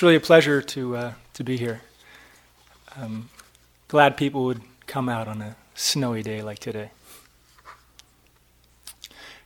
It's 0.00 0.02
really 0.02 0.16
a 0.16 0.20
pleasure 0.20 0.62
to, 0.62 0.96
uh, 0.96 1.12
to 1.34 1.44
be 1.44 1.58
here. 1.58 1.82
I'm 2.96 3.28
glad 3.86 4.16
people 4.16 4.46
would 4.46 4.62
come 4.86 5.10
out 5.10 5.28
on 5.28 5.42
a 5.42 5.56
snowy 5.74 6.22
day 6.22 6.40
like 6.40 6.58
today. 6.58 6.90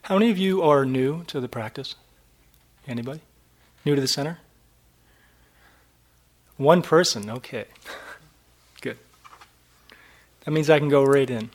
How 0.02 0.16
many 0.16 0.30
of 0.30 0.38
you 0.38 0.62
are 0.62 0.86
new 0.86 1.24
to 1.24 1.40
the 1.40 1.48
practice? 1.48 1.96
Anybody? 2.86 3.18
New 3.84 3.96
to 3.96 4.00
the 4.00 4.06
center? 4.06 4.38
One 6.56 6.82
person, 6.82 7.28
okay. 7.28 7.64
Good. 8.80 8.98
That 10.44 10.52
means 10.52 10.70
I 10.70 10.78
can 10.78 10.88
go 10.88 11.02
right 11.02 11.28
in. 11.28 11.50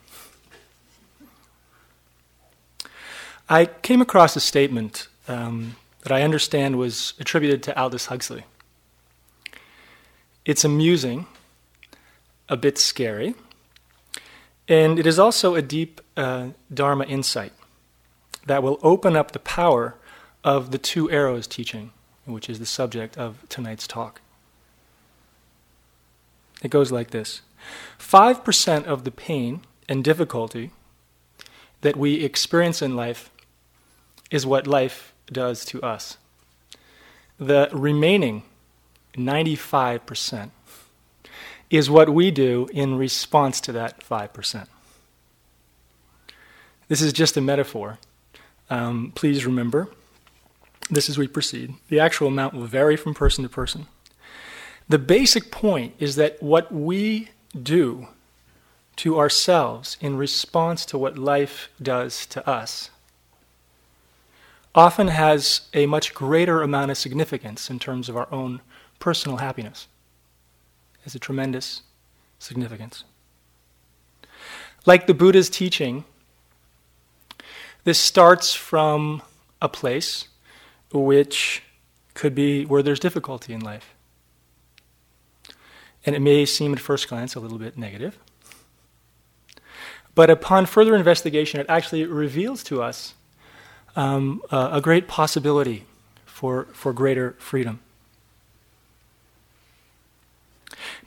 I 3.47 3.65
came 3.65 4.01
across 4.01 4.35
a 4.35 4.41
statement 4.41 5.07
um, 5.29 5.77
that 6.01 6.11
I 6.11 6.21
understand 6.23 6.77
was 6.77 7.13
attributed 7.17 7.63
to 7.63 7.81
Aldous 7.81 8.07
Huxley. 8.07 8.43
It's 10.49 10.65
amusing, 10.65 11.27
a 12.49 12.57
bit 12.57 12.79
scary, 12.79 13.35
and 14.67 14.97
it 14.97 15.05
is 15.05 15.19
also 15.19 15.53
a 15.53 15.61
deep 15.61 16.01
uh, 16.17 16.47
Dharma 16.73 17.05
insight 17.05 17.53
that 18.47 18.63
will 18.63 18.79
open 18.81 19.15
up 19.15 19.31
the 19.31 19.37
power 19.37 19.93
of 20.43 20.71
the 20.71 20.79
two 20.79 21.11
arrows 21.11 21.45
teaching, 21.45 21.91
which 22.25 22.49
is 22.49 22.57
the 22.57 22.65
subject 22.65 23.15
of 23.15 23.47
tonight's 23.47 23.85
talk. 23.85 24.21
It 26.63 26.71
goes 26.71 26.91
like 26.91 27.11
this 27.11 27.43
5% 27.99 28.85
of 28.85 29.03
the 29.03 29.11
pain 29.11 29.61
and 29.87 30.03
difficulty 30.03 30.71
that 31.81 31.95
we 31.95 32.23
experience 32.25 32.81
in 32.81 32.95
life 32.95 33.29
is 34.31 34.47
what 34.47 34.65
life 34.65 35.13
does 35.31 35.63
to 35.65 35.79
us. 35.83 36.17
The 37.37 37.69
remaining 37.71 38.41
95% 39.19 40.51
is 41.69 41.89
what 41.89 42.09
we 42.09 42.31
do 42.31 42.67
in 42.73 42.95
response 42.95 43.61
to 43.61 43.71
that 43.73 44.03
5%. 44.03 44.67
This 46.87 47.01
is 47.01 47.13
just 47.13 47.37
a 47.37 47.41
metaphor. 47.41 47.99
Um, 48.69 49.11
please 49.13 49.45
remember, 49.45 49.89
this 50.89 51.09
as 51.09 51.17
we 51.17 51.27
proceed. 51.27 51.75
The 51.89 51.99
actual 51.99 52.27
amount 52.27 52.55
will 52.55 52.65
vary 52.65 52.95
from 52.95 53.13
person 53.13 53.43
to 53.43 53.49
person. 53.49 53.87
The 54.87 54.97
basic 54.97 55.51
point 55.51 55.93
is 55.99 56.15
that 56.15 56.41
what 56.41 56.71
we 56.71 57.29
do 57.61 58.07
to 58.97 59.19
ourselves 59.19 59.97
in 60.01 60.17
response 60.17 60.85
to 60.87 60.97
what 60.97 61.17
life 61.17 61.69
does 61.81 62.25
to 62.27 62.47
us 62.49 62.89
often 64.73 65.07
has 65.07 65.61
a 65.73 65.85
much 65.85 66.13
greater 66.13 66.61
amount 66.61 66.91
of 66.91 66.97
significance 66.97 67.69
in 67.69 67.79
terms 67.79 68.09
of 68.09 68.17
our 68.17 68.27
own 68.31 68.61
personal 68.99 69.37
happiness. 69.37 69.87
Has 71.03 71.15
a 71.15 71.19
tremendous 71.19 71.81
significance. 72.37 73.03
Like 74.85 75.07
the 75.07 75.13
Buddha's 75.13 75.49
teaching, 75.49 76.05
this 77.83 77.99
starts 77.99 78.53
from 78.53 79.21
a 79.61 79.69
place 79.69 80.27
which 80.91 81.63
could 82.13 82.35
be 82.35 82.65
where 82.65 82.81
there's 82.81 82.99
difficulty 82.99 83.53
in 83.53 83.61
life. 83.61 83.95
And 86.05 86.15
it 86.15 86.19
may 86.19 86.45
seem 86.45 86.73
at 86.73 86.79
first 86.79 87.07
glance 87.07 87.35
a 87.35 87.39
little 87.39 87.57
bit 87.57 87.77
negative. 87.77 88.17
But 90.15 90.29
upon 90.29 90.65
further 90.65 90.95
investigation, 90.95 91.59
it 91.59 91.65
actually 91.69 92.05
reveals 92.05 92.63
to 92.65 92.81
us 92.81 93.13
um, 93.95 94.41
a, 94.51 94.69
a 94.73 94.81
great 94.81 95.07
possibility 95.07 95.85
for, 96.25 96.65
for 96.73 96.93
greater 96.93 97.35
freedom. 97.37 97.79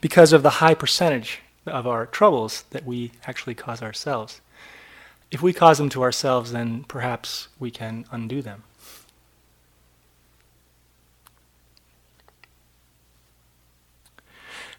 Because 0.00 0.33
of 0.33 0.42
the 0.42 0.50
high 0.50 0.75
percentage 0.75 1.41
of 1.66 1.86
our 1.86 2.06
troubles 2.06 2.64
that 2.70 2.84
we 2.84 3.12
actually 3.27 3.55
cause 3.55 3.83
ourselves. 3.83 4.41
If 5.30 5.42
we 5.42 5.52
cause 5.52 5.78
them 5.78 5.88
to 5.91 6.03
ourselves, 6.03 6.53
then 6.53 6.84
perhaps 6.84 7.48
we 7.59 7.70
can 7.70 8.04
undo 8.10 8.43
them. 8.43 8.65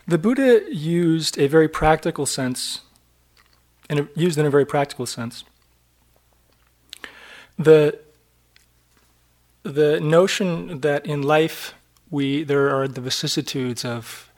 The 0.05 0.17
Buddha 0.17 0.61
used 0.69 1.39
a 1.39 1.47
very 1.47 1.69
practical 1.69 2.25
sense, 2.25 2.81
and 3.89 4.09
used 4.15 4.37
in 4.37 4.45
a 4.45 4.49
very 4.49 4.65
practical 4.65 5.05
sense, 5.05 5.45
the 7.57 7.99
the 9.63 10.01
notion 10.01 10.81
that 10.81 11.05
in 11.05 11.21
life 11.21 11.73
we 12.11 12.43
there 12.43 12.69
are 12.75 12.85
the 12.85 12.99
vicissitudes 12.99 13.85
of 13.85 14.29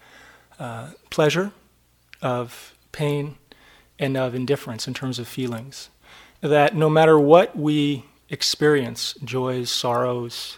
uh, 0.60 0.90
pleasure, 1.10 1.52
of 2.22 2.76
pain, 2.92 3.36
and 4.00 4.18
of 4.18 4.36
indifference 4.36 4.88
in 4.88 4.94
terms 4.94 5.20
of 5.20 5.28
feelings. 5.28 5.90
That 6.42 6.76
no 6.76 6.90
matter 6.90 7.20
what 7.20 7.58
we 7.58 8.06
experience, 8.30 9.16
joys, 9.24 9.70
sorrows, 9.70 10.58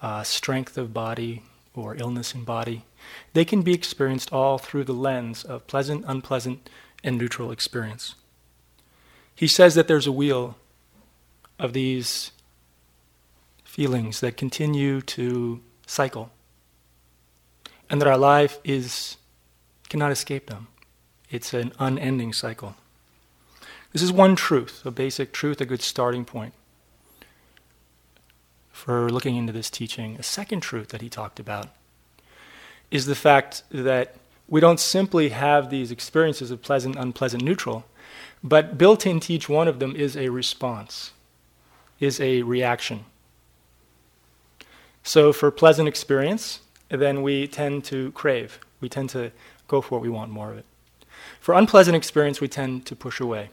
uh, 0.00 0.22
strength 0.22 0.78
of 0.78 0.92
body, 0.92 1.42
or 1.74 1.96
illness 1.96 2.34
in 2.34 2.44
body, 2.44 2.84
they 3.32 3.44
can 3.44 3.62
be 3.62 3.72
experienced 3.72 4.32
all 4.32 4.58
through 4.58 4.84
the 4.84 4.92
lens 4.92 5.44
of 5.44 5.66
pleasant, 5.66 6.04
unpleasant, 6.06 6.68
and 7.04 7.16
neutral 7.16 7.50
experience. 7.50 8.14
He 9.34 9.46
says 9.46 9.74
that 9.74 9.86
there's 9.86 10.06
a 10.06 10.12
wheel 10.12 10.56
of 11.58 11.72
these 11.72 12.32
feelings 13.64 14.20
that 14.20 14.36
continue 14.36 15.00
to 15.02 15.60
cycle, 15.86 16.30
and 17.88 18.00
that 18.00 18.08
our 18.08 18.18
life 18.18 18.58
is 18.64 19.16
cannot 19.88 20.12
escape 20.12 20.46
them. 20.46 20.68
It's 21.30 21.52
an 21.54 21.72
unending 21.78 22.32
cycle. 22.32 22.76
This 23.92 24.02
is 24.02 24.12
one 24.12 24.36
truth, 24.36 24.84
a 24.84 24.90
basic 24.90 25.32
truth, 25.32 25.60
a 25.60 25.66
good 25.66 25.82
starting 25.82 26.24
point 26.24 26.54
for 28.78 29.10
looking 29.10 29.36
into 29.36 29.52
this 29.52 29.70
teaching. 29.70 30.16
A 30.18 30.22
second 30.22 30.60
truth 30.60 30.88
that 30.88 31.02
he 31.02 31.08
talked 31.08 31.40
about 31.40 31.68
is 32.90 33.06
the 33.06 33.14
fact 33.14 33.64
that 33.70 34.14
we 34.46 34.60
don't 34.60 34.80
simply 34.80 35.30
have 35.30 35.68
these 35.68 35.90
experiences 35.90 36.50
of 36.50 36.62
pleasant, 36.62 36.96
unpleasant, 36.96 37.42
neutral, 37.42 37.84
but 38.42 38.78
built 38.78 39.04
into 39.04 39.32
each 39.32 39.48
one 39.48 39.68
of 39.68 39.78
them 39.78 39.96
is 39.96 40.16
a 40.16 40.28
response, 40.28 41.12
is 41.98 42.20
a 42.20 42.42
reaction. 42.42 43.04
So 45.02 45.32
for 45.32 45.50
pleasant 45.50 45.88
experience, 45.88 46.60
then 46.88 47.22
we 47.22 47.46
tend 47.46 47.84
to 47.86 48.12
crave. 48.12 48.60
We 48.80 48.88
tend 48.88 49.10
to 49.10 49.32
go 49.68 49.80
for 49.80 49.94
what 49.94 50.02
we 50.02 50.08
want 50.08 50.32
more 50.32 50.50
of 50.50 50.58
it. 50.58 50.66
For 51.40 51.54
unpleasant 51.54 51.96
experience, 51.96 52.40
we 52.40 52.48
tend 52.48 52.86
to 52.86 52.96
push 52.96 53.20
away. 53.20 53.50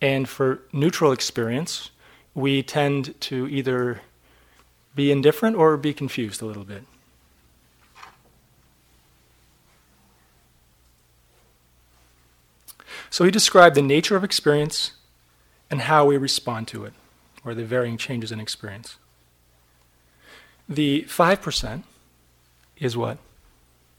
And 0.00 0.28
for 0.28 0.62
neutral 0.72 1.12
experience, 1.12 1.90
we 2.34 2.62
tend 2.62 3.20
to 3.22 3.46
either 3.48 4.00
be 4.94 5.12
indifferent 5.12 5.56
or 5.56 5.76
be 5.76 5.92
confused 5.92 6.42
a 6.42 6.46
little 6.46 6.64
bit. 6.64 6.84
So 13.10 13.24
he 13.24 13.30
described 13.30 13.74
the 13.74 13.82
nature 13.82 14.16
of 14.16 14.24
experience 14.24 14.92
and 15.70 15.82
how 15.82 16.04
we 16.04 16.16
respond 16.16 16.68
to 16.68 16.84
it, 16.84 16.92
or 17.44 17.54
the 17.54 17.64
varying 17.64 17.96
changes 17.96 18.32
in 18.32 18.40
experience. 18.40 18.96
The 20.68 21.04
5% 21.08 21.84
is 22.78 22.96
what? 22.96 23.18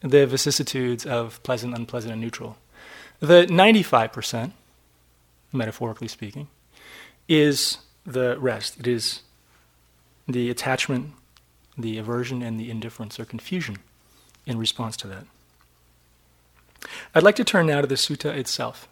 The 0.02 0.26
vicissitudes 0.26 1.06
of 1.06 1.42
pleasant, 1.44 1.76
unpleasant, 1.76 2.14
and 2.14 2.22
neutral. 2.22 2.58
The 3.20 3.46
95%, 3.48 4.52
metaphorically 5.52 6.08
speaking, 6.08 6.48
is 7.28 7.80
the 8.06 8.40
rest. 8.40 8.80
It 8.80 8.88
is 8.88 9.22
the 10.28 10.50
attachment, 10.50 11.12
the 11.78 11.98
aversion, 11.98 12.42
and 12.42 12.60
the 12.60 12.72
indifference 12.72 13.20
or 13.20 13.26
confusion 13.26 13.78
in 14.46 14.58
response 14.58 14.96
to 14.98 15.08
that. 15.08 15.26
I'd 17.14 17.24
like 17.24 17.36
to 17.36 17.44
turn 17.44 17.68
now 17.68 17.82
to 17.82 17.88
the 17.88 17.96
sutta 17.96 18.36
itself. 18.36 18.88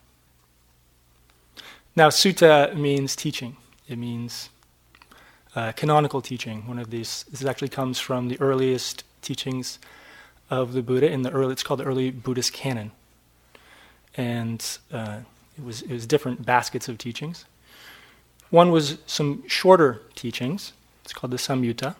Now, 1.95 2.09
sutta 2.09 2.75
means 2.75 3.15
teaching. 3.15 3.57
It 3.87 3.97
means 3.97 4.49
uh, 5.55 5.71
canonical 5.71 6.21
teaching. 6.21 6.67
One 6.67 6.79
of 6.79 6.91
these. 6.91 7.25
This 7.31 7.43
actually 7.45 7.69
comes 7.69 7.99
from 7.99 8.27
the 8.27 8.39
earliest 8.39 9.03
teachings 9.21 9.79
of 10.49 10.73
the 10.73 10.81
Buddha 10.81 11.09
in 11.11 11.21
the 11.23 11.31
early. 11.31 11.51
It's 11.53 11.63
called 11.63 11.79
the 11.79 11.85
early 11.85 12.11
Buddhist 12.11 12.53
canon, 12.53 12.91
and 14.15 14.63
uh, 14.91 15.19
it 15.57 15.63
was 15.63 15.81
it 15.81 15.91
was 15.91 16.05
different 16.05 16.45
baskets 16.45 16.87
of 16.87 16.97
teachings. 16.97 17.45
One 18.49 18.71
was 18.71 18.97
some 19.05 19.47
shorter 19.47 20.01
teachings. 20.15 20.73
It's 21.03 21.13
called 21.13 21.31
the 21.31 21.37
Samyutta, 21.37 21.95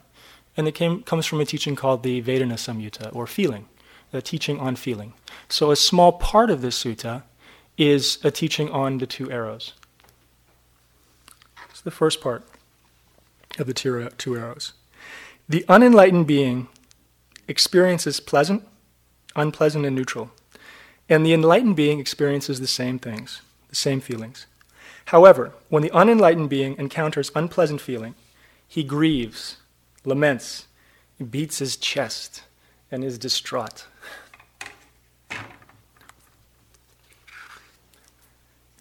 and 0.55 0.67
it 0.67 0.73
came 0.73 1.03
comes 1.03 1.25
from 1.25 1.39
a 1.41 1.45
teaching 1.45 1.75
called 1.75 2.03
the 2.03 2.21
Vedana 2.21 2.55
Samyutta, 2.55 3.15
or 3.15 3.27
feeling, 3.27 3.67
the 4.11 4.21
teaching 4.21 4.59
on 4.59 4.75
feeling. 4.75 5.13
So 5.49 5.71
a 5.71 5.75
small 5.75 6.13
part 6.13 6.49
of 6.49 6.61
this 6.61 6.83
sutta 6.83 7.23
is 7.77 8.17
a 8.23 8.31
teaching 8.31 8.69
on 8.71 8.97
the 8.97 9.05
two 9.05 9.31
arrows 9.31 9.73
It's 11.69 11.81
the 11.81 11.91
first 11.91 12.21
part 12.21 12.43
of 13.59 13.67
the 13.67 13.73
two 13.73 14.35
arrows. 14.35 14.73
The 15.47 15.63
unenlightened 15.69 16.27
being 16.27 16.67
experiences 17.47 18.19
pleasant, 18.19 18.67
unpleasant, 19.35 19.85
and 19.85 19.95
neutral. 19.95 20.31
And 21.09 21.25
the 21.25 21.33
enlightened 21.33 21.75
being 21.75 21.99
experiences 21.99 22.59
the 22.59 22.67
same 22.67 22.99
things, 22.99 23.41
the 23.69 23.75
same 23.75 24.01
feelings. 24.01 24.45
However, 25.05 25.53
when 25.69 25.83
the 25.83 25.91
unenlightened 25.91 26.49
being 26.49 26.77
encounters 26.77 27.31
unpleasant 27.33 27.79
feeling, 27.79 28.15
he 28.67 28.83
grieves, 28.83 29.57
laments, 30.03 30.67
beats 31.29 31.59
his 31.59 31.77
chest, 31.77 32.43
and 32.91 33.03
is 33.03 33.17
distraught. 33.17 33.85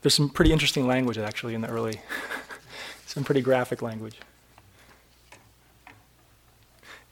There's 0.02 0.14
some 0.14 0.28
pretty 0.28 0.52
interesting 0.52 0.86
language 0.86 1.18
actually 1.18 1.54
in 1.54 1.60
the 1.60 1.68
early, 1.68 2.00
some 3.06 3.24
pretty 3.24 3.40
graphic 3.40 3.82
language. 3.82 4.18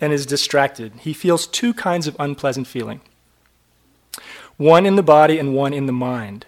And 0.00 0.12
is 0.12 0.26
distracted. 0.26 0.92
He 1.00 1.12
feels 1.12 1.46
two 1.46 1.72
kinds 1.72 2.06
of 2.06 2.16
unpleasant 2.18 2.66
feeling 2.66 3.00
one 4.56 4.86
in 4.86 4.94
the 4.94 5.02
body 5.02 5.38
and 5.38 5.54
one 5.54 5.72
in 5.72 5.86
the 5.86 5.92
mind. 5.92 6.46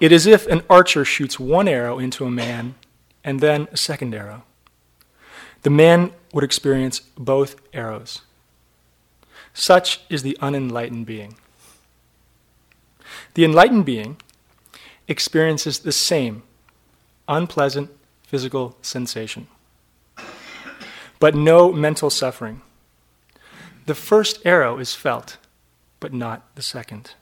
It 0.00 0.10
is 0.10 0.26
if 0.26 0.46
an 0.48 0.62
archer 0.68 1.04
shoots 1.04 1.38
one 1.38 1.68
arrow 1.68 1.98
into 1.98 2.24
a 2.24 2.30
man 2.30 2.74
and 3.22 3.40
then 3.40 3.68
a 3.70 3.76
second 3.76 4.14
arrow. 4.14 4.42
The 5.62 5.70
man 5.70 6.12
would 6.32 6.44
experience 6.44 7.00
both 7.16 7.56
arrows. 7.72 8.22
Such 9.54 10.00
is 10.10 10.22
the 10.22 10.36
unenlightened 10.40 11.06
being. 11.06 11.36
The 13.34 13.44
enlightened 13.44 13.84
being 13.84 14.16
experiences 15.08 15.80
the 15.80 15.92
same 15.92 16.42
unpleasant 17.28 17.90
physical 18.22 18.76
sensation, 18.82 19.46
but 21.24 21.34
no 21.34 21.72
mental 21.72 22.10
suffering. 22.10 22.60
The 23.86 23.94
first 23.94 24.44
arrow 24.44 24.76
is 24.76 24.92
felt, 24.92 25.38
but 25.98 26.12
not 26.12 26.54
the 26.54 26.60
second. 26.60 27.14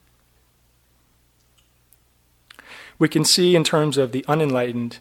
We 2.98 3.08
can 3.08 3.24
see 3.24 3.54
in 3.54 3.62
terms 3.62 3.96
of 3.96 4.10
the 4.10 4.24
unenlightened 4.26 4.98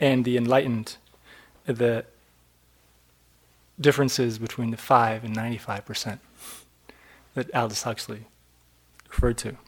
and 0.00 0.24
the 0.24 0.38
enlightened 0.38 0.96
the 1.66 2.06
differences 3.78 4.38
between 4.38 4.70
the 4.70 4.78
5 4.78 5.24
and 5.24 5.36
95% 5.36 6.20
that 7.34 7.54
Aldous 7.54 7.82
Huxley 7.82 8.24
referred 9.10 9.36
to. 9.36 9.58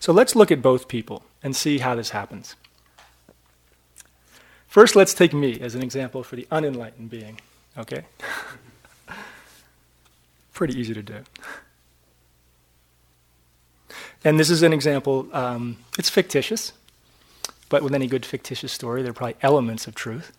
So 0.00 0.14
let's 0.14 0.34
look 0.34 0.50
at 0.50 0.62
both 0.62 0.88
people 0.88 1.24
and 1.42 1.54
see 1.54 1.80
how 1.80 1.94
this 1.94 2.12
happens. 2.12 2.56
First, 4.78 4.94
let's 4.94 5.12
take 5.12 5.34
me 5.34 5.58
as 5.58 5.74
an 5.74 5.82
example 5.82 6.22
for 6.22 6.36
the 6.36 6.46
unenlightened 6.52 7.10
being, 7.10 7.40
okay? 7.76 8.04
Pretty 10.52 10.78
easy 10.78 10.94
to 10.94 11.02
do. 11.02 11.24
And 14.22 14.38
this 14.38 14.50
is 14.50 14.62
an 14.62 14.72
example, 14.72 15.28
um, 15.32 15.78
it's 15.98 16.08
fictitious, 16.08 16.74
but 17.68 17.82
with 17.82 17.92
any 17.92 18.06
good 18.06 18.24
fictitious 18.24 18.70
story, 18.70 19.02
there 19.02 19.10
are 19.10 19.14
probably 19.14 19.34
elements 19.42 19.88
of 19.88 19.96
truth. 19.96 20.30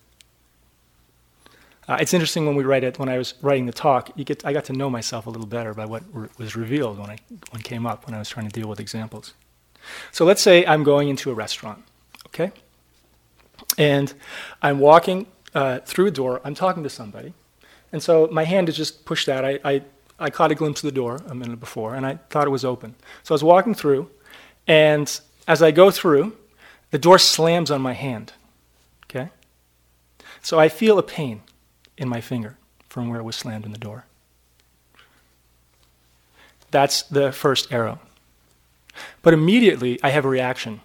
Uh, 1.89 1.97
it's 2.00 2.13
interesting 2.13 2.45
when 2.45 2.56
we 2.56 2.63
write 2.63 2.86
it. 2.86 2.97
When 2.97 3.09
I 3.09 3.18
was 3.18 3.33
writing 3.41 3.65
the 3.65 3.74
talk, 3.74 4.15
get, 4.15 4.45
I 4.45 4.53
got 4.53 4.63
to 4.63 4.74
know 4.74 4.89
myself 4.89 5.27
a 5.27 5.30
little 5.30 5.47
better 5.47 5.74
by 5.74 5.83
what 5.83 6.03
re- 6.13 6.30
was 6.38 6.56
revealed 6.56 6.97
when 6.97 7.09
I 7.09 7.18
when 7.51 7.62
came 7.62 7.86
up 7.86 8.06
when 8.06 8.15
I 8.15 8.19
was 8.19 8.30
trying 8.30 8.47
to 8.47 8.57
deal 8.57 8.69
with 8.69 8.80
examples. 8.80 9.33
So 10.13 10.24
let's 10.24 10.41
say 10.41 10.65
I'm 10.65 10.86
going 10.86 11.09
into 11.09 11.30
a 11.30 11.33
restaurant, 11.33 11.83
okay, 12.27 12.53
and 13.80 14.14
I'm 14.62 14.78
walking 14.80 15.26
uh, 15.56 15.80
through 15.80 16.08
a 16.08 16.12
door. 16.12 16.42
I'm 16.44 16.54
talking 16.54 16.84
to 16.84 16.90
somebody, 16.90 17.34
and 17.92 18.04
so 18.04 18.28
my 18.31 18.44
hand 18.44 18.70
is 18.70 18.78
just 18.78 19.06
pushed 19.06 19.28
out. 19.28 19.44
I, 19.44 19.60
I 19.64 19.81
I 20.20 20.30
caught 20.30 20.52
a 20.52 20.56
glimpse 20.56 20.84
of 20.84 20.88
the 20.88 20.96
door 20.96 21.22
a 21.28 21.34
minute 21.34 21.60
before, 21.60 21.96
and 21.96 22.06
I 22.06 22.20
thought 22.30 22.46
it 22.46 22.52
was 22.52 22.66
open. 22.66 22.94
So 23.24 23.34
I 23.34 23.36
was 23.36 23.44
walking 23.44 23.74
through, 23.74 24.12
and 24.68 25.20
as 25.48 25.64
I 25.64 25.72
go 25.72 25.90
through, 25.90 26.36
the 26.92 27.00
door 27.00 27.18
slams 27.18 27.72
on 27.72 27.81
my 27.81 27.94
hand. 27.94 28.34
Okay, 29.06 29.30
so 30.42 30.60
I 30.60 30.70
feel 30.70 31.00
a 31.00 31.04
pain 31.04 31.42
in 31.98 32.08
my 32.08 32.22
finger 32.22 32.58
from 32.90 33.10
where 33.10 33.20
it 33.20 33.24
was 33.24 33.36
slammed 33.36 33.66
in 33.66 33.72
the 33.72 33.80
door. 33.80 34.06
That's 36.72 37.02
the 37.04 37.32
first 37.32 37.72
arrow. 37.72 38.00
But 39.22 39.34
immediately 39.34 40.00
I 40.04 40.10
have 40.10 40.25
a 40.25 40.30
reaction. 40.30 40.82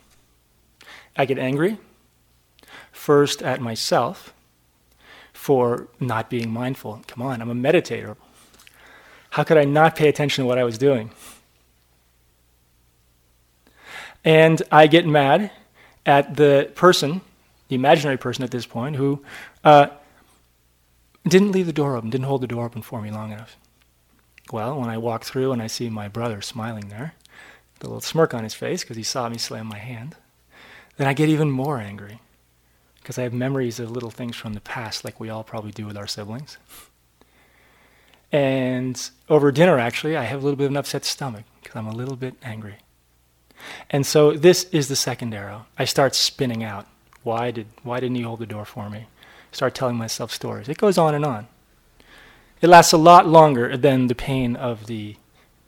I 1.17 1.25
get 1.27 1.39
angry, 1.39 1.79
first 3.05 3.43
at 3.43 3.61
myself 3.61 4.33
for 5.35 5.89
not 6.01 6.31
being 6.31 6.51
mindful. 6.51 7.03
Come 7.07 7.21
on, 7.21 7.43
I'm 7.43 7.51
a 7.51 7.55
meditator. 7.55 8.17
How 9.29 9.45
could 9.45 9.59
I 9.59 9.65
not 9.67 9.95
pay 9.95 10.09
attention 10.09 10.43
to 10.43 10.49
what 10.49 10.57
I 10.57 10.65
was 10.65 10.79
doing? 10.79 11.11
And 14.25 14.63
I 14.73 14.87
get 14.87 15.07
mad 15.07 15.51
at 16.07 16.37
the 16.37 16.73
person, 16.75 17.21
the 17.69 17.75
imaginary 17.75 18.17
person 18.17 18.43
at 18.43 18.51
this 18.51 18.65
point, 18.65 18.97
who 18.97 19.23
uh, 19.65 19.89
didn't 21.29 21.53
leave 21.53 21.67
the 21.67 21.75
door 21.75 21.97
open, 21.97 22.09
didn't 22.09 22.27
hold 22.27 22.41
the 22.41 22.47
door 22.47 22.65
open 22.65 22.81
for 22.81 23.03
me 23.03 23.11
long 23.11 23.33
enough. 23.33 23.59
Well, 24.51 24.81
when 24.81 24.89
I 24.89 24.97
walk 24.97 25.25
through 25.25 25.53
and 25.53 25.61
I 25.61 25.67
see 25.67 25.91
my 25.91 26.09
brother 26.09 26.41
smiling 26.41 26.89
there, 26.89 27.13
the 27.81 27.87
little 27.89 28.01
smirk 28.01 28.33
on 28.33 28.45
his 28.45 28.55
face 28.55 28.83
because 28.83 28.97
he 28.97 29.03
saw 29.03 29.29
me 29.29 29.37
slam 29.37 29.67
my 29.67 29.77
hand, 29.77 30.17
then 30.97 31.07
I 31.07 31.13
get 31.13 31.29
even 31.29 31.51
more 31.51 31.79
angry 31.79 32.21
because 33.05 33.19
I 33.19 33.23
have 33.25 33.35
memories 33.35 33.79
of 33.79 33.91
little 33.91 34.11
things 34.11 34.35
from 34.35 34.55
the 34.55 34.63
past, 34.63 35.05
like 35.05 35.21
we 35.21 35.29
all 35.29 35.45
probably 35.45 35.73
do 35.73 35.85
with 35.85 35.95
our 35.95 36.07
siblings. 36.07 36.57
And 38.33 38.99
over 39.29 39.53
dinner, 39.53 39.79
actually, 39.79 40.17
I 40.17 40.23
have 40.23 40.41
a 40.41 40.43
little 40.43 40.57
bit 40.57 40.65
of 40.65 40.71
an 40.71 40.79
upset 40.79 41.05
stomach 41.05 41.45
because 41.63 41.77
I'm 41.77 41.87
a 41.87 41.95
little 41.95 42.17
bit 42.17 42.35
angry. 42.43 42.77
And 43.91 44.07
so 44.07 44.33
this 44.33 44.65
is 44.71 44.89
the 44.89 44.97
second 44.97 45.35
arrow. 45.35 45.67
I 45.79 45.85
start 45.85 46.15
spinning 46.15 46.65
out. 46.65 46.87
Why 47.23 47.51
did 47.51 47.67
why 47.83 48.01
didn't 48.01 48.17
he 48.17 48.23
hold 48.23 48.41
the 48.41 48.47
door 48.47 48.65
for 48.65 48.89
me? 48.89 49.07
start 49.53 49.75
telling 49.75 49.97
myself 49.97 50.33
stories. 50.33 50.69
It 50.69 50.79
goes 50.79 50.99
on 50.99 51.15
and 51.15 51.25
on. 51.25 51.47
It 52.61 52.69
lasts 52.69 52.93
a 52.93 52.97
lot 52.97 53.29
longer 53.29 53.77
than 53.77 54.09
the 54.09 54.15
pain 54.15 54.57
of 54.57 54.87
the 54.87 55.17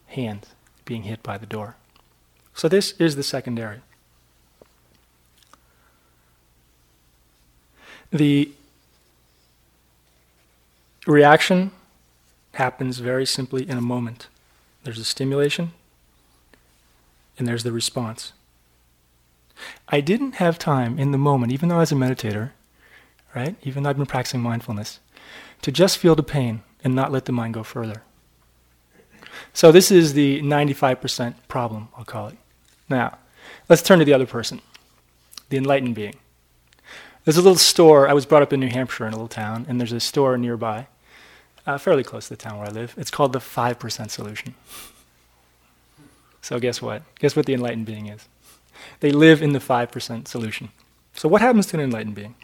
hand 0.06 0.48
being 0.84 1.04
hit 1.04 1.22
by 1.22 1.38
the 1.38 1.46
door. 1.46 1.76
So, 2.52 2.68
this 2.68 2.92
is 2.92 3.14
the 3.14 3.22
secondary. 3.22 3.82
The 8.12 8.50
reaction 11.06 11.72
happens 12.54 12.98
very 12.98 13.26
simply 13.26 13.68
in 13.68 13.76
a 13.76 13.82
moment. 13.82 14.28
There's 14.84 14.98
a 14.98 15.04
stimulation, 15.04 15.72
and 17.38 17.46
there's 17.46 17.64
the 17.64 17.72
response. 17.72 18.32
I 19.88 20.00
didn't 20.00 20.36
have 20.36 20.58
time 20.58 20.98
in 20.98 21.12
the 21.12 21.18
moment, 21.18 21.52
even 21.52 21.68
though 21.68 21.76
I 21.76 21.80
was 21.80 21.92
a 21.92 21.96
meditator, 21.96 22.50
right? 23.34 23.56
Even 23.62 23.82
though 23.82 23.90
I've 23.90 23.96
been 23.96 24.06
practicing 24.06 24.40
mindfulness, 24.40 25.00
to 25.62 25.72
just 25.72 25.98
feel 25.98 26.14
the 26.14 26.22
pain 26.22 26.62
and 26.84 26.94
not 26.94 27.12
let 27.12 27.24
the 27.24 27.32
mind 27.32 27.54
go 27.54 27.62
further. 27.62 28.02
So 29.52 29.72
this 29.72 29.90
is 29.90 30.12
the 30.12 30.40
95% 30.42 31.34
problem, 31.48 31.88
I'll 31.96 32.04
call 32.04 32.28
it. 32.28 32.36
Now, 32.88 33.18
let's 33.68 33.82
turn 33.82 33.98
to 33.98 34.04
the 34.04 34.12
other 34.12 34.26
person, 34.26 34.60
the 35.48 35.56
enlightened 35.56 35.94
being. 35.94 36.14
There's 37.26 37.36
a 37.36 37.42
little 37.42 37.58
store. 37.58 38.08
I 38.08 38.12
was 38.14 38.24
brought 38.24 38.42
up 38.42 38.52
in 38.52 38.60
New 38.60 38.68
Hampshire 38.68 39.04
in 39.04 39.12
a 39.12 39.16
little 39.16 39.26
town, 39.26 39.66
and 39.68 39.80
there's 39.80 39.92
a 39.92 39.98
store 39.98 40.38
nearby, 40.38 40.86
uh, 41.66 41.76
fairly 41.76 42.04
close 42.04 42.28
to 42.28 42.30
the 42.30 42.36
town 42.36 42.56
where 42.56 42.68
I 42.68 42.70
live. 42.70 42.94
It's 42.96 43.10
called 43.10 43.32
the 43.32 43.40
5% 43.40 44.10
Solution. 44.10 44.54
So, 46.40 46.60
guess 46.60 46.80
what? 46.80 47.02
Guess 47.18 47.34
what 47.34 47.46
the 47.46 47.54
enlightened 47.54 47.84
being 47.84 48.06
is? 48.06 48.28
They 49.00 49.10
live 49.10 49.42
in 49.42 49.52
the 49.52 49.58
5% 49.58 50.28
solution. 50.28 50.68
So, 51.14 51.28
what 51.28 51.40
happens 51.40 51.66
to 51.66 51.76
an 51.76 51.82
enlightened 51.82 52.14
being? 52.14 52.36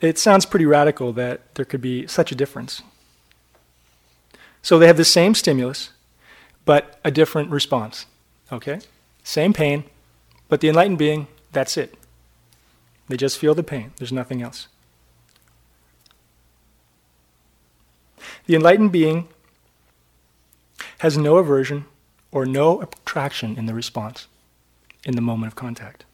it 0.00 0.18
sounds 0.18 0.44
pretty 0.44 0.66
radical 0.66 1.12
that 1.12 1.54
there 1.54 1.64
could 1.64 1.80
be 1.80 2.04
such 2.08 2.32
a 2.32 2.34
difference. 2.34 2.82
So 4.60 4.76
they 4.76 4.88
have 4.88 4.96
the 4.96 5.04
same 5.04 5.36
stimulus, 5.36 5.90
but 6.64 6.98
a 7.04 7.12
different 7.12 7.50
response. 7.50 8.06
Okay? 8.50 8.80
Same 9.28 9.52
pain, 9.52 9.84
but 10.48 10.62
the 10.62 10.70
enlightened 10.70 10.96
being, 10.96 11.26
that's 11.52 11.76
it. 11.76 11.94
They 13.08 13.18
just 13.18 13.36
feel 13.36 13.54
the 13.54 13.62
pain, 13.62 13.92
there's 13.98 14.10
nothing 14.10 14.40
else. 14.40 14.68
The 18.46 18.54
enlightened 18.54 18.90
being 18.90 19.28
has 21.00 21.18
no 21.18 21.36
aversion 21.36 21.84
or 22.32 22.46
no 22.46 22.80
attraction 22.80 23.58
in 23.58 23.66
the 23.66 23.74
response 23.74 24.28
in 25.04 25.14
the 25.14 25.20
moment 25.20 25.52
of 25.52 25.56
contact. 25.56 26.06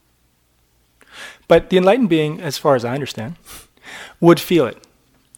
But 1.47 1.71
the 1.71 1.77
enlightened 1.77 2.09
being, 2.09 2.41
as 2.41 2.59
far 2.59 2.75
as 2.75 2.85
I 2.85 2.95
understand, 2.95 3.37
would 4.19 4.41
feel 4.41 4.67
it 4.67 4.85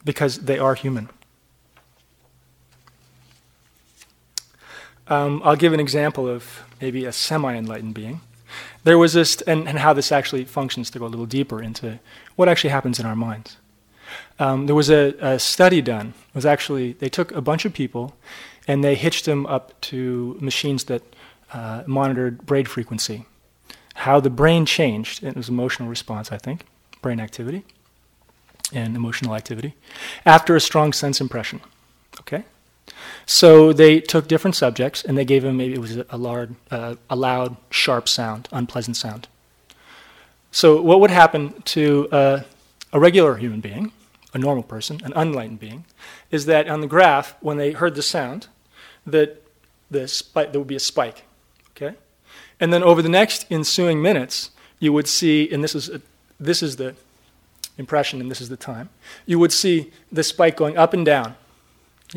because 0.02 0.38
they 0.38 0.58
are 0.58 0.74
human. 0.74 1.10
Um, 5.08 5.42
I'll 5.44 5.56
give 5.56 5.74
an 5.74 5.80
example 5.80 6.26
of 6.26 6.65
maybe 6.80 7.04
a 7.04 7.12
semi 7.12 7.54
enlightened 7.54 7.94
being. 7.94 8.20
there 8.84 8.98
was 8.98 9.12
this, 9.12 9.40
and, 9.42 9.68
and 9.68 9.78
how 9.78 9.92
this 9.92 10.12
actually 10.12 10.44
functions 10.44 10.90
to 10.90 10.98
go 10.98 11.06
a 11.06 11.08
little 11.08 11.26
deeper 11.26 11.62
into 11.62 11.98
what 12.36 12.48
actually 12.48 12.70
happens 12.70 13.00
in 13.00 13.06
our 13.06 13.16
minds. 13.16 13.56
Um, 14.38 14.66
there 14.66 14.74
was 14.74 14.90
a, 14.90 15.14
a, 15.20 15.38
study 15.38 15.80
done. 15.80 16.14
It 16.28 16.34
was 16.34 16.46
actually 16.46 16.92
they 16.94 17.08
took 17.08 17.32
a 17.32 17.40
bunch 17.40 17.64
of 17.64 17.72
people, 17.72 18.16
and 18.68 18.84
they 18.84 18.94
hitched 18.94 19.24
them 19.24 19.46
up 19.46 19.78
to 19.82 20.36
machines 20.40 20.84
that 20.84 21.02
uh, 21.52 21.82
monitored 21.86 22.44
brain 22.46 22.66
frequency, 22.66 23.24
how 23.94 24.20
the 24.20 24.30
brain 24.30 24.66
changed. 24.66 25.24
It 25.24 25.36
was 25.36 25.48
emotional 25.48 25.88
response, 25.88 26.30
I 26.30 26.38
think, 26.38 26.62
brain 27.02 27.18
activity, 27.18 27.64
and 28.72 28.94
emotional 28.94 29.34
activity 29.34 29.74
after 30.24 30.54
a 30.54 30.60
strong 30.60 30.92
sense 30.92 31.20
impression. 31.20 31.60
Okay, 32.20 32.44
so 33.26 33.72
they 33.72 34.00
took 34.00 34.28
different 34.28 34.54
subjects 34.54 35.04
and 35.04 35.18
they 35.18 35.24
gave 35.24 35.42
them 35.42 35.56
maybe 35.56 35.74
it 35.74 35.80
was 35.80 35.96
a, 35.96 36.16
loud, 36.16 36.54
uh, 36.70 36.94
a 37.10 37.16
loud, 37.16 37.56
sharp 37.70 38.08
sound, 38.08 38.48
unpleasant 38.52 38.96
sound. 38.96 39.28
So 40.52 40.80
what 40.80 41.00
would 41.00 41.10
happen 41.10 41.60
to 41.62 42.08
uh, 42.10 42.40
a 42.92 43.00
regular 43.00 43.36
human 43.36 43.60
being, 43.60 43.92
a 44.32 44.38
normal 44.38 44.62
person, 44.62 45.00
an 45.04 45.12
unenlightened 45.14 45.60
being, 45.60 45.84
is 46.30 46.46
that 46.46 46.68
on 46.68 46.80
the 46.80 46.86
graph, 46.86 47.36
when 47.40 47.56
they 47.56 47.72
heard 47.72 47.94
the 47.94 48.02
sound, 48.02 48.46
that 49.04 49.42
the 49.90 50.22
there 50.34 50.60
would 50.60 50.66
be 50.66 50.76
a 50.76 50.80
spike, 50.80 51.24
okay, 51.70 51.96
and 52.58 52.72
then 52.72 52.82
over 52.82 53.02
the 53.02 53.08
next 53.08 53.46
ensuing 53.50 54.00
minutes, 54.02 54.50
you 54.78 54.92
would 54.92 55.06
see, 55.06 55.48
and 55.52 55.62
this 55.62 55.74
is 55.74 55.88
a, 55.88 56.00
this 56.40 56.62
is 56.62 56.76
the 56.76 56.94
impression, 57.78 58.20
and 58.20 58.30
this 58.30 58.40
is 58.40 58.48
the 58.48 58.56
time, 58.56 58.88
you 59.26 59.38
would 59.38 59.52
see 59.52 59.92
the 60.10 60.22
spike 60.22 60.56
going 60.56 60.76
up 60.76 60.94
and 60.94 61.04
down 61.04 61.36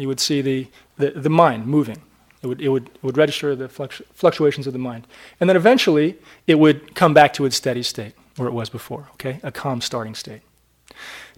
you 0.02 0.08
would 0.08 0.20
see 0.20 0.42
the, 0.42 0.68
the, 0.98 1.12
the 1.12 1.30
mind 1.30 1.66
moving. 1.66 2.02
It 2.42 2.48
would, 2.48 2.62
it, 2.62 2.70
would, 2.70 2.88
it 2.88 3.04
would 3.04 3.18
register 3.18 3.56
the 3.56 3.68
fluctu- 3.68 4.06
fluctuations 4.14 4.66
of 4.66 4.74
the 4.74 4.80
mind. 4.80 5.06
And 5.40 5.50
then 5.50 5.58
eventually, 5.58 6.18
it 6.48 6.56
would 6.56 6.96
come 6.96 7.14
back 7.14 7.34
to 7.34 7.46
its 7.46 7.58
steady 7.58 7.84
state, 7.84 8.14
where 8.38 8.48
it 8.48 8.54
was 8.54 8.70
before, 8.70 9.10
okay? 9.14 9.40
A 9.44 9.52
calm 9.52 9.82
starting 9.82 10.16
state. 10.16 10.42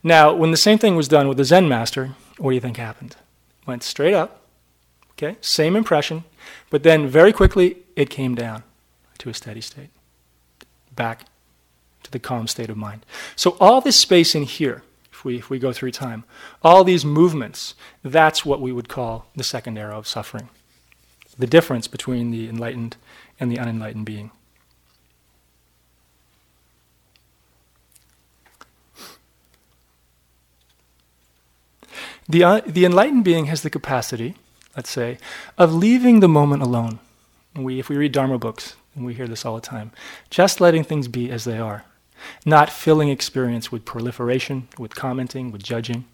Now, 0.03 0.33
when 0.33 0.51
the 0.51 0.57
same 0.57 0.77
thing 0.77 0.95
was 0.95 1.07
done 1.07 1.27
with 1.27 1.37
the 1.37 1.43
Zen 1.43 1.67
master, 1.67 2.11
what 2.37 2.51
do 2.51 2.55
you 2.55 2.61
think 2.61 2.77
happened? 2.77 3.15
Went 3.65 3.83
straight 3.83 4.13
up, 4.13 4.45
okay? 5.13 5.37
Same 5.41 5.75
impression, 5.75 6.23
but 6.69 6.83
then 6.83 7.07
very 7.07 7.33
quickly, 7.33 7.77
it 7.95 8.09
came 8.09 8.35
down 8.35 8.63
to 9.19 9.29
a 9.29 9.33
steady 9.33 9.61
state, 9.61 9.89
back 10.95 11.25
to 12.03 12.11
the 12.11 12.19
calm 12.19 12.47
state 12.47 12.69
of 12.69 12.77
mind. 12.77 13.05
So, 13.35 13.57
all 13.59 13.81
this 13.81 13.99
space 13.99 14.33
in 14.33 14.43
here, 14.43 14.83
if 15.21 15.25
we, 15.25 15.37
if 15.37 15.49
we 15.51 15.59
go 15.59 15.71
through 15.71 15.91
time. 15.91 16.23
All 16.63 16.83
these 16.83 17.05
movements, 17.05 17.75
that's 18.03 18.43
what 18.43 18.59
we 18.59 18.71
would 18.71 18.89
call 18.89 19.27
the 19.35 19.43
second 19.43 19.77
arrow 19.77 19.99
of 19.99 20.07
suffering. 20.07 20.49
The 21.37 21.45
difference 21.45 21.87
between 21.87 22.31
the 22.31 22.49
enlightened 22.49 22.97
and 23.39 23.51
the 23.51 23.59
unenlightened 23.59 24.03
being. 24.03 24.31
The, 32.27 32.43
uh, 32.43 32.61
the 32.65 32.85
enlightened 32.85 33.23
being 33.23 33.45
has 33.45 33.61
the 33.61 33.69
capacity, 33.69 34.37
let's 34.75 34.89
say, 34.89 35.19
of 35.55 35.71
leaving 35.71 36.19
the 36.19 36.27
moment 36.27 36.63
alone. 36.63 36.97
We, 37.55 37.77
if 37.77 37.89
we 37.89 37.97
read 37.97 38.11
Dharma 38.11 38.39
books, 38.39 38.75
and 38.95 39.05
we 39.05 39.13
hear 39.13 39.27
this 39.27 39.45
all 39.45 39.53
the 39.53 39.61
time, 39.61 39.91
just 40.31 40.59
letting 40.59 40.83
things 40.83 41.07
be 41.07 41.29
as 41.29 41.43
they 41.43 41.59
are 41.59 41.85
not 42.45 42.69
filling 42.69 43.09
experience 43.09 43.71
with 43.71 43.85
proliferation, 43.85 44.67
with 44.77 44.95
commenting, 44.95 45.51
with 45.51 45.63
judging. 45.63 46.05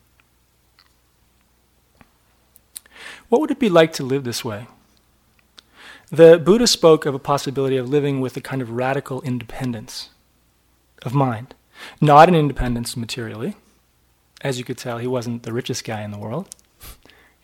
What 3.29 3.41
would 3.41 3.51
it 3.51 3.59
be 3.59 3.69
like 3.69 3.93
to 3.93 4.03
live 4.03 4.23
this 4.23 4.45
way? 4.45 4.67
The 6.09 6.37
Buddha 6.37 6.67
spoke 6.67 7.05
of 7.05 7.13
a 7.13 7.19
possibility 7.19 7.75
of 7.75 7.89
living 7.89 8.21
with 8.21 8.37
a 8.37 8.41
kind 8.41 8.61
of 8.61 8.71
radical 8.71 9.21
independence 9.23 10.09
of 11.03 11.13
mind. 11.13 11.53
Not 11.99 12.29
an 12.29 12.35
independence 12.35 12.95
materially. 12.95 13.55
As 14.41 14.57
you 14.57 14.63
could 14.63 14.77
tell, 14.77 14.99
he 14.99 15.07
wasn't 15.07 15.43
the 15.43 15.53
richest 15.53 15.83
guy 15.83 16.01
in 16.03 16.11
the 16.11 16.17
world. 16.17 16.55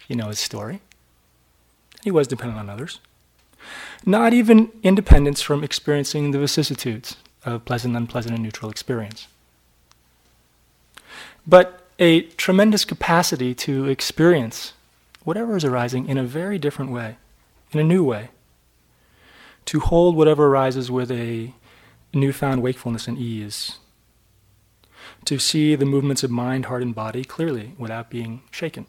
You 0.08 0.16
know 0.16 0.28
his 0.28 0.40
story. 0.40 0.82
He 2.04 2.12
was 2.12 2.28
dependent 2.28 2.60
on 2.60 2.70
others. 2.70 3.00
Not 4.06 4.34
even 4.34 4.72
independence 4.84 5.42
from 5.42 5.64
experiencing 5.64 6.32
the 6.32 6.40
vicissitudes 6.40 7.18
of 7.46 7.66
pleasant, 7.66 7.96
unpleasant, 7.96 8.36
and 8.36 8.44
neutral 8.44 8.72
experience. 8.72 9.28
But 11.46 11.86
a 12.00 12.22
tremendous 12.22 12.86
capacity 12.86 13.54
to 13.56 13.86
experience 13.88 14.74
whatever 15.24 15.56
is 15.56 15.66
arising 15.66 16.08
in 16.08 16.18
a 16.18 16.24
very 16.24 16.58
different 16.58 16.92
way, 16.92 17.18
in 17.72 17.80
a 17.80 17.84
new 17.84 18.04
way. 18.04 18.30
To 19.66 19.80
hold 19.80 20.16
whatever 20.16 20.48
arises 20.48 20.92
with 20.92 21.12
a 21.12 21.54
newfound 22.14 22.62
wakefulness 22.62 23.08
and 23.08 23.18
ease. 23.18 23.78
To 25.26 25.40
see 25.40 25.76
the 25.76 25.86
movements 25.86 26.24
of 26.24 26.32
mind, 26.32 26.66
heart, 26.66 26.82
and 26.82 26.94
body 26.94 27.24
clearly 27.24 27.74
without 27.78 28.10
being 28.10 28.42
shaken. 28.52 28.86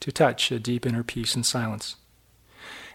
To 0.00 0.12
touch 0.12 0.52
a 0.52 0.58
deep 0.58 0.86
inner 0.86 1.02
peace 1.02 1.34
and 1.34 1.44
silence. 1.44 1.96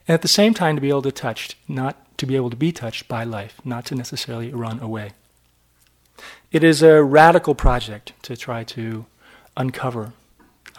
And 0.07 0.13
at 0.13 0.21
the 0.21 0.27
same 0.29 0.53
time, 0.53 0.75
to 0.75 0.81
be 0.81 0.89
able 0.89 1.01
to 1.01 1.11
touch 1.11 1.57
not 1.67 2.06
to 2.17 2.25
be 2.25 2.35
able 2.35 2.49
to 2.49 2.55
be 2.55 2.71
touched 2.71 3.07
by 3.07 3.23
life, 3.23 3.61
not 3.63 3.85
to 3.85 3.95
necessarily 3.95 4.51
run 4.51 4.79
away. 4.79 5.11
It 6.51 6.63
is 6.63 6.81
a 6.81 7.03
radical 7.03 7.55
project 7.55 8.13
to 8.23 8.35
try 8.35 8.63
to 8.65 9.05
uncover, 9.55 10.13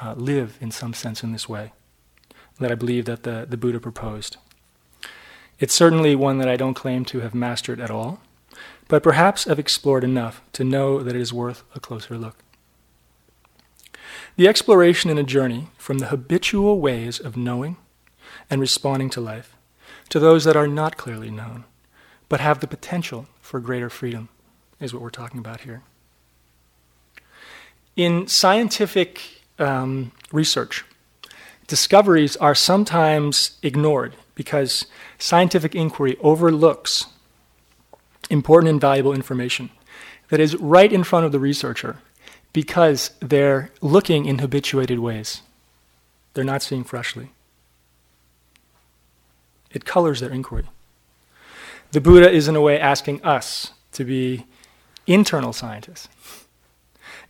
uh, 0.02 0.14
live 0.14 0.58
in 0.60 0.70
some 0.70 0.94
sense 0.94 1.22
in 1.22 1.32
this 1.32 1.48
way, 1.48 1.72
that 2.58 2.72
I 2.72 2.74
believe 2.74 3.04
that 3.04 3.22
the, 3.22 3.46
the 3.48 3.56
Buddha 3.56 3.80
proposed. 3.80 4.36
It's 5.60 5.74
certainly 5.74 6.14
one 6.14 6.38
that 6.38 6.48
I 6.48 6.56
don't 6.56 6.74
claim 6.74 7.04
to 7.06 7.20
have 7.20 7.34
mastered 7.34 7.80
at 7.80 7.90
all, 7.90 8.20
but 8.88 9.02
perhaps 9.02 9.46
I've 9.46 9.58
explored 9.58 10.04
enough 10.04 10.40
to 10.52 10.64
know 10.64 11.02
that 11.02 11.14
it 11.14 11.20
is 11.20 11.32
worth 11.32 11.62
a 11.74 11.80
closer 11.80 12.16
look. 12.16 12.36
The 14.36 14.48
exploration 14.48 15.10
in 15.10 15.18
a 15.18 15.24
journey 15.24 15.68
from 15.76 15.98
the 15.98 16.06
habitual 16.06 16.80
ways 16.80 17.18
of 17.18 17.36
knowing 17.36 17.76
and 18.48 18.60
responding 18.60 19.10
to 19.10 19.20
life 19.20 19.54
to 20.08 20.18
those 20.18 20.44
that 20.44 20.56
are 20.56 20.68
not 20.68 20.96
clearly 20.96 21.30
known, 21.30 21.64
but 22.28 22.40
have 22.40 22.60
the 22.60 22.66
potential 22.66 23.26
for 23.40 23.60
greater 23.60 23.90
freedom, 23.90 24.28
is 24.80 24.92
what 24.92 25.02
we're 25.02 25.10
talking 25.10 25.40
about 25.40 25.62
here. 25.62 25.82
In 27.96 28.28
scientific 28.28 29.42
um, 29.58 30.12
research, 30.32 30.84
discoveries 31.66 32.36
are 32.36 32.54
sometimes 32.54 33.58
ignored 33.62 34.14
because 34.34 34.86
scientific 35.18 35.74
inquiry 35.74 36.16
overlooks 36.20 37.06
important 38.30 38.70
and 38.70 38.80
valuable 38.80 39.12
information 39.12 39.70
that 40.28 40.40
is 40.40 40.54
right 40.56 40.92
in 40.92 41.02
front 41.02 41.26
of 41.26 41.32
the 41.32 41.40
researcher 41.40 41.96
because 42.52 43.10
they're 43.20 43.70
looking 43.80 44.26
in 44.26 44.38
habituated 44.38 44.98
ways. 44.98 45.42
They're 46.34 46.44
not 46.44 46.62
seeing 46.62 46.84
freshly. 46.84 47.30
It 49.70 49.84
colors 49.84 50.20
their 50.20 50.30
inquiry. 50.30 50.64
The 51.92 52.00
Buddha 52.00 52.30
is, 52.30 52.48
in 52.48 52.56
a 52.56 52.60
way, 52.60 52.78
asking 52.78 53.22
us 53.24 53.72
to 53.92 54.04
be 54.04 54.46
internal 55.06 55.52
scientists, 55.52 56.08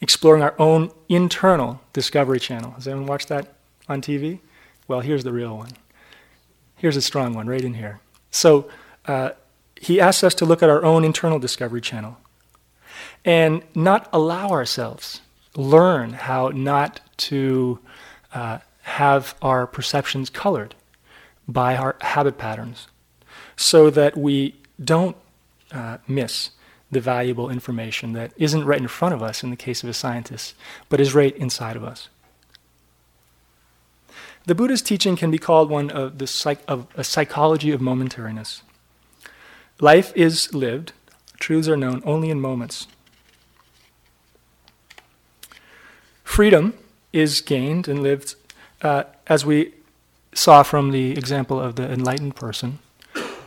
exploring 0.00 0.42
our 0.42 0.54
own 0.58 0.90
internal 1.08 1.80
discovery 1.92 2.40
channel. 2.40 2.72
Has 2.72 2.88
anyone 2.88 3.06
watched 3.06 3.28
that 3.28 3.54
on 3.88 4.02
TV? 4.02 4.40
Well, 4.88 5.00
here's 5.00 5.24
the 5.24 5.32
real 5.32 5.56
one. 5.56 5.70
Here's 6.76 6.96
a 6.96 7.02
strong 7.02 7.34
one 7.34 7.46
right 7.46 7.62
in 7.62 7.74
here. 7.74 8.00
So, 8.30 8.68
uh, 9.06 9.30
he 9.80 10.00
asks 10.00 10.24
us 10.24 10.34
to 10.36 10.44
look 10.44 10.62
at 10.62 10.68
our 10.68 10.84
own 10.84 11.04
internal 11.04 11.38
discovery 11.38 11.80
channel 11.80 12.18
and 13.24 13.62
not 13.74 14.08
allow 14.12 14.48
ourselves 14.50 15.20
learn 15.56 16.12
how 16.12 16.48
not 16.48 17.00
to 17.16 17.78
uh, 18.32 18.58
have 18.82 19.34
our 19.42 19.66
perceptions 19.66 20.30
colored 20.30 20.74
by 21.48 21.76
our 21.76 21.96
habit 22.02 22.36
patterns 22.36 22.88
so 23.56 23.90
that 23.90 24.16
we 24.16 24.54
don't 24.82 25.16
uh, 25.72 25.98
miss 26.06 26.50
the 26.90 27.00
valuable 27.00 27.50
information 27.50 28.12
that 28.12 28.32
isn't 28.36 28.64
right 28.64 28.80
in 28.80 28.88
front 28.88 29.14
of 29.14 29.22
us 29.22 29.42
in 29.42 29.50
the 29.50 29.56
case 29.56 29.82
of 29.82 29.88
a 29.88 29.94
scientist, 29.94 30.54
but 30.88 31.00
is 31.00 31.14
right 31.14 31.36
inside 31.36 31.76
of 31.76 31.84
us. 31.84 32.08
The 34.46 34.54
Buddha's 34.54 34.80
teaching 34.80 35.16
can 35.16 35.30
be 35.30 35.38
called 35.38 35.68
one 35.68 35.90
of, 35.90 36.18
the 36.18 36.26
psych- 36.26 36.64
of 36.66 36.86
a 36.94 37.04
psychology 37.04 37.70
of 37.70 37.80
momentariness. 37.80 38.62
Life 39.80 40.12
is 40.16 40.54
lived, 40.54 40.92
truths 41.38 41.68
are 41.68 41.76
known 41.76 42.02
only 42.04 42.30
in 42.30 42.40
moments. 42.40 42.86
Freedom 46.24 46.72
is 47.12 47.40
gained 47.40 47.88
and 47.88 48.02
lived 48.02 48.34
uh, 48.80 49.04
as 49.26 49.44
we 49.44 49.74
saw 50.38 50.62
from 50.62 50.92
the 50.92 51.12
example 51.12 51.60
of 51.60 51.74
the 51.74 51.90
enlightened 51.90 52.36
person, 52.36 52.78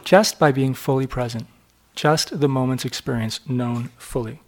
just 0.04 0.38
by 0.38 0.52
being 0.52 0.74
fully 0.74 1.08
present, 1.08 1.48
just 1.96 2.42
the 2.42 2.50
moment's 2.50 2.84
experience 2.84 3.40
known 3.48 3.90
fully. 3.98 4.42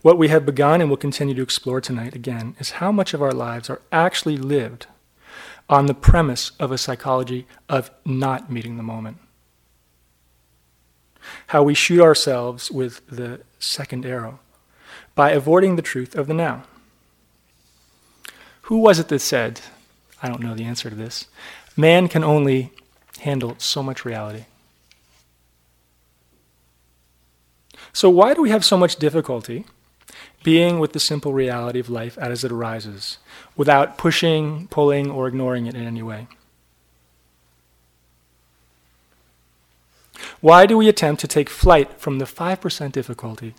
What 0.00 0.16
we 0.16 0.28
have 0.28 0.46
begun 0.46 0.80
and 0.80 0.88
will 0.88 0.96
continue 0.96 1.34
to 1.34 1.42
explore 1.42 1.82
tonight 1.82 2.14
again 2.14 2.56
is 2.58 2.80
how 2.82 2.90
much 2.90 3.12
of 3.12 3.20
our 3.20 3.32
lives 3.32 3.68
are 3.68 3.82
actually 3.92 4.38
lived 4.38 4.86
on 5.68 5.84
the 5.84 5.94
premise 5.94 6.52
of 6.58 6.72
a 6.72 6.78
psychology 6.78 7.46
of 7.68 7.90
not 8.06 8.50
meeting 8.50 8.78
the 8.78 8.82
moment. 8.82 9.18
How 11.48 11.62
we 11.62 11.74
shoot 11.74 12.00
ourselves 12.00 12.70
with 12.70 13.06
the 13.06 13.40
second 13.58 14.06
arrow 14.06 14.38
by 15.14 15.32
avoiding 15.32 15.76
the 15.76 15.82
truth 15.82 16.14
of 16.14 16.26
the 16.26 16.34
now. 16.34 16.64
Who 18.66 18.78
was 18.78 18.98
it 18.98 19.06
that 19.08 19.20
said, 19.20 19.60
I 20.20 20.28
don't 20.28 20.42
know 20.42 20.56
the 20.56 20.64
answer 20.64 20.90
to 20.90 20.96
this, 20.96 21.26
man 21.76 22.08
can 22.08 22.24
only 22.24 22.72
handle 23.20 23.54
so 23.58 23.80
much 23.80 24.04
reality? 24.04 24.46
So, 27.92 28.10
why 28.10 28.34
do 28.34 28.42
we 28.42 28.50
have 28.50 28.64
so 28.64 28.76
much 28.76 28.96
difficulty 28.96 29.66
being 30.42 30.80
with 30.80 30.94
the 30.94 30.98
simple 30.98 31.32
reality 31.32 31.78
of 31.78 31.88
life 31.88 32.18
as 32.18 32.42
it 32.42 32.50
arises, 32.50 33.18
without 33.56 33.96
pushing, 33.96 34.66
pulling, 34.66 35.12
or 35.12 35.28
ignoring 35.28 35.66
it 35.66 35.76
in 35.76 35.86
any 35.86 36.02
way? 36.02 36.26
Why 40.40 40.66
do 40.66 40.76
we 40.76 40.88
attempt 40.88 41.20
to 41.20 41.28
take 41.28 41.48
flight 41.48 42.00
from 42.00 42.18
the 42.18 42.24
5% 42.24 42.90
difficulty 42.90 43.54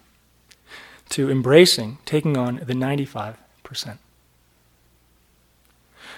to 1.10 1.32
embracing, 1.32 2.00
taking 2.04 2.36
on 2.36 2.58
the 2.58 2.74
95%? 2.74 4.00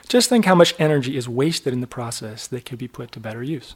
Just 0.10 0.28
think 0.28 0.44
how 0.44 0.56
much 0.56 0.76
energy 0.78 1.16
is 1.16 1.30
wasted 1.30 1.72
in 1.72 1.80
the 1.80 1.88
process 1.88 2.46
that 2.48 2.66
could 2.66 2.80
be 2.80 2.90
put 2.90 3.14
to 3.14 3.20
better 3.22 3.42
use. 3.42 3.76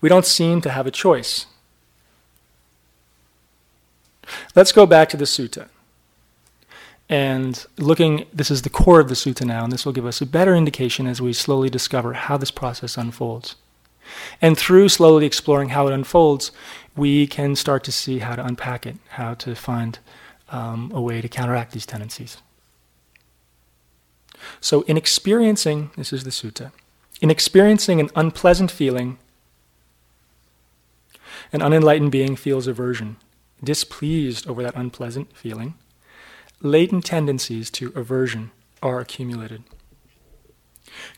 We 0.00 0.08
don't 0.08 0.26
seem 0.26 0.60
to 0.60 0.70
have 0.70 0.86
a 0.86 0.92
choice 0.92 1.46
Let's 4.54 4.72
go 4.72 4.86
back 4.86 5.08
to 5.10 5.16
the 5.16 5.24
sutta. 5.24 5.68
And 7.08 7.64
looking, 7.78 8.26
this 8.32 8.50
is 8.50 8.62
the 8.62 8.70
core 8.70 9.00
of 9.00 9.08
the 9.08 9.14
sutta 9.14 9.46
now, 9.46 9.64
and 9.64 9.72
this 9.72 9.86
will 9.86 9.92
give 9.92 10.06
us 10.06 10.20
a 10.20 10.26
better 10.26 10.54
indication 10.54 11.06
as 11.06 11.22
we 11.22 11.32
slowly 11.32 11.70
discover 11.70 12.12
how 12.12 12.36
this 12.36 12.50
process 12.50 12.98
unfolds. 12.98 13.56
And 14.40 14.58
through 14.58 14.88
slowly 14.90 15.24
exploring 15.26 15.70
how 15.70 15.86
it 15.86 15.94
unfolds, 15.94 16.50
we 16.96 17.26
can 17.26 17.56
start 17.56 17.84
to 17.84 17.92
see 17.92 18.18
how 18.18 18.36
to 18.36 18.44
unpack 18.44 18.86
it, 18.86 18.96
how 19.10 19.34
to 19.34 19.54
find 19.54 19.98
um, 20.50 20.90
a 20.94 21.00
way 21.00 21.20
to 21.20 21.28
counteract 21.28 21.72
these 21.72 21.86
tendencies. 21.86 22.38
So, 24.60 24.82
in 24.82 24.96
experiencing, 24.96 25.90
this 25.96 26.12
is 26.12 26.24
the 26.24 26.30
sutta, 26.30 26.72
in 27.20 27.30
experiencing 27.30 28.00
an 28.00 28.10
unpleasant 28.14 28.70
feeling, 28.70 29.18
an 31.52 31.62
unenlightened 31.62 32.12
being 32.12 32.36
feels 32.36 32.66
aversion 32.66 33.16
displeased 33.62 34.46
over 34.48 34.62
that 34.62 34.76
unpleasant 34.76 35.36
feeling, 35.36 35.74
latent 36.60 37.04
tendencies 37.04 37.70
to 37.72 37.92
aversion 37.94 38.50
are 38.82 39.00
accumulated. 39.00 39.64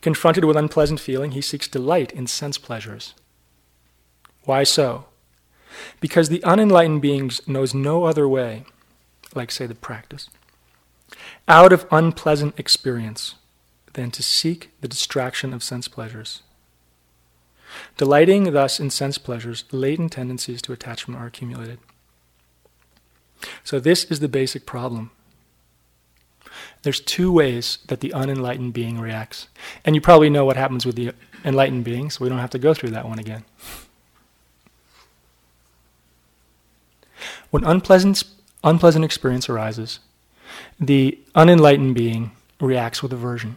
Confronted 0.00 0.44
with 0.44 0.56
unpleasant 0.56 1.00
feeling, 1.00 1.32
he 1.32 1.40
seeks 1.40 1.68
delight 1.68 2.12
in 2.12 2.26
sense 2.26 2.58
pleasures. 2.58 3.14
Why 4.44 4.64
so? 4.64 5.06
Because 6.00 6.28
the 6.28 6.42
unenlightened 6.44 7.02
being 7.02 7.30
knows 7.46 7.74
no 7.74 8.04
other 8.04 8.26
way, 8.28 8.64
like, 9.34 9.50
say, 9.50 9.66
the 9.66 9.74
practice, 9.74 10.28
out 11.50 11.72
of 11.72 11.84
unpleasant 11.90 12.56
experience 12.58 13.34
than 13.94 14.12
to 14.12 14.22
seek 14.22 14.70
the 14.80 14.88
distraction 14.88 15.52
of 15.52 15.64
sense 15.64 15.88
pleasures. 15.88 16.42
Delighting 17.96 18.52
thus 18.52 18.78
in 18.78 18.88
sense 18.88 19.18
pleasures, 19.18 19.64
latent 19.72 20.12
tendencies 20.12 20.62
to 20.62 20.72
attachment 20.72 21.20
are 21.20 21.26
accumulated. 21.26 21.78
So, 23.64 23.80
this 23.80 24.04
is 24.04 24.20
the 24.20 24.28
basic 24.28 24.64
problem. 24.64 25.10
There's 26.82 27.00
two 27.00 27.32
ways 27.32 27.78
that 27.88 28.00
the 28.00 28.12
unenlightened 28.12 28.72
being 28.72 29.00
reacts. 29.00 29.48
And 29.84 29.94
you 29.94 30.00
probably 30.00 30.30
know 30.30 30.44
what 30.44 30.56
happens 30.56 30.86
with 30.86 30.94
the 30.94 31.12
enlightened 31.44 31.84
being, 31.84 32.10
so 32.10 32.22
we 32.22 32.28
don't 32.28 32.38
have 32.38 32.50
to 32.50 32.58
go 32.58 32.74
through 32.74 32.90
that 32.90 33.08
one 33.08 33.18
again. 33.18 33.44
When 37.50 37.64
unpleasant, 37.64 38.22
unpleasant 38.62 39.04
experience 39.04 39.48
arises, 39.48 40.00
the 40.78 41.18
unenlightened 41.34 41.94
being 41.94 42.32
reacts 42.60 43.02
with 43.02 43.12
aversion. 43.12 43.56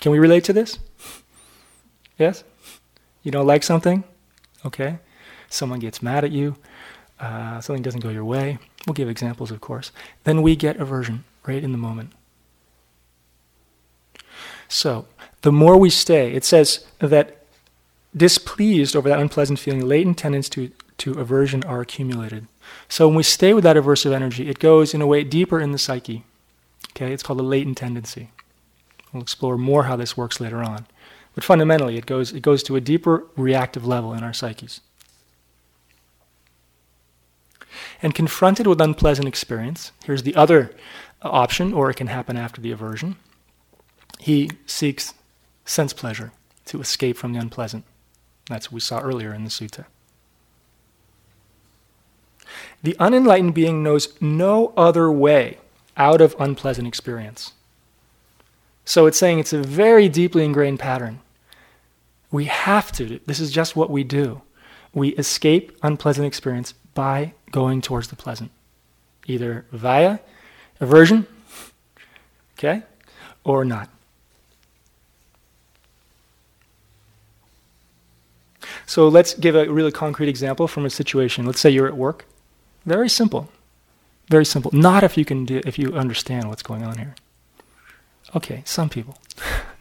Can 0.00 0.12
we 0.12 0.18
relate 0.18 0.44
to 0.44 0.52
this? 0.52 0.78
Yes? 2.18 2.44
You 3.22 3.30
don't 3.30 3.46
like 3.46 3.62
something? 3.62 4.04
Okay. 4.64 4.98
Someone 5.48 5.80
gets 5.80 6.02
mad 6.02 6.24
at 6.24 6.30
you 6.30 6.56
uh, 7.20 7.60
something 7.60 7.82
doesn't 7.82 8.00
go 8.00 8.08
your 8.08 8.24
way, 8.24 8.58
we'll 8.86 8.94
give 8.94 9.08
examples, 9.08 9.50
of 9.50 9.60
course, 9.60 9.92
then 10.24 10.42
we 10.42 10.56
get 10.56 10.76
aversion 10.78 11.24
right 11.46 11.62
in 11.62 11.72
the 11.72 11.78
moment. 11.78 12.12
So, 14.68 15.06
the 15.42 15.52
more 15.52 15.76
we 15.76 15.90
stay, 15.90 16.32
it 16.32 16.44
says 16.44 16.86
that 16.98 17.44
displeased 18.16 18.96
over 18.96 19.08
that 19.08 19.18
unpleasant 19.18 19.58
feeling, 19.58 19.86
latent 19.86 20.18
tendencies 20.18 20.50
to, 20.50 20.70
to 20.98 21.20
aversion 21.20 21.62
are 21.64 21.80
accumulated. 21.80 22.46
So, 22.88 23.06
when 23.06 23.16
we 23.16 23.22
stay 23.22 23.52
with 23.52 23.64
that 23.64 23.76
aversive 23.76 24.12
energy, 24.12 24.48
it 24.48 24.58
goes 24.58 24.94
in 24.94 25.00
a 25.00 25.06
way 25.06 25.24
deeper 25.24 25.60
in 25.60 25.72
the 25.72 25.78
psyche. 25.78 26.24
Okay, 26.90 27.12
it's 27.12 27.22
called 27.22 27.40
a 27.40 27.44
latent 27.44 27.78
tendency. 27.78 28.30
We'll 29.12 29.22
explore 29.22 29.56
more 29.56 29.84
how 29.84 29.96
this 29.96 30.16
works 30.16 30.40
later 30.40 30.62
on. 30.62 30.86
But 31.34 31.44
fundamentally, 31.44 31.96
it 31.96 32.06
goes, 32.06 32.32
it 32.32 32.42
goes 32.42 32.62
to 32.64 32.76
a 32.76 32.80
deeper 32.80 33.26
reactive 33.36 33.86
level 33.86 34.12
in 34.12 34.22
our 34.22 34.32
psyches. 34.32 34.80
And 38.02 38.14
confronted 38.14 38.66
with 38.66 38.80
unpleasant 38.80 39.28
experience, 39.28 39.92
here's 40.04 40.22
the 40.22 40.34
other 40.34 40.74
option, 41.22 41.72
or 41.72 41.90
it 41.90 41.96
can 41.96 42.08
happen 42.08 42.36
after 42.36 42.60
the 42.60 42.72
aversion. 42.72 43.16
He 44.18 44.50
seeks 44.66 45.14
sense 45.64 45.92
pleasure 45.92 46.32
to 46.66 46.80
escape 46.80 47.16
from 47.16 47.32
the 47.32 47.38
unpleasant. 47.38 47.84
That's 48.48 48.68
what 48.68 48.74
we 48.74 48.80
saw 48.80 49.00
earlier 49.00 49.32
in 49.32 49.44
the 49.44 49.50
sutta. 49.50 49.86
The 52.82 52.96
unenlightened 52.98 53.54
being 53.54 53.82
knows 53.82 54.08
no 54.20 54.72
other 54.76 55.10
way 55.10 55.58
out 55.96 56.20
of 56.20 56.34
unpleasant 56.38 56.88
experience. 56.88 57.52
So 58.84 59.06
it's 59.06 59.18
saying 59.18 59.38
it's 59.38 59.52
a 59.52 59.62
very 59.62 60.08
deeply 60.08 60.44
ingrained 60.44 60.80
pattern. 60.80 61.20
We 62.30 62.46
have 62.46 62.90
to, 62.92 63.20
this 63.26 63.40
is 63.40 63.50
just 63.50 63.76
what 63.76 63.90
we 63.90 64.02
do. 64.02 64.42
We 64.94 65.10
escape 65.10 65.76
unpleasant 65.82 66.26
experience 66.26 66.72
by 66.94 67.34
going 67.50 67.82
towards 67.82 68.08
the 68.08 68.16
pleasant, 68.16 68.50
either 69.26 69.66
via 69.72 70.20
aversion, 70.80 71.26
okay, 72.58 72.82
or 73.44 73.64
not. 73.64 73.88
So 78.86 79.06
let's 79.08 79.34
give 79.34 79.54
a 79.54 79.70
really 79.70 79.92
concrete 79.92 80.28
example 80.28 80.66
from 80.66 80.84
a 80.84 80.90
situation. 80.90 81.46
Let's 81.46 81.60
say 81.60 81.70
you're 81.70 81.86
at 81.86 81.96
work. 81.96 82.26
Very 82.84 83.08
simple. 83.08 83.48
Very 84.28 84.44
simple. 84.44 84.70
Not 84.72 85.02
if 85.02 85.16
you 85.16 85.24
can 85.24 85.44
do, 85.44 85.60
if 85.64 85.78
you 85.78 85.92
understand 85.94 86.48
what's 86.48 86.62
going 86.62 86.84
on 86.84 86.98
here. 86.98 87.14
Okay, 88.34 88.62
some 88.64 88.88
people. 88.88 89.18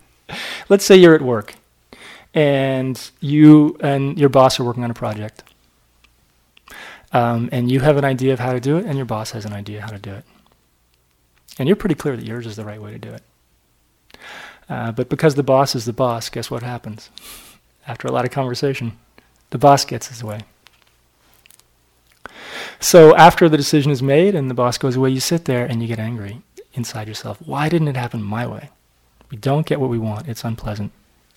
let's 0.69 0.85
say 0.85 0.95
you're 0.95 1.15
at 1.15 1.21
work 1.21 1.55
and 2.33 3.11
you 3.19 3.77
and 3.81 4.17
your 4.19 4.29
boss 4.29 4.59
are 4.59 4.63
working 4.63 4.83
on 4.83 4.91
a 4.91 4.95
project. 4.95 5.43
Um, 7.11 7.49
and 7.51 7.71
you 7.71 7.79
have 7.79 7.97
an 7.97 8.05
idea 8.05 8.33
of 8.33 8.39
how 8.39 8.53
to 8.53 8.59
do 8.59 8.77
it, 8.77 8.85
and 8.85 8.95
your 8.95 9.05
boss 9.05 9.31
has 9.31 9.43
an 9.43 9.51
idea 9.51 9.81
how 9.81 9.87
to 9.87 9.97
do 9.97 10.13
it. 10.13 10.25
And 11.57 11.67
you're 11.67 11.75
pretty 11.75 11.95
clear 11.95 12.15
that 12.15 12.23
yours 12.23 12.45
is 12.45 12.55
the 12.55 12.63
right 12.63 12.79
way 12.79 12.91
to 12.91 12.99
do 12.99 13.09
it. 13.09 13.23
Uh, 14.69 14.91
but 14.91 15.09
because 15.09 15.33
the 15.33 15.41
boss 15.41 15.73
is 15.73 15.85
the 15.85 15.93
boss, 15.93 16.29
guess 16.29 16.51
what 16.51 16.61
happens? 16.61 17.09
After 17.87 18.07
a 18.07 18.11
lot 18.11 18.25
of 18.25 18.31
conversation, 18.31 18.99
the 19.49 19.57
boss 19.57 19.85
gets 19.85 20.09
his 20.09 20.23
way. 20.23 20.41
So 22.79 23.15
after 23.15 23.49
the 23.49 23.57
decision 23.57 23.91
is 23.91 24.01
made 24.01 24.35
and 24.35 24.49
the 24.49 24.53
boss 24.53 24.77
goes 24.77 24.95
away, 24.95 25.09
you 25.09 25.19
sit 25.19 25.45
there 25.45 25.65
and 25.65 25.81
you 25.81 25.87
get 25.87 25.99
angry 25.99 26.41
inside 26.73 27.07
yourself. 27.07 27.37
Why 27.45 27.67
didn't 27.67 27.89
it 27.89 27.97
happen 27.97 28.23
my 28.23 28.47
way? 28.47 28.69
We 29.29 29.37
don't 29.37 29.65
get 29.65 29.79
what 29.79 29.89
we 29.89 29.99
want. 29.99 30.27
It's 30.27 30.43
unpleasant. 30.43 30.91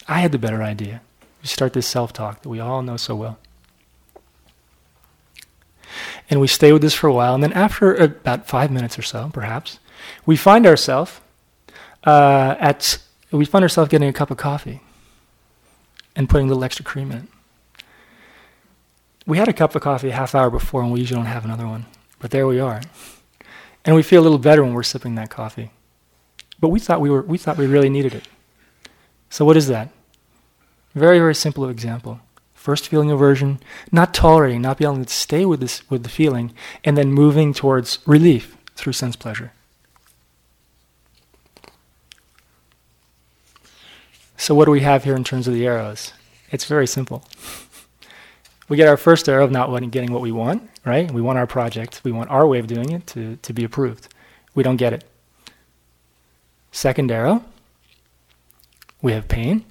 I 0.08 0.20
had 0.20 0.32
the 0.32 0.38
better 0.38 0.62
idea. 0.62 1.02
You 1.42 1.48
start 1.48 1.72
this 1.72 1.86
self 1.86 2.12
talk 2.12 2.42
that 2.42 2.48
we 2.48 2.60
all 2.60 2.82
know 2.82 2.96
so 2.96 3.16
well. 3.16 3.38
And 6.30 6.40
we 6.40 6.46
stay 6.46 6.72
with 6.72 6.80
this 6.80 6.94
for 6.94 7.08
a 7.08 7.12
while. 7.12 7.34
And 7.34 7.42
then 7.42 7.52
after 7.52 7.94
about 7.94 8.46
five 8.46 8.70
minutes 8.70 8.98
or 8.98 9.02
so, 9.02 9.30
perhaps, 9.32 9.78
we 10.24 10.36
find 10.36 10.66
ourselves 10.66 11.20
uh, 12.04 12.56
at 12.58 12.98
we 13.30 13.44
find 13.44 13.62
ourselves 13.62 13.90
getting 13.90 14.08
a 14.08 14.12
cup 14.12 14.30
of 14.30 14.36
coffee 14.36 14.80
and 16.14 16.28
putting 16.28 16.46
a 16.46 16.48
little 16.48 16.64
extra 16.64 16.84
cream 16.84 17.10
in 17.10 17.18
it. 17.18 17.24
We 19.26 19.38
had 19.38 19.48
a 19.48 19.52
cup 19.52 19.74
of 19.74 19.82
coffee 19.82 20.08
a 20.08 20.12
half 20.12 20.34
hour 20.34 20.50
before, 20.50 20.82
and 20.82 20.92
we 20.92 21.00
usually 21.00 21.18
don't 21.18 21.26
have 21.26 21.44
another 21.44 21.66
one. 21.66 21.86
But 22.18 22.30
there 22.30 22.46
we 22.46 22.60
are, 22.60 22.80
and 23.84 23.96
we 23.96 24.02
feel 24.02 24.20
a 24.20 24.24
little 24.24 24.38
better 24.38 24.62
when 24.62 24.74
we're 24.74 24.82
sipping 24.82 25.14
that 25.16 25.30
coffee. 25.30 25.70
But 26.60 26.68
we 26.68 26.78
thought 26.78 27.00
we 27.00 27.10
were 27.10 27.22
we 27.22 27.38
thought 27.38 27.56
we 27.56 27.66
really 27.66 27.90
needed 27.90 28.14
it. 28.14 28.28
So 29.30 29.44
what 29.44 29.56
is 29.56 29.68
that? 29.68 29.90
Very 30.94 31.18
very 31.18 31.34
simple 31.34 31.68
example. 31.68 32.20
First 32.54 32.88
feeling 32.88 33.10
aversion, 33.10 33.58
not 33.90 34.14
tolerating, 34.14 34.62
not 34.62 34.78
being 34.78 34.92
able 34.92 35.04
to 35.04 35.12
stay 35.12 35.44
with 35.44 35.58
this 35.58 35.88
with 35.90 36.04
the 36.04 36.08
feeling, 36.08 36.54
and 36.84 36.96
then 36.96 37.12
moving 37.12 37.52
towards 37.52 37.98
relief 38.06 38.56
through 38.76 38.92
sense 38.92 39.16
pleasure. 39.16 39.52
So, 44.36 44.54
what 44.56 44.64
do 44.64 44.70
we 44.72 44.80
have 44.80 45.04
here 45.04 45.14
in 45.14 45.24
terms 45.24 45.46
of 45.46 45.54
the 45.54 45.66
arrows? 45.66 46.12
It's 46.50 46.64
very 46.64 46.86
simple. 46.86 47.24
We 48.68 48.76
get 48.76 48.88
our 48.88 48.96
first 48.96 49.28
arrow 49.28 49.44
of 49.44 49.50
not 49.50 49.68
getting 49.90 50.12
what 50.12 50.22
we 50.22 50.32
want, 50.32 50.68
right? 50.84 51.10
We 51.10 51.20
want 51.20 51.38
our 51.38 51.46
project, 51.46 52.00
we 52.04 52.12
want 52.12 52.30
our 52.30 52.46
way 52.46 52.58
of 52.58 52.66
doing 52.66 52.90
it 52.92 53.06
to, 53.08 53.36
to 53.36 53.52
be 53.52 53.64
approved. 53.64 54.08
We 54.54 54.62
don't 54.62 54.76
get 54.76 54.92
it. 54.92 55.04
Second 56.70 57.10
arrow, 57.10 57.44
we 59.02 59.12
have 59.12 59.28
pain, 59.28 59.64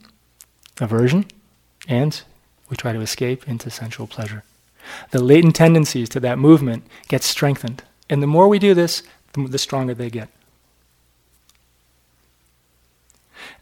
aversion, 0.80 1.26
and 1.88 2.22
we 2.70 2.78
try 2.78 2.94
to 2.94 3.02
escape 3.02 3.48
into 3.48 3.70
sensual 3.70 4.08
pleasure. 4.08 4.44
The 5.12 5.22
latent 5.22 5.56
tendencies 5.56 6.10
to 6.10 6.20
that 6.20 6.38
movement 6.38 6.84
get 7.08 7.24
strengthened. 7.24 7.84
And 8.10 8.22
the 8.22 8.28
more 8.28 8.48
we 8.48 8.60
do 8.60 8.74
this, 8.74 9.04
the 9.34 9.58
stronger 9.58 9.94
they 9.94 10.10
get. 10.10 10.30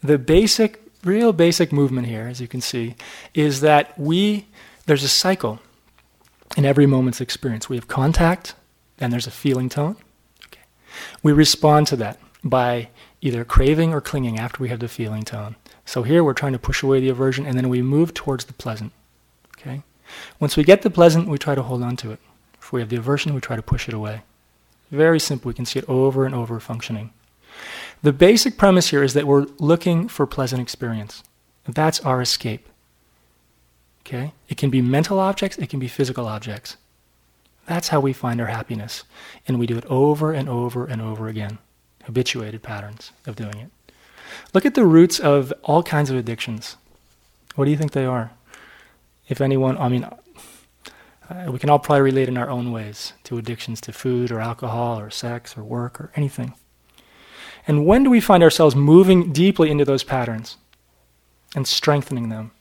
The 0.01 0.17
basic, 0.17 0.81
real 1.03 1.33
basic 1.33 1.71
movement 1.71 2.07
here, 2.07 2.27
as 2.27 2.41
you 2.41 2.47
can 2.47 2.61
see, 2.61 2.95
is 3.33 3.61
that 3.61 3.97
we, 3.97 4.47
there's 4.89 5.03
a 5.03 5.07
cycle 5.07 5.59
in 6.57 6.65
every 6.65 6.87
moment's 6.87 7.21
experience. 7.21 7.69
We 7.69 7.75
have 7.75 7.87
contact, 7.87 8.55
and 8.97 9.13
there's 9.13 9.27
a 9.27 9.31
feeling 9.31 9.69
tone. 9.69 9.97
Okay. 10.47 10.63
We 11.21 11.31
respond 11.31 11.85
to 11.87 11.95
that 11.97 12.19
by 12.43 12.89
either 13.21 13.45
craving 13.45 13.93
or 13.93 14.01
clinging 14.01 14.39
after 14.39 14.63
we 14.63 14.69
have 14.69 14.79
the 14.79 14.87
feeling 14.87 15.21
tone. 15.21 15.57
So 15.85 16.01
here 16.01 16.23
we're 16.23 16.33
trying 16.33 16.53
to 16.53 16.59
push 16.59 16.81
away 16.81 17.01
the 17.01 17.09
aversion, 17.09 17.45
and 17.45 17.55
then 17.55 17.69
we 17.69 17.83
move 17.83 18.15
towards 18.15 18.45
the 18.45 18.53
pleasant. 18.53 18.91
Okay? 19.59 19.83
Once 20.39 20.57
we 20.57 20.63
get 20.63 20.81
the 20.81 20.89
pleasant, 20.89 21.27
we 21.27 21.37
try 21.37 21.53
to 21.53 21.61
hold 21.61 21.83
on 21.83 21.95
to 21.97 22.11
it. 22.11 22.19
If 22.59 22.73
we 22.73 22.79
have 22.79 22.89
the 22.89 22.97
aversion, 22.97 23.35
we 23.35 23.41
try 23.41 23.55
to 23.55 23.61
push 23.61 23.87
it 23.87 23.93
away. 23.93 24.23
Very 24.89 25.19
simple. 25.19 25.49
We 25.49 25.53
can 25.53 25.67
see 25.67 25.77
it 25.77 25.87
over 25.87 26.25
and 26.25 26.33
over 26.33 26.59
functioning. 26.59 27.13
The 28.01 28.11
basic 28.11 28.57
premise 28.57 28.89
here 28.89 29.03
is 29.03 29.13
that 29.13 29.27
we're 29.27 29.45
looking 29.59 30.07
for 30.07 30.25
pleasant 30.25 30.63
experience. 30.63 31.21
That's 31.67 31.99
our 31.99 32.23
escape. 32.23 32.67
Okay? 34.09 34.33
It 34.47 34.57
can 34.57 34.71
be 34.71 34.81
mental 34.81 35.19
objects, 35.19 35.57
it 35.59 35.69
can 35.69 35.79
be 35.79 35.87
physical 35.87 36.27
objects. 36.27 36.77
That's 37.67 37.89
how 37.89 37.99
we 37.99 38.11
find 38.11 38.41
our 38.41 38.47
happiness. 38.47 39.03
And 39.47 39.59
we 39.59 39.67
do 39.67 39.77
it 39.77 39.85
over 39.85 40.33
and 40.33 40.49
over 40.49 40.85
and 40.85 40.99
over 40.99 41.27
again. 41.27 41.59
Habituated 42.05 42.63
patterns 42.63 43.11
of 43.27 43.35
doing 43.35 43.57
it. 43.57 43.93
Look 44.51 44.65
at 44.65 44.73
the 44.73 44.85
roots 44.85 45.19
of 45.19 45.53
all 45.63 45.83
kinds 45.83 46.09
of 46.09 46.17
addictions. 46.17 46.75
What 47.53 47.65
do 47.65 47.71
you 47.71 47.77
think 47.77 47.91
they 47.91 48.05
are? 48.05 48.31
If 49.27 49.41
anyone, 49.41 49.77
I 49.77 49.89
mean, 49.89 50.05
uh, 50.05 51.51
we 51.51 51.59
can 51.59 51.69
all 51.69 51.77
probably 51.77 52.01
relate 52.01 52.27
in 52.27 52.37
our 52.37 52.49
own 52.49 52.71
ways 52.71 53.13
to 53.25 53.37
addictions 53.37 53.79
to 53.81 53.93
food 53.93 54.31
or 54.31 54.39
alcohol 54.39 54.99
or 54.99 55.11
sex 55.11 55.55
or 55.55 55.63
work 55.63 56.01
or 56.01 56.11
anything. 56.15 56.55
And 57.67 57.85
when 57.85 58.03
do 58.03 58.09
we 58.09 58.21
find 58.21 58.41
ourselves 58.41 58.75
moving 58.75 59.31
deeply 59.31 59.69
into 59.69 59.85
those 59.85 60.03
patterns 60.03 60.57
and 61.55 61.67
strengthening 61.67 62.29
them? 62.29 62.51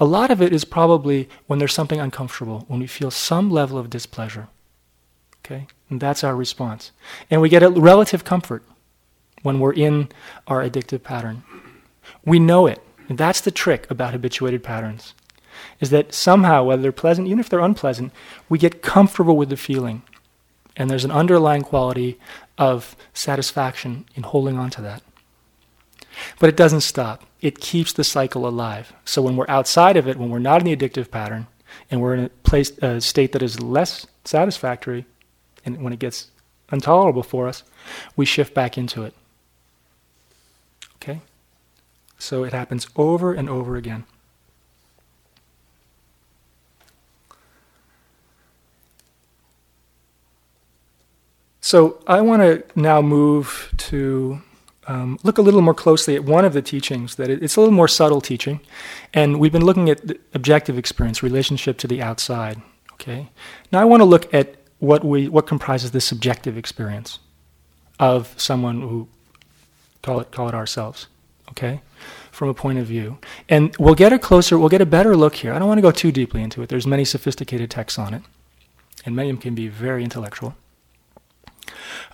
A 0.00 0.04
lot 0.04 0.30
of 0.30 0.40
it 0.40 0.52
is 0.52 0.64
probably 0.64 1.28
when 1.46 1.58
there's 1.58 1.74
something 1.74 2.00
uncomfortable, 2.00 2.64
when 2.68 2.80
we 2.80 2.86
feel 2.86 3.10
some 3.10 3.50
level 3.50 3.78
of 3.78 3.90
displeasure. 3.90 4.48
Okay? 5.44 5.66
And 5.90 6.00
that's 6.00 6.22
our 6.22 6.36
response. 6.36 6.92
And 7.30 7.40
we 7.40 7.48
get 7.48 7.62
a 7.62 7.70
relative 7.70 8.24
comfort 8.24 8.62
when 9.42 9.58
we're 9.58 9.72
in 9.72 10.08
our 10.46 10.62
addictive 10.62 11.02
pattern. 11.02 11.42
We 12.24 12.38
know 12.38 12.66
it. 12.66 12.82
And 13.08 13.18
that's 13.18 13.40
the 13.40 13.50
trick 13.50 13.90
about 13.90 14.12
habituated 14.12 14.62
patterns 14.62 15.14
is 15.80 15.90
that 15.90 16.14
somehow, 16.14 16.64
whether 16.64 16.82
they're 16.82 16.92
pleasant, 16.92 17.26
even 17.26 17.40
if 17.40 17.48
they're 17.48 17.60
unpleasant, 17.60 18.12
we 18.48 18.58
get 18.58 18.82
comfortable 18.82 19.36
with 19.36 19.48
the 19.48 19.56
feeling. 19.56 20.02
And 20.76 20.90
there's 20.90 21.04
an 21.04 21.10
underlying 21.10 21.62
quality 21.62 22.18
of 22.56 22.96
satisfaction 23.12 24.06
in 24.14 24.22
holding 24.22 24.58
on 24.58 24.70
to 24.70 24.82
that. 24.82 25.02
But 26.38 26.48
it 26.48 26.56
doesn't 26.56 26.80
stop. 26.80 27.24
It 27.40 27.60
keeps 27.60 27.92
the 27.92 28.04
cycle 28.04 28.46
alive. 28.46 28.92
So 29.04 29.22
when 29.22 29.36
we're 29.36 29.48
outside 29.48 29.96
of 29.96 30.08
it, 30.08 30.16
when 30.16 30.30
we're 30.30 30.38
not 30.38 30.60
in 30.60 30.66
the 30.66 30.76
addictive 30.76 31.10
pattern, 31.10 31.46
and 31.90 32.00
we're 32.00 32.14
in 32.14 32.24
a 32.24 32.28
place, 32.28 32.76
a 32.78 33.00
state 33.00 33.32
that 33.32 33.42
is 33.42 33.60
less 33.60 34.06
satisfactory, 34.24 35.06
and 35.64 35.82
when 35.82 35.92
it 35.92 35.98
gets 35.98 36.30
intolerable 36.72 37.22
for 37.22 37.48
us, 37.48 37.62
we 38.16 38.24
shift 38.24 38.54
back 38.54 38.76
into 38.76 39.04
it. 39.04 39.14
Okay? 40.96 41.20
So 42.18 42.44
it 42.44 42.52
happens 42.52 42.88
over 42.96 43.32
and 43.32 43.48
over 43.48 43.76
again. 43.76 44.04
So 51.60 52.02
I 52.06 52.22
want 52.22 52.40
to 52.40 52.64
now 52.80 53.02
move 53.02 53.74
to 53.76 54.40
um, 54.88 55.18
look 55.22 55.36
a 55.36 55.42
little 55.42 55.60
more 55.60 55.74
closely 55.74 56.16
at 56.16 56.24
one 56.24 56.46
of 56.46 56.54
the 56.54 56.62
teachings 56.62 57.16
that 57.16 57.28
it, 57.28 57.42
it's 57.42 57.56
a 57.56 57.60
little 57.60 57.74
more 57.74 57.88
subtle 57.88 58.22
teaching, 58.22 58.60
and 59.12 59.38
we've 59.38 59.52
been 59.52 59.64
looking 59.64 59.90
at 59.90 60.00
objective 60.34 60.78
experience, 60.78 61.22
relationship 61.22 61.76
to 61.78 61.86
the 61.86 62.02
outside. 62.02 62.60
Okay. 62.94 63.28
Now 63.70 63.80
I 63.80 63.84
want 63.84 64.00
to 64.00 64.04
look 64.06 64.32
at 64.34 64.56
what 64.78 65.04
we 65.04 65.28
what 65.28 65.46
comprises 65.46 65.90
the 65.90 66.00
subjective 66.00 66.56
experience 66.56 67.18
of 68.00 68.34
someone 68.36 68.80
who 68.80 69.08
call 70.02 70.20
it 70.20 70.30
call 70.30 70.48
it 70.48 70.54
ourselves. 70.54 71.06
Okay, 71.50 71.80
from 72.30 72.48
a 72.48 72.54
point 72.54 72.78
of 72.78 72.86
view, 72.86 73.18
and 73.48 73.74
we'll 73.78 73.94
get 73.94 74.12
a 74.12 74.18
closer, 74.18 74.58
we'll 74.58 74.68
get 74.68 74.82
a 74.82 74.86
better 74.86 75.16
look 75.16 75.36
here. 75.36 75.52
I 75.52 75.58
don't 75.58 75.68
want 75.68 75.78
to 75.78 75.82
go 75.82 75.90
too 75.90 76.12
deeply 76.12 76.42
into 76.42 76.62
it. 76.62 76.68
There's 76.68 76.86
many 76.86 77.04
sophisticated 77.04 77.70
texts 77.70 77.98
on 77.98 78.14
it, 78.14 78.22
and 79.04 79.16
many 79.16 79.30
of 79.30 79.36
them 79.36 79.42
can 79.42 79.54
be 79.54 79.68
very 79.68 80.04
intellectual. 80.04 80.54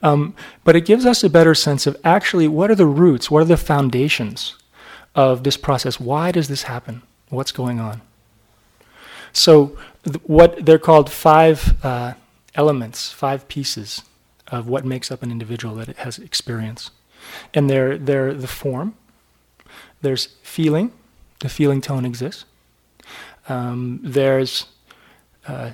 Um, 0.02 0.34
but 0.64 0.76
it 0.76 0.84
gives 0.84 1.06
us 1.06 1.24
a 1.24 1.30
better 1.30 1.54
sense 1.54 1.86
of 1.86 1.96
actually 2.04 2.48
what 2.48 2.70
are 2.70 2.74
the 2.74 2.86
roots, 2.86 3.30
what 3.30 3.42
are 3.42 3.46
the 3.46 3.56
foundations 3.56 4.56
of 5.14 5.44
this 5.44 5.56
process? 5.56 5.98
Why 6.00 6.30
does 6.30 6.48
this 6.48 6.64
happen? 6.64 7.02
What's 7.28 7.52
going 7.52 7.80
on? 7.80 8.02
So, 9.32 9.76
th- 10.04 10.20
what 10.24 10.64
they're 10.64 10.78
called 10.78 11.10
five 11.10 11.74
uh, 11.84 12.14
elements, 12.54 13.10
five 13.10 13.48
pieces 13.48 14.02
of 14.48 14.68
what 14.68 14.84
makes 14.84 15.10
up 15.10 15.22
an 15.22 15.30
individual 15.30 15.74
that 15.76 15.96
has 15.96 16.18
experience. 16.18 16.90
And 17.52 17.70
they're, 17.70 17.96
they're 17.96 18.34
the 18.34 18.46
form, 18.46 18.94
there's 20.02 20.26
feeling, 20.42 20.92
the 21.40 21.48
feeling 21.48 21.80
tone 21.80 22.04
exists. 22.04 22.44
Um, 23.48 24.00
there's 24.02 24.66
uh, 25.46 25.70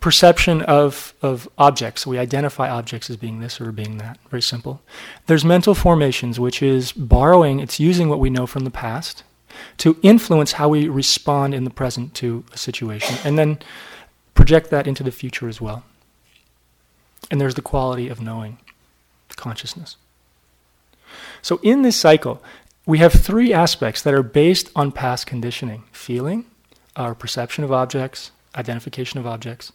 perception 0.00 0.62
of, 0.62 1.14
of 1.22 1.48
objects. 1.58 2.06
We 2.06 2.18
identify 2.18 2.68
objects 2.68 3.10
as 3.10 3.16
being 3.16 3.40
this 3.40 3.60
or 3.60 3.72
being 3.72 3.98
that. 3.98 4.18
Very 4.30 4.42
simple. 4.42 4.80
There's 5.26 5.44
mental 5.44 5.74
formations, 5.74 6.38
which 6.38 6.62
is 6.62 6.92
borrowing, 6.92 7.60
it's 7.60 7.80
using 7.80 8.08
what 8.08 8.20
we 8.20 8.30
know 8.30 8.46
from 8.46 8.64
the 8.64 8.70
past 8.70 9.24
to 9.78 9.98
influence 10.02 10.52
how 10.52 10.68
we 10.68 10.88
respond 10.88 11.54
in 11.54 11.64
the 11.64 11.70
present 11.70 12.14
to 12.14 12.44
a 12.52 12.58
situation, 12.58 13.16
and 13.24 13.38
then 13.38 13.58
project 14.34 14.70
that 14.70 14.86
into 14.86 15.02
the 15.02 15.10
future 15.10 15.48
as 15.48 15.60
well. 15.60 15.82
And 17.30 17.40
there's 17.40 17.56
the 17.56 17.62
quality 17.62 18.08
of 18.08 18.20
knowing, 18.20 18.58
consciousness. 19.36 19.96
So 21.42 21.58
in 21.62 21.82
this 21.82 21.96
cycle, 21.96 22.42
we 22.86 22.98
have 22.98 23.12
three 23.12 23.52
aspects 23.52 24.00
that 24.02 24.14
are 24.14 24.22
based 24.22 24.70
on 24.76 24.92
past 24.92 25.26
conditioning 25.26 25.84
feeling, 25.92 26.44
our 26.96 27.14
perception 27.14 27.64
of 27.64 27.72
objects, 27.72 28.30
identification 28.54 29.18
of 29.18 29.26
objects, 29.26 29.72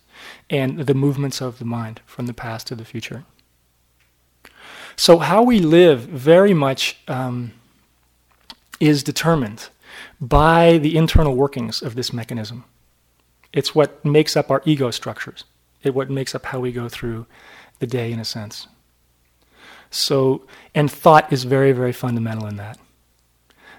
and 0.50 0.80
the 0.80 0.94
movements 0.94 1.42
of 1.42 1.60
the 1.60 1.66
mind 1.66 2.02
from 2.06 2.26
the 2.26 2.34
past 2.34 2.68
to 2.68 2.76
the 2.76 2.86
future. 2.86 3.26
So, 4.96 5.20
how 5.20 5.42
we 5.42 5.60
live 5.60 6.02
very 6.02 6.54
much 6.54 6.98
um, 7.08 7.54
is 8.80 9.04
determined 9.04 9.70
by 10.22 10.78
the 10.78 10.98
internal 10.98 11.36
workings 11.36 11.82
of 11.82 11.96
this 11.96 12.14
mechanism. 12.14 12.64
It's 13.52 13.76
what 13.76 14.04
makes 14.04 14.36
up 14.36 14.50
our 14.52 14.62
ego 14.66 14.92
structures. 14.92 15.44
It's 15.82 15.96
what 15.96 16.10
makes 16.10 16.34
up 16.34 16.46
how 16.46 16.60
we 16.60 16.72
go 16.72 16.90
through 16.90 17.26
the 17.80 17.88
day, 17.88 18.12
in 18.12 18.20
a 18.20 18.26
sense. 18.26 18.68
So, 19.90 20.46
and 20.74 20.92
thought 20.92 21.32
is 21.32 21.44
very, 21.44 21.72
very 21.72 21.92
fundamental 21.92 22.48
in 22.48 22.58
that. 22.58 22.80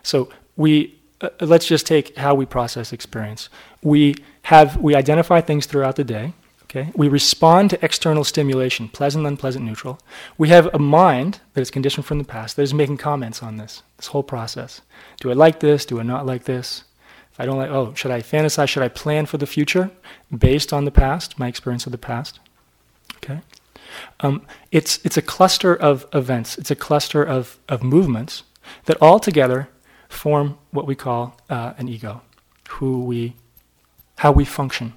So, 0.02 0.30
we 0.56 0.98
uh, 1.20 1.28
let's 1.40 1.66
just 1.66 1.86
take 1.86 2.16
how 2.16 2.34
we 2.34 2.46
process 2.46 2.92
experience. 2.92 3.48
We 3.82 4.16
have 4.42 4.76
we 4.76 4.94
identify 4.94 5.40
things 5.40 5.66
throughout 5.66 5.96
the 5.96 6.04
day. 6.04 6.32
Okay, 6.64 6.90
we 6.96 7.08
respond 7.08 7.70
to 7.70 7.84
external 7.84 8.24
stimulation, 8.24 8.88
pleasant, 8.88 9.26
unpleasant, 9.26 9.64
neutral. 9.64 10.00
We 10.36 10.48
have 10.48 10.68
a 10.74 10.78
mind 10.78 11.40
that 11.52 11.60
is 11.60 11.70
conditioned 11.70 12.04
from 12.06 12.18
the 12.18 12.24
past 12.24 12.56
that 12.56 12.62
is 12.62 12.74
making 12.74 12.96
comments 12.96 13.42
on 13.42 13.58
this 13.58 13.82
this 13.96 14.08
whole 14.08 14.24
process. 14.24 14.80
Do 15.20 15.30
I 15.30 15.34
like 15.34 15.60
this? 15.60 15.86
Do 15.86 16.00
I 16.00 16.02
not 16.02 16.26
like 16.26 16.44
this? 16.44 16.84
If 17.34 17.40
I 17.40 17.46
don't 17.46 17.56
like, 17.56 17.70
oh, 17.70 17.92
should 17.94 18.12
I 18.12 18.20
fantasize? 18.22 18.68
Should 18.68 18.84
I 18.84 18.88
plan 18.88 19.26
for 19.26 19.38
the 19.38 19.46
future 19.46 19.90
based 20.36 20.72
on 20.72 20.84
the 20.84 20.92
past, 20.92 21.36
my 21.36 21.48
experience 21.48 21.84
of 21.84 21.90
the 21.90 21.98
past? 21.98 22.38
Okay. 23.16 23.40
Um, 24.20 24.46
it's, 24.70 25.04
it's 25.04 25.16
a 25.16 25.22
cluster 25.22 25.74
of 25.74 26.06
events, 26.12 26.58
it's 26.58 26.70
a 26.70 26.76
cluster 26.76 27.24
of, 27.24 27.58
of 27.68 27.82
movements 27.82 28.44
that 28.84 28.96
all 29.00 29.18
together 29.18 29.68
form 30.08 30.58
what 30.70 30.86
we 30.86 30.94
call 30.94 31.36
uh, 31.50 31.74
an 31.78 31.88
ego, 31.88 32.22
who 32.68 33.04
we, 33.04 33.34
how 34.18 34.32
we 34.32 34.44
function. 34.44 34.92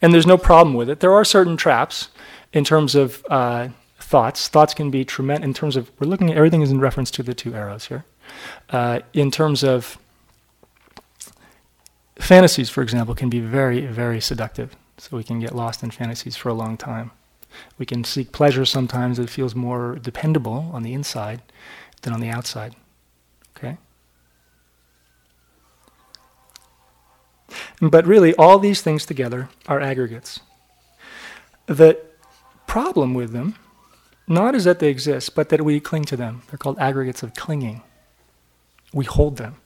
And 0.00 0.12
there's 0.12 0.26
no 0.26 0.38
problem 0.38 0.74
with 0.74 0.88
it. 0.88 1.00
There 1.00 1.12
are 1.12 1.24
certain 1.24 1.56
traps 1.56 2.08
in 2.52 2.64
terms 2.64 2.94
of 2.94 3.24
uh, 3.28 3.68
thoughts. 3.98 4.48
Thoughts 4.48 4.74
can 4.74 4.90
be 4.90 5.04
tremendous 5.04 5.46
in 5.46 5.54
terms 5.54 5.76
of, 5.76 5.90
we're 5.98 6.08
looking 6.08 6.30
at 6.30 6.36
everything 6.36 6.62
is 6.62 6.70
in 6.70 6.80
reference 6.80 7.10
to 7.12 7.22
the 7.22 7.34
two 7.34 7.54
arrows 7.54 7.86
here. 7.86 8.04
uh, 8.70 9.00
in 9.12 9.30
terms 9.30 9.62
of 9.62 9.98
fantasies, 12.18 12.70
for 12.70 12.82
example, 12.82 13.14
can 13.14 13.30
be 13.30 13.40
very, 13.40 13.86
very 13.86 14.20
seductive. 14.20 14.76
So 14.98 15.16
we 15.16 15.24
can 15.24 15.38
get 15.38 15.54
lost 15.54 15.82
in 15.82 15.90
fantasies 15.90 16.36
for 16.36 16.48
a 16.48 16.54
long 16.54 16.76
time. 16.76 17.12
We 17.78 17.86
can 17.86 18.04
seek 18.04 18.32
pleasure 18.32 18.64
sometimes 18.64 19.16
that 19.18 19.30
feels 19.30 19.54
more 19.54 19.96
dependable 19.96 20.70
on 20.72 20.82
the 20.82 20.92
inside 20.92 21.40
than 22.02 22.12
on 22.12 22.20
the 22.20 22.28
outside. 22.28 22.74
Okay? 23.58 23.76
But 27.80 28.06
really, 28.06 28.34
all 28.34 28.58
these 28.58 28.82
things 28.82 29.06
together 29.06 29.48
are 29.66 29.80
aggregates. 29.80 30.40
The 31.66 31.98
problem 32.66 33.14
with 33.14 33.32
them, 33.32 33.54
not 34.26 34.54
is 34.54 34.64
that 34.64 34.78
they 34.78 34.88
exist, 34.88 35.34
but 35.34 35.48
that 35.50 35.62
we 35.62 35.80
cling 35.80 36.04
to 36.06 36.16
them. 36.16 36.42
They're 36.48 36.58
called 36.58 36.78
aggregates 36.78 37.22
of 37.22 37.34
clinging. 37.34 37.82
We 38.92 39.04
hold 39.04 39.36
them. 39.36 39.56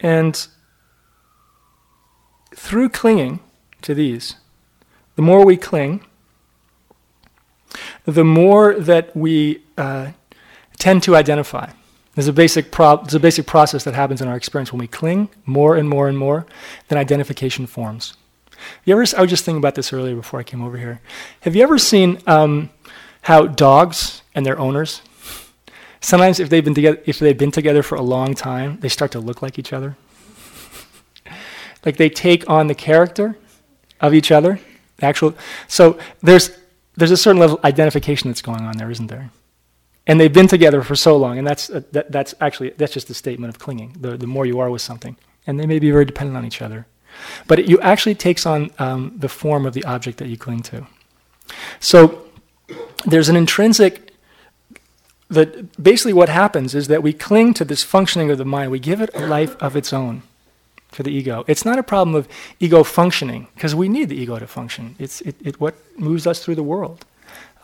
And 0.00 0.46
through 2.54 2.90
clinging 2.90 3.40
to 3.84 3.94
these, 3.94 4.36
the 5.16 5.22
more 5.22 5.44
we 5.44 5.56
cling, 5.56 6.04
the 8.04 8.24
more 8.24 8.74
that 8.74 9.16
we 9.16 9.62
uh, 9.78 10.12
tend 10.78 11.02
to 11.04 11.16
identify. 11.16 11.70
There's 12.14 12.28
a 12.28 12.32
basic 12.32 12.70
pro- 12.70 12.98
there's 12.98 13.14
a 13.14 13.20
basic 13.20 13.46
process 13.46 13.84
that 13.84 13.94
happens 13.94 14.20
in 14.20 14.28
our 14.28 14.36
experience 14.36 14.72
when 14.72 14.78
we 14.78 14.86
cling 14.86 15.28
more 15.46 15.76
and 15.76 15.88
more 15.88 16.08
and 16.08 16.16
more. 16.16 16.46
Then 16.88 16.98
identification 16.98 17.66
forms. 17.66 18.14
You 18.84 18.94
ever? 18.94 19.04
I 19.16 19.20
was 19.22 19.30
just 19.30 19.44
thinking 19.44 19.58
about 19.58 19.74
this 19.74 19.92
earlier 19.92 20.14
before 20.14 20.38
I 20.38 20.44
came 20.44 20.62
over 20.62 20.78
here. 20.78 21.00
Have 21.40 21.56
you 21.56 21.62
ever 21.62 21.78
seen 21.78 22.18
um, 22.26 22.70
how 23.22 23.46
dogs 23.46 24.22
and 24.34 24.46
their 24.46 24.58
owners 24.58 25.02
sometimes 26.04 26.38
if 26.38 26.50
they've 26.50 26.64
been 26.64 26.74
together 26.74 27.00
if 27.06 27.18
they've 27.18 27.38
been 27.38 27.50
together 27.50 27.82
for 27.82 27.96
a 27.96 28.02
long 28.02 28.34
time, 28.34 28.78
they 28.80 28.88
start 28.88 29.10
to 29.12 29.20
look 29.20 29.42
like 29.42 29.58
each 29.58 29.72
other. 29.72 29.96
like 31.84 31.96
they 31.96 32.08
take 32.08 32.48
on 32.48 32.66
the 32.66 32.74
character 32.74 33.36
of 34.00 34.14
each 34.14 34.30
other. 34.30 34.60
Actual 35.02 35.34
so 35.66 35.98
there's 36.22 36.56
there's 36.96 37.10
a 37.10 37.16
certain 37.16 37.40
level 37.40 37.58
of 37.58 37.64
identification 37.64 38.30
that's 38.30 38.42
going 38.42 38.62
on 38.62 38.76
there, 38.76 38.90
isn't 38.90 39.08
there? 39.08 39.30
And 40.06 40.20
they've 40.20 40.32
been 40.32 40.48
together 40.48 40.82
for 40.82 40.94
so 40.94 41.16
long, 41.16 41.38
and 41.38 41.46
that's, 41.46 41.70
uh, 41.70 41.82
that, 41.92 42.12
that's 42.12 42.34
actually, 42.40 42.70
that's 42.70 42.92
just 42.92 43.08
a 43.10 43.14
statement 43.14 43.54
of 43.54 43.58
clinging, 43.58 43.96
the, 43.98 44.16
the 44.16 44.26
more 44.26 44.44
you 44.44 44.60
are 44.60 44.70
with 44.70 44.82
something. 44.82 45.16
And 45.46 45.58
they 45.58 45.66
may 45.66 45.78
be 45.78 45.90
very 45.90 46.04
dependent 46.04 46.36
on 46.36 46.44
each 46.44 46.60
other. 46.60 46.86
But 47.46 47.58
it 47.60 47.68
you 47.68 47.80
actually 47.80 48.14
takes 48.14 48.44
on 48.44 48.70
um, 48.78 49.14
the 49.16 49.28
form 49.28 49.66
of 49.66 49.72
the 49.72 49.84
object 49.84 50.18
that 50.18 50.28
you 50.28 50.36
cling 50.36 50.62
to. 50.64 50.86
So 51.80 52.26
there's 53.06 53.28
an 53.28 53.36
intrinsic, 53.36 54.12
that 55.30 55.82
basically 55.82 56.12
what 56.12 56.28
happens 56.28 56.74
is 56.74 56.88
that 56.88 57.02
we 57.02 57.12
cling 57.12 57.54
to 57.54 57.64
this 57.64 57.82
functioning 57.82 58.30
of 58.30 58.38
the 58.38 58.44
mind, 58.44 58.70
we 58.70 58.78
give 58.78 59.00
it 59.00 59.10
a 59.14 59.26
life 59.26 59.56
of 59.62 59.74
its 59.74 59.92
own 59.92 60.22
for 60.94 61.02
the 61.02 61.10
ego. 61.10 61.44
It's 61.46 61.64
not 61.64 61.78
a 61.78 61.82
problem 61.82 62.14
of 62.14 62.28
ego 62.60 62.84
functioning, 62.84 63.48
because 63.54 63.74
we 63.74 63.88
need 63.88 64.08
the 64.08 64.16
ego 64.16 64.38
to 64.38 64.46
function. 64.46 64.94
It's 64.98 65.20
it, 65.22 65.36
it 65.42 65.60
what 65.60 65.74
moves 65.98 66.26
us 66.26 66.42
through 66.42 66.54
the 66.54 66.62
world. 66.62 67.04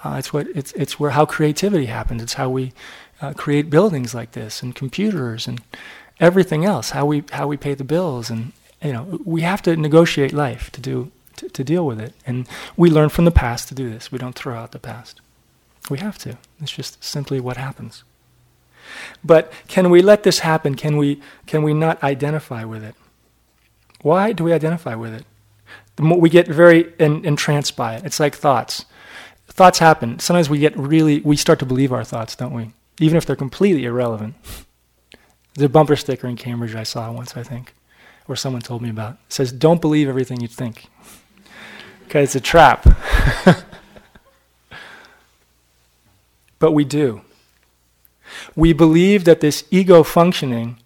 Uh, 0.03 0.17
it's 0.19 0.33
what 0.33 0.47
it's 0.55 0.73
it's 0.73 0.99
where 0.99 1.11
how 1.11 1.25
creativity 1.27 1.87
happens. 1.87 2.23
It's 2.23 2.35
how 2.35 2.49
we 2.49 2.73
uh, 3.21 3.33
create 3.35 3.71
buildings 3.71 4.15
like 4.15 4.33
this 4.33 4.63
and 4.63 4.75
computers 4.75 5.47
and 5.47 5.61
everything 6.19 6.65
else. 6.65 6.91
How 6.91 7.07
we 7.07 7.25
how 7.33 7.47
we 7.47 7.57
pay 7.57 7.75
the 7.75 7.85
bills 7.85 8.31
and 8.31 8.53
you 8.83 8.93
know 8.93 9.21
we 9.25 9.43
have 9.43 9.63
to 9.63 9.77
negotiate 9.77 10.33
life 10.33 10.71
to 10.73 10.81
do 10.81 11.13
to, 11.37 11.49
to 11.49 11.65
deal 11.65 11.87
with 11.87 12.01
it. 12.01 12.15
And 12.27 12.49
we 12.77 12.91
learn 12.91 13.11
from 13.11 13.25
the 13.25 13.31
past 13.31 13.69
to 13.69 13.75
do 13.75 13.91
this. 13.91 14.11
We 14.11 14.19
don't 14.19 14.35
throw 14.35 14.57
out 14.57 14.73
the 14.73 14.79
past. 14.79 15.21
We 15.89 15.99
have 15.99 16.19
to. 16.19 16.39
It's 16.61 16.73
just 16.73 17.03
simply 17.03 17.41
what 17.41 17.57
happens. 17.57 18.05
But 19.25 19.53
can 19.69 19.91
we 19.91 20.03
let 20.03 20.23
this 20.23 20.41
happen? 20.41 20.75
Can 20.75 20.97
we 20.97 21.21
can 21.47 21.63
we 21.63 21.75
not 21.75 22.03
identify 22.03 22.65
with 22.65 22.83
it? 22.83 22.95
Why 24.03 24.33
do 24.33 24.45
we 24.45 24.53
identify 24.53 24.95
with 24.95 25.15
it? 25.15 25.25
We 25.99 26.31
get 26.31 26.49
very 26.49 26.93
entranced 26.99 27.77
by 27.77 27.97
it. 27.97 28.05
It's 28.05 28.19
like 28.19 28.35
thoughts. 28.35 28.87
Thoughts 29.49 29.79
happen. 29.79 30.19
Sometimes 30.19 30.49
we 30.49 30.59
get 30.59 30.77
really, 30.77 31.21
we 31.21 31.37
start 31.37 31.59
to 31.59 31.67
believe 31.67 31.93
our 31.93 32.05
thoughts, 32.05 32.35
don't 32.35 32.55
we? 32.55 32.73
Even 32.99 33.17
if 33.19 33.27
they're 33.27 33.37
completely 33.37 33.85
irrelevant. 33.85 34.35
There's 35.55 35.67
a 35.67 35.69
bumper 35.69 35.97
sticker 35.97 36.27
in 36.27 36.37
Cambridge 36.37 36.75
I 36.75 36.85
saw 36.85 37.13
once, 37.13 37.37
I 37.37 37.43
think, 37.43 37.75
or 38.29 38.37
someone 38.37 38.63
told 38.63 38.81
me 38.83 38.89
about. 38.89 39.15
It 39.27 39.33
says, 39.33 39.53
Don't 39.53 39.81
believe 39.81 40.09
everything 40.09 40.41
you 40.41 40.49
think. 40.49 40.87
Because 42.05 42.25
it's 42.25 42.37
a 42.37 42.41
trap. 42.41 42.87
but 46.59 46.73
we 46.73 46.85
do. 46.85 47.23
We 48.57 48.73
believe 48.73 49.25
that 49.25 49.41
this 49.41 49.65
ego 49.71 50.03
functioning 50.03 50.79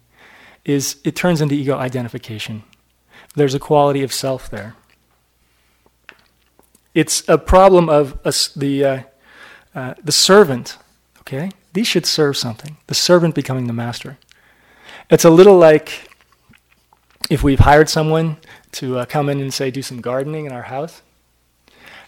is, 0.65 0.97
it 1.03 1.15
turns 1.15 1.41
into 1.41 1.55
ego 1.55 1.77
identification. 1.77 2.63
There's 3.35 3.53
a 3.53 3.59
quality 3.59 4.03
of 4.03 4.13
self 4.13 4.49
there. 4.49 4.75
It's 6.93 7.27
a 7.27 7.37
problem 7.37 7.89
of 7.89 8.17
a, 8.23 8.33
the, 8.57 8.85
uh, 8.85 9.03
uh, 9.73 9.93
the 10.01 10.11
servant, 10.11 10.77
okay? 11.19 11.51
These 11.73 11.87
should 11.87 12.05
serve 12.05 12.37
something. 12.37 12.77
The 12.87 12.95
servant 12.95 13.35
becoming 13.35 13.67
the 13.67 13.73
master. 13.73 14.17
It's 15.09 15.25
a 15.25 15.29
little 15.29 15.57
like 15.57 16.09
if 17.29 17.43
we've 17.43 17.59
hired 17.59 17.89
someone 17.89 18.37
to 18.73 18.99
uh, 18.99 19.05
come 19.05 19.29
in 19.29 19.41
and 19.41 19.53
say, 19.53 19.71
do 19.71 19.81
some 19.81 19.99
gardening 19.99 20.45
in 20.45 20.51
our 20.51 20.63
house. 20.63 21.01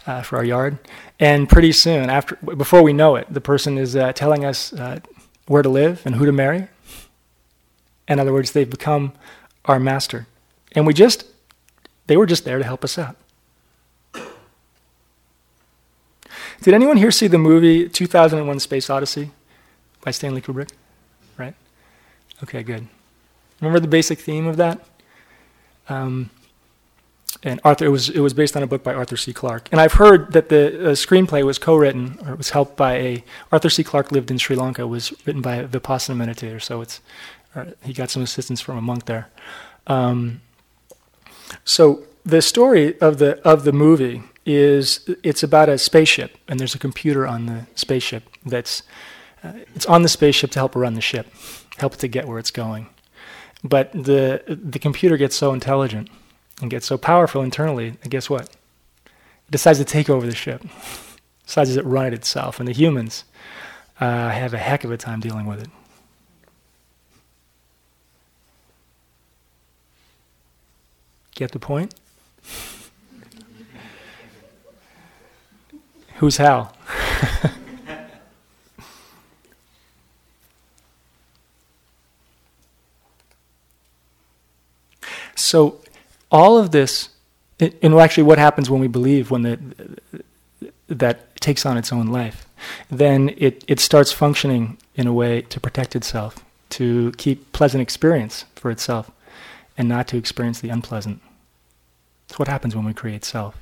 Uh, 0.06 0.22
for 0.22 0.38
our 0.38 0.46
yard, 0.46 0.78
and 1.20 1.50
pretty 1.50 1.74
soon, 1.74 2.10
after 2.10 2.38
before 2.38 2.82
we 2.82 2.94
know 2.94 3.18
it, 3.18 3.28
the 3.30 3.42
person 3.42 3.78
is 3.78 3.94
uh, 3.94 4.13
telling 4.13 4.46
us 4.46 4.72
uh, 4.72 5.02
where 5.48 5.62
to 5.62 5.68
live 5.68 6.02
and 6.06 6.16
who 6.16 6.26
to 6.26 6.32
marry. 6.32 6.70
In 8.08 8.18
other 8.18 8.32
words, 8.32 8.54
they've 8.54 8.70
become 8.70 9.12
our 9.66 9.82
master. 9.82 10.26
And 10.78 10.86
we 10.86 10.94
just, 10.94 11.26
they 12.06 12.16
were 12.18 12.28
just 12.28 12.46
there 12.46 12.60
to 12.60 12.63
help 12.63 12.84
us 12.84 13.00
out. 13.00 13.16
Did 16.62 16.76
anyone 16.76 16.98
here 16.98 17.10
see 17.10 17.26
the 17.26 17.40
movie 17.40 17.90
2001 17.90 18.60
Space 18.60 18.88
Odyssey 18.88 19.32
by 20.02 20.12
Stanley 20.12 20.40
Kubrick? 20.40 20.70
Right? 21.36 21.56
Okay, 22.44 22.62
good. 22.62 22.86
Remember 23.60 23.80
the 23.80 23.88
basic 23.88 24.20
theme 24.20 24.46
of 24.46 24.58
that? 24.58 24.80
Um, 25.90 26.30
and 27.42 27.60
Arthur, 27.63 27.86
it 27.86 27.90
was, 27.90 28.10
it 28.10 28.20
was 28.20 28.36
based 28.36 28.56
on 28.56 28.62
a 28.62 28.68
book 28.68 28.84
by 28.84 28.94
Arthur 28.94 29.18
C. 29.18 29.34
Clarke. 29.34 29.70
And 29.72 29.82
I've 29.82 29.94
heard 29.94 30.34
that 30.34 30.50
the 30.50 30.90
uh, 30.90 30.92
screenplay 30.92 31.44
was 31.44 31.58
co-written, 31.58 32.20
or 32.24 32.34
it 32.34 32.38
was 32.38 32.52
helped 32.52 32.78
by 32.78 32.98
a, 32.98 33.24
Arthur 33.52 33.72
C. 33.72 33.84
Clarke 33.84 34.12
lived 34.12 34.30
in 34.30 34.38
Sri 34.38 34.56
Lanka, 34.56 34.86
was 34.86 35.12
written 35.26 35.42
by 35.42 35.56
a 35.56 35.68
Vipassana 35.68 36.24
meditator, 36.24 36.62
so 36.62 36.82
it's, 36.82 37.02
he 37.84 37.94
got 37.94 38.12
some 38.12 38.22
assistance 38.22 38.62
from 38.62 38.78
a 38.78 38.82
monk 38.82 39.06
there. 39.06 39.30
Um, 39.88 40.42
so 41.63 42.03
the 42.25 42.41
story 42.41 42.99
of 42.99 43.19
the 43.19 43.39
of 43.47 43.63
the 43.63 43.71
movie 43.71 44.23
is 44.45 45.07
it's 45.23 45.43
about 45.43 45.69
a 45.69 45.77
spaceship, 45.77 46.38
and 46.47 46.60
there's 46.60 46.75
a 46.75 46.79
computer 46.79 47.27
on 47.27 47.45
the 47.45 47.67
spaceship 47.75 48.23
that's 48.45 48.83
uh, 49.43 49.53
it's 49.75 49.86
on 49.86 50.01
the 50.01 50.10
spaceship 50.10 50.51
to 50.51 50.60
help 50.60 50.75
run 50.75 50.93
the 50.93 51.01
ship, 51.01 51.27
help 51.77 51.93
it 51.93 51.99
to 51.99 52.07
get 52.07 52.27
where 52.27 52.39
it's 52.39 52.51
going. 52.51 52.88
But 53.63 53.91
the 53.91 54.43
the 54.47 54.79
computer 54.79 55.17
gets 55.17 55.36
so 55.36 55.53
intelligent 55.53 56.10
and 56.62 56.71
gets 56.71 56.86
so 56.86 56.97
powerful 56.97 57.41
internally, 57.41 57.97
and 58.01 58.12
guess 58.12 58.29
what? 58.29 58.49
It 59.05 59.51
decides 59.51 59.79
to 59.79 59.86
take 59.86 60.10
over 60.10 60.25
the 60.25 60.36
ship, 60.36 60.63
decides 61.45 61.75
to 61.75 61.83
run 61.83 62.07
it 62.07 62.13
itself, 62.13 62.60
and 62.60 62.67
the 62.67 62.73
humans 62.73 63.25
uh, 63.99 64.29
have 64.29 64.53
a 64.53 64.57
heck 64.57 64.83
of 64.83 64.91
a 64.91 64.97
time 64.97 65.19
dealing 65.19 65.45
with 65.45 65.62
it. 65.62 65.69
Get 71.38 71.52
the 71.52 71.60
point? 71.60 71.93
Who's 76.15 76.38
Hal? 76.38 76.76
so, 85.36 85.80
all 86.32 86.58
of 86.58 86.71
this, 86.71 87.10
and 87.60 87.93
actually, 87.93 88.23
what 88.23 88.39
happens 88.39 88.71
when 88.71 88.82
we 88.82 88.88
believe 88.88 89.30
when 89.30 89.43
the, 89.43 89.60
that 90.88 91.39
takes 91.39 91.67
on 91.67 91.78
its 91.78 91.93
own 91.93 92.08
life? 92.08 92.47
Then 92.89 93.36
it, 93.38 93.63
it 93.67 93.80
starts 93.80 94.12
functioning 94.12 94.80
in 94.95 95.06
a 95.06 95.13
way 95.13 95.43
to 95.43 95.60
protect 95.60 95.95
itself, 95.95 96.43
to 96.71 97.12
keep 97.17 97.52
pleasant 97.54 97.84
experience 97.84 98.45
for 98.56 98.71
itself, 98.71 99.12
and 99.78 99.88
not 99.88 100.08
to 100.08 100.17
experience 100.17 100.62
the 100.62 100.69
unpleasant. 100.69 101.21
That's 102.28 102.40
what 102.40 102.48
happens 102.48 102.76
when 102.76 102.86
we 102.86 102.94
create 102.94 103.24
self. 103.24 103.56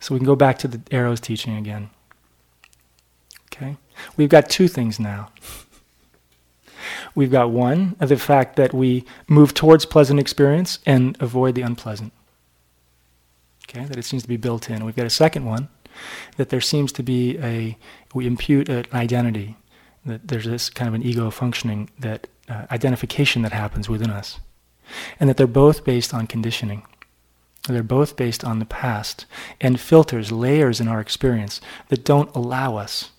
So 0.00 0.14
we 0.14 0.20
can 0.20 0.26
go 0.26 0.36
back 0.36 0.58
to 0.58 0.68
the 0.68 0.80
arrows 0.90 1.20
teaching 1.20 1.56
again. 1.56 1.90
Okay? 3.52 3.76
We've 4.16 4.28
got 4.28 4.48
two 4.48 4.68
things 4.68 5.00
now. 5.00 5.30
We've 7.14 7.30
got 7.30 7.50
one, 7.50 7.96
the 7.98 8.16
fact 8.16 8.56
that 8.56 8.72
we 8.72 9.04
move 9.26 9.54
towards 9.54 9.84
pleasant 9.84 10.20
experience 10.20 10.78
and 10.86 11.16
avoid 11.20 11.54
the 11.54 11.62
unpleasant. 11.62 12.12
Okay, 13.68 13.84
that 13.84 13.98
it 13.98 14.04
seems 14.04 14.22
to 14.22 14.28
be 14.28 14.36
built 14.36 14.70
in. 14.70 14.84
We've 14.84 14.96
got 14.96 15.06
a 15.06 15.10
second 15.10 15.44
one, 15.44 15.68
that 16.36 16.48
there 16.48 16.60
seems 16.60 16.92
to 16.92 17.02
be 17.02 17.38
a, 17.38 17.76
we 18.14 18.26
impute 18.26 18.68
an 18.68 18.86
identity, 18.94 19.56
that 20.06 20.28
there's 20.28 20.44
this 20.44 20.70
kind 20.70 20.88
of 20.88 20.94
an 20.94 21.02
ego 21.02 21.30
functioning, 21.30 21.90
that 21.98 22.28
uh, 22.48 22.66
identification 22.70 23.42
that 23.42 23.52
happens 23.52 23.88
within 23.88 24.10
us. 24.10 24.38
And 25.20 25.28
that 25.28 25.36
they're 25.36 25.46
both 25.46 25.84
based 25.84 26.14
on 26.14 26.26
conditioning. 26.26 26.86
They're 27.68 27.82
both 27.82 28.16
based 28.16 28.44
on 28.44 28.58
the 28.58 28.64
past 28.64 29.26
and 29.60 29.78
filters, 29.78 30.32
layers 30.32 30.80
in 30.80 30.88
our 30.88 31.00
experience 31.00 31.60
that 31.88 32.04
don't 32.04 32.34
allow 32.34 32.76
us 32.76 33.10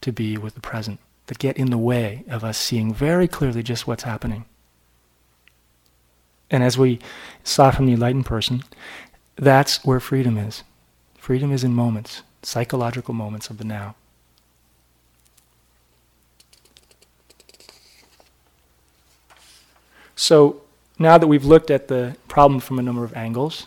to 0.00 0.12
be 0.12 0.36
with 0.36 0.54
the 0.54 0.60
present, 0.60 0.98
that 1.26 1.38
get 1.38 1.56
in 1.56 1.70
the 1.70 1.78
way 1.78 2.24
of 2.28 2.42
us 2.42 2.58
seeing 2.58 2.92
very 2.92 3.28
clearly 3.28 3.62
just 3.62 3.86
what's 3.86 4.02
happening. 4.02 4.44
And 6.50 6.62
as 6.62 6.76
we 6.76 6.98
saw 7.44 7.70
from 7.70 7.86
the 7.86 7.92
enlightened 7.92 8.26
person, 8.26 8.64
that's 9.36 9.84
where 9.84 10.00
freedom 10.00 10.36
is. 10.36 10.64
Freedom 11.16 11.52
is 11.52 11.62
in 11.62 11.72
moments, 11.72 12.22
psychological 12.42 13.14
moments 13.14 13.48
of 13.48 13.58
the 13.58 13.64
now. 13.64 13.94
So 20.16 20.61
now 21.02 21.18
that 21.18 21.26
we've 21.26 21.44
looked 21.44 21.70
at 21.70 21.88
the 21.88 22.16
problem 22.28 22.60
from 22.60 22.78
a 22.78 22.82
number 22.82 23.04
of 23.04 23.14
angles, 23.14 23.66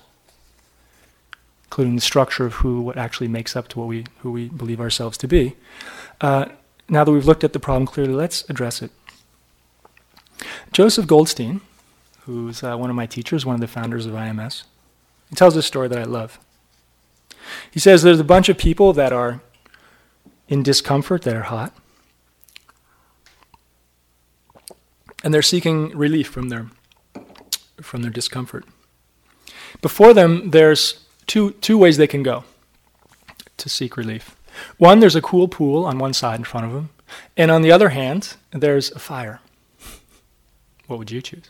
including 1.65 1.95
the 1.95 2.01
structure 2.01 2.45
of 2.45 2.53
who, 2.55 2.81
what 2.81 2.97
actually 2.97 3.27
makes 3.27 3.55
up 3.55 3.67
to 3.69 3.79
what 3.79 3.87
we, 3.87 4.05
who 4.19 4.31
we 4.31 4.47
believe 4.47 4.79
ourselves 4.79 5.17
to 5.17 5.27
be, 5.27 5.55
uh, 6.21 6.45
now 6.87 7.03
that 7.03 7.11
we've 7.11 7.25
looked 7.25 7.43
at 7.43 7.53
the 7.53 7.59
problem 7.59 7.85
clearly, 7.85 8.13
let's 8.13 8.47
address 8.49 8.81
it. 8.81 8.91
Joseph 10.71 11.07
Goldstein, 11.07 11.61
who's 12.21 12.63
uh, 12.63 12.77
one 12.77 12.89
of 12.89 12.95
my 12.95 13.05
teachers, 13.05 13.45
one 13.45 13.55
of 13.55 13.61
the 13.61 13.67
founders 13.67 14.05
of 14.05 14.13
IMS, 14.13 14.63
he 15.29 15.35
tells 15.35 15.55
a 15.55 15.63
story 15.63 15.87
that 15.87 15.99
I 15.99 16.03
love. 16.03 16.39
He 17.71 17.79
says 17.79 18.03
there's 18.03 18.19
a 18.19 18.23
bunch 18.23 18.49
of 18.49 18.57
people 18.57 18.93
that 18.93 19.11
are 19.11 19.41
in 20.47 20.63
discomfort, 20.63 21.23
that 21.23 21.35
are 21.35 21.43
hot, 21.43 21.73
and 25.23 25.33
they're 25.33 25.41
seeking 25.41 25.89
relief 25.97 26.27
from 26.27 26.49
their 26.49 26.67
from 27.81 28.01
their 28.01 28.11
discomfort. 28.11 28.65
Before 29.81 30.13
them, 30.13 30.51
there's 30.51 31.05
two 31.27 31.51
two 31.51 31.77
ways 31.77 31.97
they 31.97 32.07
can 32.07 32.23
go 32.23 32.43
to 33.57 33.69
seek 33.69 33.97
relief. 33.97 34.35
One, 34.77 34.99
there's 34.99 35.15
a 35.15 35.21
cool 35.21 35.47
pool 35.47 35.85
on 35.85 35.99
one 35.99 36.13
side 36.13 36.39
in 36.39 36.45
front 36.45 36.65
of 36.65 36.73
them, 36.73 36.89
and 37.35 37.51
on 37.51 37.61
the 37.61 37.71
other 37.71 37.89
hand, 37.89 38.35
there's 38.51 38.91
a 38.91 38.99
fire. 38.99 39.41
What 40.87 40.99
would 40.99 41.11
you 41.11 41.21
choose? 41.21 41.45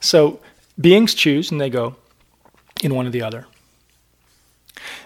So 0.00 0.40
beings 0.80 1.14
choose 1.14 1.50
and 1.50 1.60
they 1.60 1.70
go 1.70 1.96
in 2.82 2.94
one 2.94 3.06
or 3.06 3.10
the 3.10 3.22
other. 3.22 3.46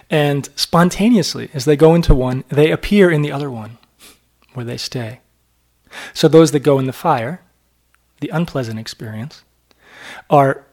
And 0.09 0.47
spontaneously, 0.55 1.49
as 1.53 1.65
they 1.65 1.75
go 1.75 1.95
into 1.95 2.15
one, 2.15 2.43
they 2.47 2.71
appear 2.71 3.11
in 3.11 3.21
the 3.21 3.31
other 3.31 3.51
one 3.51 3.77
where 4.53 4.65
they 4.65 4.77
stay. 4.77 5.19
So 6.13 6.27
those 6.27 6.51
that 6.51 6.59
go 6.59 6.79
in 6.79 6.85
the 6.85 6.93
fire, 6.93 7.41
the 8.21 8.29
unpleasant 8.29 8.79
experience, 8.79 9.43
are 10.29 10.65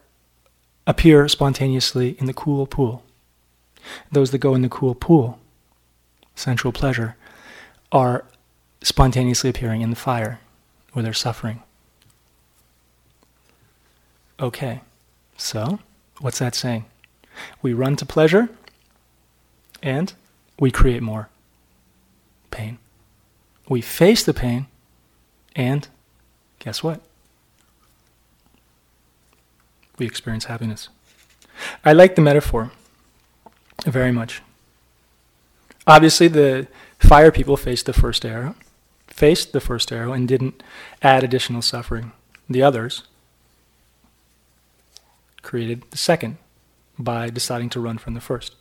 appear 0.85 1.27
spontaneously 1.27 2.15
in 2.19 2.25
the 2.25 2.33
cool 2.33 2.67
pool. 2.67 3.03
Those 4.11 4.31
that 4.31 4.39
go 4.39 4.55
in 4.55 4.61
the 4.61 4.69
cool 4.69 4.95
pool, 4.95 5.39
sensual 6.35 6.71
pleasure, 6.71 7.15
are 7.91 8.25
spontaneously 8.81 9.49
appearing 9.49 9.81
in 9.81 9.89
the 9.89 9.95
fire 9.95 10.39
where 10.91 11.03
they're 11.03 11.13
suffering. 11.13 11.63
Okay, 14.39 14.81
so 15.37 15.79
what's 16.19 16.39
that 16.39 16.55
saying? 16.55 16.85
We 17.61 17.73
run 17.73 17.95
to 17.97 18.05
pleasure 18.05 18.49
and 19.81 20.13
we 20.59 20.71
create 20.71 21.01
more 21.01 21.29
pain. 22.51 22.77
We 23.69 23.81
face 23.81 24.23
the 24.23 24.33
pain 24.33 24.67
and 25.55 25.87
guess 26.59 26.83
what? 26.83 27.01
We 30.03 30.07
experience 30.07 30.43
happiness. 30.45 30.89
I 31.85 31.93
like 31.93 32.15
the 32.15 32.21
metaphor 32.21 32.71
very 33.85 34.11
much. 34.11 34.41
Obviously, 35.87 36.27
the 36.27 36.67
fire 36.99 37.31
people 37.31 37.55
faced 37.55 37.85
the 37.85 37.93
first 37.93 38.25
arrow, 38.25 38.55
faced 39.07 39.53
the 39.53 39.61
first 39.61 39.93
arrow, 39.93 40.11
and 40.11 40.27
didn't 40.27 40.61
add 41.01 41.23
additional 41.23 41.61
suffering. 41.61 42.11
The 42.49 42.61
others 42.61 43.03
created 45.41 45.83
the 45.89 45.97
second 45.97 46.35
by 46.99 47.29
deciding 47.29 47.69
to 47.69 47.79
run 47.79 47.97
from 47.97 48.13
the 48.13 48.19
first. 48.19 48.55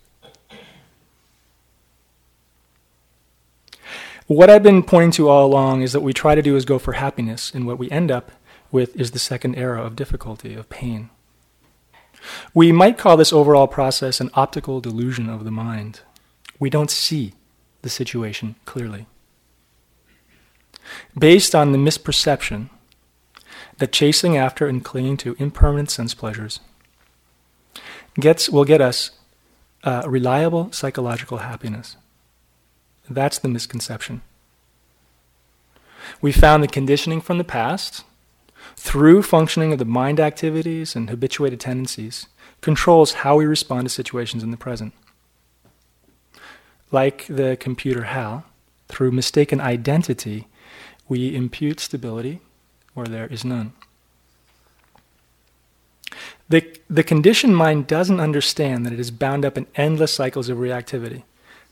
What 4.29 4.49
I've 4.49 4.63
been 4.63 4.85
pointing 4.85 5.11
to 5.19 5.29
all 5.29 5.45
along 5.45 5.83
is 5.83 5.93
that 5.93 6.03
we 6.03 6.13
try 6.13 6.37
to 6.37 6.43
do 6.43 6.55
is 6.55 6.65
go 6.65 6.79
for 6.79 6.93
happiness, 6.93 7.51
and 7.53 7.67
what 7.67 7.81
we 7.81 7.91
end 7.91 8.13
up 8.13 8.31
with 8.71 8.95
is 8.95 9.11
the 9.11 9.19
second 9.19 9.57
arrow 9.57 9.85
of 9.85 9.97
difficulty, 9.97 10.55
of 10.55 10.71
pain. 10.71 11.11
We 12.55 12.73
might 12.73 12.99
call 12.99 13.17
this 13.17 13.33
overall 13.33 13.67
process 13.67 14.21
an 14.21 14.31
optical 14.35 14.81
delusion 14.81 15.29
of 15.29 15.45
the 15.45 15.51
mind. 15.51 16.01
We 16.59 16.71
don't 16.71 16.91
see 16.91 17.35
the 17.83 17.91
situation 17.91 18.55
clearly. 18.65 19.07
Based 21.19 21.55
on 21.55 21.73
the 21.73 21.79
misperception 21.79 22.71
that 23.79 23.93
chasing 23.93 24.37
after 24.37 24.67
and 24.67 24.85
clinging 24.85 25.17
to 25.19 25.37
impermanent 25.39 25.91
sense 25.91 26.15
pleasures 26.15 26.61
gets, 28.19 28.49
will 28.49 28.65
get 28.65 28.81
us 28.81 29.11
uh, 29.85 30.03
reliable 30.07 30.71
psychological 30.73 31.39
happiness. 31.39 31.97
That's 33.09 33.39
the 33.39 33.49
misconception. 33.49 34.23
We 36.21 36.33
found 36.33 36.63
the 36.63 36.69
conditioning 36.69 37.21
from 37.21 37.39
the 37.39 37.45
past, 37.45 38.05
through 38.83 39.23
functioning 39.23 39.73
of 39.73 39.79
the 39.79 39.85
mind 39.85 40.19
activities 40.19 40.97
and 40.97 41.09
habituated 41.09 41.61
tendencies, 41.61 42.27
controls 42.61 43.13
how 43.13 43.37
we 43.37 43.47
respond 43.47 43.85
to 43.85 43.89
situations 43.89 44.43
in 44.43 44.51
the 44.51 44.57
present. 44.57 44.93
Like 46.91 47.25
the 47.29 47.57
computer 47.57 48.03
HAL, 48.03 48.45
through 48.89 49.13
mistaken 49.13 49.61
identity, 49.61 50.49
we 51.09 51.33
impute 51.33 51.79
stability 51.79 52.41
where 52.93 53.07
there 53.07 53.29
is 53.29 53.45
none. 53.45 53.73
The, 56.49 56.77
the 56.91 57.05
conditioned 57.05 57.57
mind 57.57 57.87
doesn't 57.87 58.19
understand 58.19 58.85
that 58.85 58.93
it 58.93 58.99
is 58.99 59.13
bound 59.13 59.45
up 59.45 59.57
in 59.57 59.69
endless 59.77 60.13
cycles 60.13 60.49
of 60.49 60.59
reactivity 60.59 61.23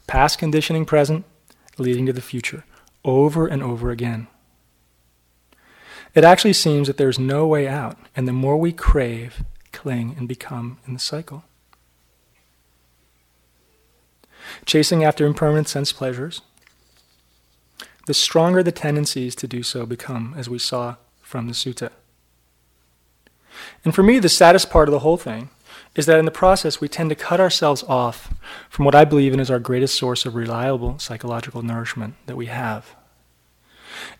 past 0.06 0.38
conditioning 0.38 0.84
present, 0.84 1.24
leading 1.76 2.06
to 2.06 2.12
the 2.12 2.22
future, 2.22 2.64
over 3.04 3.48
and 3.48 3.64
over 3.64 3.90
again. 3.90 4.28
It 6.14 6.24
actually 6.24 6.54
seems 6.54 6.88
that 6.88 6.96
there's 6.96 7.18
no 7.18 7.46
way 7.46 7.68
out, 7.68 7.96
and 8.16 8.26
the 8.26 8.32
more 8.32 8.56
we 8.56 8.72
crave, 8.72 9.44
cling, 9.72 10.14
and 10.18 10.26
become 10.26 10.78
in 10.86 10.94
the 10.94 11.00
cycle. 11.00 11.44
Chasing 14.66 15.04
after 15.04 15.24
impermanent 15.24 15.68
sense 15.68 15.92
pleasures, 15.92 16.42
the 18.06 18.14
stronger 18.14 18.62
the 18.62 18.72
tendencies 18.72 19.36
to 19.36 19.46
do 19.46 19.62
so 19.62 19.86
become, 19.86 20.34
as 20.36 20.48
we 20.48 20.58
saw 20.58 20.96
from 21.22 21.46
the 21.46 21.52
sutta. 21.52 21.90
And 23.84 23.94
for 23.94 24.02
me, 24.02 24.18
the 24.18 24.28
saddest 24.28 24.70
part 24.70 24.88
of 24.88 24.92
the 24.92 25.00
whole 25.00 25.16
thing 25.16 25.50
is 25.94 26.06
that 26.06 26.18
in 26.18 26.24
the 26.24 26.30
process, 26.30 26.80
we 26.80 26.88
tend 26.88 27.10
to 27.10 27.16
cut 27.16 27.40
ourselves 27.40 27.84
off 27.84 28.34
from 28.68 28.84
what 28.84 28.94
I 28.94 29.04
believe 29.04 29.32
in 29.32 29.40
is 29.40 29.50
our 29.50 29.58
greatest 29.58 29.96
source 29.96 30.26
of 30.26 30.34
reliable 30.34 30.98
psychological 30.98 31.62
nourishment 31.62 32.14
that 32.26 32.36
we 32.36 32.46
have. 32.46 32.96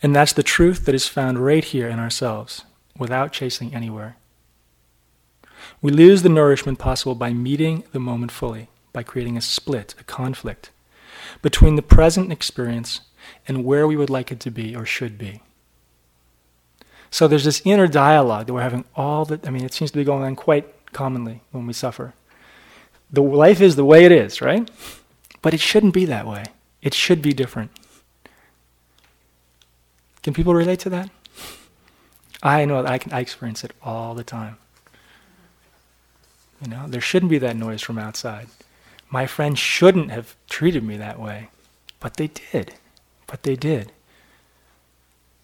And 0.02 0.14
that's 0.14 0.32
the 0.32 0.42
truth 0.42 0.84
that 0.84 0.94
is 0.94 1.06
found 1.06 1.38
right 1.38 1.64
here 1.64 1.88
in 1.88 1.98
ourselves, 1.98 2.64
without 2.98 3.32
chasing 3.32 3.74
anywhere. 3.74 4.16
We 5.82 5.92
lose 5.92 6.22
the 6.22 6.28
nourishment 6.28 6.78
possible 6.78 7.14
by 7.14 7.32
meeting 7.32 7.84
the 7.92 8.00
moment 8.00 8.32
fully, 8.32 8.68
by 8.92 9.02
creating 9.02 9.36
a 9.36 9.42
split, 9.42 9.94
a 9.98 10.04
conflict, 10.04 10.70
between 11.42 11.76
the 11.76 11.82
present 11.82 12.32
experience 12.32 13.00
and 13.46 13.64
where 13.64 13.86
we 13.86 13.96
would 13.96 14.10
like 14.10 14.32
it 14.32 14.40
to 14.40 14.50
be 14.50 14.74
or 14.74 14.84
should 14.84 15.16
be. 15.16 15.42
So 17.10 17.26
there's 17.26 17.44
this 17.44 17.62
inner 17.64 17.88
dialogue 17.88 18.46
that 18.46 18.52
we're 18.52 18.62
having 18.62 18.84
all 18.94 19.24
the, 19.24 19.40
I 19.44 19.50
mean, 19.50 19.64
it 19.64 19.72
seems 19.72 19.90
to 19.90 19.98
be 19.98 20.04
going 20.04 20.22
on 20.22 20.36
quite 20.36 20.92
commonly 20.92 21.42
when 21.50 21.66
we 21.66 21.72
suffer. 21.72 22.14
The 23.10 23.22
life 23.22 23.60
is 23.60 23.76
the 23.76 23.84
way 23.84 24.04
it 24.04 24.12
is, 24.12 24.40
right? 24.40 24.70
But 25.42 25.54
it 25.54 25.60
shouldn't 25.60 25.94
be 25.94 26.04
that 26.04 26.26
way. 26.26 26.44
It 26.82 26.94
should 26.94 27.20
be 27.20 27.32
different. 27.32 27.70
Can 30.22 30.34
people 30.34 30.54
relate 30.54 30.80
to 30.80 30.90
that? 30.90 31.10
I 32.42 32.64
know 32.64 32.82
that 32.82 32.90
I 32.90 32.98
can 32.98 33.12
I 33.12 33.20
experience 33.20 33.64
it 33.64 33.72
all 33.82 34.14
the 34.14 34.24
time. 34.24 34.56
You 36.62 36.70
know, 36.70 36.86
there 36.86 37.00
shouldn't 37.00 37.30
be 37.30 37.38
that 37.38 37.56
noise 37.56 37.82
from 37.82 37.98
outside. 37.98 38.48
My 39.08 39.26
friends 39.26 39.58
shouldn't 39.58 40.10
have 40.10 40.36
treated 40.48 40.84
me 40.84 40.96
that 40.98 41.18
way, 41.18 41.48
but 41.98 42.16
they 42.16 42.28
did. 42.28 42.74
But 43.26 43.42
they 43.42 43.56
did. 43.56 43.92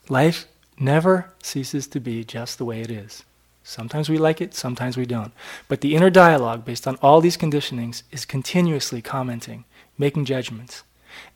Life 0.09 0.47
never 0.79 1.33
ceases 1.43 1.87
to 1.89 2.01
be 2.01 2.23
just 2.23 2.59
the 2.59 2.65
way 2.65 2.81
it 2.81 2.91
is. 2.91 3.25
Sometimes 3.65 4.09
we 4.09 4.19
like 4.19 4.41
it, 4.41 4.55
sometimes 4.55 4.97
we 4.97 5.07
don't. 5.07 5.33
But 5.67 5.81
the 5.81 5.97
inner 5.97 6.11
dialogue, 6.11 6.65
based 6.65 6.87
on 6.87 6.97
all 7.03 7.21
these 7.21 7.37
conditionings, 7.37 8.05
is 8.13 8.25
continuously 8.25 9.03
commenting, 9.03 9.65
making 9.99 10.27
judgments, 10.27 10.85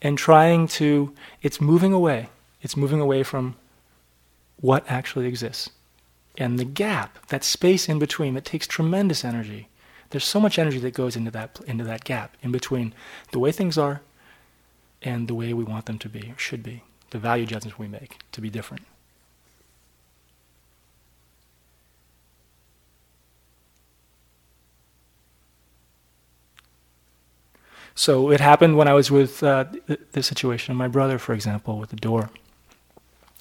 and 0.00 0.16
trying 0.16 0.68
to, 0.68 1.12
it's 1.42 1.60
moving 1.60 1.92
away. 1.92 2.28
It's 2.62 2.76
moving 2.76 3.00
away 3.00 3.22
from 3.22 3.56
what 4.60 4.84
actually 4.88 5.26
exists. 5.26 5.70
And 6.36 6.58
the 6.58 6.64
gap, 6.64 7.26
that 7.28 7.44
space 7.44 7.88
in 7.88 7.98
between, 7.98 8.34
that 8.34 8.44
takes 8.44 8.66
tremendous 8.66 9.24
energy. 9.24 9.68
There's 10.10 10.24
so 10.24 10.40
much 10.40 10.58
energy 10.58 10.78
that 10.78 10.94
goes 10.94 11.16
into 11.16 11.30
that, 11.30 11.60
into 11.66 11.84
that 11.84 12.04
gap 12.04 12.36
in 12.42 12.52
between 12.52 12.94
the 13.32 13.38
way 13.38 13.52
things 13.52 13.78
are 13.78 14.02
and 15.02 15.28
the 15.28 15.34
way 15.34 15.52
we 15.52 15.64
want 15.64 15.86
them 15.86 15.98
to 15.98 16.08
be, 16.08 16.32
or 16.32 16.38
should 16.38 16.62
be, 16.62 16.82
the 17.10 17.18
value 17.18 17.46
judgments 17.46 17.78
we 17.78 17.88
make 17.88 18.18
to 18.32 18.40
be 18.40 18.50
different. 18.50 18.84
So 27.94 28.30
it 28.30 28.40
happened 28.40 28.76
when 28.76 28.88
I 28.88 28.94
was 28.94 29.10
with 29.10 29.42
uh, 29.42 29.64
the 30.12 30.22
situation 30.22 30.74
my 30.74 30.88
brother, 30.88 31.18
for 31.18 31.34
example, 31.34 31.78
with 31.78 31.90
the 31.90 31.96
door. 31.96 32.30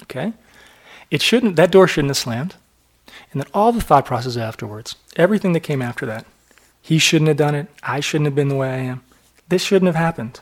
Okay? 0.04 0.34
It 1.12 1.22
shouldn't, 1.22 1.56
that 1.56 1.72
door 1.72 1.88
shouldn't 1.88 2.12
have 2.12 2.18
slammed. 2.18 2.56
And 3.32 3.42
then 3.42 3.50
all 3.54 3.72
the 3.72 3.82
thought 3.82 4.06
process 4.06 4.38
afterwards, 4.38 4.96
everything 5.16 5.54
that 5.54 5.62
came 5.62 5.82
after 5.82 6.06
that, 6.06 6.26
he 6.82 7.00
shouldn't 7.00 7.28
have 7.28 7.38
done 7.38 7.56
it, 7.56 7.68
I 7.84 8.00
shouldn't 8.00 8.26
have 8.26 8.36
been 8.36 8.50
the 8.50 8.56
way 8.56 8.70
I 8.70 8.78
am. 8.78 9.04
This 9.50 9.64
shouldn't 9.64 9.88
have 9.88 9.96
happened. 9.96 10.40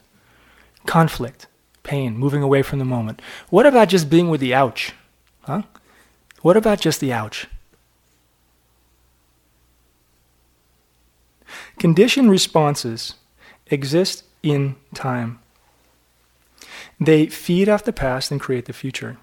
Conflict, 0.85 1.47
pain, 1.83 2.17
moving 2.17 2.43
away 2.43 2.61
from 2.61 2.79
the 2.79 2.85
moment. 2.85 3.21
What 3.49 3.65
about 3.65 3.89
just 3.89 4.09
being 4.09 4.29
with 4.29 4.41
the 4.41 4.53
ouch? 4.53 4.93
Huh? 5.41 5.63
What 6.41 6.57
about 6.57 6.81
just 6.81 6.99
the 6.99 7.13
ouch? 7.13 7.47
Conditioned 11.79 12.29
responses 12.29 13.15
exist 13.67 14.23
in 14.43 14.75
time. 14.93 15.39
They 16.99 17.27
feed 17.27 17.69
off 17.69 17.83
the 17.83 17.93
past 17.93 18.31
and 18.31 18.41
create 18.41 18.65
the 18.65 18.73
future. 18.73 19.17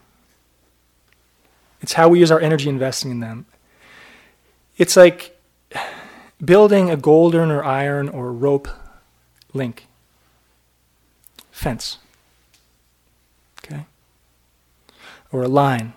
It's 1.85 1.93
how 1.93 2.09
we 2.09 2.19
use 2.19 2.31
our 2.31 2.41
energy 2.41 2.71
investing 2.71 3.11
in 3.11 3.21
them. 3.21 3.45
It's 4.79 4.97
like 4.97 5.39
building 6.43 6.89
a 6.89 6.97
golden 6.97 7.51
or 7.51 7.63
iron 7.63 8.09
or 8.09 8.33
rope 8.33 8.69
link 9.53 9.87
fence. 11.51 11.99
Okay? 13.63 13.85
Or 15.31 15.43
a 15.43 15.49
line. 15.49 15.93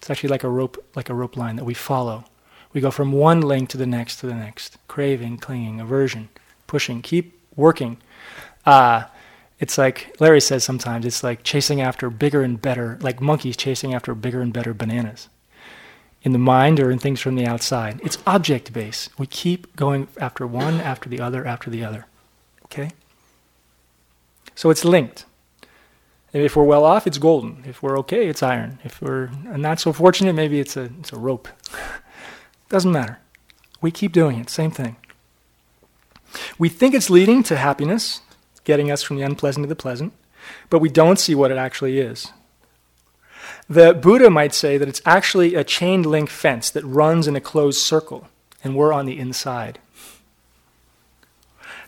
It's 0.00 0.10
actually 0.10 0.30
like 0.30 0.42
a 0.42 0.48
rope 0.48 0.84
like 0.96 1.08
a 1.08 1.14
rope 1.14 1.36
line 1.36 1.54
that 1.54 1.64
we 1.64 1.74
follow. 1.74 2.24
We 2.72 2.80
go 2.80 2.90
from 2.90 3.12
one 3.12 3.40
link 3.40 3.68
to 3.68 3.76
the 3.76 3.86
next 3.86 4.16
to 4.16 4.26
the 4.26 4.34
next. 4.34 4.78
Craving, 4.88 5.38
clinging, 5.38 5.78
aversion, 5.78 6.28
pushing, 6.66 7.02
keep 7.02 7.40
working. 7.54 7.98
Uh, 8.66 9.04
it's 9.60 9.76
like 9.76 10.16
Larry 10.18 10.40
says 10.40 10.64
sometimes, 10.64 11.04
it's 11.04 11.22
like 11.22 11.44
chasing 11.44 11.80
after 11.80 12.10
bigger 12.10 12.42
and 12.42 12.60
better, 12.60 12.98
like 13.02 13.20
monkeys 13.20 13.56
chasing 13.56 13.94
after 13.94 14.14
bigger 14.14 14.40
and 14.40 14.52
better 14.52 14.74
bananas 14.74 15.28
in 16.22 16.32
the 16.32 16.38
mind 16.38 16.80
or 16.80 16.90
in 16.90 16.98
things 16.98 17.20
from 17.20 17.34
the 17.34 17.46
outside. 17.46 18.00
It's 18.02 18.18
object 18.26 18.72
based. 18.72 19.10
We 19.18 19.26
keep 19.26 19.74
going 19.76 20.08
after 20.18 20.46
one, 20.46 20.80
after 20.80 21.08
the 21.08 21.20
other, 21.20 21.46
after 21.46 21.70
the 21.70 21.84
other. 21.84 22.06
Okay? 22.64 22.92
So 24.54 24.70
it's 24.70 24.84
linked. 24.84 25.24
And 26.32 26.42
if 26.42 26.56
we're 26.56 26.64
well 26.64 26.84
off, 26.84 27.06
it's 27.06 27.18
golden. 27.18 27.64
If 27.66 27.82
we're 27.82 27.98
okay, 28.00 28.28
it's 28.28 28.42
iron. 28.42 28.78
If 28.84 29.02
we're 29.02 29.30
not 29.44 29.80
so 29.80 29.92
fortunate, 29.92 30.34
maybe 30.34 30.60
it's 30.60 30.76
a, 30.76 30.90
it's 31.00 31.12
a 31.12 31.18
rope. 31.18 31.48
Doesn't 32.68 32.92
matter. 32.92 33.18
We 33.80 33.90
keep 33.90 34.12
doing 34.12 34.38
it, 34.38 34.48
same 34.48 34.70
thing. 34.70 34.96
We 36.58 36.68
think 36.68 36.94
it's 36.94 37.10
leading 37.10 37.42
to 37.44 37.56
happiness, 37.56 38.20
getting 38.64 38.90
us 38.90 39.02
from 39.02 39.16
the 39.16 39.22
unpleasant 39.22 39.64
to 39.64 39.68
the 39.68 39.76
pleasant, 39.76 40.12
but 40.68 40.78
we 40.78 40.88
don't 40.88 41.18
see 41.18 41.34
what 41.34 41.50
it 41.50 41.58
actually 41.58 41.98
is. 41.98 42.32
The 43.68 43.94
Buddha 43.94 44.30
might 44.30 44.54
say 44.54 44.78
that 44.78 44.88
it's 44.88 45.02
actually 45.04 45.54
a 45.54 45.64
chain 45.64 46.02
link 46.02 46.28
fence 46.28 46.70
that 46.70 46.84
runs 46.84 47.28
in 47.28 47.36
a 47.36 47.40
closed 47.40 47.80
circle, 47.80 48.28
and 48.64 48.74
we're 48.74 48.92
on 48.92 49.06
the 49.06 49.18
inside. 49.18 49.78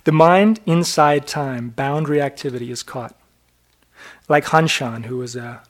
The 0.04 0.12
mind 0.12 0.60
inside 0.66 1.26
time, 1.26 1.70
boundary 1.70 2.20
activity 2.20 2.70
is 2.70 2.82
caught. 2.82 3.16
Like 4.28 4.44
Han 4.46 4.66
Shan, 4.66 5.04
who 5.04 5.18
was 5.18 5.36
a, 5.36 5.62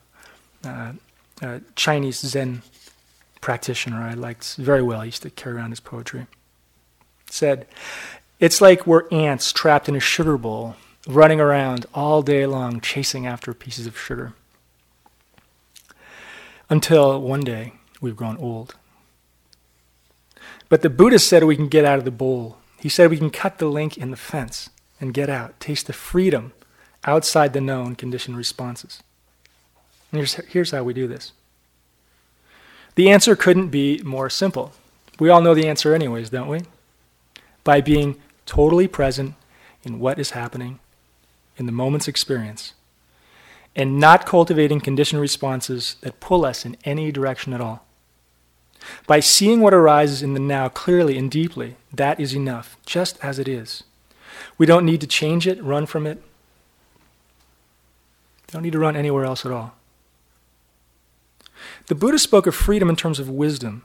a, 0.63 0.95
a 1.41 1.61
Chinese 1.75 2.19
Zen 2.19 2.63
practitioner 3.41 4.01
I 4.01 4.13
liked 4.13 4.55
very 4.55 4.81
well, 4.81 5.01
I 5.01 5.05
used 5.05 5.21
to 5.23 5.29
carry 5.29 5.57
around 5.57 5.71
his 5.71 5.79
poetry, 5.79 6.27
said, 7.29 7.67
It's 8.39 8.61
like 8.61 8.87
we're 8.87 9.07
ants 9.09 9.51
trapped 9.51 9.89
in 9.89 9.95
a 9.95 9.99
sugar 9.99 10.37
bowl, 10.37 10.75
running 11.07 11.39
around 11.39 11.85
all 11.93 12.21
day 12.21 12.45
long 12.45 12.79
chasing 12.79 13.25
after 13.27 13.53
pieces 13.53 13.87
of 13.87 13.99
sugar. 13.99 14.33
Until 16.69 17.21
one 17.21 17.41
day 17.41 17.73
we've 18.01 18.15
grown 18.15 18.37
old. 18.37 18.75
But 20.69 20.81
the 20.81 20.89
Buddha 20.89 21.19
said 21.19 21.43
we 21.43 21.55
can 21.55 21.67
get 21.67 21.85
out 21.85 21.99
of 21.99 22.05
the 22.05 22.11
bowl 22.11 22.57
he 22.83 22.89
said 22.89 23.09
we 23.09 23.17
can 23.17 23.29
cut 23.29 23.59
the 23.59 23.67
link 23.67 23.97
in 23.97 24.11
the 24.11 24.17
fence 24.17 24.69
and 24.99 25.13
get 25.13 25.29
out, 25.29 25.57
taste 25.61 25.87
the 25.87 25.93
freedom 25.93 26.51
outside 27.05 27.53
the 27.53 27.61
known 27.61 27.95
conditioned 27.95 28.35
responses. 28.35 29.01
And 30.11 30.17
here's, 30.17 30.33
here's 30.33 30.71
how 30.71 30.83
we 30.83 30.93
do 30.93 31.07
this. 31.07 31.31
The 32.95 33.09
answer 33.09 33.37
couldn't 33.37 33.69
be 33.69 34.01
more 34.03 34.29
simple. 34.29 34.73
We 35.17 35.29
all 35.29 35.41
know 35.41 35.53
the 35.53 35.65
answer, 35.65 35.95
anyways, 35.95 36.29
don't 36.29 36.49
we? 36.49 36.63
By 37.63 37.79
being 37.79 38.19
totally 38.45 38.89
present 38.89 39.35
in 39.83 39.99
what 39.99 40.19
is 40.19 40.31
happening 40.31 40.81
in 41.57 41.65
the 41.65 41.71
moment's 41.71 42.07
experience 42.07 42.73
and 43.75 43.99
not 43.99 44.25
cultivating 44.25 44.79
conditioned 44.79 45.21
responses 45.21 45.95
that 46.01 46.19
pull 46.19 46.45
us 46.45 46.65
in 46.65 46.77
any 46.83 47.11
direction 47.11 47.53
at 47.53 47.61
all. 47.61 47.85
By 49.07 49.19
seeing 49.19 49.61
what 49.61 49.73
arises 49.73 50.21
in 50.21 50.33
the 50.33 50.39
now 50.39 50.69
clearly 50.69 51.17
and 51.17 51.31
deeply, 51.31 51.77
that 51.91 52.19
is 52.19 52.35
enough, 52.35 52.77
just 52.85 53.17
as 53.23 53.39
it 53.39 53.47
is. 53.47 53.83
We 54.57 54.65
don't 54.65 54.85
need 54.85 55.01
to 55.01 55.07
change 55.07 55.47
it, 55.47 55.63
run 55.63 55.85
from 55.85 56.05
it. 56.05 56.21
Don't 58.47 58.61
need 58.61 58.73
to 58.73 58.79
run 58.79 58.95
anywhere 58.95 59.25
else 59.25 59.45
at 59.45 59.51
all. 59.51 59.73
The 61.87 61.95
Buddha 61.95 62.19
spoke 62.19 62.45
of 62.45 62.53
freedom 62.53 62.89
in 62.89 62.95
terms 62.95 63.19
of 63.19 63.29
wisdom. 63.29 63.83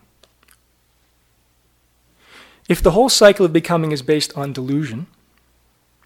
If 2.68 2.82
the 2.82 2.90
whole 2.90 3.08
cycle 3.08 3.46
of 3.46 3.52
becoming 3.52 3.92
is 3.92 4.02
based 4.02 4.36
on 4.36 4.52
delusion, 4.52 5.06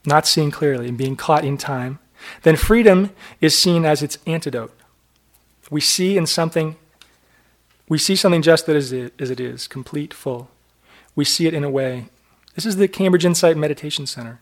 not 0.04 0.26
seeing 0.26 0.50
clearly 0.50 0.88
and 0.88 0.98
being 0.98 1.16
caught 1.16 1.44
in 1.44 1.56
time, 1.56 1.98
then 2.42 2.56
freedom 2.56 3.10
is 3.40 3.58
seen 3.58 3.84
as 3.84 4.02
its 4.02 4.18
antidote. 4.26 4.72
We 5.70 5.80
see 5.80 6.16
in 6.16 6.26
something 6.26 6.76
we 7.92 7.98
see 7.98 8.16
something 8.16 8.40
just 8.40 8.70
as 8.70 8.90
it, 8.90 9.12
as 9.18 9.28
it 9.28 9.38
is, 9.38 9.68
complete, 9.68 10.14
full. 10.14 10.48
We 11.14 11.26
see 11.26 11.46
it 11.46 11.52
in 11.52 11.62
a 11.62 11.68
way. 11.68 12.06
This 12.54 12.64
is 12.64 12.76
the 12.76 12.88
Cambridge 12.88 13.26
Insight 13.26 13.54
Meditation 13.54 14.06
Center. 14.06 14.40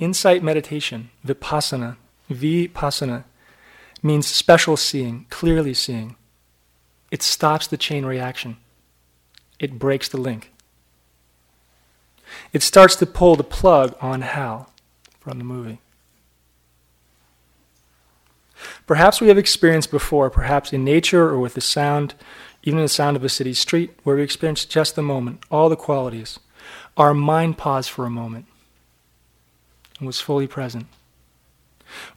Insight 0.00 0.42
meditation, 0.42 1.10
vipassana, 1.24 1.96
vipassana, 2.28 3.22
means 4.02 4.26
special 4.26 4.76
seeing, 4.76 5.26
clearly 5.30 5.74
seeing. 5.74 6.16
It 7.12 7.22
stops 7.22 7.68
the 7.68 7.76
chain 7.76 8.04
reaction. 8.04 8.56
It 9.60 9.78
breaks 9.78 10.08
the 10.08 10.16
link. 10.16 10.52
It 12.52 12.64
starts 12.64 12.96
to 12.96 13.06
pull 13.06 13.36
the 13.36 13.44
plug 13.44 13.94
on 14.00 14.22
Hal 14.22 14.71
from 15.22 15.38
the 15.38 15.44
movie. 15.44 15.80
Perhaps 18.86 19.20
we 19.20 19.28
have 19.28 19.38
experienced 19.38 19.90
before, 19.90 20.30
perhaps 20.30 20.72
in 20.72 20.84
nature 20.84 21.28
or 21.28 21.38
with 21.38 21.54
the 21.54 21.60
sound 21.60 22.14
even 22.62 22.80
the 22.80 22.88
sound 22.88 23.16
of 23.16 23.24
a 23.24 23.28
city 23.28 23.54
street, 23.54 23.90
where 24.04 24.16
we 24.16 24.22
experience 24.22 24.64
just 24.64 24.94
the 24.94 25.02
moment, 25.02 25.42
all 25.50 25.68
the 25.68 25.76
qualities. 25.76 26.38
Our 26.96 27.14
mind 27.14 27.58
paused 27.58 27.90
for 27.90 28.04
a 28.04 28.10
moment 28.10 28.46
and 29.98 30.06
was 30.06 30.20
fully 30.20 30.46
present. 30.46 30.86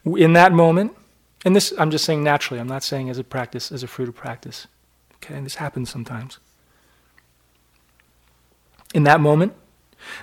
In 0.04 0.34
that 0.34 0.52
moment, 0.52 0.96
and 1.44 1.54
this 1.54 1.72
I'm 1.78 1.90
just 1.90 2.04
saying 2.04 2.22
naturally, 2.22 2.60
I'm 2.60 2.68
not 2.68 2.82
saying 2.82 3.10
as 3.10 3.18
a 3.18 3.24
practice, 3.24 3.72
as 3.72 3.82
a 3.82 3.88
fruit 3.88 4.08
of 4.08 4.14
practice. 4.14 4.66
Okay, 5.16 5.34
and 5.34 5.44
this 5.44 5.56
happens 5.56 5.90
sometimes. 5.90 6.38
In 8.94 9.02
that 9.04 9.20
moment, 9.20 9.54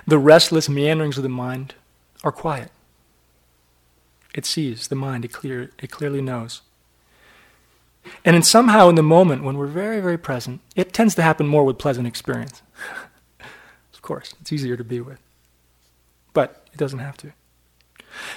the 0.06 0.18
restless 0.18 0.68
meanderings 0.68 1.18
of 1.18 1.22
the 1.22 1.28
mind 1.28 1.74
are 2.22 2.32
quiet. 2.32 2.70
It 4.34 4.44
sees 4.44 4.88
the 4.88 4.96
mind, 4.96 5.24
it, 5.24 5.32
clear, 5.32 5.70
it 5.80 5.90
clearly 5.90 6.20
knows. 6.20 6.62
And 8.24 8.34
then 8.34 8.42
somehow 8.42 8.88
in 8.88 8.96
the 8.96 9.02
moment 9.02 9.44
when 9.44 9.56
we're 9.56 9.66
very, 9.66 10.00
very 10.00 10.18
present, 10.18 10.60
it 10.74 10.92
tends 10.92 11.14
to 11.14 11.22
happen 11.22 11.46
more 11.46 11.64
with 11.64 11.78
pleasant 11.78 12.06
experience. 12.06 12.60
of 13.94 14.02
course, 14.02 14.34
it's 14.40 14.52
easier 14.52 14.76
to 14.76 14.84
be 14.84 15.00
with. 15.00 15.20
But 16.32 16.66
it 16.72 16.78
doesn't 16.78 16.98
have 16.98 17.16
to. 17.18 17.32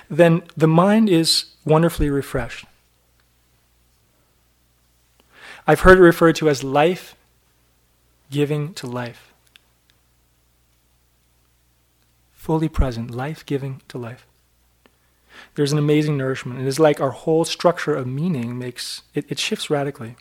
Then 0.09 0.43
the 0.55 0.67
mind 0.67 1.09
is 1.09 1.55
wonderfully 1.65 2.09
refreshed. 2.09 2.65
I've 5.65 5.81
heard 5.81 5.97
it 5.97 6.01
referred 6.01 6.35
to 6.37 6.49
as 6.49 6.63
life 6.63 7.15
giving 8.31 8.73
to 8.75 8.87
life. 8.87 9.33
Fully 12.33 12.69
present, 12.69 13.11
life 13.11 13.45
giving 13.45 13.81
to 13.89 13.97
life. 13.97 14.25
There's 15.57 15.71
an 15.71 15.79
amazing 15.79 16.17
nourishment. 16.17 16.59
It 16.59 16.67
is 16.67 16.79
like 16.79 17.01
our 17.01 17.09
whole 17.09 17.43
structure 17.43 17.95
of 17.95 18.05
meaning 18.05 18.59
makes 18.59 19.01
it, 19.15 19.25
it 19.27 19.39
shifts 19.39 19.71
radically. 19.71 20.15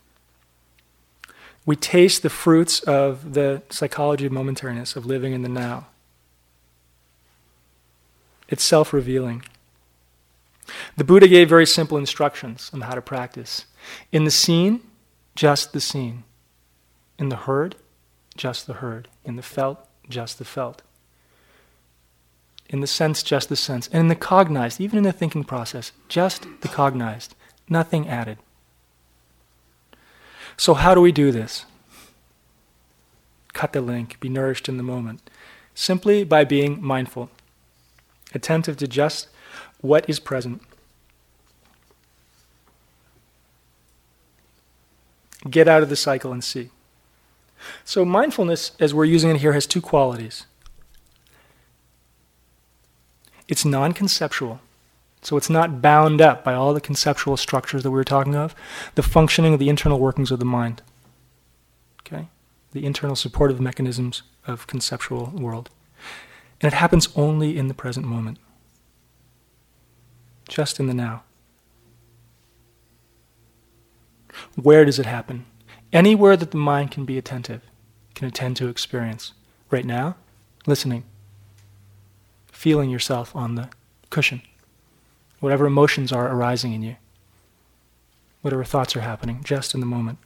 We 1.67 1.77
taste 1.77 2.23
the 2.23 2.31
fruits 2.31 2.81
of 2.81 3.35
the 3.35 3.61
psychology 3.69 4.25
of 4.25 4.33
momentariness, 4.33 4.97
of 4.97 5.05
living 5.05 5.35
in 5.35 5.43
the 5.43 5.51
now. 5.51 5.89
It's 8.49 8.65
self 8.65 8.95
revealing. 8.95 9.45
The 10.97 11.05
Buddha 11.05 11.29
gave 11.29 11.51
very 11.51 11.67
simple 11.67 11.99
instructions 11.99 12.71
on 12.73 12.81
how 12.81 12.95
to 12.95 13.03
practice. 13.03 13.67
In 14.11 14.25
the 14.25 14.31
seen, 14.31 14.81
just 15.35 15.75
the 15.75 15.83
seen. 15.83 16.25
In 17.19 17.29
the 17.29 17.37
heard, 17.37 17.77
just 18.39 18.67
the 18.67 18.75
heard. 18.75 19.09
In 19.23 19.37
the 19.37 19.43
felt, 19.43 19.87
just 20.09 20.39
the 20.39 20.47
felt. 20.47 20.81
In 22.69 22.81
the 22.81 22.87
sense, 22.87 23.23
just 23.23 23.49
the 23.49 23.57
sense. 23.57 23.89
And 23.89 24.01
in 24.01 24.09
the 24.09 24.17
cognized, 24.17 24.81
even 24.81 24.99
in 24.99 25.05
the 25.05 25.13
thinking 25.13 25.45
process, 25.45 25.93
just 26.09 26.47
the 26.63 26.69
cognized. 26.69 27.35
Nothing 27.69 28.09
added. 28.09 28.39
So, 30.57 30.75
how 30.75 30.95
do 30.95 31.01
we 31.01 31.13
do 31.13 31.31
this? 31.31 31.65
Cut 33.53 33.73
the 33.73 33.81
link, 33.81 34.19
be 34.21 34.29
nourished 34.29 34.69
in 34.69 34.77
the 34.77 34.83
moment. 34.83 35.31
Simply 35.75 36.25
by 36.25 36.45
being 36.45 36.83
mindful, 36.83 37.31
attentive 38.35 38.77
to 38.79 38.89
just 38.89 39.29
what 39.81 40.09
is 40.09 40.19
present. 40.19 40.63
Get 45.49 45.69
out 45.69 45.83
of 45.83 45.89
the 45.89 45.97
cycle 45.97 46.33
and 46.33 46.43
see. 46.43 46.71
So, 47.85 48.05
mindfulness, 48.05 48.73
as 48.81 48.95
we're 48.95 49.05
using 49.05 49.31
it 49.31 49.41
here, 49.41 49.53
has 49.53 49.67
two 49.67 49.81
qualities 49.81 50.47
it's 53.49 53.65
non 53.65 53.93
conceptual. 53.93 54.61
So, 55.23 55.37
it's 55.37 55.51
not 55.51 55.83
bound 55.83 56.21
up 56.21 56.45
by 56.45 56.55
all 56.55 56.73
the 56.73 56.81
conceptual 56.81 57.37
structures 57.37 57.83
that 57.83 57.91
we 57.91 57.97
were 57.97 58.05
talking 58.05 58.37
of, 58.37 58.55
the 58.95 59.03
functioning 59.03 59.55
of 59.55 59.59
the 59.59 59.69
internal 59.69 59.99
workings 59.99 60.31
of 60.31 60.39
the 60.39 60.45
mind. 60.45 60.83
Okay? 62.01 62.29
The 62.73 62.85
internal 62.85 63.17
supportive 63.17 63.61
mechanisms 63.61 64.23
of 64.47 64.67
conceptual 64.67 65.33
world. 65.35 65.71
And 66.61 66.73
it 66.73 66.77
happens 66.77 67.09
only 67.17 67.59
in 67.59 67.69
the 67.69 67.75
present 67.75 68.07
moment, 68.07 68.39
just 70.49 70.79
in 70.79 70.87
the 70.87 70.95
now. 70.95 71.25
Where 74.55 74.85
does 74.85 74.99
it 74.99 75.07
happen? 75.07 75.47
Anywhere 75.93 76.37
that 76.37 76.51
the 76.51 76.57
mind 76.57 76.91
can 76.91 77.05
be 77.05 77.19
attentive, 77.19 77.63
can 78.15 78.27
attend 78.27 78.57
to 78.57 78.69
experience. 78.69 79.33
Right 79.71 79.85
now, 79.85 80.17
listening, 80.67 81.05
feeling 82.57 82.89
yourself 82.89 83.37
on 83.37 83.55
the 83.55 83.69
cushion, 84.09 84.41
whatever 85.41 85.67
emotions 85.67 86.11
are 86.11 86.33
arising 86.33 86.73
in 86.73 86.83
you, 86.83 86.97
whatever 88.41 88.65
thoughts 88.65 88.97
are 88.97 89.03
happening, 89.03 89.43
just 89.45 89.75
in 89.75 89.81
the 89.81 89.87
moment. 89.87 90.19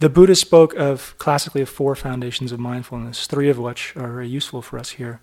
The 0.00 0.08
Buddha 0.08 0.34
spoke 0.34 0.74
of 0.74 1.14
classically 1.18 1.60
of 1.60 1.68
four 1.68 1.94
foundations 1.94 2.52
of 2.52 2.58
mindfulness, 2.58 3.26
three 3.26 3.50
of 3.50 3.58
which 3.58 3.94
are 3.96 4.10
very 4.10 4.28
useful 4.28 4.62
for 4.62 4.78
us 4.78 4.92
here. 4.92 5.20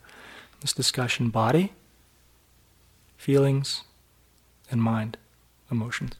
This 0.60 0.72
discussion 0.72 1.30
body, 1.30 1.74
feelings, 3.18 3.84
and 4.70 4.84
mind, 4.84 5.18
emotions. 5.72 6.14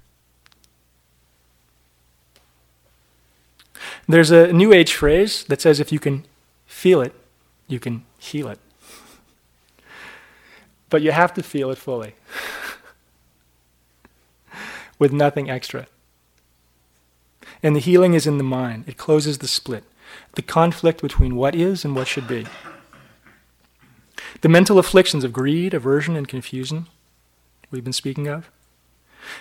There's 4.08 4.32
a 4.32 4.52
New 4.52 4.74
Age 4.74 4.96
phrase 4.96 5.44
that 5.44 5.62
says 5.62 5.80
if 5.80 5.92
you 5.92 6.00
can 6.00 6.26
feel 6.66 7.00
it, 7.00 7.14
you 7.68 7.80
can 7.80 8.06
heal 8.18 8.48
it. 8.48 8.58
But 10.92 11.02
you 11.02 11.12
have 11.12 11.34
to 11.34 11.42
feel 11.42 11.72
it 11.72 11.80
fully, 11.80 12.14
with 15.00 15.12
nothing 15.12 15.50
extra. 15.50 15.88
And 17.64 17.76
the 17.76 17.80
healing 17.80 18.14
is 18.14 18.28
in 18.28 18.38
the 18.38 18.44
mind, 18.44 18.84
it 18.88 18.98
closes 18.98 19.40
the 19.40 19.48
split, 19.48 19.84
the 20.34 20.44
conflict 20.44 21.02
between 21.02 21.36
what 21.36 21.56
is 21.56 21.84
and 21.84 21.96
what 21.96 22.08
should 22.08 22.28
be. 22.28 22.46
The 24.42 24.50
mental 24.50 24.78
afflictions 24.78 25.24
of 25.24 25.34
greed, 25.34 25.74
aversion, 25.74 26.16
and 26.16 26.28
confusion 26.28 26.88
we've 27.72 27.84
been 27.84 27.94
speaking 27.94 28.28
of. 28.28 28.52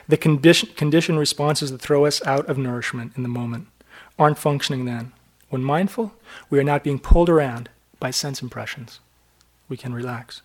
The 0.09 0.17
condition, 0.17 0.69
conditioned 0.77 1.19
responses 1.19 1.73
that 1.73 1.81
throw 1.81 2.07
us 2.07 2.25
out 2.25 2.49
of 2.49 2.59
nourishment 2.59 3.13
in 3.17 3.23
the 3.23 3.29
moment 3.29 3.67
aren't 4.19 4.39
functioning 4.39 4.85
then. 4.85 5.13
When 5.49 5.65
mindful, 5.65 6.15
we 6.49 6.61
are 6.61 6.65
not 6.65 6.85
being 6.85 7.01
pulled 7.01 7.29
around 7.29 7.71
by 7.99 8.13
sense 8.13 8.41
impressions. 8.41 9.01
We 9.69 9.77
can 9.77 9.93
relax. 9.93 10.43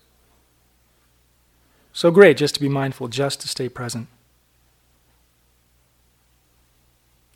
So 1.96 2.10
great 2.10 2.36
just 2.36 2.54
to 2.56 2.60
be 2.60 2.68
mindful, 2.68 3.08
just 3.08 3.40
to 3.40 3.48
stay 3.48 3.70
present. 3.70 4.08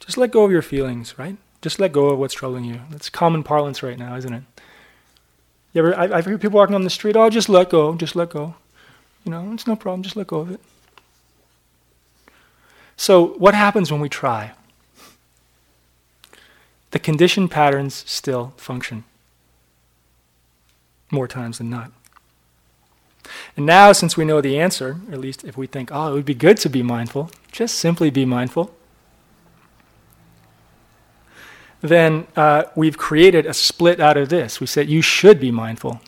Just 0.01 0.19
let 0.19 0.31
go 0.31 0.45
of 0.45 0.51
your 0.51 0.61
feelings, 0.61 1.19
right? 1.19 1.39
Just 1.63 1.81
let 1.81 1.93
go 1.93 2.11
of 2.11 2.19
what's 2.19 2.35
troubling 2.35 2.65
you. 2.65 2.83
That's 2.91 3.09
common 3.09 3.43
parlance 3.43 3.83
right 3.83 3.99
now, 3.99 4.17
isn't 4.17 4.35
it? 4.35 4.43
You 5.73 5.87
ever, 5.87 5.99
I've 5.99 6.27
heard 6.27 6.43
people 6.43 6.59
walking 6.59 6.75
on 6.75 6.85
the 6.85 6.91
street, 6.91 7.17
oh, 7.17 7.31
just 7.31 7.49
let 7.49 7.71
go, 7.71 7.95
just 7.95 8.15
let 8.15 8.29
go. 8.29 8.55
You 9.25 9.31
know, 9.31 9.51
it's 9.55 9.67
no 9.67 9.77
problem, 9.77 10.03
just 10.03 10.15
let 10.15 10.27
go 10.27 10.41
of 10.41 10.51
it. 10.51 10.61
So, 12.99 13.29
what 13.39 13.55
happens 13.55 13.91
when 13.91 14.03
we 14.03 14.11
try? 14.11 14.53
the 16.91 16.99
conditioned 16.99 17.51
patterns 17.51 18.05
still 18.07 18.53
function 18.59 19.05
more 21.11 21.29
times 21.29 21.57
than 21.57 21.71
not. 21.71 21.93
And 23.57 23.67
now, 23.67 23.93
since 23.93 24.17
we 24.17 24.25
know 24.25 24.41
the 24.41 24.59
answer, 24.59 25.01
at 25.11 25.19
least 25.19 25.45
if 25.45 25.57
we 25.57 25.67
think, 25.67 25.91
oh, 25.93 26.11
it 26.11 26.15
would 26.15 26.25
be 26.25 26.35
good 26.35 26.57
to 26.59 26.69
be 26.69 26.83
mindful, 26.83 27.31
just 27.53 27.77
simply 27.77 28.11
be 28.11 28.25
mindful, 28.25 28.75
then 31.81 32.27
uh, 32.37 32.65
we've 32.75 32.99
created 32.99 33.47
a 33.47 33.55
split 33.55 34.01
out 34.01 34.17
of 34.17 34.29
this. 34.29 34.61
We 34.61 34.67
said, 34.67 34.89
you 34.89 35.03
should 35.03 35.41
be 35.41 35.51
mindful. 35.51 36.01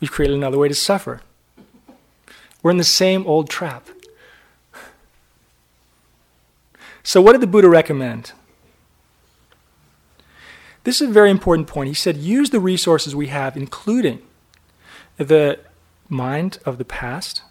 We've 0.00 0.10
created 0.10 0.36
another 0.36 0.58
way 0.58 0.68
to 0.68 0.74
suffer. 0.74 1.20
We're 2.62 2.70
in 2.70 2.76
the 2.76 2.84
same 2.84 3.26
old 3.26 3.48
trap. 3.48 3.88
So, 7.02 7.22
what 7.22 7.32
did 7.32 7.40
the 7.40 7.46
Buddha 7.46 7.68
recommend? 7.68 8.32
This 10.82 11.00
is 11.00 11.10
a 11.10 11.12
very 11.12 11.30
important 11.30 11.68
point. 11.68 11.88
He 11.88 11.94
said, 11.94 12.16
use 12.16 12.50
the 12.50 12.60
resources 12.60 13.14
we 13.14 13.28
have, 13.28 13.56
including 13.56 14.22
the 15.16 15.60
mind 16.08 16.58
of 16.64 16.78
the 16.78 16.84
past, 16.84 17.42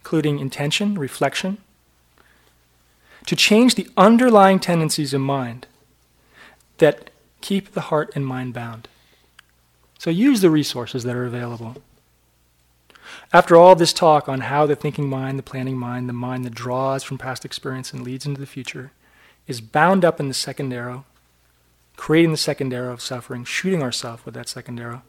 including 0.00 0.38
intention, 0.38 0.94
reflection, 0.94 1.58
to 3.26 3.36
change 3.36 3.74
the 3.74 3.88
underlying 3.96 4.60
tendencies 4.60 5.12
of 5.12 5.20
mind 5.20 5.66
that 6.78 7.10
keep 7.40 7.72
the 7.72 7.82
heart 7.82 8.12
and 8.14 8.26
mind 8.26 8.54
bound. 8.54 8.88
So 9.98 10.10
use 10.10 10.40
the 10.40 10.50
resources 10.50 11.04
that 11.04 11.16
are 11.16 11.24
available. 11.24 11.76
After 13.32 13.56
all 13.56 13.74
this 13.74 13.92
talk 13.92 14.28
on 14.28 14.40
how 14.42 14.66
the 14.66 14.76
thinking 14.76 15.08
mind, 15.08 15.38
the 15.38 15.42
planning 15.42 15.76
mind, 15.76 16.08
the 16.08 16.12
mind 16.12 16.44
that 16.44 16.54
draws 16.54 17.02
from 17.02 17.18
past 17.18 17.44
experience 17.44 17.92
and 17.92 18.02
leads 18.02 18.26
into 18.26 18.40
the 18.40 18.46
future, 18.46 18.92
is 19.46 19.60
bound 19.60 20.04
up 20.04 20.20
in 20.20 20.28
the 20.28 20.34
second 20.34 20.72
arrow, 20.72 21.04
creating 21.96 22.30
the 22.32 22.36
second 22.36 22.72
arrow 22.72 22.92
of 22.92 23.00
suffering, 23.00 23.44
shooting 23.44 23.82
ourselves 23.82 24.24
with 24.24 24.34
that 24.34 24.48
second 24.48 24.78
arrow. 24.78 25.02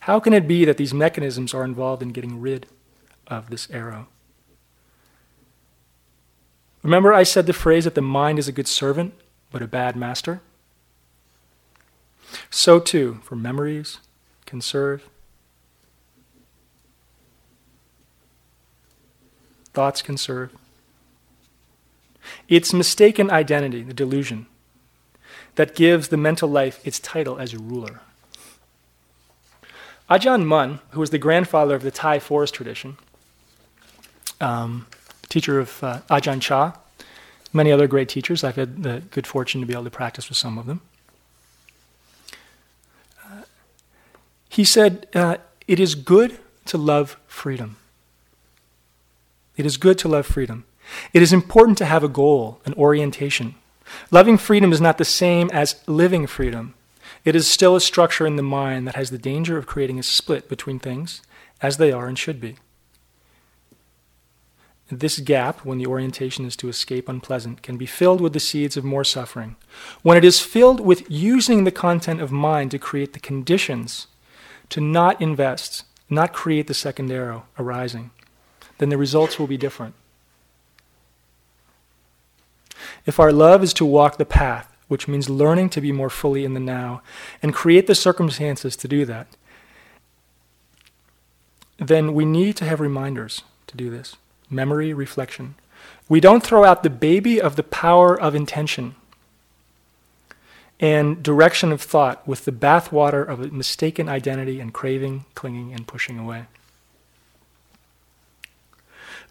How 0.00 0.20
can 0.20 0.32
it 0.32 0.48
be 0.48 0.64
that 0.64 0.76
these 0.76 0.94
mechanisms 0.94 1.52
are 1.52 1.64
involved 1.64 2.02
in 2.02 2.10
getting 2.10 2.40
rid 2.40 2.66
of 3.26 3.50
this 3.50 3.68
arrow? 3.70 4.08
Remember, 6.82 7.12
I 7.12 7.24
said 7.24 7.46
the 7.46 7.52
phrase 7.52 7.84
that 7.84 7.94
the 7.94 8.00
mind 8.00 8.38
is 8.38 8.48
a 8.48 8.52
good 8.52 8.68
servant, 8.68 9.14
but 9.50 9.62
a 9.62 9.66
bad 9.66 9.96
master? 9.96 10.40
So 12.50 12.78
too, 12.78 13.20
for 13.22 13.36
memories, 13.36 13.98
can 14.46 14.60
serve. 14.60 15.08
Thoughts 19.72 20.02
can 20.02 20.16
serve. 20.16 20.52
It's 22.48 22.72
mistaken 22.72 23.30
identity, 23.30 23.82
the 23.82 23.94
delusion, 23.94 24.46
that 25.54 25.74
gives 25.74 26.08
the 26.08 26.16
mental 26.16 26.48
life 26.48 26.80
its 26.86 26.98
title 26.98 27.38
as 27.38 27.54
a 27.54 27.58
ruler. 27.58 28.00
Ajahn 30.10 30.44
Mun, 30.44 30.80
who 30.90 31.00
was 31.00 31.10
the 31.10 31.18
grandfather 31.18 31.74
of 31.74 31.82
the 31.82 31.90
Thai 31.90 32.18
forest 32.18 32.54
tradition, 32.54 32.96
um, 34.40 34.86
teacher 35.28 35.58
of 35.60 35.82
uh, 35.82 36.00
Ajahn 36.10 36.40
Chah, 36.40 36.72
many 37.52 37.70
other 37.70 37.86
great 37.86 38.08
teachers. 38.08 38.42
I've 38.42 38.56
had 38.56 38.82
the 38.82 39.02
good 39.10 39.26
fortune 39.26 39.60
to 39.60 39.66
be 39.66 39.74
able 39.74 39.84
to 39.84 39.90
practice 39.90 40.28
with 40.28 40.38
some 40.38 40.58
of 40.58 40.66
them. 40.66 40.80
Uh, 43.24 43.42
he 44.48 44.64
said, 44.64 45.06
uh, 45.14 45.36
It 45.66 45.78
is 45.78 45.94
good 45.94 46.38
to 46.66 46.78
love 46.78 47.18
freedom. 47.26 47.76
It 49.56 49.66
is 49.66 49.76
good 49.76 49.98
to 49.98 50.08
love 50.08 50.26
freedom. 50.26 50.64
It 51.12 51.20
is 51.20 51.32
important 51.32 51.76
to 51.78 51.84
have 51.84 52.02
a 52.02 52.08
goal, 52.08 52.60
an 52.64 52.72
orientation, 52.74 53.56
Loving 54.10 54.38
freedom 54.38 54.72
is 54.72 54.80
not 54.80 54.98
the 54.98 55.04
same 55.04 55.50
as 55.50 55.76
living 55.86 56.26
freedom. 56.26 56.74
It 57.24 57.36
is 57.36 57.46
still 57.46 57.76
a 57.76 57.80
structure 57.80 58.26
in 58.26 58.36
the 58.36 58.42
mind 58.42 58.86
that 58.86 58.94
has 58.94 59.10
the 59.10 59.18
danger 59.18 59.58
of 59.58 59.66
creating 59.66 59.98
a 59.98 60.02
split 60.02 60.48
between 60.48 60.78
things 60.78 61.22
as 61.60 61.76
they 61.76 61.92
are 61.92 62.06
and 62.06 62.18
should 62.18 62.40
be. 62.40 62.56
This 64.90 65.18
gap, 65.18 65.66
when 65.66 65.76
the 65.76 65.86
orientation 65.86 66.46
is 66.46 66.56
to 66.56 66.68
escape 66.68 67.08
unpleasant, 67.08 67.62
can 67.62 67.76
be 67.76 67.84
filled 67.84 68.22
with 68.22 68.32
the 68.32 68.40
seeds 68.40 68.76
of 68.76 68.84
more 68.84 69.04
suffering. 69.04 69.56
When 70.02 70.16
it 70.16 70.24
is 70.24 70.40
filled 70.40 70.80
with 70.80 71.10
using 71.10 71.64
the 71.64 71.70
content 71.70 72.22
of 72.22 72.32
mind 72.32 72.70
to 72.70 72.78
create 72.78 73.12
the 73.12 73.20
conditions 73.20 74.06
to 74.70 74.80
not 74.80 75.20
invest, 75.20 75.84
not 76.08 76.32
create 76.32 76.68
the 76.68 76.74
second 76.74 77.10
arrow 77.10 77.44
arising, 77.58 78.12
then 78.78 78.88
the 78.88 78.96
results 78.96 79.38
will 79.38 79.46
be 79.46 79.58
different. 79.58 79.94
If 83.04 83.20
our 83.20 83.32
love 83.32 83.62
is 83.62 83.74
to 83.74 83.84
walk 83.84 84.16
the 84.16 84.24
path, 84.24 84.67
which 84.88 85.06
means 85.06 85.30
learning 85.30 85.70
to 85.70 85.80
be 85.80 85.92
more 85.92 86.10
fully 86.10 86.44
in 86.44 86.54
the 86.54 86.60
now 86.60 87.02
and 87.42 87.54
create 87.54 87.86
the 87.86 87.94
circumstances 87.94 88.74
to 88.76 88.88
do 88.88 89.04
that, 89.04 89.28
then 91.78 92.12
we 92.12 92.24
need 92.24 92.56
to 92.56 92.64
have 92.64 92.80
reminders 92.80 93.42
to 93.66 93.76
do 93.76 93.90
this 93.90 94.16
memory, 94.50 94.92
reflection. 94.92 95.54
We 96.08 96.20
don't 96.20 96.42
throw 96.42 96.64
out 96.64 96.82
the 96.82 96.90
baby 96.90 97.40
of 97.40 97.56
the 97.56 97.62
power 97.62 98.18
of 98.18 98.34
intention 98.34 98.94
and 100.80 101.22
direction 101.22 101.72
of 101.72 101.82
thought 101.82 102.26
with 102.26 102.44
the 102.44 102.52
bathwater 102.52 103.26
of 103.26 103.40
a 103.40 103.48
mistaken 103.48 104.08
identity 104.08 104.60
and 104.60 104.72
craving, 104.72 105.24
clinging, 105.34 105.72
and 105.72 105.86
pushing 105.86 106.18
away. 106.18 106.46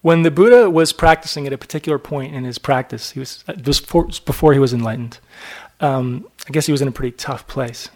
When 0.08 0.22
the 0.22 0.32
Buddha 0.32 0.70
was 0.70 0.93
practicing 0.93 1.47
at 1.47 1.51
a 1.51 1.58
particular 1.58 1.99
point 1.99 2.34
in 2.34 2.45
his 2.45 2.58
practice, 2.58 3.12
he 3.12 3.20
was 3.20 3.43
just 3.60 3.89
before 4.24 4.53
he 4.53 4.58
was 4.58 4.72
enlightened. 4.72 5.20
Um, 5.82 6.30
I 6.47 6.51
guess 6.51 6.66
he 6.66 6.72
was 6.72 6.82
in 6.82 6.88
a 6.88 6.93
pretty 6.93 7.12
tough 7.18 7.45
place. 7.45 7.89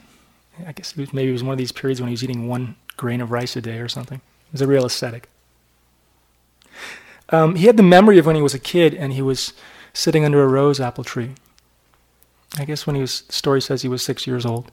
I 0.67 0.73
guess 0.73 0.93
was, 0.97 1.13
maybe 1.13 1.29
it 1.29 1.31
was 1.31 1.41
one 1.41 1.53
of 1.53 1.57
these 1.57 1.71
periods 1.71 2.01
when 2.01 2.09
he 2.09 2.11
was 2.11 2.21
eating 2.21 2.49
one 2.49 2.75
grain 2.97 3.21
of 3.21 3.31
rice 3.31 3.55
a 3.55 3.61
day 3.61 3.79
or 3.79 3.87
something. 3.87 4.17
He 4.17 4.51
was 4.51 4.59
a 4.59 4.67
real 4.67 4.85
ascetic. 4.85 5.29
Um, 7.29 7.55
he 7.55 7.67
had 7.67 7.77
the 7.77 7.81
memory 7.81 8.17
of 8.17 8.25
when 8.25 8.35
he 8.35 8.41
was 8.41 8.53
a 8.53 8.59
kid 8.59 8.93
and 8.93 9.13
he 9.13 9.21
was 9.21 9.53
sitting 9.93 10.25
under 10.25 10.43
a 10.43 10.49
rose 10.49 10.81
apple 10.81 11.05
tree. 11.05 11.35
I 12.57 12.65
guess 12.65 12.85
when 12.85 12.97
he 12.97 13.01
was, 13.01 13.21
the 13.21 13.31
story 13.31 13.61
says 13.61 13.83
he 13.83 13.87
was 13.87 14.03
six 14.03 14.27
years 14.27 14.45
old. 14.45 14.69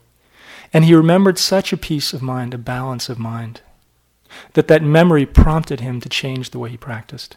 And 0.73 0.85
he 0.85 0.93
remembered 0.93 1.39
such 1.39 1.73
a 1.73 1.77
peace 1.77 2.13
of 2.13 2.21
mind, 2.21 2.53
a 2.53 2.59
balance 2.59 3.09
of 3.09 3.17
mind, 3.17 3.61
that 4.55 4.69
that 4.69 4.83
memory 4.83 5.27
prompted 5.27 5.81
him 5.81 6.01
to 6.01 6.09
change 6.09 6.51
the 6.51 6.59
way 6.59 6.71
he 6.71 6.77
practiced. 6.77 7.37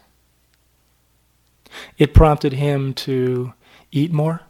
It 1.98 2.14
prompted 2.14 2.54
him 2.54 2.94
to 2.94 3.54
eat 3.90 4.12
more. 4.12 4.42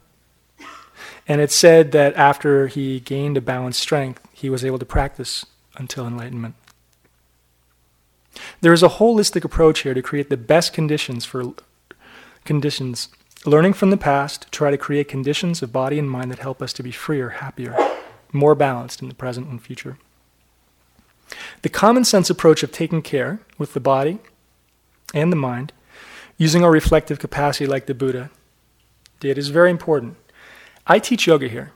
And 1.29 1.41
it 1.41 1.53
said 1.53 1.93
that 1.93 2.15
after 2.17 2.67
he 2.67 3.01
gained 3.01 3.37
a 3.37 3.41
balanced 3.41 3.81
strength, 3.81 4.27
he 4.33 4.51
was 4.51 4.65
able 4.65 4.79
to 4.79 4.85
practice 4.85 5.47
until 5.77 6.07
enlightenment. 6.07 6.57
There 8.61 8.73
is 8.73 8.83
a 8.83 8.89
holistic 8.89 9.45
approach 9.45 9.81
here 9.81 9.95
to 9.95 10.03
create 10.03 10.31
the 10.31 10.37
best 10.37 10.73
conditions 10.73 11.25
for 11.25 11.55
conditions, 12.45 13.09
learning 13.45 13.75
from 13.75 13.91
the 13.91 13.97
past 13.97 14.43
to 14.43 14.51
try 14.51 14.71
to 14.71 14.79
create 14.79 15.09
conditions 15.09 15.63
of 15.63 15.73
body 15.73 15.99
and 15.99 16.11
mind 16.11 16.31
that 16.31 16.41
help 16.41 16.61
us 16.61 16.73
to 16.75 16.83
be 16.83 16.91
freer, 16.91 17.31
happier, 17.31 17.77
more 18.33 18.55
balanced 18.55 19.03
in 19.03 19.09
the 19.09 19.15
present 19.15 19.49
and 19.49 19.63
future. 19.63 19.99
The 21.63 21.69
common 21.69 22.05
sense 22.05 22.31
approach 22.31 22.63
of 22.63 22.73
taking 22.73 23.03
care 23.03 23.41
with 23.59 23.75
the 23.75 23.81
body 23.81 24.19
and 25.15 25.31
the 25.31 25.37
mind, 25.37 25.73
using 26.37 26.65
our 26.65 26.71
reflective 26.71 27.19
capacity 27.19 27.67
like 27.67 27.87
the 27.87 27.95
Buddha 27.95 28.31
did, 29.21 29.39
is 29.39 29.49
very 29.49 29.71
important. 29.71 30.17
I 30.87 30.99
teach 30.99 31.27
yoga 31.27 31.49
here. 31.49 31.73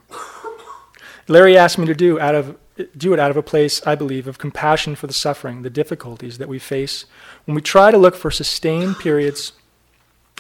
Larry 1.29 1.57
asked 1.57 1.79
me 1.79 1.87
to 1.87 1.95
do 1.95 2.19
out 2.21 2.35
of 2.35 2.57
do 2.97 3.15
it 3.15 3.19
out 3.19 3.31
of 3.31 3.39
a 3.39 3.43
place, 3.43 3.85
I 3.87 3.95
believe, 3.95 4.27
of 4.27 4.37
compassion 4.37 4.97
for 4.97 5.07
the 5.07 5.15
suffering, 5.15 5.63
the 5.63 5.71
difficulties 5.71 6.37
that 6.37 6.49
we 6.49 6.59
face 6.59 7.07
when 7.47 7.55
we 7.55 7.63
try 7.63 7.91
to 7.91 7.97
look 7.97 8.15
for 8.15 8.31
sustained 8.31 8.99
periods 8.99 9.53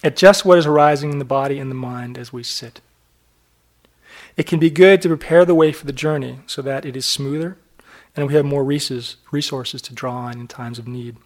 at 0.04 0.16
just 0.16 0.44
what 0.44 0.58
is 0.58 0.66
arising 0.66 1.12
in 1.12 1.18
the 1.18 1.24
body 1.24 1.58
and 1.58 1.70
the 1.70 1.74
mind 1.74 2.18
as 2.18 2.34
we 2.34 2.42
sit. 2.42 2.82
It 4.36 4.46
can 4.46 4.58
be 4.58 4.68
good 4.68 5.00
to 5.00 5.08
prepare 5.08 5.46
the 5.46 5.54
way 5.54 5.72
for 5.72 5.86
the 5.86 5.92
journey 5.92 6.40
so 6.46 6.60
that 6.60 6.84
it 6.84 6.94
is 6.94 7.06
smoother 7.06 7.56
and 8.16 8.26
we 8.26 8.34
have 8.34 8.44
more 8.44 8.64
resources 8.64 9.82
to 9.82 9.94
draw 9.94 10.16
on 10.16 10.40
in 10.40 10.48
times 10.48 10.78
of 10.78 10.88
need. 10.88 11.16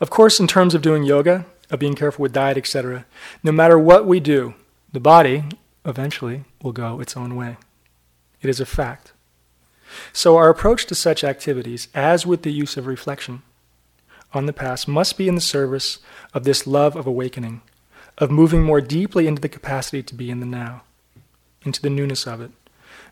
Of 0.00 0.10
course, 0.10 0.40
in 0.40 0.46
terms 0.46 0.74
of 0.74 0.82
doing 0.82 1.04
yoga, 1.04 1.46
of 1.70 1.78
being 1.78 1.94
careful 1.94 2.22
with 2.22 2.32
diet, 2.32 2.56
etc., 2.56 3.06
no 3.42 3.52
matter 3.52 3.78
what 3.78 4.06
we 4.06 4.18
do, 4.18 4.54
the 4.92 5.00
body 5.00 5.44
eventually 5.84 6.44
will 6.62 6.72
go 6.72 7.00
its 7.00 7.16
own 7.16 7.36
way. 7.36 7.56
It 8.42 8.48
is 8.48 8.60
a 8.60 8.66
fact. 8.66 9.12
So, 10.12 10.36
our 10.36 10.48
approach 10.48 10.86
to 10.86 10.94
such 10.94 11.24
activities, 11.24 11.88
as 11.94 12.26
with 12.26 12.42
the 12.42 12.52
use 12.52 12.76
of 12.76 12.86
reflection 12.86 13.42
on 14.32 14.46
the 14.46 14.52
past, 14.52 14.88
must 14.88 15.18
be 15.18 15.28
in 15.28 15.34
the 15.34 15.40
service 15.40 15.98
of 16.32 16.44
this 16.44 16.66
love 16.66 16.96
of 16.96 17.06
awakening, 17.06 17.62
of 18.18 18.30
moving 18.30 18.62
more 18.62 18.80
deeply 18.80 19.26
into 19.26 19.42
the 19.42 19.48
capacity 19.48 20.02
to 20.02 20.14
be 20.14 20.30
in 20.30 20.40
the 20.40 20.46
now, 20.46 20.82
into 21.62 21.82
the 21.82 21.90
newness 21.90 22.26
of 22.26 22.40
it, 22.40 22.52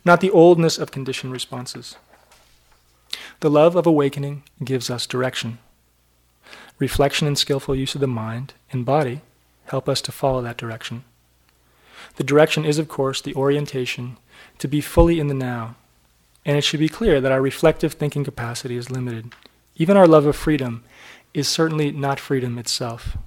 not 0.08 0.22
the 0.22 0.30
oldness 0.30 0.78
of 0.78 0.90
conditioned 0.90 1.32
responses. 1.32 1.96
The 3.40 3.50
love 3.50 3.76
of 3.76 3.86
awakening 3.86 4.42
gives 4.64 4.88
us 4.88 5.06
direction. 5.06 5.58
Reflection 6.78 7.28
and 7.28 7.38
skillful 7.38 7.76
use 7.76 7.94
of 7.94 8.00
the 8.00 8.06
mind 8.06 8.54
and 8.72 8.86
body 8.86 9.20
help 9.66 9.86
us 9.86 10.00
to 10.00 10.10
follow 10.10 10.40
that 10.40 10.56
direction. 10.56 11.04
The 12.16 12.24
direction 12.24 12.64
is, 12.64 12.78
of 12.78 12.88
course, 12.88 13.20
the 13.20 13.34
orientation 13.34 14.16
to 14.58 14.66
be 14.66 14.80
fully 14.80 15.20
in 15.20 15.28
the 15.28 15.34
now 15.34 15.76
and 16.46 16.56
it 16.56 16.64
should 16.64 16.80
be 16.80 16.88
clear 16.88 17.20
that 17.20 17.30
our 17.30 17.42
reflective 17.42 17.92
thinking 17.92 18.24
capacity 18.24 18.78
is 18.78 18.90
limited. 18.90 19.34
Even 19.76 19.98
our 19.98 20.06
love 20.06 20.24
of 20.24 20.34
freedom 20.34 20.82
is 21.34 21.46
certainly 21.46 21.92
not 21.92 22.18
freedom 22.18 22.56
itself. 22.56 23.18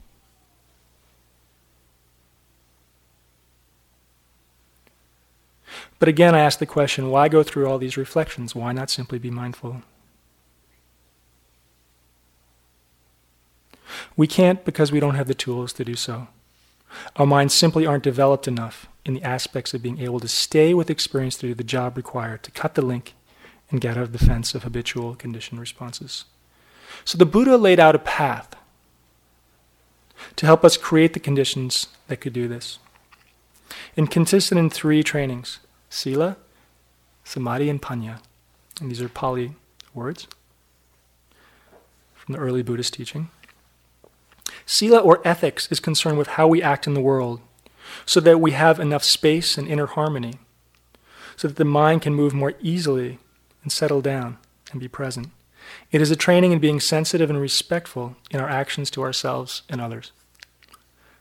But 6.01 6.09
again, 6.09 6.33
I 6.33 6.39
ask 6.39 6.57
the 6.57 6.65
question 6.65 7.11
why 7.11 7.29
go 7.29 7.43
through 7.43 7.67
all 7.67 7.77
these 7.77 7.95
reflections? 7.95 8.55
Why 8.55 8.71
not 8.71 8.89
simply 8.89 9.19
be 9.19 9.29
mindful? 9.29 9.83
We 14.17 14.25
can't 14.25 14.65
because 14.65 14.91
we 14.91 14.99
don't 14.99 15.13
have 15.13 15.27
the 15.27 15.35
tools 15.35 15.71
to 15.73 15.85
do 15.85 15.93
so. 15.93 16.27
Our 17.17 17.27
minds 17.27 17.53
simply 17.53 17.85
aren't 17.85 18.03
developed 18.03 18.47
enough 18.47 18.87
in 19.05 19.13
the 19.13 19.21
aspects 19.21 19.75
of 19.75 19.83
being 19.83 19.99
able 19.99 20.19
to 20.21 20.27
stay 20.27 20.73
with 20.73 20.89
experience 20.89 21.37
to 21.37 21.47
do 21.49 21.53
the 21.53 21.63
job 21.63 21.95
required, 21.95 22.41
to 22.45 22.51
cut 22.51 22.73
the 22.73 22.81
link 22.81 23.13
and 23.69 23.79
get 23.79 23.95
out 23.95 24.01
of 24.01 24.11
the 24.11 24.25
fence 24.25 24.55
of 24.55 24.63
habitual 24.63 25.13
conditioned 25.13 25.59
responses. 25.59 26.25
So 27.05 27.19
the 27.19 27.27
Buddha 27.27 27.57
laid 27.57 27.79
out 27.79 27.93
a 27.93 27.99
path 27.99 28.55
to 30.35 30.47
help 30.47 30.65
us 30.65 30.77
create 30.77 31.13
the 31.13 31.19
conditions 31.19 31.89
that 32.07 32.21
could 32.21 32.33
do 32.33 32.47
this. 32.47 32.79
And 33.95 34.09
consisted 34.09 34.57
in 34.57 34.71
three 34.71 35.03
trainings 35.03 35.59
Sila, 35.91 36.37
Samadhi, 37.25 37.69
and 37.69 37.81
Panya. 37.81 38.19
And 38.79 38.89
these 38.89 39.01
are 39.01 39.09
Pali 39.09 39.55
words 39.93 40.25
from 42.15 42.33
the 42.33 42.39
early 42.39 42.63
Buddhist 42.63 42.93
teaching. 42.93 43.29
Sila 44.65 44.99
or 44.99 45.21
ethics 45.27 45.67
is 45.69 45.81
concerned 45.81 46.17
with 46.17 46.29
how 46.29 46.47
we 46.47 46.63
act 46.63 46.87
in 46.87 46.93
the 46.93 47.01
world 47.01 47.41
so 48.05 48.21
that 48.21 48.39
we 48.39 48.51
have 48.51 48.79
enough 48.79 49.03
space 49.03 49.57
and 49.57 49.67
inner 49.67 49.85
harmony, 49.85 50.35
so 51.35 51.49
that 51.49 51.57
the 51.57 51.65
mind 51.65 52.01
can 52.01 52.15
move 52.15 52.33
more 52.33 52.53
easily 52.61 53.19
and 53.61 53.71
settle 53.71 54.01
down 54.01 54.37
and 54.71 54.79
be 54.79 54.87
present. 54.87 55.27
It 55.91 56.01
is 56.01 56.09
a 56.09 56.15
training 56.15 56.53
in 56.53 56.59
being 56.59 56.79
sensitive 56.79 57.29
and 57.29 57.39
respectful 57.39 58.15
in 58.31 58.39
our 58.39 58.49
actions 58.49 58.89
to 58.91 59.01
ourselves 59.01 59.63
and 59.67 59.81
others. 59.81 60.13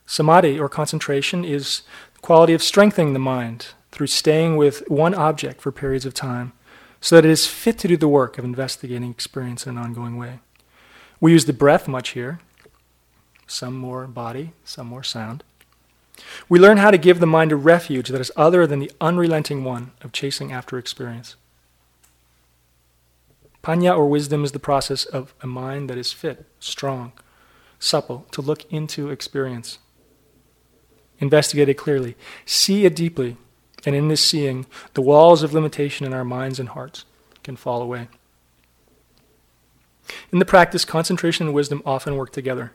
Samadhi, 0.06 0.60
or 0.60 0.68
concentration, 0.68 1.44
is 1.44 1.82
the 2.14 2.20
quality 2.20 2.52
of 2.52 2.62
strengthening 2.62 3.14
the 3.14 3.18
mind 3.18 3.68
through 3.92 4.06
staying 4.06 4.56
with 4.56 4.88
one 4.88 5.14
object 5.14 5.60
for 5.60 5.72
periods 5.72 6.06
of 6.06 6.14
time 6.14 6.52
so 7.00 7.16
that 7.16 7.24
it 7.24 7.30
is 7.30 7.46
fit 7.46 7.78
to 7.78 7.88
do 7.88 7.96
the 7.96 8.08
work 8.08 8.38
of 8.38 8.44
investigating 8.44 9.10
experience 9.10 9.66
in 9.66 9.76
an 9.76 9.82
ongoing 9.82 10.16
way. 10.16 10.40
We 11.20 11.32
use 11.32 11.46
the 11.46 11.52
breath 11.52 11.88
much 11.88 12.10
here, 12.10 12.40
some 13.46 13.74
more 13.74 14.06
body, 14.06 14.52
some 14.64 14.86
more 14.86 15.02
sound. 15.02 15.42
We 16.48 16.58
learn 16.58 16.76
how 16.76 16.90
to 16.90 16.98
give 16.98 17.20
the 17.20 17.26
mind 17.26 17.52
a 17.52 17.56
refuge 17.56 18.08
that 18.08 18.20
is 18.20 18.32
other 18.36 18.66
than 18.66 18.78
the 18.78 18.92
unrelenting 19.00 19.64
one 19.64 19.92
of 20.02 20.12
chasing 20.12 20.52
after 20.52 20.78
experience. 20.78 21.36
Panya 23.62 23.96
or 23.96 24.08
wisdom 24.08 24.44
is 24.44 24.52
the 24.52 24.58
process 24.58 25.04
of 25.04 25.34
a 25.42 25.46
mind 25.46 25.90
that 25.90 25.98
is 25.98 26.12
fit, 26.12 26.46
strong, 26.60 27.12
supple, 27.78 28.26
to 28.30 28.40
look 28.40 28.70
into 28.72 29.10
experience. 29.10 29.78
Investigate 31.18 31.68
it 31.68 31.74
clearly, 31.74 32.16
see 32.46 32.86
it 32.86 32.96
deeply, 32.96 33.36
and 33.86 33.94
in 33.94 34.08
this 34.08 34.24
seeing, 34.24 34.66
the 34.94 35.02
walls 35.02 35.42
of 35.42 35.54
limitation 35.54 36.06
in 36.06 36.12
our 36.12 36.24
minds 36.24 36.58
and 36.58 36.70
hearts 36.70 37.04
can 37.42 37.56
fall 37.56 37.82
away. 37.82 38.08
In 40.32 40.38
the 40.38 40.44
practice, 40.44 40.84
concentration 40.84 41.46
and 41.46 41.54
wisdom 41.54 41.82
often 41.86 42.16
work 42.16 42.32
together. 42.32 42.72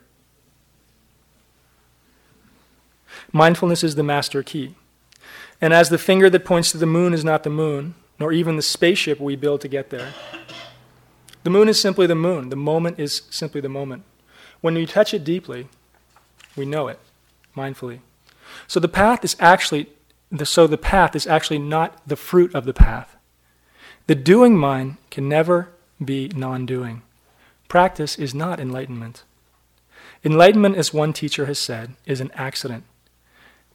Mindfulness 3.32 3.84
is 3.84 3.94
the 3.94 4.02
master 4.02 4.42
key. 4.42 4.74
And 5.60 5.72
as 5.72 5.88
the 5.88 5.98
finger 5.98 6.28
that 6.30 6.44
points 6.44 6.72
to 6.72 6.78
the 6.78 6.86
moon 6.86 7.14
is 7.14 7.24
not 7.24 7.42
the 7.42 7.50
moon, 7.50 7.94
nor 8.18 8.32
even 8.32 8.56
the 8.56 8.62
spaceship 8.62 9.20
we 9.20 9.36
build 9.36 9.60
to 9.62 9.68
get 9.68 9.90
there, 9.90 10.12
the 11.42 11.50
moon 11.50 11.68
is 11.68 11.80
simply 11.80 12.06
the 12.06 12.14
moon. 12.14 12.48
The 12.48 12.56
moment 12.56 12.98
is 12.98 13.22
simply 13.30 13.60
the 13.60 13.68
moment. 13.68 14.04
When 14.60 14.74
we 14.74 14.86
touch 14.86 15.14
it 15.14 15.24
deeply, 15.24 15.68
we 16.56 16.64
know 16.64 16.88
it 16.88 16.98
mindfully. 17.56 18.00
So 18.66 18.80
the 18.80 18.88
path 18.88 19.24
is 19.24 19.36
actually 19.38 19.88
the, 20.30 20.46
so 20.46 20.66
the 20.66 20.78
path 20.78 21.14
is 21.14 21.26
actually 21.26 21.58
not 21.58 22.06
the 22.06 22.16
fruit 22.16 22.54
of 22.54 22.64
the 22.64 22.74
path. 22.74 23.16
The 24.06 24.14
doing 24.14 24.56
mind 24.56 24.96
can 25.10 25.28
never 25.28 25.70
be 26.04 26.28
non-doing. 26.34 27.02
Practice 27.68 28.18
is 28.18 28.34
not 28.34 28.60
enlightenment. 28.60 29.24
Enlightenment, 30.24 30.76
as 30.76 30.94
one 30.94 31.12
teacher 31.12 31.46
has 31.46 31.58
said, 31.58 31.94
is 32.04 32.20
an 32.20 32.30
accident. 32.34 32.84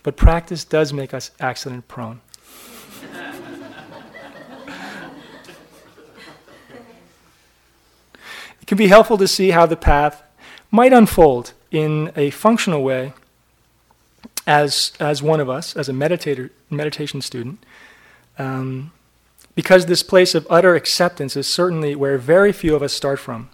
But 0.03 0.17
practice 0.17 0.63
does 0.63 0.93
make 0.93 1.13
us 1.13 1.31
accident 1.39 1.87
prone. 1.87 2.21
it 8.61 8.67
can 8.67 8.77
be 8.77 8.87
helpful 8.87 9.17
to 9.17 9.27
see 9.27 9.51
how 9.51 9.65
the 9.65 9.75
path 9.75 10.23
might 10.71 10.93
unfold 10.93 11.53
in 11.69 12.11
a 12.15 12.29
functional 12.31 12.83
way 12.83 13.13
as, 14.51 14.91
as 14.99 15.23
one 15.23 15.39
of 15.39 15.49
us, 15.49 15.77
as 15.77 15.87
a 15.87 15.93
meditator, 15.93 16.49
meditation 16.69 17.21
student, 17.21 17.65
um, 18.37 18.91
because 19.55 19.85
this 19.85 20.03
place 20.03 20.35
of 20.35 20.45
utter 20.49 20.75
acceptance 20.75 21.37
is 21.37 21.47
certainly 21.47 21.95
where 21.95 22.17
very 22.17 22.51
few 22.51 22.75
of 22.75 22.83
us 22.83 22.91
start 22.91 23.17
from. 23.17 23.49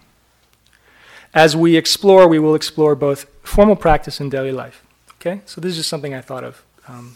As 1.36 1.56
we 1.56 1.76
explore, 1.76 2.28
we 2.28 2.40
will 2.40 2.56
explore 2.56 2.96
both 2.96 3.28
formal 3.44 3.76
practice 3.76 4.20
and 4.20 4.32
daily 4.32 4.52
life. 4.52 4.84
Okay? 5.16 5.42
So 5.46 5.62
this 5.62 5.72
is 5.72 5.78
just 5.78 5.90
something 5.90 6.16
I 6.16 6.22
thought 6.22 6.44
of 6.44 6.64
um, 6.88 7.16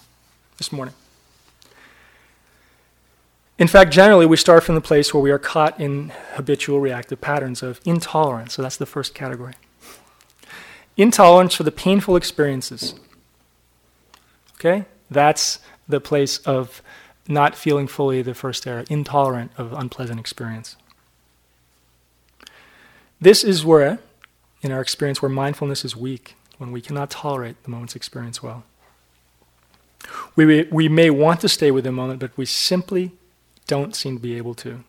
this 0.60 0.72
morning. 0.72 0.94
In 3.58 3.68
fact, 3.68 3.92
generally, 3.92 4.28
we 4.28 4.38
start 4.38 4.64
from 4.64 4.76
the 4.76 4.82
place 4.82 5.12
where 5.12 5.24
we 5.24 5.32
are 5.32 5.40
caught 5.40 5.80
in 5.80 6.12
habitual 6.34 6.80
reactive 6.80 7.20
patterns 7.20 7.64
of 7.64 7.82
intolerance. 7.84 8.54
So 8.54 8.62
that's 8.62 8.78
the 8.78 8.86
first 8.86 9.16
category. 9.16 9.54
Intolerance 10.98 11.56
for 11.56 11.64
the 11.64 11.72
painful 11.72 12.16
experiences. 12.16 12.94
Okay? 14.62 14.86
That's 15.10 15.60
the 15.90 16.00
place 16.00 16.38
of 16.40 16.84
not 17.28 17.56
feeling 17.56 17.88
fully 17.88 18.22
the 18.22 18.36
first 18.36 18.68
error, 18.68 18.86
intolerant 18.90 19.52
of 19.58 19.74
unpleasant 19.74 20.20
experience. 20.20 20.76
This 23.20 23.44
is 23.44 23.66
where, 23.66 24.00
in 24.62 24.72
our 24.72 24.82
experience, 24.82 25.22
where 25.22 25.30
mindfulness 25.30 25.84
is 25.84 25.96
weak 25.96 26.36
when 26.60 26.72
we 26.72 26.82
cannot 26.82 27.10
tolerate 27.10 27.62
the 27.64 27.70
moment's 27.70 27.96
experience 27.96 28.44
well. 28.44 28.64
We, 30.36 30.64
we 30.64 30.88
may 30.88 31.10
want 31.10 31.42
to 31.42 31.50
stay 31.50 31.72
with 31.72 31.84
the 31.84 31.92
moment, 31.92 32.20
but 32.20 32.36
we 32.38 32.46
simply 32.46 33.12
don't 33.68 33.96
seem 33.96 34.18
to 34.18 34.22
be 34.22 34.38
able 34.38 34.54
to. 34.56 34.84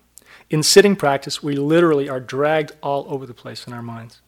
In 0.51 0.63
sitting 0.63 0.97
practice, 0.97 1.43
we 1.43 1.57
literally 1.57 2.09
are 2.09 2.21
dragged 2.21 2.73
all 2.83 3.07
over 3.09 3.25
the 3.25 3.35
place 3.35 3.67
in 3.67 3.73
our 3.73 3.83
minds. 3.83 4.21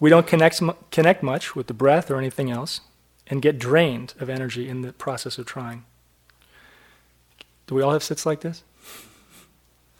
We 0.00 0.10
don't 0.10 0.26
connect, 0.26 0.60
connect 0.90 1.22
much 1.22 1.54
with 1.54 1.68
the 1.68 1.74
breath 1.74 2.10
or 2.10 2.16
anything 2.16 2.50
else 2.50 2.80
and 3.32 3.40
get 3.40 3.58
drained 3.58 4.12
of 4.20 4.28
energy 4.28 4.68
in 4.68 4.82
the 4.82 4.92
process 4.92 5.38
of 5.38 5.46
trying. 5.46 5.86
Do 7.66 7.74
we 7.74 7.80
all 7.80 7.92
have 7.92 8.02
sits 8.02 8.26
like 8.26 8.42
this? 8.42 8.62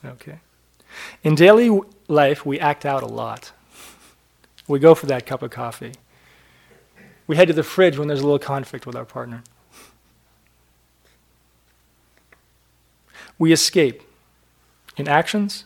Okay. 0.05 0.37
In 1.23 1.33
daily 1.33 1.81
life, 2.07 2.45
we 2.45 2.59
act 2.59 2.85
out 2.85 3.01
a 3.01 3.07
lot. 3.07 3.51
We 4.67 4.77
go 4.77 4.93
for 4.93 5.07
that 5.07 5.25
cup 5.25 5.41
of 5.41 5.49
coffee. 5.49 5.93
We 7.25 7.35
head 7.35 7.47
to 7.47 7.55
the 7.55 7.63
fridge 7.63 7.97
when 7.97 8.07
there's 8.07 8.19
a 8.19 8.23
little 8.23 8.37
conflict 8.37 8.85
with 8.85 8.95
our 8.95 9.03
partner. 9.03 9.41
We 13.39 13.51
escape 13.51 14.03
in 14.95 15.07
actions 15.07 15.65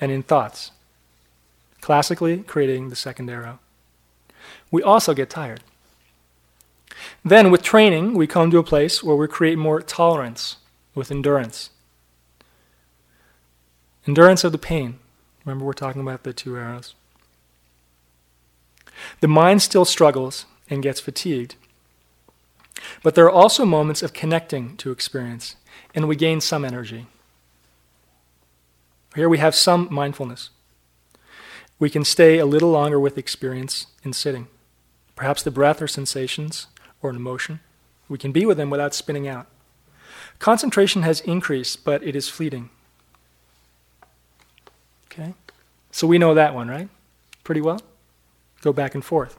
and 0.00 0.10
in 0.10 0.22
thoughts, 0.22 0.70
classically 1.82 2.38
creating 2.38 2.88
the 2.88 2.96
second 2.96 3.28
arrow. 3.28 3.58
We 4.70 4.82
also 4.82 5.12
get 5.12 5.28
tired. 5.28 5.62
Then, 7.24 7.50
with 7.50 7.62
training, 7.62 8.14
we 8.14 8.26
come 8.26 8.50
to 8.50 8.58
a 8.58 8.62
place 8.62 9.02
where 9.02 9.16
we 9.16 9.28
create 9.28 9.58
more 9.58 9.82
tolerance 9.82 10.56
with 10.94 11.10
endurance. 11.10 11.70
Endurance 14.06 14.44
of 14.44 14.52
the 14.52 14.58
pain. 14.58 14.98
Remember, 15.44 15.64
we're 15.64 15.72
talking 15.72 16.02
about 16.02 16.22
the 16.22 16.32
two 16.32 16.56
arrows. 16.56 16.94
The 19.20 19.28
mind 19.28 19.62
still 19.62 19.84
struggles 19.84 20.46
and 20.70 20.82
gets 20.82 21.00
fatigued. 21.00 21.56
But 23.02 23.14
there 23.14 23.24
are 23.24 23.30
also 23.30 23.64
moments 23.64 24.02
of 24.02 24.12
connecting 24.12 24.76
to 24.78 24.90
experience, 24.90 25.56
and 25.94 26.08
we 26.08 26.16
gain 26.16 26.40
some 26.40 26.64
energy. 26.64 27.06
Here 29.14 29.28
we 29.28 29.38
have 29.38 29.54
some 29.54 29.88
mindfulness. 29.90 30.50
We 31.78 31.90
can 31.90 32.04
stay 32.04 32.38
a 32.38 32.46
little 32.46 32.70
longer 32.70 32.98
with 32.98 33.18
experience 33.18 33.86
in 34.02 34.12
sitting. 34.12 34.48
Perhaps 35.14 35.42
the 35.42 35.50
breath 35.50 35.80
or 35.80 35.88
sensations 35.88 36.66
or 37.06 37.10
an 37.10 37.16
emotion. 37.16 37.60
We 38.08 38.18
can 38.18 38.32
be 38.32 38.44
with 38.44 38.56
them 38.56 38.70
without 38.70 38.94
spinning 38.94 39.26
out. 39.26 39.46
Concentration 40.38 41.02
has 41.02 41.20
increased, 41.20 41.84
but 41.84 42.02
it 42.02 42.14
is 42.14 42.28
fleeting. 42.28 42.70
Okay? 45.10 45.34
So 45.90 46.06
we 46.06 46.18
know 46.18 46.34
that 46.34 46.54
one, 46.54 46.68
right? 46.68 46.88
Pretty 47.42 47.60
well? 47.60 47.80
Go 48.60 48.72
back 48.72 48.94
and 48.94 49.04
forth. 49.04 49.38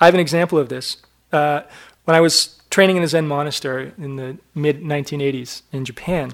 I 0.00 0.06
have 0.06 0.14
an 0.14 0.20
example 0.20 0.58
of 0.58 0.68
this. 0.68 0.98
Uh, 1.32 1.62
when 2.04 2.16
I 2.16 2.20
was 2.20 2.60
training 2.70 2.96
in 2.96 3.02
a 3.02 3.08
Zen 3.08 3.26
monastery 3.26 3.92
in 3.98 4.16
the 4.16 4.38
mid 4.54 4.80
1980s 4.80 5.62
in 5.72 5.84
Japan, 5.84 6.32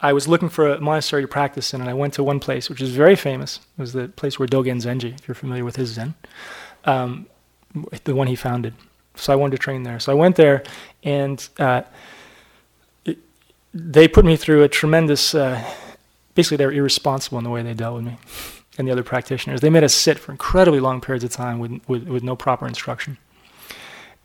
I 0.00 0.12
was 0.12 0.26
looking 0.26 0.48
for 0.48 0.68
a 0.68 0.80
monastery 0.80 1.22
to 1.22 1.28
practice 1.28 1.72
in, 1.72 1.80
and 1.80 1.88
I 1.88 1.94
went 1.94 2.14
to 2.14 2.24
one 2.24 2.40
place 2.40 2.68
which 2.68 2.82
is 2.82 2.90
very 2.90 3.16
famous. 3.16 3.60
It 3.78 3.80
was 3.80 3.92
the 3.92 4.08
place 4.08 4.38
where 4.38 4.48
Dogen 4.48 4.82
Zenji, 4.82 5.18
if 5.18 5.28
you're 5.28 5.34
familiar 5.34 5.64
with 5.64 5.76
his 5.76 5.90
Zen, 5.90 6.14
um, 6.84 7.26
the 8.04 8.14
one 8.14 8.26
he 8.26 8.36
founded. 8.36 8.74
So 9.14 9.32
I 9.32 9.36
wanted 9.36 9.56
to 9.56 9.62
train 9.62 9.82
there. 9.82 10.00
So 10.00 10.12
I 10.12 10.14
went 10.14 10.36
there, 10.36 10.62
and 11.02 11.46
uh, 11.58 11.82
it, 13.04 13.18
they 13.74 14.08
put 14.08 14.24
me 14.24 14.36
through 14.36 14.62
a 14.62 14.68
tremendous. 14.68 15.34
Uh, 15.34 15.62
basically, 16.34 16.56
they 16.56 16.66
were 16.66 16.72
irresponsible 16.72 17.38
in 17.38 17.44
the 17.44 17.50
way 17.50 17.62
they 17.62 17.74
dealt 17.74 17.96
with 17.96 18.04
me 18.04 18.18
and 18.78 18.88
the 18.88 18.92
other 18.92 19.02
practitioners. 19.02 19.60
They 19.60 19.70
made 19.70 19.84
us 19.84 19.94
sit 19.94 20.18
for 20.18 20.32
incredibly 20.32 20.80
long 20.80 21.00
periods 21.00 21.24
of 21.24 21.30
time 21.30 21.58
with, 21.58 21.80
with, 21.88 22.08
with 22.08 22.22
no 22.22 22.36
proper 22.36 22.66
instruction. 22.66 23.18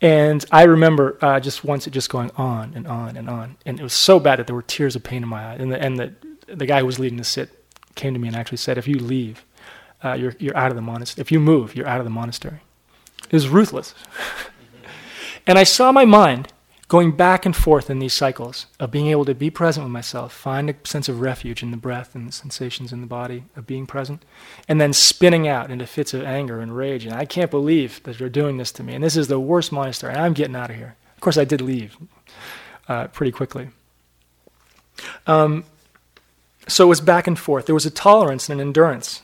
And 0.00 0.44
I 0.52 0.62
remember 0.62 1.18
uh, 1.20 1.40
just 1.40 1.64
once 1.64 1.86
it 1.86 1.90
just 1.90 2.08
going 2.08 2.30
on 2.36 2.72
and 2.74 2.86
on 2.86 3.16
and 3.16 3.28
on. 3.28 3.56
And 3.66 3.80
it 3.80 3.82
was 3.82 3.92
so 3.92 4.20
bad 4.20 4.38
that 4.38 4.46
there 4.46 4.54
were 4.54 4.62
tears 4.62 4.94
of 4.96 5.02
pain 5.02 5.22
in 5.22 5.28
my 5.28 5.52
eyes. 5.52 5.60
And 5.60 5.72
the, 5.72 5.82
and 5.82 5.98
the, 5.98 6.14
the 6.46 6.66
guy 6.66 6.80
who 6.80 6.86
was 6.86 6.98
leading 6.98 7.18
the 7.18 7.24
sit 7.24 7.50
came 7.94 8.14
to 8.14 8.20
me 8.20 8.28
and 8.28 8.36
actually 8.36 8.58
said, 8.58 8.78
if 8.78 8.86
you 8.86 8.98
leave, 8.98 9.44
uh, 10.04 10.12
you're, 10.12 10.34
you're 10.38 10.56
out 10.56 10.70
of 10.70 10.76
the 10.76 10.82
monastery. 10.82 11.20
If 11.20 11.32
you 11.32 11.40
move, 11.40 11.74
you're 11.74 11.88
out 11.88 11.98
of 11.98 12.04
the 12.04 12.10
monastery. 12.10 12.60
It 13.24 13.32
was 13.32 13.48
ruthless. 13.48 13.94
and 15.48 15.58
I 15.58 15.64
saw 15.64 15.90
my 15.90 16.04
mind 16.04 16.52
going 16.88 17.12
back 17.12 17.44
and 17.44 17.54
forth 17.54 17.90
in 17.90 17.98
these 17.98 18.14
cycles 18.14 18.66
of 18.80 18.90
being 18.90 19.08
able 19.08 19.24
to 19.26 19.34
be 19.34 19.50
present 19.50 19.84
with 19.84 19.92
myself, 19.92 20.32
find 20.32 20.70
a 20.70 20.74
sense 20.84 21.08
of 21.08 21.20
refuge 21.20 21.62
in 21.62 21.70
the 21.70 21.76
breath 21.76 22.14
and 22.14 22.28
the 22.28 22.32
sensations 22.32 22.92
in 22.92 23.00
the 23.02 23.06
body 23.06 23.44
of 23.56 23.66
being 23.66 23.86
present, 23.86 24.24
and 24.68 24.80
then 24.80 24.92
spinning 24.92 25.46
out 25.46 25.70
into 25.70 25.86
fits 25.86 26.14
of 26.14 26.22
anger 26.22 26.60
and 26.60 26.76
rage. 26.76 27.04
And 27.04 27.14
I 27.14 27.26
can't 27.26 27.50
believe 27.50 28.02
that 28.04 28.20
you're 28.20 28.30
doing 28.30 28.56
this 28.56 28.72
to 28.72 28.82
me. 28.82 28.94
And 28.94 29.04
this 29.04 29.16
is 29.16 29.28
the 29.28 29.40
worst 29.40 29.72
monastery. 29.72 30.14
I'm 30.14 30.32
getting 30.32 30.56
out 30.56 30.70
of 30.70 30.76
here. 30.76 30.96
Of 31.14 31.20
course, 31.20 31.36
I 31.36 31.44
did 31.44 31.60
leave 31.60 31.96
uh, 32.88 33.08
pretty 33.08 33.32
quickly. 33.32 33.68
Um, 35.26 35.64
so 36.68 36.84
it 36.84 36.88
was 36.88 37.00
back 37.00 37.26
and 37.26 37.38
forth. 37.38 37.66
There 37.66 37.74
was 37.74 37.86
a 37.86 37.90
tolerance 37.90 38.48
and 38.48 38.60
an 38.60 38.66
endurance. 38.66 39.22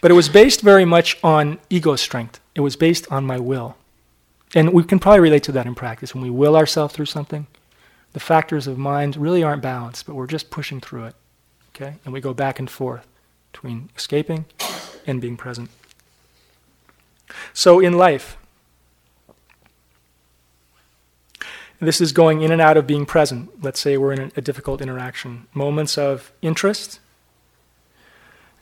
But 0.00 0.10
it 0.10 0.14
was 0.14 0.28
based 0.28 0.60
very 0.60 0.84
much 0.84 1.18
on 1.24 1.58
ego 1.70 1.96
strength. 1.96 2.40
It 2.54 2.60
was 2.60 2.76
based 2.76 3.10
on 3.10 3.24
my 3.24 3.38
will. 3.38 3.76
And 4.54 4.72
we 4.72 4.84
can 4.84 4.98
probably 4.98 5.20
relate 5.20 5.42
to 5.44 5.52
that 5.52 5.66
in 5.66 5.74
practice. 5.74 6.14
When 6.14 6.22
we 6.22 6.30
will 6.30 6.56
ourselves 6.56 6.94
through 6.94 7.06
something, 7.06 7.46
the 8.12 8.20
factors 8.20 8.66
of 8.66 8.78
mind 8.78 9.16
really 9.16 9.42
aren't 9.42 9.62
balanced, 9.62 10.06
but 10.06 10.14
we're 10.14 10.26
just 10.26 10.50
pushing 10.50 10.80
through 10.80 11.04
it. 11.04 11.14
Okay? 11.74 11.96
And 12.04 12.12
we 12.12 12.20
go 12.20 12.32
back 12.32 12.58
and 12.58 12.70
forth 12.70 13.06
between 13.52 13.90
escaping 13.96 14.46
and 15.06 15.20
being 15.20 15.36
present. 15.36 15.70
So 17.52 17.80
in 17.80 17.94
life, 17.94 18.36
this 21.80 22.00
is 22.00 22.12
going 22.12 22.42
in 22.42 22.50
and 22.50 22.60
out 22.60 22.76
of 22.76 22.86
being 22.86 23.06
present. 23.06 23.62
Let's 23.62 23.80
say 23.80 23.96
we're 23.96 24.12
in 24.12 24.32
a, 24.36 24.40
difficult 24.40 24.80
interaction. 24.80 25.46
Moments 25.54 25.96
of 25.96 26.32
interest, 26.42 27.00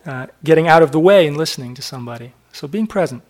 uh, 0.07 0.29
getting 0.45 0.69
out 0.69 0.83
of 0.83 0.93
the 0.93 1.01
way 1.01 1.27
and 1.27 1.37
listening 1.37 1.75
to 1.75 1.83
somebody. 1.83 2.33
So 2.53 2.67
being 2.67 2.87
present. 2.87 3.23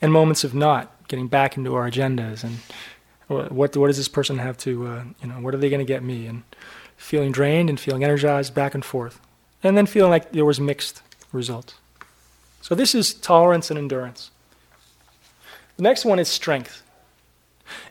And 0.00 0.12
moments 0.12 0.44
of 0.44 0.54
not, 0.54 0.90
getting 1.08 1.28
back 1.28 1.56
into 1.56 1.74
our 1.74 1.90
agendas 1.90 2.44
and 2.44 2.58
what 3.26 3.76
what 3.76 3.86
does 3.88 3.96
this 3.96 4.08
person 4.08 4.38
have 4.38 4.58
to 4.58 4.86
uh, 4.86 5.04
you 5.22 5.28
know 5.28 5.36
what 5.36 5.54
are 5.54 5.58
they 5.58 5.70
going 5.70 5.84
to 5.84 5.92
get 5.92 6.02
me? 6.02 6.26
And 6.26 6.42
feeling 6.96 7.32
drained 7.32 7.68
and 7.68 7.80
feeling 7.80 8.04
energized 8.04 8.54
back 8.54 8.74
and 8.74 8.84
forth. 8.84 9.20
And 9.62 9.76
then 9.76 9.86
feeling 9.86 10.10
like 10.10 10.32
there 10.32 10.44
was 10.44 10.60
mixed 10.60 11.02
results. 11.32 11.74
So 12.60 12.74
this 12.74 12.94
is 12.94 13.14
tolerance 13.14 13.70
and 13.70 13.78
endurance. 13.78 14.30
The 15.76 15.82
next 15.82 16.04
one 16.04 16.18
is 16.18 16.28
strength. 16.28 16.82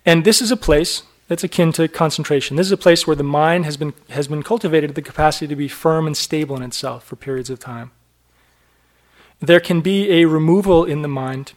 And 0.06 0.24
this 0.24 0.42
is 0.42 0.52
a 0.52 0.58
place 0.58 1.04
that's 1.28 1.44
akin 1.44 1.72
to 1.74 1.88
concentration. 1.88 2.58
This 2.58 2.68
is 2.68 2.72
a 2.72 2.78
place 2.78 3.08
where 3.08 3.16
the 3.16 3.24
mind 3.24 3.66
has 3.66 3.78
been, 3.78 3.94
has 4.10 4.28
been 4.28 4.44
cultivated 4.44 4.96
the 4.96 5.02
capacity 5.02 5.48
to 5.48 5.56
be 5.56 5.68
firm 5.68 6.06
and 6.06 6.18
stable 6.18 6.56
in 6.56 6.64
itself 6.64 7.04
for 7.04 7.16
periods 7.16 7.50
of 7.50 7.60
time. 7.60 7.92
There 9.40 9.60
can 9.60 9.82
be 9.82 10.12
a 10.12 10.26
removal 10.26 10.86
in 10.86 11.02
the 11.02 11.08
mind 11.08 11.54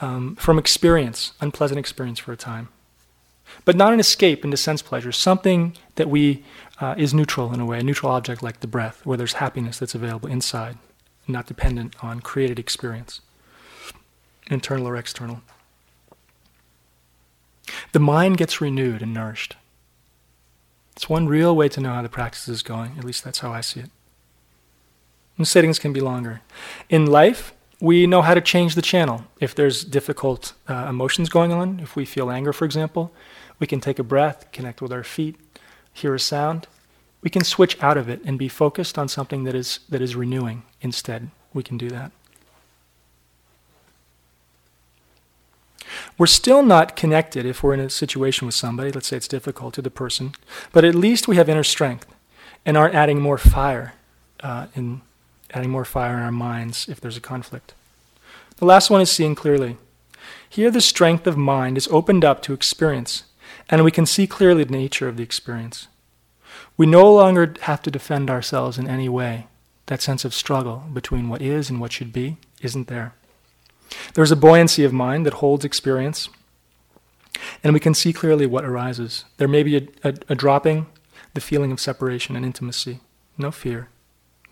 um, 0.00 0.36
from 0.36 0.58
experience, 0.58 1.32
unpleasant 1.40 1.78
experience 1.78 2.18
for 2.18 2.32
a 2.32 2.36
time. 2.36 2.68
But 3.64 3.76
not 3.76 3.92
an 3.92 4.00
escape 4.00 4.44
into 4.44 4.56
sense 4.56 4.82
pleasure, 4.82 5.12
something 5.12 5.76
that 5.94 6.08
we 6.08 6.44
uh, 6.80 6.94
is 6.98 7.14
neutral 7.14 7.52
in 7.52 7.60
a 7.60 7.66
way, 7.66 7.78
a 7.78 7.82
neutral 7.82 8.12
object 8.12 8.42
like 8.42 8.60
the 8.60 8.66
breath, 8.66 9.04
where 9.04 9.16
there's 9.16 9.34
happiness 9.34 9.78
that's 9.78 9.94
available 9.94 10.28
inside, 10.28 10.76
not 11.26 11.46
dependent 11.46 11.94
on 12.04 12.20
created 12.20 12.58
experience, 12.58 13.20
internal 14.50 14.86
or 14.86 14.96
external. 14.96 15.42
The 17.92 17.98
mind 17.98 18.36
gets 18.36 18.60
renewed 18.60 19.02
and 19.02 19.14
nourished. 19.14 19.56
It's 20.94 21.08
one 21.08 21.26
real 21.26 21.54
way 21.54 21.68
to 21.68 21.80
know 21.80 21.92
how 21.92 22.02
the 22.02 22.08
practice 22.08 22.48
is 22.48 22.62
going, 22.62 22.92
at 22.98 23.04
least 23.04 23.22
that's 23.22 23.40
how 23.40 23.52
I 23.52 23.60
see 23.60 23.80
it. 23.80 23.90
And 25.36 25.46
sittings 25.46 25.78
can 25.78 25.92
be 25.92 26.00
longer. 26.00 26.40
In 26.88 27.06
life, 27.06 27.52
we 27.80 28.06
know 28.06 28.22
how 28.22 28.32
to 28.32 28.40
change 28.40 28.74
the 28.74 28.82
channel. 28.82 29.24
If 29.38 29.54
there's 29.54 29.84
difficult 29.84 30.54
uh, 30.66 30.86
emotions 30.88 31.28
going 31.28 31.52
on, 31.52 31.80
if 31.80 31.94
we 31.94 32.06
feel 32.06 32.30
anger, 32.30 32.52
for 32.52 32.64
example, 32.64 33.12
we 33.58 33.66
can 33.66 33.80
take 33.80 33.98
a 33.98 34.02
breath, 34.02 34.50
connect 34.52 34.80
with 34.80 34.92
our 34.92 35.04
feet, 35.04 35.36
hear 35.92 36.14
a 36.14 36.20
sound. 36.20 36.66
We 37.20 37.30
can 37.30 37.44
switch 37.44 37.82
out 37.82 37.98
of 37.98 38.08
it 38.08 38.22
and 38.24 38.38
be 38.38 38.48
focused 38.48 38.98
on 38.98 39.08
something 39.08 39.44
that 39.44 39.54
is, 39.54 39.80
that 39.88 40.00
is 40.00 40.16
renewing 40.16 40.62
instead. 40.80 41.30
We 41.52 41.62
can 41.62 41.76
do 41.76 41.90
that. 41.90 42.12
We're 46.18 46.26
still 46.26 46.62
not 46.62 46.96
connected 46.96 47.46
if 47.46 47.62
we're 47.62 47.74
in 47.74 47.80
a 47.80 47.90
situation 47.90 48.46
with 48.46 48.54
somebody, 48.54 48.90
let's 48.90 49.08
say 49.08 49.16
it's 49.16 49.28
difficult 49.28 49.74
to 49.74 49.82
the 49.82 49.90
person, 49.90 50.32
but 50.72 50.84
at 50.84 50.94
least 50.94 51.28
we 51.28 51.36
have 51.36 51.48
inner 51.48 51.64
strength 51.64 52.06
and 52.64 52.76
aren't 52.76 52.94
adding 52.94 53.20
more 53.20 53.38
fire 53.38 53.94
uh, 54.40 54.66
in 54.74 55.02
adding 55.54 55.70
more 55.70 55.84
fire 55.84 56.16
in 56.16 56.22
our 56.22 56.32
minds 56.32 56.88
if 56.88 57.00
there's 57.00 57.16
a 57.16 57.20
conflict. 57.20 57.72
The 58.56 58.64
last 58.64 58.90
one 58.90 59.00
is 59.00 59.10
seeing 59.10 59.34
clearly. 59.34 59.76
Here, 60.48 60.70
the 60.70 60.80
strength 60.80 61.26
of 61.26 61.36
mind 61.36 61.76
is 61.76 61.88
opened 61.88 62.24
up 62.24 62.42
to 62.42 62.52
experience, 62.52 63.24
and 63.68 63.84
we 63.84 63.90
can 63.90 64.06
see 64.06 64.26
clearly 64.26 64.64
the 64.64 64.72
nature 64.72 65.08
of 65.08 65.16
the 65.16 65.22
experience. 65.22 65.88
We 66.76 66.86
no 66.86 67.12
longer 67.12 67.54
have 67.62 67.82
to 67.82 67.90
defend 67.90 68.30
ourselves 68.30 68.78
in 68.78 68.88
any 68.88 69.08
way. 69.08 69.46
That 69.86 70.02
sense 70.02 70.24
of 70.24 70.34
struggle 70.34 70.84
between 70.92 71.28
what 71.28 71.42
is 71.42 71.70
and 71.70 71.80
what 71.80 71.92
should 71.92 72.12
be 72.12 72.38
isn't 72.60 72.88
there. 72.88 73.14
There's 74.14 74.32
a 74.32 74.36
buoyancy 74.36 74.84
of 74.84 74.92
mind 74.92 75.26
that 75.26 75.34
holds 75.34 75.64
experience, 75.64 76.28
and 77.62 77.72
we 77.72 77.80
can 77.80 77.94
see 77.94 78.12
clearly 78.12 78.46
what 78.46 78.64
arises. 78.64 79.24
There 79.36 79.48
may 79.48 79.62
be 79.62 79.76
a, 79.76 79.88
a, 80.02 80.14
a 80.30 80.34
dropping, 80.34 80.86
the 81.34 81.40
feeling 81.40 81.72
of 81.72 81.80
separation 81.80 82.36
and 82.36 82.44
intimacy, 82.44 83.00
no 83.36 83.50
fear 83.50 83.88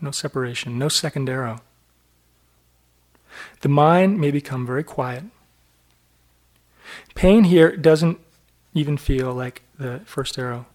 no 0.01 0.11
separation, 0.11 0.77
no 0.77 0.89
second 0.89 1.29
arrow. 1.29 1.61
The 3.61 3.69
mind 3.69 4.19
may 4.19 4.31
become 4.31 4.65
very 4.65 4.83
quiet. 4.83 5.25
Pain 7.15 7.45
here 7.45 7.75
doesn't 7.75 8.19
even 8.73 8.97
feel 8.97 9.33
like 9.33 9.63
the 9.77 10.01
first 10.05 10.37
arrow. 10.37 10.67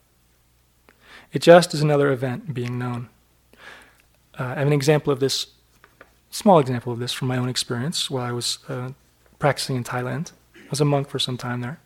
It 1.33 1.41
just 1.41 1.73
is 1.73 1.81
another 1.81 2.11
event 2.11 2.53
being 2.53 2.79
known. 2.79 3.09
Uh, 4.39 4.45
I 4.45 4.59
have 4.59 4.67
an 4.67 4.73
example 4.73 5.13
of 5.13 5.21
this, 5.21 5.47
small 6.31 6.59
example 6.59 6.93
of 6.93 6.99
this 6.99 7.13
from 7.13 7.29
my 7.29 7.37
own 7.37 7.49
experience 7.49 8.11
while 8.11 8.25
I 8.25 8.33
was 8.33 8.59
uh, 8.69 8.91
practicing 9.39 9.77
in 9.77 9.85
Thailand. 9.85 10.33
I 10.57 10.71
was 10.71 10.81
a 10.81 10.85
monk 10.85 11.09
for 11.09 11.19
some 11.19 11.37
time 11.37 11.61
there. 11.61 11.81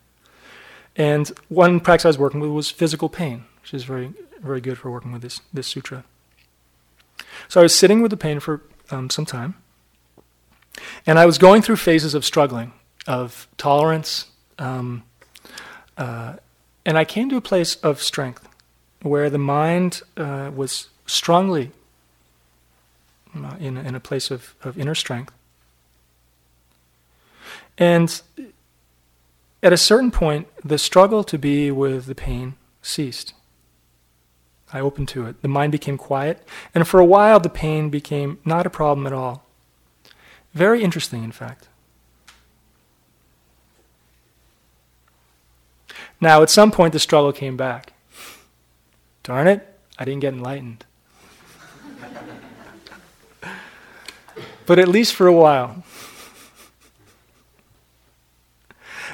And 0.97 1.29
one 1.49 1.81
practice 1.81 2.05
I 2.05 2.09
was 2.09 2.19
working 2.19 2.41
with 2.41 2.51
was 2.51 2.71
physical 2.71 3.09
pain, 3.09 3.45
which 3.63 3.75
is 3.75 3.85
very, 3.85 4.13
very 4.41 4.61
good 4.61 4.79
for 4.79 4.91
working 4.91 5.13
with 5.13 5.23
this, 5.23 5.41
this 5.53 5.67
sutra. 5.67 6.05
So 7.49 7.61
I 7.61 7.63
was 7.63 7.75
sitting 7.75 8.01
with 8.01 8.11
the 8.11 8.17
pain 8.17 8.39
for 8.39 8.63
um, 8.91 9.11
some 9.11 9.27
time, 9.27 9.57
and 11.07 11.19
I 11.19 11.27
was 11.27 11.39
going 11.39 11.63
through 11.63 11.77
phases 11.77 12.15
of 12.15 12.25
struggling, 12.25 12.73
of 13.07 13.49
tolerance, 13.57 14.27
um, 14.59 15.03
uh, 15.97 16.35
and 16.87 16.99
I 16.99 17.05
came 17.05 17.29
to 17.31 17.37
a 17.37 17.41
place 17.41 17.77
of 17.77 18.03
strength 18.03 18.49
where 19.03 19.31
the 19.31 19.39
mind 19.39 20.03
uh, 20.17 20.51
was 20.55 20.89
strongly 21.07 21.71
uh, 23.43 23.57
in, 23.59 23.77
in 23.77 23.95
a 23.95 24.01
place 24.01 24.31
of, 24.31 24.55
of 24.63 24.79
inner 24.79 24.95
strength. 24.95 25.33
And 27.79 28.21
at 29.63 29.73
a 29.73 29.77
certain 29.77 30.11
point, 30.11 30.49
the 30.65 30.79
struggle 30.79 31.25
to 31.25 31.39
be 31.39 31.71
with 31.71 32.07
the 32.07 32.15
pain 32.15 32.55
ceased. 32.83 33.33
I 34.73 34.81
opened 34.81 35.09
to 35.09 35.27
it. 35.27 35.41
The 35.41 35.49
mind 35.49 35.73
became 35.73 35.97
quiet, 35.97 36.47
and 36.75 36.87
for 36.87 37.01
a 37.01 37.05
while 37.05 37.41
the 37.41 37.49
pain 37.49 37.91
became 37.91 38.39
not 38.45 38.67
a 38.67 38.71
problem 38.71 39.07
at 39.07 39.13
all. 39.13 39.47
Very 40.53 40.83
interesting, 40.83 41.25
in 41.25 41.33
fact. 41.33 41.69
Now, 46.21 46.43
at 46.43 46.51
some 46.51 46.71
point, 46.71 46.93
the 46.93 46.99
struggle 46.99 47.33
came 47.33 47.57
back. 47.57 47.93
Darn 49.23 49.47
it, 49.47 49.67
I 49.99 50.05
didn't 50.05 50.21
get 50.21 50.35
enlightened. 50.35 50.85
But 54.67 54.79
at 54.79 54.89
least 54.89 55.15
for 55.15 55.27
a 55.27 55.33
while. 55.33 55.85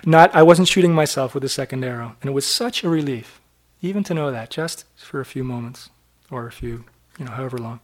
Not, 0.04 0.34
I 0.34 0.42
wasn't 0.42 0.68
shooting 0.68 0.94
myself 0.94 1.34
with 1.34 1.44
a 1.44 1.48
second 1.48 1.84
arrow, 1.84 2.16
and 2.20 2.30
it 2.30 2.34
was 2.34 2.46
such 2.46 2.82
a 2.82 2.88
relief. 2.88 3.40
Even 3.82 4.02
to 4.04 4.14
know 4.14 4.30
that, 4.30 4.50
just 4.50 4.84
for 4.96 5.20
a 5.20 5.26
few 5.26 5.44
moments, 5.44 5.90
or 6.30 6.46
a 6.46 6.52
few, 6.52 6.84
you 7.18 7.24
know, 7.24 7.32
however 7.32 7.58
long. 7.58 7.80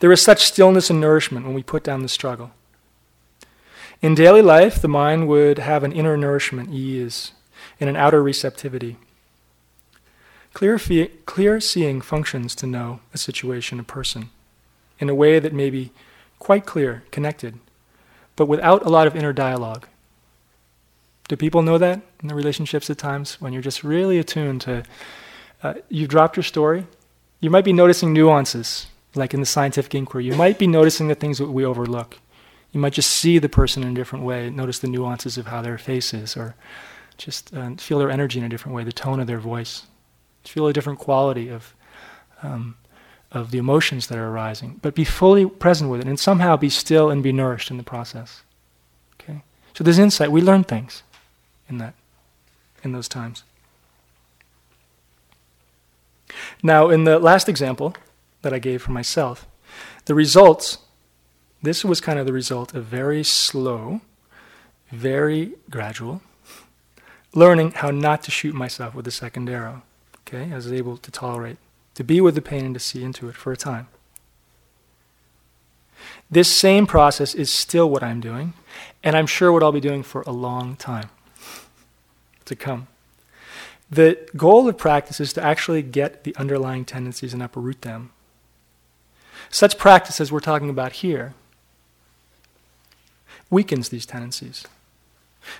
There 0.00 0.12
is 0.12 0.22
such 0.22 0.44
stillness 0.44 0.90
and 0.90 1.00
nourishment 1.00 1.46
when 1.46 1.54
we 1.54 1.62
put 1.62 1.84
down 1.84 2.02
the 2.02 2.08
struggle. 2.08 2.50
In 4.00 4.14
daily 4.14 4.42
life, 4.42 4.80
the 4.80 4.88
mind 4.88 5.28
would 5.28 5.58
have 5.58 5.84
an 5.84 5.92
inner 5.92 6.16
nourishment, 6.16 6.70
ease, 6.70 7.32
and 7.80 7.88
an 7.88 7.96
outer 7.96 8.22
receptivity. 8.22 8.96
Clear, 10.52 10.78
fee- 10.78 11.10
clear 11.24 11.60
seeing 11.60 12.00
functions 12.00 12.54
to 12.56 12.66
know 12.66 13.00
a 13.14 13.18
situation, 13.18 13.80
a 13.80 13.84
person, 13.84 14.30
in 14.98 15.08
a 15.08 15.14
way 15.14 15.38
that 15.38 15.52
may 15.52 15.70
be 15.70 15.92
quite 16.42 16.66
clear, 16.66 17.04
connected, 17.12 17.56
but 18.34 18.46
without 18.46 18.84
a 18.84 18.88
lot 18.88 19.06
of 19.06 19.14
inner 19.14 19.32
dialogue. 19.32 19.86
Do 21.28 21.36
people 21.36 21.62
know 21.62 21.78
that 21.78 22.00
in 22.20 22.26
the 22.26 22.34
relationships 22.34 22.90
at 22.90 22.98
times 22.98 23.40
when 23.40 23.52
you're 23.52 23.62
just 23.62 23.84
really 23.84 24.18
attuned 24.18 24.60
to, 24.62 24.82
uh, 25.62 25.74
you've 25.88 26.08
dropped 26.08 26.36
your 26.36 26.42
story? 26.42 26.84
You 27.38 27.48
might 27.48 27.64
be 27.64 27.72
noticing 27.72 28.12
nuances, 28.12 28.88
like 29.14 29.32
in 29.32 29.38
the 29.38 29.46
scientific 29.46 29.94
inquiry. 29.94 30.24
You 30.24 30.34
might 30.34 30.58
be 30.58 30.66
noticing 30.66 31.06
the 31.06 31.14
things 31.14 31.38
that 31.38 31.46
we 31.46 31.64
overlook. 31.64 32.18
You 32.72 32.80
might 32.80 32.94
just 32.94 33.10
see 33.10 33.38
the 33.38 33.48
person 33.48 33.84
in 33.84 33.92
a 33.92 33.94
different 33.94 34.24
way, 34.24 34.50
notice 34.50 34.80
the 34.80 34.88
nuances 34.88 35.38
of 35.38 35.46
how 35.46 35.62
their 35.62 35.78
face 35.78 36.12
is, 36.12 36.36
or 36.36 36.56
just 37.18 37.54
uh, 37.54 37.76
feel 37.76 38.00
their 38.00 38.10
energy 38.10 38.40
in 38.40 38.44
a 38.44 38.48
different 38.48 38.74
way, 38.74 38.82
the 38.82 38.90
tone 38.92 39.20
of 39.20 39.28
their 39.28 39.38
voice, 39.38 39.86
feel 40.42 40.66
a 40.66 40.72
different 40.72 40.98
quality 40.98 41.48
of, 41.48 41.72
um, 42.42 42.74
of 43.32 43.50
the 43.50 43.58
emotions 43.58 44.06
that 44.06 44.18
are 44.18 44.28
arising. 44.28 44.78
But 44.82 44.94
be 44.94 45.04
fully 45.04 45.46
present 45.46 45.90
with 45.90 46.00
it 46.00 46.06
and 46.06 46.20
somehow 46.20 46.56
be 46.56 46.68
still 46.68 47.10
and 47.10 47.22
be 47.22 47.32
nourished 47.32 47.70
in 47.70 47.78
the 47.78 47.82
process. 47.82 48.42
Okay? 49.20 49.42
So 49.74 49.82
there's 49.82 49.98
insight. 49.98 50.30
We 50.30 50.40
learn 50.40 50.64
things 50.64 51.02
in 51.68 51.78
that 51.78 51.94
in 52.84 52.92
those 52.92 53.08
times. 53.08 53.44
Now, 56.62 56.88
in 56.90 57.04
the 57.04 57.18
last 57.18 57.48
example 57.48 57.94
that 58.42 58.52
I 58.52 58.58
gave 58.58 58.82
for 58.82 58.92
myself, 58.92 59.46
the 60.04 60.14
results, 60.14 60.78
this 61.62 61.84
was 61.84 62.00
kind 62.00 62.18
of 62.18 62.26
the 62.26 62.32
result 62.32 62.74
of 62.74 62.84
very 62.84 63.22
slow, 63.22 64.00
very 64.90 65.54
gradual 65.70 66.22
learning 67.34 67.72
how 67.72 67.90
not 67.90 68.22
to 68.22 68.30
shoot 68.30 68.54
myself 68.54 68.94
with 68.94 69.04
the 69.04 69.10
second 69.10 69.48
arrow. 69.48 69.82
Okay, 70.20 70.52
I 70.52 70.56
was 70.56 70.72
able 70.72 70.96
to 70.98 71.10
tolerate, 71.10 71.56
to 71.94 72.04
be 72.04 72.20
with 72.20 72.34
the 72.34 72.42
pain 72.42 72.64
and 72.64 72.74
to 72.74 72.80
see 72.80 73.02
into 73.02 73.28
it 73.28 73.36
for 73.36 73.52
a 73.52 73.56
time. 73.56 73.88
This 76.30 76.50
same 76.50 76.86
process 76.86 77.34
is 77.34 77.50
still 77.50 77.90
what 77.90 78.02
I'm 78.02 78.20
doing, 78.20 78.54
and 79.02 79.16
I'm 79.16 79.26
sure 79.26 79.52
what 79.52 79.62
I'll 79.62 79.72
be 79.72 79.80
doing 79.80 80.02
for 80.02 80.22
a 80.22 80.32
long 80.32 80.76
time 80.76 81.10
to 82.46 82.56
come. 82.56 82.88
The 83.90 84.18
goal 84.34 84.66
of 84.68 84.78
practice 84.78 85.20
is 85.20 85.34
to 85.34 85.44
actually 85.44 85.82
get 85.82 86.24
the 86.24 86.34
underlying 86.36 86.86
tendencies 86.86 87.34
and 87.34 87.42
uproot 87.42 87.82
them. 87.82 88.10
Such 89.50 89.76
practice 89.76 90.18
as 90.18 90.32
we're 90.32 90.40
talking 90.40 90.70
about 90.70 90.92
here 90.92 91.34
weakens 93.50 93.90
these 93.90 94.06
tendencies. 94.06 94.64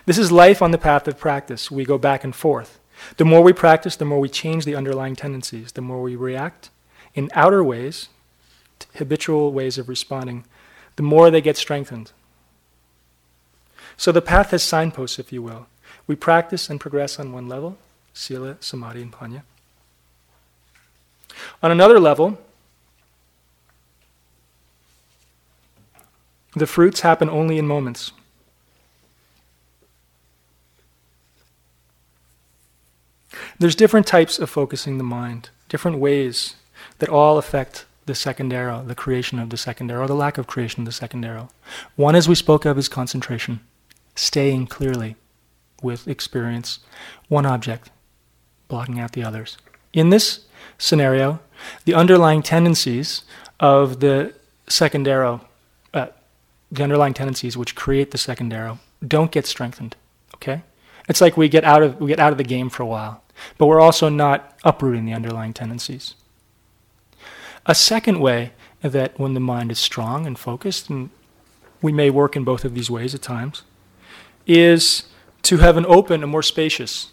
This 0.07 0.17
is 0.17 0.31
life 0.31 0.63
on 0.63 0.71
the 0.71 0.79
path 0.79 1.07
of 1.07 1.19
practice. 1.19 1.69
We 1.69 1.85
go 1.85 1.99
back 1.99 2.23
and 2.23 2.35
forth. 2.35 2.79
The 3.17 3.25
more 3.25 3.41
we 3.41 3.53
practice, 3.53 3.95
the 3.95 4.05
more 4.05 4.19
we 4.19 4.29
change 4.29 4.65
the 4.65 4.75
underlying 4.75 5.15
tendencies, 5.15 5.71
the 5.71 5.81
more 5.81 6.01
we 6.01 6.15
react 6.15 6.69
in 7.13 7.29
outer 7.33 7.63
ways, 7.63 8.09
habitual 8.95 9.51
ways 9.51 9.77
of 9.77 9.89
responding, 9.89 10.45
the 10.95 11.03
more 11.03 11.29
they 11.29 11.41
get 11.41 11.57
strengthened. 11.57 12.11
So 13.97 14.11
the 14.11 14.21
path 14.21 14.51
has 14.51 14.63
signposts, 14.63 15.19
if 15.19 15.31
you 15.31 15.41
will. 15.41 15.67
We 16.07 16.15
practice 16.15 16.69
and 16.69 16.79
progress 16.79 17.19
on 17.19 17.31
one 17.31 17.47
level, 17.47 17.77
sila, 18.13 18.57
samadhi, 18.59 19.01
and 19.01 19.11
panya. 19.11 19.43
On 21.61 21.71
another 21.71 21.99
level, 21.99 22.39
the 26.55 26.67
fruits 26.67 27.01
happen 27.01 27.29
only 27.29 27.57
in 27.57 27.67
moments. 27.67 28.11
There's 33.59 33.75
different 33.75 34.07
types 34.07 34.39
of 34.39 34.49
focusing 34.49 34.97
the 34.97 35.03
mind, 35.03 35.49
different 35.69 35.99
ways 35.99 36.55
that 36.99 37.09
all 37.09 37.37
affect 37.37 37.85
the 38.05 38.15
second 38.15 38.51
arrow, 38.51 38.83
the 38.83 38.95
creation 38.95 39.39
of 39.39 39.49
the 39.49 39.57
second 39.57 39.89
arrow, 39.91 40.03
or 40.03 40.07
the 40.07 40.15
lack 40.15 40.37
of 40.37 40.47
creation 40.47 40.81
of 40.81 40.85
the 40.85 40.91
second 40.91 41.23
arrow. 41.23 41.49
One, 41.95 42.15
as 42.15 42.27
we 42.27 42.35
spoke 42.35 42.65
of, 42.65 42.77
is 42.77 42.89
concentration, 42.89 43.61
staying 44.15 44.67
clearly 44.67 45.15
with 45.81 46.07
experience, 46.07 46.79
one 47.29 47.45
object, 47.45 47.89
blocking 48.67 48.99
out 48.99 49.13
the 49.13 49.23
others. 49.23 49.57
In 49.93 50.09
this 50.09 50.45
scenario, 50.77 51.39
the 51.85 51.93
underlying 51.93 52.41
tendencies 52.41 53.23
of 53.59 53.99
the 53.99 54.33
second 54.67 55.07
arrow, 55.07 55.41
uh, 55.93 56.07
the 56.71 56.83
underlying 56.83 57.13
tendencies 57.13 57.55
which 57.55 57.75
create 57.75 58.11
the 58.11 58.17
second 58.17 58.51
arrow, 58.51 58.79
don't 59.05 59.31
get 59.31 59.45
strengthened. 59.45 59.95
Okay, 60.35 60.63
it's 61.07 61.21
like 61.21 61.37
we 61.37 61.47
get 61.47 61.63
out 61.63 61.83
of 61.83 61.99
we 62.01 62.07
get 62.07 62.19
out 62.19 62.31
of 62.31 62.37
the 62.37 62.43
game 62.43 62.69
for 62.69 62.83
a 62.83 62.87
while, 62.87 63.22
but 63.57 63.67
we're 63.67 63.81
also 63.81 64.09
not 64.09 64.57
uprooting 64.63 65.05
the 65.05 65.13
underlying 65.13 65.53
tendencies. 65.53 66.15
A 67.65 67.75
second 67.75 68.19
way 68.19 68.51
that 68.81 69.17
when 69.19 69.33
the 69.33 69.39
mind 69.39 69.71
is 69.71 69.79
strong 69.79 70.27
and 70.27 70.37
focused, 70.37 70.89
and 70.89 71.09
we 71.81 71.91
may 71.91 72.09
work 72.09 72.35
in 72.35 72.43
both 72.43 72.65
of 72.65 72.73
these 72.73 72.91
ways 72.91 73.15
at 73.15 73.21
times, 73.21 73.63
is 74.45 75.03
to 75.43 75.57
have 75.57 75.77
an 75.77 75.85
open, 75.85 76.23
a 76.23 76.27
more 76.27 76.43
spacious 76.43 77.11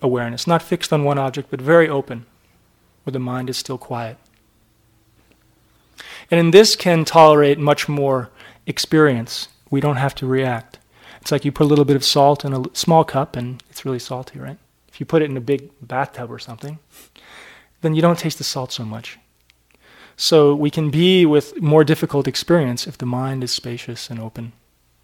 awareness, 0.00 0.46
not 0.46 0.62
fixed 0.62 0.92
on 0.92 1.04
one 1.04 1.18
object, 1.18 1.50
but 1.50 1.60
very 1.60 1.88
open, 1.88 2.26
where 3.04 3.12
the 3.12 3.18
mind 3.18 3.50
is 3.50 3.56
still 3.56 3.78
quiet. 3.78 4.16
And 6.30 6.40
in 6.40 6.50
this 6.50 6.76
can 6.76 7.04
tolerate 7.04 7.58
much 7.58 7.88
more 7.88 8.30
experience. 8.66 9.48
We 9.70 9.80
don't 9.80 9.96
have 9.96 10.14
to 10.16 10.26
react. 10.26 10.78
It's 11.20 11.32
like 11.32 11.44
you 11.44 11.52
put 11.52 11.64
a 11.64 11.68
little 11.68 11.84
bit 11.84 11.96
of 11.96 12.04
salt 12.04 12.44
in 12.44 12.52
a 12.52 12.64
small 12.72 13.04
cup 13.04 13.36
and 13.36 13.62
it's 13.70 13.84
really 13.84 13.98
salty, 13.98 14.38
right? 14.38 14.58
If 14.94 15.00
you 15.00 15.06
put 15.06 15.22
it 15.22 15.30
in 15.30 15.36
a 15.36 15.40
big 15.40 15.72
bathtub 15.82 16.30
or 16.30 16.38
something, 16.38 16.78
then 17.80 17.96
you 17.96 18.00
don't 18.00 18.16
taste 18.16 18.38
the 18.38 18.44
salt 18.44 18.70
so 18.70 18.84
much. 18.84 19.18
So 20.16 20.54
we 20.54 20.70
can 20.70 20.90
be 20.90 21.26
with 21.26 21.60
more 21.60 21.82
difficult 21.82 22.28
experience 22.28 22.86
if 22.86 22.96
the 22.96 23.04
mind 23.04 23.42
is 23.42 23.50
spacious 23.50 24.08
and 24.08 24.20
open. 24.20 24.52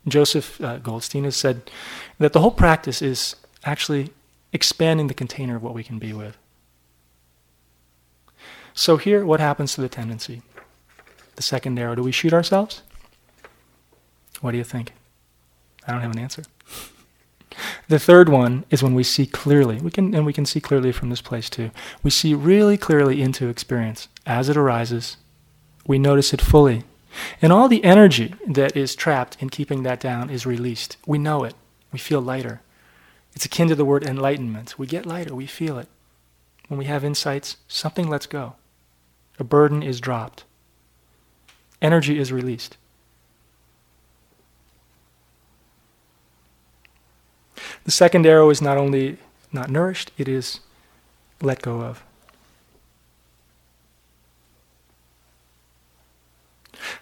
Joseph 0.06 0.60
uh, 0.60 0.78
Goldstein 0.78 1.24
has 1.24 1.36
said 1.36 1.72
that 2.18 2.32
the 2.32 2.38
whole 2.38 2.52
practice 2.52 3.02
is 3.02 3.34
actually 3.64 4.12
expanding 4.52 5.08
the 5.08 5.14
container 5.14 5.56
of 5.56 5.62
what 5.64 5.74
we 5.74 5.82
can 5.82 5.98
be 5.98 6.12
with. 6.12 6.38
So 8.72 8.96
here, 8.96 9.26
what 9.26 9.40
happens 9.40 9.74
to 9.74 9.80
the 9.80 9.88
tendency? 9.88 10.42
The 11.34 11.42
second 11.42 11.76
arrow. 11.80 11.96
Do 11.96 12.04
we 12.04 12.12
shoot 12.12 12.32
ourselves? 12.32 12.82
What 14.40 14.52
do 14.52 14.58
you 14.58 14.64
think? 14.64 14.92
I 15.84 15.90
don't 15.90 16.00
have 16.00 16.12
an 16.12 16.20
answer. 16.20 16.44
The 17.88 17.98
third 17.98 18.28
one 18.28 18.64
is 18.70 18.82
when 18.82 18.94
we 18.94 19.02
see 19.02 19.26
clearly. 19.26 19.76
We 19.76 19.90
can, 19.90 20.14
and 20.14 20.24
we 20.24 20.32
can 20.32 20.46
see 20.46 20.60
clearly 20.60 20.92
from 20.92 21.10
this 21.10 21.20
place 21.20 21.50
too. 21.50 21.70
We 22.02 22.10
see 22.10 22.34
really 22.34 22.76
clearly 22.76 23.22
into 23.22 23.48
experience 23.48 24.08
as 24.26 24.48
it 24.48 24.56
arises. 24.56 25.16
We 25.86 25.98
notice 25.98 26.32
it 26.32 26.40
fully. 26.40 26.84
And 27.42 27.52
all 27.52 27.68
the 27.68 27.84
energy 27.84 28.34
that 28.46 28.76
is 28.76 28.94
trapped 28.94 29.36
in 29.40 29.50
keeping 29.50 29.82
that 29.82 30.00
down 30.00 30.30
is 30.30 30.46
released. 30.46 30.96
We 31.06 31.18
know 31.18 31.44
it. 31.44 31.54
We 31.92 31.98
feel 31.98 32.20
lighter. 32.20 32.60
It's 33.34 33.44
akin 33.44 33.68
to 33.68 33.74
the 33.74 33.84
word 33.84 34.04
enlightenment. 34.04 34.78
We 34.78 34.86
get 34.86 35.06
lighter. 35.06 35.34
We 35.34 35.46
feel 35.46 35.78
it. 35.78 35.88
When 36.68 36.78
we 36.78 36.84
have 36.84 37.04
insights, 37.04 37.56
something 37.66 38.08
lets 38.08 38.26
go. 38.26 38.54
A 39.38 39.44
burden 39.44 39.82
is 39.82 40.00
dropped. 40.00 40.44
Energy 41.82 42.18
is 42.18 42.30
released. 42.30 42.76
The 47.90 47.96
second 47.96 48.24
arrow 48.24 48.50
is 48.50 48.62
not 48.62 48.78
only 48.78 49.18
not 49.50 49.68
nourished, 49.68 50.12
it 50.16 50.28
is 50.28 50.60
let 51.42 51.60
go 51.60 51.80
of. 51.80 52.04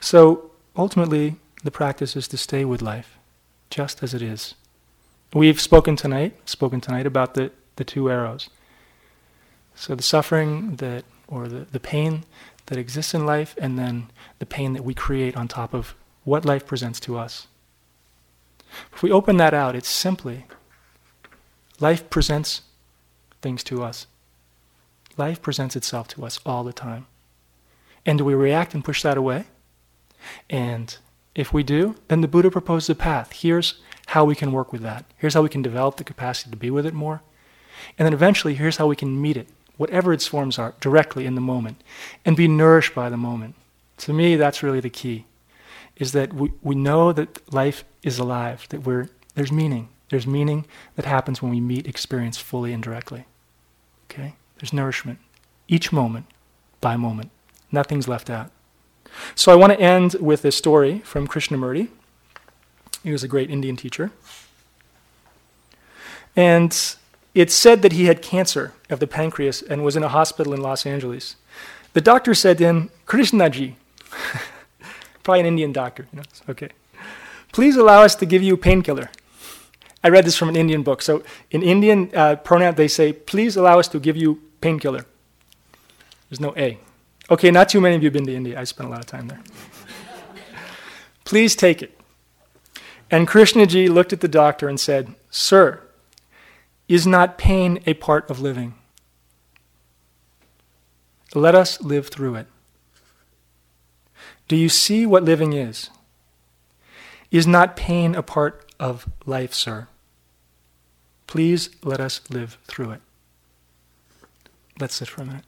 So 0.01 0.51
ultimately, 0.75 1.37
the 1.63 1.71
practice 1.71 2.17
is 2.17 2.27
to 2.29 2.39
stay 2.39 2.65
with 2.65 2.81
life, 2.81 3.19
just 3.69 4.03
as 4.03 4.15
it 4.15 4.23
is. 4.23 4.55
We've 5.35 5.61
spoken 5.61 5.95
tonight, 5.95 6.49
spoken 6.49 6.81
tonight 6.81 7.05
about 7.05 7.35
the, 7.35 7.53
the 7.77 7.85
two 7.85 8.11
arrows. 8.11 8.49
So 9.75 9.95
the 9.95 10.03
suffering 10.03 10.77
that 10.77 11.05
or 11.27 11.49
the, 11.49 11.67
the 11.71 11.81
pain 11.81 12.25
that 12.65 12.79
exists 12.79 13.13
in 13.13 13.27
life 13.27 13.55
and 13.61 13.79
then 13.79 14.09
the 14.39 14.47
pain 14.47 14.73
that 14.73 14.85
we 14.85 14.95
create 14.95 15.37
on 15.37 15.49
top 15.49 15.75
of 15.75 15.95
what 16.25 16.47
life 16.47 16.67
presents 16.67 16.99
to 17.01 17.19
us. 17.19 17.47
If 18.95 19.03
we 19.03 19.13
open 19.13 19.37
that 19.37 19.53
out, 19.53 19.77
it's 19.77 19.87
simply 19.87 20.47
Life 21.81 22.11
presents 22.11 22.63
things 23.41 23.63
to 23.65 23.83
us. 23.83 24.07
Life 25.17 25.41
presents 25.43 25.77
itself 25.77 26.09
to 26.09 26.25
us 26.25 26.41
all 26.45 26.65
the 26.65 26.73
time. 26.73 27.07
And 28.05 28.19
do 28.19 28.25
we 28.25 28.35
react 28.35 28.75
and 28.75 28.85
push 28.85 29.03
that 29.03 29.17
away? 29.17 29.47
And 30.51 30.97
if 31.35 31.53
we 31.53 31.63
do, 31.63 31.95
then 32.09 32.21
the 32.21 32.29
Buddha 32.29 32.51
proposes 32.51 32.91
a 32.91 32.95
path. 32.95 33.33
Here's 33.33 33.81
how 34.07 34.25
we 34.25 34.35
can 34.35 34.51
work 34.51 34.73
with 34.73 34.83
that. 34.83 35.05
Here's 35.17 35.35
how 35.35 35.43
we 35.43 35.49
can 35.49 35.63
develop 35.63 35.97
the 35.97 36.05
capacity 36.05 36.51
to 36.51 36.57
be 36.57 36.71
with 36.71 36.87
it 36.87 36.95
more. 36.95 37.23
And 37.97 38.07
then 38.07 38.13
eventually, 38.13 38.55
here's 38.55 38.79
how 38.79 38.87
we 38.87 38.97
can 38.97 39.21
meet 39.21 39.37
it, 39.37 39.49
whatever 39.77 40.13
its 40.13 40.27
forms 40.27 40.59
are, 40.59 40.75
directly 40.81 41.27
in 41.27 41.37
the 41.37 41.41
moment, 41.41 41.83
and 42.25 42.37
be 42.37 42.49
nourished 42.49 42.95
by 42.95 43.09
the 43.09 43.17
moment. 43.17 43.55
To 43.99 44.13
me, 44.13 44.35
that's 44.35 44.63
really 44.63 44.81
the 44.81 44.91
key, 44.91 45.27
is 45.97 46.13
that 46.13 46.33
we, 46.33 46.53
we 46.63 46.75
know 46.75 47.13
that 47.13 47.53
life 47.53 47.85
is 48.03 48.19
alive, 48.19 48.67
that 48.71 48.85
we're, 48.85 49.09
there's 49.35 49.53
meaning, 49.53 49.89
there's 50.11 50.27
meaning 50.27 50.67
that 50.97 51.05
happens 51.05 51.43
when 51.43 51.51
we 51.51 51.61
meet 51.61 51.87
experience 51.87 52.39
fully 52.39 52.73
and 52.73 52.83
directly. 52.83 53.27
Okay? 54.11 54.35
There's 54.59 54.73
nourishment. 54.73 55.19
Each 55.69 55.93
moment, 55.93 56.27
by 56.81 56.97
moment. 56.97 57.31
Nothing's 57.71 58.09
left 58.09 58.31
out. 58.31 58.51
So 59.35 59.53
I 59.53 59.57
want 59.57 59.73
to 59.73 59.81
end 59.81 60.15
with 60.15 60.45
a 60.45 60.53
story 60.53 61.01
from 61.01 61.27
Krishnamurti. 61.27 61.89
He 63.03 63.13
was 63.13 63.23
a 63.23 63.29
great 63.29 63.51
Indian 63.51 63.77
teacher. 63.77 64.11
And 66.37 66.97
it's 67.35 67.55
said 67.55 67.83
that 67.83 67.93
he 67.93 68.07
had 68.07 68.23
cancer 68.23 68.73
of 68.91 69.01
the 69.01 69.07
pancreas 69.07 69.63
and 69.63 69.85
was 69.85 69.97
in 69.97 70.03
a 70.03 70.09
hospital 70.09 70.55
in 70.55 70.61
Los 70.61 70.87
Angeles. 70.87 71.37
The 71.93 72.01
doctor 72.01 72.35
said 72.35 72.59
to 72.59 72.65
him, 72.65 72.91
Krishnaji, 73.07 73.75
probably 75.23 75.41
an 75.41 75.47
Indian 75.47 75.73
doctor, 75.73 76.07
you 76.13 76.19
know, 76.19 76.25
okay, 76.49 76.71
please 77.53 77.77
allow 77.77 78.03
us 78.03 78.15
to 78.17 78.27
give 78.27 78.43
you 78.43 78.55
a 78.55 78.59
painkiller. 78.59 79.11
I 80.09 80.11
read 80.11 80.25
this 80.25 80.39
from 80.39 80.49
an 80.49 80.57
Indian 80.57 80.83
book. 80.83 81.03
So 81.03 81.23
in 81.51 81.63
Indian 81.63 82.11
uh, 82.15 82.37
pronoun, 82.37 82.77
they 82.77 82.89
say, 82.89 83.13
please 83.13 83.57
allow 83.57 83.79
us 83.79 83.89
to 83.89 84.01
give 84.01 84.17
you 84.17 84.41
painkiller. 84.63 85.05
There's 86.31 86.41
no 86.41 86.55
A. 86.57 86.79
Okay, 87.31 87.51
not 87.51 87.69
too 87.69 87.79
many 87.79 87.95
of 87.95 88.03
you 88.03 88.07
have 88.07 88.15
been 88.15 88.25
to 88.25 88.35
India. 88.35 88.59
I 88.59 88.65
spent 88.65 88.89
a 88.89 88.91
lot 88.91 89.01
of 89.01 89.05
time 89.05 89.29
there. 89.29 89.43
please 91.25 91.55
take 91.55 91.83
it. 91.83 92.01
And 93.11 93.29
Krishnaji 93.29 93.91
looked 93.91 94.15
at 94.15 94.23
the 94.23 94.29
doctor 94.29 94.67
and 94.67 94.81
said, 94.81 95.15
Sir, 95.29 95.83
is 96.89 97.07
not 97.07 97.37
pain 97.37 97.83
a 97.85 97.93
part 97.93 98.31
of 98.31 98.41
living? 98.41 98.77
Let 101.35 101.55
us 101.55 101.83
live 101.83 102.09
through 102.09 102.37
it. 102.37 102.47
Do 104.49 104.57
you 104.57 104.71
see 104.71 105.05
what 105.05 105.23
living 105.23 105.53
is? 105.53 105.91
Is 107.31 107.47
not 107.47 107.77
pain 107.77 108.15
a 108.15 108.23
part 108.23 108.73
of 108.81 109.07
life, 109.27 109.53
sir. 109.53 109.89
Please 111.29 111.69
let 111.85 112.01
us 112.01 112.23
live 112.31 112.59
through 112.67 112.91
it. 112.91 113.03
Let's 114.81 114.97
sit 114.97 115.09
for 115.09 115.23
a 115.23 115.27
minute. 115.27 115.45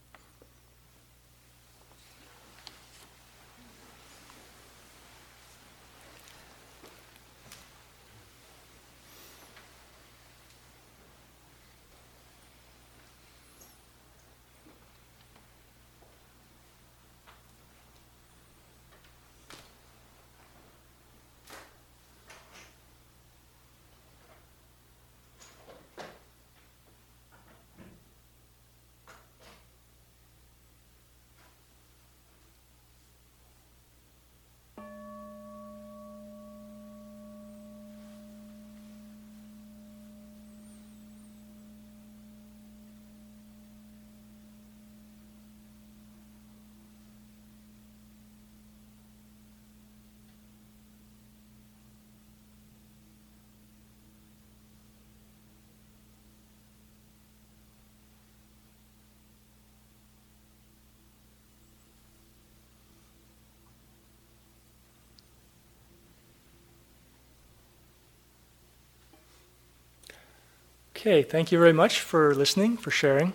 Okay, 71.01 71.23
thank 71.23 71.51
you 71.51 71.59
very 71.59 71.73
much 71.73 72.01
for 72.01 72.35
listening, 72.35 72.77
for 72.77 72.91
sharing. 72.91 73.33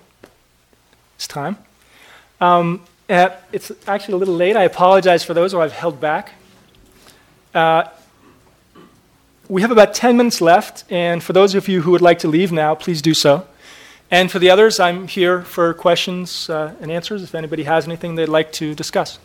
It's 1.15 1.25
time. 1.25 1.57
Um, 2.39 2.83
uh, 3.09 3.29
it's 3.51 3.71
actually 3.87 4.13
a 4.13 4.17
little 4.17 4.35
late. 4.35 4.55
I 4.55 4.65
apologize 4.65 5.23
for 5.23 5.33
those 5.33 5.51
who 5.51 5.59
I've 5.59 5.71
held 5.71 5.99
back. 5.99 6.33
Uh, 7.55 7.85
we 9.49 9.63
have 9.63 9.71
about 9.71 9.95
10 9.95 10.15
minutes 10.15 10.41
left, 10.41 10.83
and 10.91 11.23
for 11.23 11.33
those 11.33 11.55
of 11.55 11.67
you 11.67 11.81
who 11.81 11.89
would 11.89 12.03
like 12.03 12.19
to 12.19 12.27
leave 12.27 12.51
now, 12.51 12.75
please 12.75 13.01
do 13.01 13.15
so. 13.15 13.47
And 14.11 14.31
for 14.31 14.37
the 14.37 14.51
others, 14.51 14.79
I'm 14.79 15.07
here 15.07 15.41
for 15.41 15.73
questions 15.73 16.51
uh, 16.51 16.75
and 16.79 16.91
answers 16.91 17.23
if 17.23 17.33
anybody 17.33 17.63
has 17.63 17.87
anything 17.87 18.13
they'd 18.13 18.29
like 18.29 18.51
to 18.51 18.75
discuss. 18.75 19.17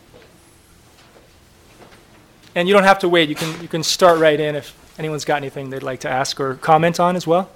And 2.55 2.67
you 2.67 2.73
don't 2.73 2.85
have 2.85 3.01
to 3.01 3.09
wait, 3.11 3.29
you 3.29 3.35
can, 3.35 3.61
you 3.61 3.69
can 3.69 3.83
start 3.83 4.19
right 4.19 4.41
in 4.41 4.57
if 4.57 4.75
anyone's 4.99 5.27
got 5.27 5.37
anything 5.37 5.69
they'd 5.69 5.83
like 5.83 6.01
to 6.01 6.09
ask 6.09 6.41
or 6.41 6.55
comment 6.55 6.99
on 6.99 7.17
as 7.17 7.27
well. 7.27 7.51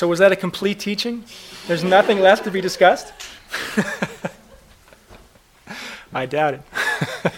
So, 0.00 0.08
was 0.08 0.18
that 0.20 0.32
a 0.32 0.36
complete 0.36 0.78
teaching? 0.78 1.24
There's 1.66 1.84
nothing 1.84 2.20
left 2.20 2.44
to 2.44 2.50
be 2.50 2.62
discussed? 2.62 3.12
I 6.14 6.24
doubt 6.24 6.54
it. 6.54 6.62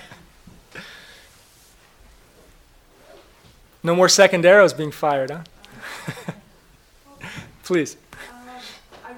no 3.82 3.96
more 3.96 4.08
second 4.08 4.46
arrows 4.46 4.72
being 4.72 4.92
fired, 4.92 5.32
huh? 5.32 5.40
Please. 7.64 7.96
Um, 8.30 8.38
I 9.06 9.14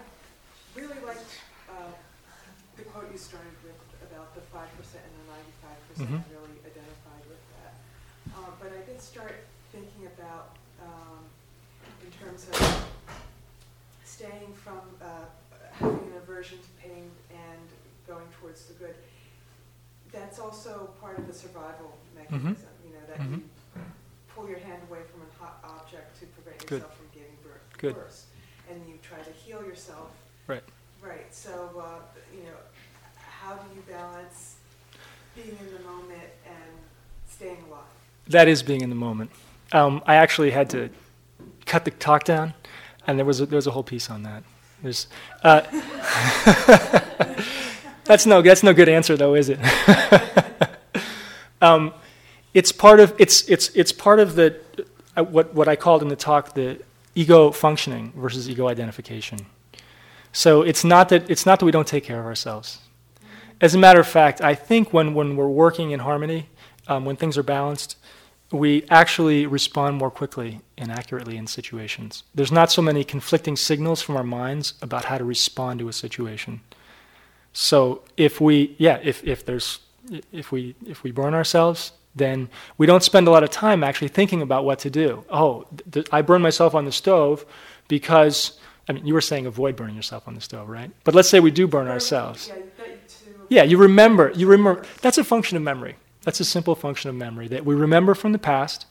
really 0.74 0.96
liked 1.06 1.20
uh, 1.68 1.74
the 2.78 2.84
quote 2.84 3.12
you 3.12 3.18
started 3.18 3.52
with 3.62 3.74
about 4.10 4.34
the 4.34 4.40
5% 4.40 4.46
and 4.56 4.72
the 5.20 5.24
95%. 6.02 6.08
Mhm. 6.08 6.16
I 6.16 6.24
really 6.32 6.56
identified 6.64 7.24
with 7.28 7.44
that. 7.60 7.74
Uh, 8.38 8.48
but 8.58 8.72
I 8.72 8.80
did 8.90 9.02
start 9.02 9.44
thinking 9.70 10.06
about, 10.16 10.56
um, 10.82 11.18
in 12.02 12.10
terms 12.26 12.48
of 12.48 12.54
staying 14.14 14.52
from 14.54 14.78
uh, 15.02 15.24
having 15.72 15.96
an 15.96 16.12
aversion 16.22 16.58
to 16.58 16.88
pain 16.88 17.10
and 17.30 17.68
going 18.06 18.26
towards 18.40 18.66
the 18.66 18.74
good. 18.74 18.94
That's 20.12 20.38
also 20.64 20.88
part 21.00 21.18
of 21.18 21.26
the 21.26 21.32
survival 21.32 21.96
mechanism, 22.14 22.68
you 22.86 22.92
know, 22.92 23.00
that 23.08 23.18
you 23.30 23.42
pull 24.34 24.48
your 24.48 24.58
hand 24.58 24.80
away 24.88 25.00
from 25.12 25.22
a 25.22 25.42
hot 25.44 25.58
object 25.64 26.18
to 26.20 26.26
prevent 26.26 26.58
Good. 26.66 26.76
yourself 26.76 26.96
from 26.96 27.06
getting 27.12 27.36
bur- 27.42 27.60
Good. 27.78 27.96
worse. 27.96 28.26
And 28.70 28.80
you 28.88 28.98
try 29.02 29.18
to 29.18 29.30
heal 29.30 29.64
yourself 29.64 30.10
Right. 30.46 30.62
Right, 31.02 31.34
so, 31.34 31.70
uh, 31.78 32.00
you 32.34 32.42
know, 32.44 32.56
how 33.16 33.54
do 33.54 33.62
you 33.74 33.82
balance 33.88 34.56
being 35.34 35.56
in 35.60 35.72
the 35.74 35.80
moment 35.82 36.28
and 36.46 36.72
staying 37.28 37.58
alive? 37.68 37.80
That 38.28 38.46
is 38.48 38.62
being 38.62 38.82
in 38.82 38.90
the 38.90 38.94
moment. 38.94 39.30
Um, 39.72 40.02
I 40.06 40.16
actually 40.16 40.50
had 40.50 40.68
to 40.70 40.90
cut 41.64 41.84
the 41.86 41.90
talk 41.92 42.24
down, 42.24 42.52
and 43.06 43.18
there 43.18 43.24
was 43.26 43.40
a, 43.40 43.46
there 43.46 43.56
was 43.56 43.66
a 43.66 43.70
whole 43.70 43.82
piece 43.82 44.10
on 44.10 44.22
that. 44.24 44.44
There's, 44.82 45.06
uh, 45.42 45.62
that's 48.04 48.26
no 48.26 48.42
that's 48.42 48.62
no 48.62 48.72
good 48.72 48.88
answer 48.88 49.16
though, 49.16 49.34
is 49.34 49.48
it? 49.48 49.58
um, 51.62 51.94
it's 52.52 52.72
part 52.72 53.00
of 53.00 53.14
it's 53.18 53.48
it's 53.48 53.70
it's 53.70 53.92
part 53.92 54.20
of 54.20 54.34
the 54.34 54.60
uh, 55.16 55.24
what 55.24 55.54
what 55.54 55.68
I 55.68 55.76
called 55.76 56.02
in 56.02 56.08
the 56.08 56.16
talk 56.16 56.54
the 56.54 56.80
ego 57.14 57.50
functioning 57.50 58.12
versus 58.16 58.48
ego 58.48 58.68
identification. 58.68 59.46
So 60.32 60.62
it's 60.62 60.84
not 60.84 61.08
that 61.10 61.30
it's 61.30 61.46
not 61.46 61.60
that 61.60 61.64
we 61.64 61.72
don't 61.72 61.86
take 61.86 62.04
care 62.04 62.20
of 62.20 62.26
ourselves. 62.26 62.80
As 63.60 63.74
a 63.74 63.78
matter 63.78 64.00
of 64.00 64.06
fact, 64.06 64.40
I 64.40 64.54
think 64.54 64.92
when 64.92 65.14
when 65.14 65.36
we're 65.36 65.48
working 65.48 65.92
in 65.92 66.00
harmony, 66.00 66.48
um, 66.88 67.04
when 67.04 67.16
things 67.16 67.38
are 67.38 67.42
balanced, 67.42 67.96
we 68.50 68.84
actually 68.90 69.46
respond 69.46 69.96
more 69.96 70.10
quickly 70.10 70.60
and 70.76 70.90
accurately 70.90 71.36
in 71.36 71.46
situations. 71.46 72.24
There's 72.34 72.52
not 72.52 72.70
so 72.70 72.82
many 72.82 73.04
conflicting 73.04 73.56
signals 73.56 74.02
from 74.02 74.16
our 74.16 74.24
minds 74.24 74.74
about 74.82 75.06
how 75.06 75.18
to 75.18 75.24
respond 75.24 75.80
to 75.80 75.88
a 75.88 75.92
situation. 75.92 76.60
So 77.54 78.02
if 78.16 78.40
we, 78.40 78.74
yeah, 78.78 78.98
if, 79.02 79.24
if 79.24 79.46
there's, 79.46 79.78
if 80.32 80.52
we, 80.52 80.74
if 80.86 81.02
we 81.02 81.12
burn 81.12 81.32
ourselves, 81.34 81.92
then 82.14 82.48
we 82.78 82.86
don't 82.86 83.02
spend 83.02 83.26
a 83.26 83.30
lot 83.30 83.42
of 83.42 83.50
time 83.50 83.82
actually 83.82 84.08
thinking 84.08 84.42
about 84.42 84.64
what 84.64 84.80
to 84.80 84.90
do. 84.90 85.24
Oh, 85.30 85.64
th- 85.90 86.06
I 86.12 86.20
burned 86.22 86.42
myself 86.42 86.74
on 86.74 86.84
the 86.84 86.92
stove 86.92 87.46
because, 87.88 88.58
I 88.88 88.92
mean, 88.92 89.06
you 89.06 89.14
were 89.14 89.20
saying 89.20 89.46
avoid 89.46 89.76
burning 89.76 89.96
yourself 89.96 90.28
on 90.28 90.34
the 90.34 90.40
stove, 90.40 90.68
right? 90.68 90.90
But 91.04 91.14
let's 91.14 91.28
say 91.28 91.40
we 91.40 91.50
do 91.50 91.66
burn 91.66 91.88
ourselves. 91.88 92.48
Yeah, 92.48 92.54
that 92.76 92.88
you 92.88 92.94
to. 93.08 93.46
Yeah, 93.48 93.62
you 93.62 93.78
remember. 93.78 94.32
You 94.34 94.46
remember. 94.46 94.84
That's 95.00 95.18
a 95.18 95.24
function 95.24 95.56
of 95.56 95.62
memory. 95.62 95.96
That's 96.22 96.40
a 96.40 96.44
simple 96.44 96.74
function 96.74 97.08
of 97.10 97.16
memory 97.16 97.48
that 97.48 97.64
we 97.64 97.74
remember 97.74 98.14
from 98.14 98.32
the 98.32 98.38
past. 98.38 98.86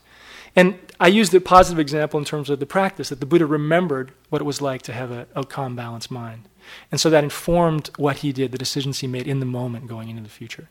And 0.56 0.78
I 1.00 1.08
used 1.08 1.32
the 1.32 1.42
positive 1.42 1.80
example 1.80 2.20
in 2.20 2.26
terms 2.26 2.50
of 2.50 2.60
the 2.60 2.66
practice 2.66 3.10
that 3.10 3.20
the 3.20 3.26
Buddha 3.26 3.46
remembered 3.46 4.12
what 4.30 4.42
it 4.42 4.46
was 4.46 4.62
like 4.62 4.82
to 4.84 4.94
have 4.94 5.12
a, 5.12 5.28
a 5.36 5.44
calm, 5.44 5.76
balanced 5.76 6.12
mind. 6.12 6.48
And 6.92 7.02
so 7.02 7.10
that 7.10 7.24
informed 7.24 7.90
what 7.98 8.18
he 8.18 8.32
did, 8.32 8.52
the 8.52 8.58
decisions 8.58 9.00
he 9.00 9.08
made 9.08 9.28
in 9.28 9.40
the 9.40 9.46
moment 9.46 9.88
going 9.88 10.10
into 10.10 10.22
the 10.22 10.30
future. 10.30 10.70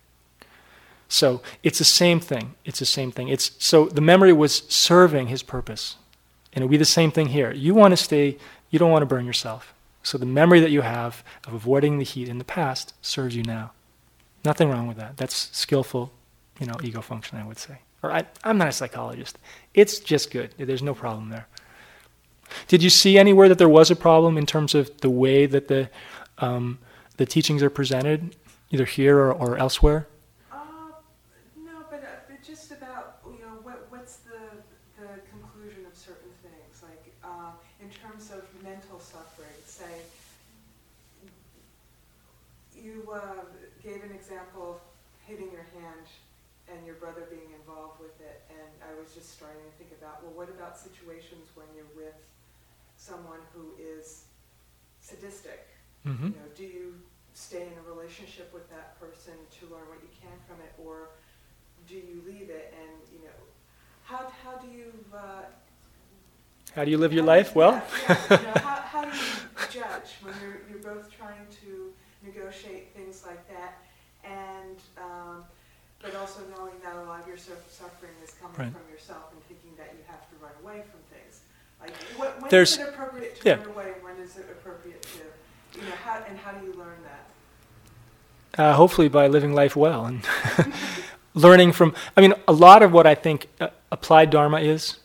So 1.08 1.42
it's 1.62 1.78
the 1.78 1.84
same 1.84 2.20
thing. 2.20 2.54
It's 2.64 2.78
the 2.78 2.86
same 2.86 3.12
thing. 3.12 3.28
It's, 3.28 3.50
so 3.58 3.86
the 3.86 4.00
memory 4.00 4.32
was 4.32 4.62
serving 4.68 5.26
his 5.26 5.42
purpose. 5.42 5.96
And 6.52 6.62
it'll 6.62 6.70
be 6.70 6.76
the 6.76 6.84
same 6.84 7.10
thing 7.10 7.28
here. 7.28 7.52
You 7.52 7.74
want 7.74 7.92
to 7.92 7.96
stay, 7.96 8.38
you 8.70 8.78
don't 8.78 8.90
want 8.90 9.02
to 9.02 9.06
burn 9.06 9.26
yourself. 9.26 9.74
So 10.02 10.16
the 10.16 10.26
memory 10.26 10.60
that 10.60 10.70
you 10.70 10.80
have 10.80 11.22
of 11.46 11.54
avoiding 11.54 11.98
the 11.98 12.04
heat 12.04 12.28
in 12.28 12.38
the 12.38 12.44
past 12.44 12.94
serves 13.02 13.36
you 13.36 13.42
now. 13.42 13.72
Nothing 14.44 14.70
wrong 14.70 14.88
with 14.88 14.96
that. 14.96 15.16
That's 15.16 15.50
skillful, 15.56 16.12
you 16.58 16.66
know, 16.66 16.74
ego 16.82 17.00
function, 17.00 17.38
I 17.38 17.46
would 17.46 17.58
say. 17.58 17.78
Or 18.02 18.12
I, 18.12 18.24
I'm 18.42 18.58
not 18.58 18.68
a 18.68 18.72
psychologist. 18.72 19.38
It's 19.74 20.00
just 20.00 20.30
good. 20.30 20.54
There's 20.58 20.82
no 20.82 20.94
problem 20.94 21.28
there. 21.30 21.46
Did 22.68 22.82
you 22.82 22.90
see 22.90 23.16
anywhere 23.16 23.48
that 23.48 23.58
there 23.58 23.68
was 23.68 23.90
a 23.90 23.96
problem 23.96 24.36
in 24.36 24.44
terms 24.44 24.74
of 24.74 25.00
the 25.00 25.10
way 25.10 25.46
that 25.46 25.68
the 25.68 25.88
um, 26.38 26.78
the 27.16 27.26
teachings 27.26 27.62
are 27.62 27.70
presented, 27.70 28.34
either 28.70 28.84
here 28.84 29.18
or, 29.18 29.32
or 29.32 29.56
elsewhere? 29.56 30.08
Uh, 30.50 30.56
no, 31.56 31.84
but, 31.90 32.02
uh, 32.02 32.06
but 32.28 32.42
just 32.42 32.72
about, 32.72 33.18
you 33.26 33.38
know, 33.44 33.60
what, 33.62 33.86
what's 33.90 34.16
the, 34.26 34.40
the 34.98 35.20
conclusion 35.30 35.84
of 35.86 35.94
certain 35.94 36.32
things? 36.42 36.82
Like, 36.82 37.12
uh, 37.22 37.52
in 37.80 37.88
terms 37.90 38.32
of 38.32 38.42
mental 38.64 38.98
suffering, 38.98 39.54
say, 39.66 40.02
you 42.74 43.06
uh, 43.12 43.44
gave 43.84 44.02
an 44.02 44.10
example 44.10 44.74
of 44.74 44.80
hitting 45.28 45.52
your 45.52 45.66
hand 45.78 46.06
and 46.72 46.84
your 46.86 46.96
brother 46.96 47.28
being 47.30 47.52
involved 47.54 48.00
with 48.00 48.18
it, 48.20 48.42
and 48.48 48.68
I 48.82 48.98
was 48.98 49.12
just 49.14 49.36
starting 49.36 49.60
to 49.62 49.72
think 49.78 49.92
about, 50.00 50.24
well, 50.24 50.32
what 50.32 50.48
about 50.48 50.78
situations 50.78 51.52
when 51.54 51.66
you're 51.76 51.92
with 51.94 52.16
someone 53.12 53.42
who 53.52 53.64
is 53.78 54.24
sadistic? 55.00 55.66
Mm-hmm. 56.06 56.26
You 56.26 56.30
know, 56.40 56.50
do 56.56 56.64
you 56.64 56.94
stay 57.34 57.62
in 57.62 57.74
a 57.82 57.94
relationship 57.94 58.52
with 58.52 58.68
that 58.70 58.98
person 59.00 59.34
to 59.58 59.62
learn 59.72 59.86
what 59.92 60.00
you 60.02 60.12
can 60.20 60.36
from 60.46 60.56
it, 60.66 60.72
or 60.78 61.10
do 61.88 61.94
you 61.94 62.22
leave 62.26 62.48
it? 62.50 62.74
And 62.80 62.96
you 63.12 63.20
know, 63.26 63.40
how 64.04 64.20
how 64.42 64.56
do 64.64 64.68
you 64.78 64.90
uh, 65.14 65.44
How 66.74 66.84
do 66.84 66.90
you 66.90 66.98
live 66.98 67.12
your 67.12 67.24
life? 67.24 67.54
Well, 67.54 67.74
yeah, 67.74 67.82
yeah, 68.08 68.40
you 68.40 68.46
know, 68.46 68.52
how, 68.68 68.76
how 68.92 69.02
do 69.04 69.16
you 69.16 69.32
judge 69.70 70.10
when 70.22 70.34
you're 70.42 70.60
you're 70.68 70.84
both 70.94 71.06
trying 71.20 71.46
to 71.62 71.92
negotiate 72.28 72.86
things 72.96 73.24
like 73.28 73.42
that, 73.54 73.72
and 74.24 74.78
um, 74.98 75.44
but 76.02 76.14
also 76.16 76.40
knowing 76.56 76.74
that 76.82 76.94
a 76.96 77.04
lot 77.04 77.20
of 77.22 77.26
your 77.28 77.36
suffering 77.36 78.16
is 78.24 78.32
coming 78.40 78.58
Right. 78.58 78.72
from 78.72 78.86
yourself 78.90 79.30
and 79.32 79.40
thinking 79.50 79.72
that 79.76 79.90
you 79.96 80.02
have 80.12 80.22
to 80.30 80.34
run 80.42 80.54
away 80.62 80.78
from 80.90 80.98
things. 81.10 81.11
Like, 81.82 81.94
what, 82.16 82.40
when 82.40 82.50
There's- 82.50 82.72
is 82.72 82.78
it 82.78 82.88
appropriate 82.88 83.40
to 83.40 83.48
yeah. 83.48 83.56
run 83.56 83.68
away? 83.68 83.92
When 84.00 84.16
is 84.24 84.36
it 84.36 84.46
appropriate 84.50 85.02
to, 85.02 85.78
you 85.80 85.86
know, 85.86 85.94
how 86.04 86.22
and 86.28 86.38
how 86.38 86.52
do 86.52 86.64
you 86.66 86.72
learn 86.74 86.96
that? 87.04 88.62
uh, 88.62 88.74
hopefully 88.74 89.08
by 89.08 89.26
living 89.28 89.54
life 89.54 89.74
well 89.76 90.04
and 90.04 90.22
learning 91.34 91.72
from. 91.72 91.94
I 92.16 92.20
mean, 92.20 92.34
a 92.46 92.52
lot 92.52 92.82
of 92.82 92.92
what 92.92 93.06
I 93.06 93.14
think 93.14 93.48
uh, 93.60 93.68
applied 93.90 94.30
dharma 94.30 94.60
is 94.60 94.98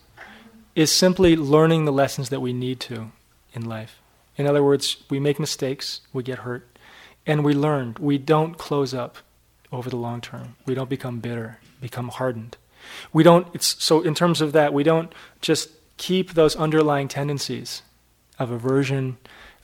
is 0.74 0.92
simply 0.92 1.34
learning 1.34 1.84
the 1.86 1.92
lessons 1.92 2.28
that 2.28 2.40
we 2.40 2.52
need 2.52 2.78
to 2.78 3.10
in 3.54 3.64
life. 3.64 4.00
In 4.36 4.46
other 4.46 4.62
words, 4.62 4.98
we 5.10 5.18
make 5.18 5.40
mistakes, 5.40 6.02
we 6.12 6.22
get 6.22 6.40
hurt, 6.40 6.68
and 7.26 7.44
we 7.44 7.52
learn. 7.54 7.96
We 7.98 8.18
don't 8.18 8.56
close 8.56 8.94
up 8.94 9.16
over 9.72 9.90
the 9.90 9.96
long 9.96 10.20
term. 10.20 10.54
We 10.66 10.74
don't 10.74 10.88
become 10.90 11.18
bitter, 11.18 11.58
become 11.80 12.08
hardened. 12.08 12.56
We 13.12 13.22
don't. 13.24 13.48
It's 13.54 13.82
so 13.82 14.02
in 14.02 14.14
terms 14.14 14.40
of 14.40 14.52
that, 14.52 14.72
we 14.72 14.82
don't 14.84 15.12
just 15.40 15.70
keep 15.98 16.32
those 16.32 16.56
underlying 16.56 17.08
tendencies 17.08 17.82
of 18.38 18.50
aversion 18.50 19.18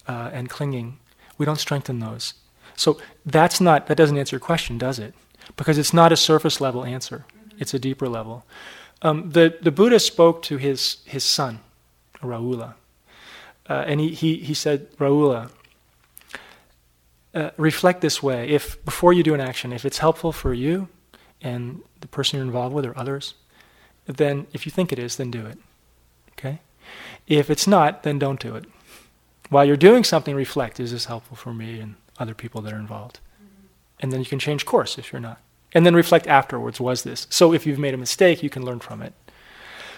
uh, 0.06 0.30
and 0.32 0.50
clinging. 0.50 0.98
We 1.38 1.46
don't 1.46 1.58
strengthen 1.58 2.00
those. 2.00 2.34
So 2.76 2.98
that's 3.24 3.60
not 3.60 3.86
that 3.86 3.96
doesn't 3.96 4.18
answer 4.18 4.36
your 4.36 4.40
question, 4.40 4.78
does 4.78 4.98
it? 4.98 5.14
Because 5.56 5.78
it's 5.78 5.94
not 5.94 6.12
a 6.12 6.16
surface 6.16 6.60
level 6.60 6.84
answer. 6.84 7.24
It's 7.58 7.72
a 7.72 7.78
deeper 7.78 8.08
level. 8.08 8.44
Um, 9.02 9.30
the 9.30 9.56
the 9.62 9.70
Buddha 9.70 10.00
spoke 10.00 10.42
to 10.42 10.56
his 10.56 10.98
his 11.04 11.24
son, 11.24 11.60
Rahula, 12.20 12.74
uh, 13.68 13.84
and 13.86 14.00
he, 14.00 14.08
he 14.10 14.36
he 14.38 14.54
said, 14.54 14.90
Rahula, 14.96 15.50
uh, 17.34 17.50
reflect 17.56 18.00
this 18.00 18.22
way. 18.22 18.48
If 18.48 18.82
before 18.84 19.12
you 19.12 19.22
do 19.22 19.34
an 19.34 19.40
action, 19.40 19.72
if 19.72 19.84
it's 19.84 19.98
helpful 19.98 20.32
for 20.32 20.52
you 20.52 20.88
and 21.40 21.82
the 22.00 22.08
person 22.08 22.38
you're 22.38 22.46
involved 22.46 22.74
with 22.74 22.86
or 22.86 22.98
others, 22.98 23.34
then 24.06 24.46
if 24.52 24.66
you 24.66 24.72
think 24.72 24.92
it 24.92 24.98
is, 24.98 25.16
then 25.16 25.30
do 25.30 25.46
it. 25.46 25.58
Okay? 26.44 26.60
If 27.26 27.48
it's 27.48 27.66
not, 27.66 28.02
then 28.02 28.18
don't 28.18 28.40
do 28.40 28.54
it. 28.54 28.66
While 29.48 29.64
you're 29.64 29.76
doing 29.76 30.04
something, 30.04 30.34
reflect 30.34 30.80
is 30.80 30.92
this 30.92 31.06
helpful 31.06 31.36
for 31.36 31.54
me 31.54 31.80
and 31.80 31.94
other 32.18 32.34
people 32.34 32.60
that 32.62 32.72
are 32.72 32.78
involved? 32.78 33.20
And 34.00 34.12
then 34.12 34.20
you 34.20 34.26
can 34.26 34.38
change 34.38 34.66
course 34.66 34.98
if 34.98 35.12
you're 35.12 35.20
not. 35.20 35.40
And 35.72 35.84
then 35.84 35.94
reflect 35.94 36.26
afterwards 36.26 36.80
was 36.80 37.02
this? 37.02 37.26
So 37.30 37.52
if 37.52 37.66
you've 37.66 37.78
made 37.78 37.94
a 37.94 37.98
mistake, 37.98 38.42
you 38.42 38.50
can 38.50 38.64
learn 38.64 38.80
from 38.80 39.02
it. 39.02 39.12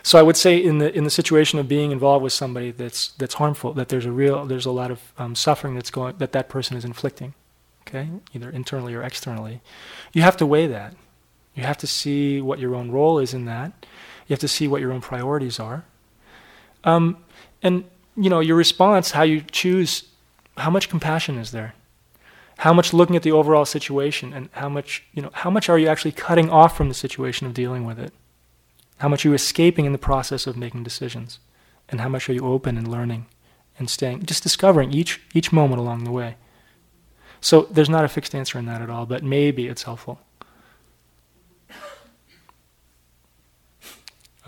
So 0.02 0.18
I 0.18 0.22
would 0.22 0.36
say 0.36 0.56
in 0.56 0.78
the 0.78 0.96
in 0.96 1.02
the 1.02 1.10
situation 1.10 1.58
of 1.58 1.66
being 1.66 1.90
involved 1.90 2.22
with 2.22 2.32
somebody 2.32 2.70
that's 2.70 3.08
that's 3.18 3.34
harmful, 3.34 3.72
that 3.72 3.88
there's 3.88 4.06
a 4.06 4.12
real 4.12 4.46
there's 4.46 4.64
a 4.64 4.70
lot 4.70 4.92
of 4.92 5.00
um, 5.18 5.34
suffering 5.34 5.74
that's 5.74 5.90
going 5.90 6.16
that 6.18 6.30
that 6.30 6.48
person 6.48 6.76
is 6.76 6.84
inflicting, 6.84 7.34
okay, 7.82 8.08
either 8.32 8.48
internally 8.48 8.94
or 8.94 9.02
externally. 9.02 9.60
You 10.12 10.22
have 10.22 10.36
to 10.36 10.46
weigh 10.46 10.68
that. 10.68 10.94
You 11.56 11.64
have 11.64 11.78
to 11.78 11.88
see 11.88 12.40
what 12.40 12.60
your 12.60 12.76
own 12.76 12.92
role 12.92 13.18
is 13.18 13.34
in 13.34 13.46
that. 13.46 13.84
You 14.28 14.34
have 14.34 14.40
to 14.40 14.48
see 14.48 14.68
what 14.68 14.80
your 14.80 14.92
own 14.92 15.00
priorities 15.00 15.58
are. 15.58 15.84
Um, 16.86 17.18
and 17.62 17.84
you 18.16 18.30
know 18.30 18.40
your 18.40 18.56
response, 18.56 19.10
how 19.10 19.24
you 19.24 19.42
choose, 19.42 20.04
how 20.56 20.70
much 20.70 20.88
compassion 20.88 21.36
is 21.36 21.50
there? 21.50 21.74
How 22.58 22.72
much 22.72 22.94
looking 22.94 23.16
at 23.16 23.22
the 23.22 23.32
overall 23.32 23.66
situation, 23.66 24.32
and 24.32 24.48
how 24.52 24.70
much 24.70 25.04
you 25.12 25.20
know 25.20 25.30
how 25.34 25.50
much 25.50 25.68
are 25.68 25.78
you 25.78 25.88
actually 25.88 26.12
cutting 26.12 26.48
off 26.48 26.74
from 26.74 26.88
the 26.88 26.94
situation 26.94 27.46
of 27.46 27.52
dealing 27.52 27.84
with 27.84 27.98
it? 27.98 28.14
How 28.98 29.08
much 29.08 29.26
are 29.26 29.28
you 29.28 29.34
escaping 29.34 29.84
in 29.84 29.92
the 29.92 29.98
process 29.98 30.46
of 30.46 30.56
making 30.56 30.84
decisions? 30.84 31.38
And 31.88 32.00
how 32.00 32.08
much 32.08 32.28
are 32.28 32.32
you 32.32 32.44
open 32.46 32.78
and 32.78 32.88
learning 32.88 33.26
and 33.78 33.90
staying, 33.90 34.24
just 34.24 34.42
discovering 34.42 34.92
each, 34.92 35.20
each 35.34 35.52
moment 35.52 35.80
along 35.80 36.04
the 36.04 36.10
way? 36.10 36.36
So 37.40 37.68
there's 37.70 37.90
not 37.90 38.04
a 38.04 38.08
fixed 38.08 38.34
answer 38.34 38.58
in 38.58 38.64
that 38.66 38.80
at 38.80 38.90
all, 38.90 39.06
but 39.06 39.22
maybe 39.22 39.68
it's 39.68 39.82
helpful. 39.82 40.18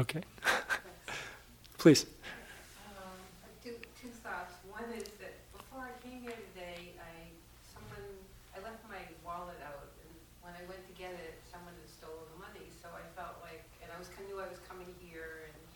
Okay. 0.00 0.22
Please. 1.78 2.06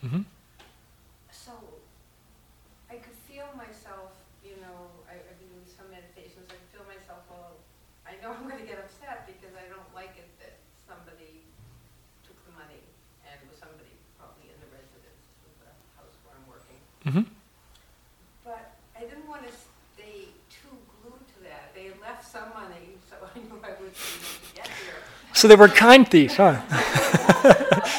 Mm-hmm. 0.02 0.26
So 1.30 1.54
I 2.90 2.98
could 2.98 3.14
feel 3.30 3.46
myself, 3.54 4.18
you 4.42 4.58
know, 4.58 4.90
I, 5.06 5.14
I've 5.14 5.38
been 5.38 5.54
doing 5.54 5.70
some 5.70 5.86
meditations, 5.94 6.50
I 6.50 6.58
feel 6.74 6.82
myself, 6.90 7.22
well, 7.30 7.54
I 8.02 8.18
know 8.18 8.34
I'm 8.34 8.50
going 8.50 8.58
to 8.58 8.66
get 8.66 8.82
upset 8.82 9.30
because 9.30 9.54
I 9.54 9.62
don't 9.70 9.86
like 9.94 10.18
it 10.18 10.26
that 10.42 10.58
somebody 10.90 11.46
took 12.26 12.34
the 12.50 12.54
money 12.58 12.82
and 13.22 13.38
it 13.38 13.46
was 13.46 13.62
somebody 13.62 13.94
probably 14.18 14.50
in 14.50 14.58
the 14.58 14.70
residence 14.74 15.22
of 15.46 15.54
the 15.62 15.70
house 15.94 16.14
where 16.26 16.34
I'm 16.34 16.46
working. 16.50 16.80
Mm-hmm. 17.06 17.26
But 18.42 18.74
I 18.98 19.06
didn't 19.06 19.30
want 19.30 19.46
to 19.46 19.54
stay 19.94 20.34
too 20.50 20.74
glued 20.98 21.22
to 21.30 21.38
that. 21.46 21.78
They 21.78 21.94
had 21.94 22.02
left 22.02 22.26
some 22.26 22.50
money, 22.58 22.98
so 23.06 23.22
I 23.22 23.38
knew 23.38 23.54
I 23.62 23.78
would 23.78 23.94
be 23.94 24.02
able 24.02 24.34
to 24.34 24.50
get 24.58 24.66
here. 24.82 24.98
So 25.42 25.48
they 25.48 25.56
were 25.56 25.66
kind 25.66 26.06
thieves, 26.06 26.36
huh? 26.36 26.62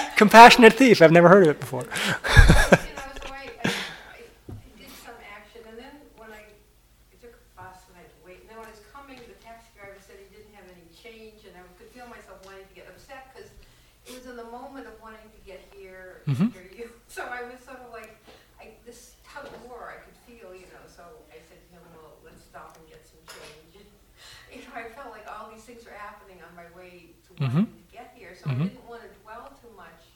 Compassionate 0.15 0.72
thief. 0.72 1.02
I've 1.02 1.11
never 1.11 1.28
heard 1.28 1.44
of 1.44 1.49
it 1.49 1.60
before. 1.60 1.84
Mm-hmm. 16.24 16.56
You. 16.80 16.90
So 17.11 17.28
I 17.28 17.44
was 17.44 17.60
sort 17.60 17.84
of 17.84 17.91
like, 17.91 18.15
I, 18.56 18.72
this 18.88 19.20
tug 19.28 19.45
of 19.45 19.53
war 19.68 19.91
I 19.91 19.99
could 20.02 20.15
feel, 20.24 20.56
you 20.56 20.65
know. 20.72 20.88
So 20.88 21.03
I 21.30 21.38
said 21.45 21.60
to 21.60 21.68
him, 21.76 21.84
well, 21.94 22.15
let's 22.24 22.41
stop 22.41 22.74
and 22.80 22.88
get 22.88 23.06
some 23.06 23.22
change. 23.28 23.84
And, 23.84 23.90
you 24.49 24.65
know, 24.65 24.74
I 24.74 24.90
felt 24.95 25.11
like 25.11 25.28
all 25.30 25.52
these 25.52 25.61
things 25.61 25.86
were 25.86 25.94
happening 25.94 26.40
on 26.41 26.56
my 26.56 26.65
way 26.74 27.14
to 27.38 27.44
mm-hmm. 27.44 27.64
to 27.70 27.84
get 27.94 28.18
here. 28.18 28.34
So 28.34 28.49
mm-hmm. 28.49 28.61
I 28.61 28.68
didn't 28.68 28.90
want 28.90 29.02
to 29.06 29.11
dwell 29.22 29.53
too 29.61 29.70
much 29.78 30.10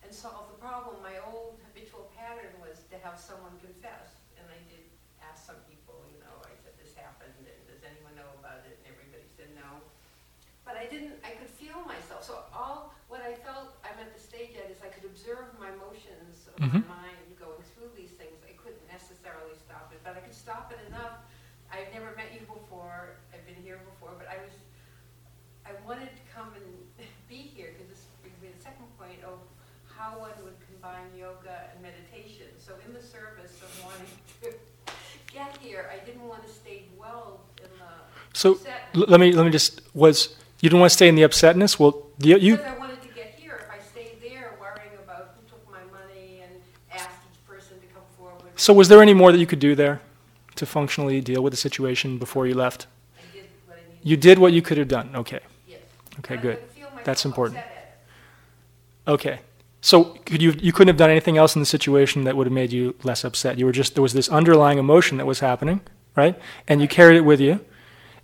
and 0.00 0.08
solve 0.08 0.48
the 0.48 0.58
problem. 0.58 0.96
My 1.04 1.20
old 1.28 1.60
habitual 1.68 2.08
pattern 2.16 2.56
was 2.60 2.82
to 2.90 2.96
have 3.04 3.12
someone 3.26 3.58
confess. 3.58 4.14
And 4.38 4.46
I 4.46 4.62
did 4.70 4.86
ask 5.18 5.42
some 5.42 5.58
people, 5.66 5.98
you 6.14 6.22
know, 6.22 6.38
I 6.46 6.54
said, 6.62 6.78
this 6.78 6.94
happened, 6.94 7.34
and 7.42 7.58
does 7.66 7.82
anyone 7.82 8.14
know 8.14 8.30
about 8.38 8.62
it? 8.62 8.78
And 8.86 8.94
everybody 8.94 9.26
said 9.34 9.50
no. 9.58 9.82
But 10.62 10.78
I 10.78 10.86
didn't, 10.86 11.18
I 11.26 11.34
could 11.34 11.50
feel 11.50 11.82
myself. 11.82 12.22
So 12.22 12.46
all 12.54 12.94
what 13.10 13.22
I 13.22 13.38
felt 13.42 13.78
I'm 13.86 13.98
at 14.02 14.10
the 14.14 14.22
stage 14.22 14.58
at 14.58 14.70
is 14.70 14.78
I 14.82 14.90
could 14.90 15.06
observe 15.06 15.50
my 15.58 15.70
motions 15.78 16.50
of 16.50 16.58
mm-hmm. 16.58 16.82
my 16.90 17.10
mind 17.10 17.26
going 17.38 17.62
through 17.74 17.94
these 17.94 18.14
things. 18.18 18.34
I 18.42 18.54
couldn't 18.58 18.82
necessarily 18.90 19.54
stop 19.54 19.94
it, 19.94 20.02
but 20.02 20.18
I 20.18 20.22
could 20.22 20.34
stop 20.34 20.74
it 20.74 20.82
enough. 20.90 21.22
I've 21.70 21.90
never 21.94 22.14
met 22.18 22.34
you 22.34 22.42
before. 22.46 23.18
I've 23.30 23.46
been 23.46 23.58
here 23.62 23.78
before, 23.94 24.14
but 24.18 24.26
I 24.26 24.42
was 24.42 24.54
I 25.66 25.74
wanted 25.82 26.10
to 26.14 26.24
come 26.30 26.50
and 26.54 26.66
be 27.30 27.46
here 27.46 27.74
because 27.74 27.90
this 27.90 28.02
brings 28.22 28.38
me 28.42 28.50
to 28.50 28.58
the 28.58 28.62
second 28.62 28.86
point 28.98 29.22
of 29.22 29.38
how 29.86 30.20
one 30.20 30.36
would 30.44 30.58
combine 30.66 31.08
yoga. 31.16 31.72
So 32.66 32.72
in 32.84 32.92
the 32.92 33.00
service 33.00 33.54
of 33.62 33.84
wanting 33.84 34.06
to 34.42 34.92
get 35.32 35.56
here, 35.58 35.88
I 35.94 36.04
didn't 36.04 36.26
want 36.26 36.44
to 36.46 36.52
stay 36.52 36.82
well 36.98 37.42
in 37.58 37.70
the. 37.78 37.92
So 38.32 38.58
l- 38.96 39.04
let 39.06 39.20
me 39.20 39.30
let 39.30 39.44
me 39.44 39.52
just 39.52 39.82
was 39.94 40.34
you 40.60 40.68
didn't 40.68 40.80
want 40.80 40.90
to 40.90 40.94
stay 40.94 41.06
in 41.08 41.14
the 41.14 41.22
upsetness. 41.22 41.78
Well, 41.78 41.92
you. 42.18 42.36
you 42.38 42.56
because 42.56 42.72
I 42.74 42.78
wanted 42.78 43.00
to 43.02 43.08
get 43.14 43.34
here. 43.38 43.60
If 43.64 43.70
I 43.70 43.78
stayed 43.92 44.20
there 44.20 44.54
worrying 44.60 44.98
about 45.04 45.36
who 45.36 45.48
took 45.48 45.64
my 45.70 45.84
money 45.96 46.40
and 46.42 46.52
asked 46.92 47.20
each 47.30 47.46
person 47.46 47.78
to 47.78 47.86
come 47.94 48.02
forward, 48.18 48.50
So, 48.56 48.72
was 48.72 48.88
there 48.88 49.00
any 49.00 49.14
more 49.14 49.30
that 49.30 49.38
you 49.38 49.46
could 49.46 49.60
do 49.60 49.76
there 49.76 50.00
to 50.56 50.66
functionally 50.66 51.20
deal 51.20 51.42
with 51.44 51.52
the 51.52 51.56
situation 51.68 52.18
before 52.18 52.48
you 52.48 52.54
left? 52.54 52.88
Did 53.16 54.10
you 54.10 54.16
did 54.16 54.38
what 54.40 54.52
you 54.52 54.62
could 54.62 54.78
have 54.78 54.88
done. 54.88 55.14
Okay. 55.14 55.40
Yes. 55.68 55.80
Okay, 56.18 56.36
good. 56.36 56.58
That's 57.04 57.24
important. 57.24 57.60
Okay. 59.06 59.38
So 59.86 60.02
could 60.26 60.42
you 60.42 60.52
you 60.60 60.72
couldn't 60.72 60.88
have 60.88 60.96
done 60.96 61.10
anything 61.10 61.36
else 61.36 61.54
in 61.54 61.62
the 61.62 61.72
situation 61.76 62.24
that 62.24 62.36
would 62.36 62.48
have 62.48 62.52
made 62.52 62.72
you 62.72 62.96
less 63.04 63.22
upset. 63.22 63.56
You 63.56 63.66
were 63.66 63.76
just 63.82 63.94
there 63.94 64.02
was 64.02 64.14
this 64.14 64.28
underlying 64.28 64.78
emotion 64.78 65.16
that 65.18 65.26
was 65.26 65.38
happening, 65.38 65.80
right? 66.16 66.36
And 66.66 66.80
you 66.80 66.88
carried 66.88 67.16
it 67.16 67.20
with 67.20 67.40
you. 67.40 67.60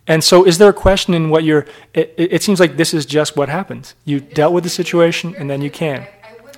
And 0.09 0.25
so 0.25 0.45
is 0.45 0.59
there 0.59 0.71
a 0.71 0.73
question 0.73 1.15
in 1.15 1.31
what 1.31 1.45
you're 1.45 1.65
it, 1.95 2.15
it 2.17 2.43
seems 2.43 2.59
like 2.59 2.79
this 2.79 2.93
is 2.93 3.07
just 3.07 3.37
what 3.37 3.49
happened. 3.49 3.95
You 4.05 4.19
dealt 4.19 4.53
with 4.53 4.65
the 4.65 4.71
situation 4.71 5.37
and 5.37 5.49
then 5.49 5.63
you 5.63 5.71
can. 5.71 6.09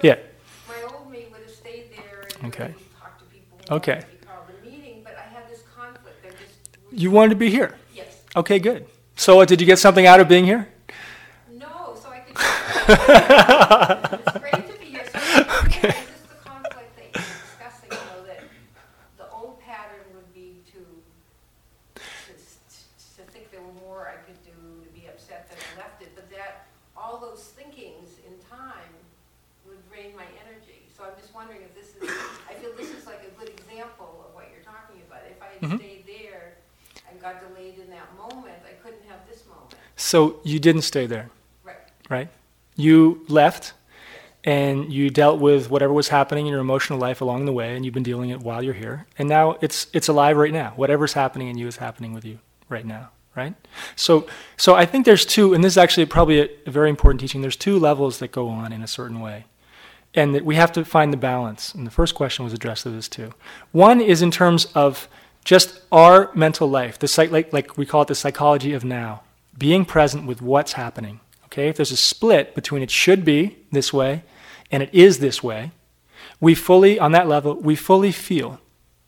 Yeah. 0.00 0.16
My 0.66 0.80
old 0.90 1.12
me 1.12 1.26
would 1.30 1.42
have 1.42 1.50
stayed 1.50 1.90
there 1.94 2.48
okay. 2.48 2.74
Okay. 3.70 4.04
You 6.92 7.10
wanted 7.10 7.28
to 7.28 7.36
be 7.36 7.50
here? 7.50 7.76
Yes. 7.94 8.22
Okay, 8.36 8.58
good. 8.58 8.86
So, 9.16 9.40
uh, 9.40 9.44
did 9.44 9.60
you 9.60 9.66
get 9.66 9.78
something 9.78 10.06
out 10.06 10.20
of 10.20 10.28
being 10.28 10.46
here? 10.46 10.66
No, 11.52 11.94
so 12.00 12.08
I 12.08 12.20
could. 12.20 14.34
So 40.04 40.38
you 40.44 40.58
didn't 40.58 40.82
stay 40.82 41.06
there. 41.06 41.30
Right. 41.64 41.76
Right? 42.10 42.28
You 42.76 43.24
left 43.26 43.72
and 44.44 44.92
you 44.92 45.08
dealt 45.08 45.40
with 45.40 45.70
whatever 45.70 45.94
was 45.94 46.08
happening 46.08 46.46
in 46.46 46.52
your 46.52 46.60
emotional 46.60 46.98
life 46.98 47.22
along 47.22 47.46
the 47.46 47.52
way 47.52 47.74
and 47.74 47.86
you've 47.86 47.94
been 47.94 48.02
dealing 48.02 48.28
it 48.28 48.40
while 48.40 48.62
you're 48.62 48.74
here. 48.74 49.06
And 49.18 49.30
now 49.30 49.56
it's 49.62 49.86
it's 49.94 50.08
alive 50.08 50.36
right 50.36 50.52
now. 50.52 50.74
Whatever's 50.76 51.14
happening 51.14 51.48
in 51.48 51.56
you 51.56 51.66
is 51.66 51.78
happening 51.78 52.12
with 52.12 52.26
you 52.26 52.38
right 52.68 52.84
now, 52.84 53.12
right? 53.34 53.54
So 53.96 54.26
so 54.58 54.74
I 54.74 54.84
think 54.84 55.06
there's 55.06 55.24
two 55.24 55.54
and 55.54 55.64
this 55.64 55.72
is 55.72 55.78
actually 55.78 56.04
probably 56.04 56.40
a, 56.42 56.48
a 56.66 56.70
very 56.70 56.90
important 56.90 57.22
teaching. 57.22 57.40
There's 57.40 57.56
two 57.56 57.78
levels 57.78 58.18
that 58.18 58.30
go 58.30 58.50
on 58.50 58.74
in 58.74 58.82
a 58.82 58.86
certain 58.86 59.20
way. 59.20 59.46
And 60.12 60.34
that 60.34 60.44
we 60.44 60.54
have 60.56 60.70
to 60.72 60.84
find 60.84 61.14
the 61.14 61.16
balance. 61.16 61.74
And 61.74 61.86
the 61.86 61.90
first 61.90 62.14
question 62.14 62.44
was 62.44 62.52
addressed 62.52 62.82
to 62.82 62.90
this 62.90 63.08
too. 63.08 63.32
One 63.72 64.02
is 64.02 64.20
in 64.20 64.30
terms 64.30 64.66
of 64.74 65.08
just 65.44 65.80
our 65.90 66.30
mental 66.34 66.68
life, 66.68 66.98
the 66.98 67.08
psych, 67.08 67.32
like, 67.32 67.52
like 67.52 67.76
we 67.76 67.84
call 67.84 68.02
it 68.02 68.08
the 68.08 68.14
psychology 68.14 68.74
of 68.74 68.84
now 68.84 69.23
being 69.56 69.84
present 69.84 70.26
with 70.26 70.42
what's 70.42 70.72
happening. 70.72 71.20
Okay, 71.46 71.68
if 71.68 71.76
there's 71.76 71.92
a 71.92 71.96
split 71.96 72.54
between 72.54 72.82
it 72.82 72.90
should 72.90 73.24
be 73.24 73.56
this 73.70 73.92
way 73.92 74.24
and 74.70 74.82
it 74.82 74.90
is 74.92 75.18
this 75.18 75.42
way, 75.42 75.70
we 76.40 76.54
fully, 76.54 76.98
on 76.98 77.12
that 77.12 77.28
level, 77.28 77.54
we 77.54 77.76
fully 77.76 78.10
feel 78.12 78.60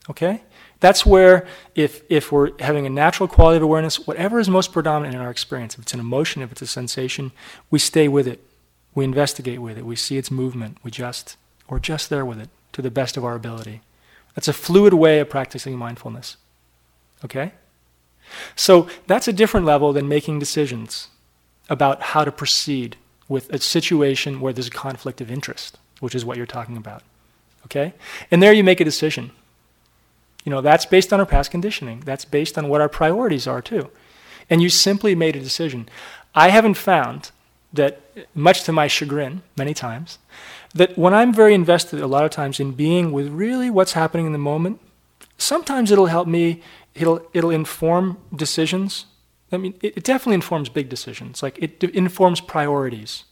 Okay? 0.08 0.42
That's 0.80 1.06
where, 1.06 1.46
if, 1.74 2.02
if 2.10 2.30
we're 2.30 2.50
having 2.60 2.86
a 2.86 2.90
natural 2.90 3.28
quality 3.28 3.56
of 3.56 3.62
awareness, 3.62 4.06
whatever 4.06 4.38
is 4.38 4.48
most 4.48 4.72
predominant 4.72 5.14
in 5.14 5.20
our 5.20 5.30
experience, 5.30 5.74
if 5.74 5.80
it's 5.80 5.94
an 5.94 6.00
emotion, 6.00 6.42
if 6.42 6.52
it's 6.52 6.62
a 6.62 6.66
sensation, 6.66 7.32
we 7.70 7.78
stay 7.78 8.08
with 8.08 8.28
it. 8.28 8.44
We 8.94 9.04
investigate 9.04 9.60
with 9.60 9.78
it. 9.78 9.86
We 9.86 9.96
see 9.96 10.16
its 10.16 10.30
movement. 10.30 10.78
We 10.82 10.90
just, 10.90 11.36
we're 11.68 11.78
just 11.78 12.10
there 12.10 12.24
with 12.24 12.40
it 12.40 12.50
to 12.72 12.82
the 12.82 12.90
best 12.90 13.16
of 13.16 13.24
our 13.24 13.34
ability. 13.34 13.80
That's 14.34 14.48
a 14.48 14.52
fluid 14.52 14.94
way 14.94 15.18
of 15.18 15.30
practicing 15.30 15.76
mindfulness. 15.76 16.36
Okay? 17.24 17.52
So 18.54 18.88
that's 19.06 19.28
a 19.28 19.32
different 19.32 19.66
level 19.66 19.92
than 19.92 20.08
making 20.08 20.38
decisions 20.38 21.08
about 21.68 22.02
how 22.02 22.24
to 22.24 22.32
proceed 22.32 22.96
with 23.28 23.52
a 23.52 23.58
situation 23.58 24.40
where 24.40 24.52
there's 24.52 24.68
a 24.68 24.70
conflict 24.70 25.20
of 25.20 25.30
interest, 25.30 25.78
which 26.00 26.14
is 26.14 26.24
what 26.24 26.36
you're 26.36 26.46
talking 26.46 26.76
about. 26.76 27.02
Okay? 27.64 27.94
And 28.30 28.42
there 28.42 28.52
you 28.52 28.62
make 28.62 28.80
a 28.80 28.84
decision. 28.84 29.32
You 30.44 30.50
know, 30.50 30.60
that's 30.60 30.86
based 30.86 31.12
on 31.12 31.18
our 31.18 31.26
past 31.26 31.50
conditioning. 31.50 32.00
That's 32.04 32.24
based 32.24 32.56
on 32.56 32.68
what 32.68 32.80
our 32.80 32.88
priorities 32.88 33.48
are, 33.48 33.60
too. 33.60 33.90
And 34.48 34.62
you 34.62 34.68
simply 34.68 35.16
made 35.16 35.34
a 35.34 35.40
decision. 35.40 35.88
I 36.34 36.50
haven't 36.50 36.74
found 36.74 37.32
that, 37.72 38.00
much 38.32 38.62
to 38.62 38.72
my 38.72 38.86
chagrin, 38.86 39.42
many 39.56 39.74
times, 39.74 40.18
that 40.72 40.96
when 40.96 41.12
I'm 41.12 41.32
very 41.32 41.52
invested 41.52 42.00
a 42.00 42.06
lot 42.06 42.24
of 42.24 42.30
times 42.30 42.60
in 42.60 42.72
being 42.72 43.10
with 43.10 43.28
really 43.28 43.70
what's 43.70 43.94
happening 43.94 44.26
in 44.26 44.32
the 44.32 44.38
moment, 44.38 44.78
sometimes 45.36 45.90
it'll 45.90 46.06
help 46.06 46.28
me, 46.28 46.62
it'll, 46.96 47.20
it'll 47.32 47.50
inform 47.50 48.18
decisions. 48.34 49.06
I 49.52 49.58
mean, 49.58 49.74
it, 49.82 49.98
it 49.98 50.04
definitely 50.04 50.34
informs 50.34 50.68
big 50.68 50.88
decisions. 50.88 51.42
Like, 51.42 51.58
it 51.58 51.82
informs 51.82 52.40
priorities. 52.40 53.24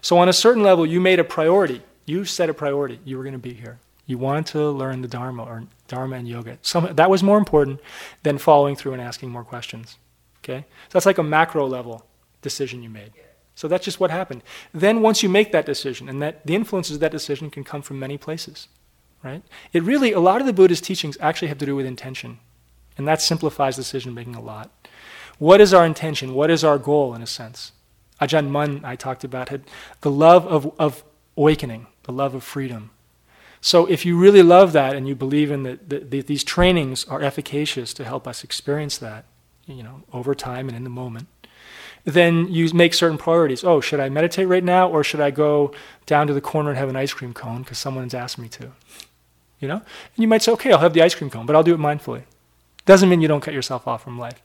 So, 0.00 0.18
on 0.18 0.28
a 0.28 0.32
certain 0.32 0.62
level, 0.62 0.86
you 0.86 1.00
made 1.00 1.18
a 1.18 1.24
priority. 1.24 1.82
You 2.06 2.24
set 2.24 2.50
a 2.50 2.54
priority. 2.54 3.00
You 3.04 3.16
were 3.16 3.22
going 3.22 3.32
to 3.32 3.38
be 3.38 3.54
here. 3.54 3.78
You 4.06 4.18
wanted 4.18 4.46
to 4.46 4.70
learn 4.70 5.02
the 5.02 5.08
Dharma 5.08 5.44
or 5.44 5.64
Dharma 5.86 6.16
and 6.16 6.26
yoga. 6.26 6.58
Some, 6.62 6.94
that 6.94 7.08
was 7.08 7.22
more 7.22 7.38
important 7.38 7.80
than 8.22 8.38
following 8.38 8.74
through 8.74 8.94
and 8.94 9.02
asking 9.02 9.30
more 9.30 9.44
questions. 9.44 9.98
Okay? 10.42 10.64
So 10.68 10.92
that's 10.92 11.06
like 11.06 11.18
a 11.18 11.22
macro 11.22 11.66
level 11.66 12.04
decision 12.42 12.82
you 12.82 12.90
made. 12.90 13.12
So 13.54 13.68
that's 13.68 13.84
just 13.84 14.00
what 14.00 14.10
happened. 14.10 14.42
Then 14.72 15.02
once 15.02 15.22
you 15.22 15.28
make 15.28 15.52
that 15.52 15.66
decision, 15.66 16.08
and 16.08 16.22
that 16.22 16.46
the 16.46 16.54
influences 16.54 16.96
of 16.96 17.00
that 17.00 17.12
decision 17.12 17.50
can 17.50 17.62
come 17.62 17.82
from 17.82 17.98
many 17.98 18.16
places, 18.16 18.68
right? 19.22 19.42
It 19.72 19.82
really, 19.82 20.12
a 20.12 20.20
lot 20.20 20.40
of 20.40 20.46
the 20.46 20.52
Buddha's 20.52 20.80
teachings 20.80 21.18
actually 21.20 21.48
have 21.48 21.58
to 21.58 21.66
do 21.66 21.76
with 21.76 21.86
intention. 21.86 22.38
And 23.00 23.08
that 23.08 23.20
simplifies 23.20 23.76
decision 23.76 24.14
making 24.14 24.36
a 24.36 24.40
lot. 24.40 24.70
What 25.38 25.60
is 25.60 25.72
our 25.72 25.86
intention? 25.86 26.34
What 26.34 26.50
is 26.50 26.62
our 26.62 26.78
goal, 26.78 27.14
in 27.14 27.22
a 27.22 27.26
sense? 27.26 27.72
Ajahn 28.20 28.48
Mun, 28.48 28.82
I 28.84 28.94
talked 28.94 29.24
about, 29.24 29.48
had 29.48 29.64
the 30.02 30.10
love 30.10 30.46
of, 30.46 30.72
of 30.78 31.02
awakening, 31.36 31.86
the 32.02 32.12
love 32.12 32.34
of 32.34 32.44
freedom, 32.44 32.90
so 33.60 33.86
if 33.86 34.06
you 34.06 34.18
really 34.18 34.42
love 34.42 34.72
that 34.72 34.96
and 34.96 35.06
you 35.06 35.14
believe 35.14 35.50
in 35.50 35.64
that 35.64 35.88
the, 35.88 36.22
these 36.22 36.42
trainings 36.42 37.04
are 37.04 37.20
efficacious 37.20 37.92
to 37.94 38.04
help 38.04 38.26
us 38.26 38.42
experience 38.42 38.96
that, 38.98 39.26
you 39.66 39.82
know, 39.82 40.02
over 40.12 40.34
time 40.34 40.68
and 40.68 40.76
in 40.76 40.84
the 40.84 40.90
moment, 40.90 41.28
then 42.04 42.48
you 42.48 42.72
make 42.72 42.94
certain 42.94 43.18
priorities. 43.18 43.62
Oh, 43.62 43.82
should 43.82 44.00
I 44.00 44.08
meditate 44.08 44.48
right 44.48 44.64
now 44.64 44.88
or 44.88 45.04
should 45.04 45.20
I 45.20 45.30
go 45.30 45.74
down 46.06 46.26
to 46.28 46.32
the 46.32 46.40
corner 46.40 46.70
and 46.70 46.78
have 46.78 46.88
an 46.88 46.96
ice 46.96 47.12
cream 47.12 47.34
cone 47.34 47.62
because 47.62 47.78
someone's 47.78 48.14
asked 48.14 48.38
me 48.38 48.48
to? 48.48 48.72
You 49.60 49.68
know? 49.68 49.76
And 49.76 50.16
you 50.16 50.26
might 50.26 50.42
say, 50.42 50.52
okay, 50.52 50.72
I'll 50.72 50.78
have 50.78 50.94
the 50.94 51.02
ice 51.02 51.14
cream 51.14 51.28
cone, 51.28 51.44
but 51.44 51.54
I'll 51.54 51.62
do 51.62 51.74
it 51.74 51.80
mindfully. 51.80 52.22
Doesn't 52.90 53.08
mean 53.08 53.20
you 53.20 53.28
don't 53.28 53.40
cut 53.40 53.54
yourself 53.54 53.86
off 53.86 54.02
from 54.02 54.18
life. 54.18 54.42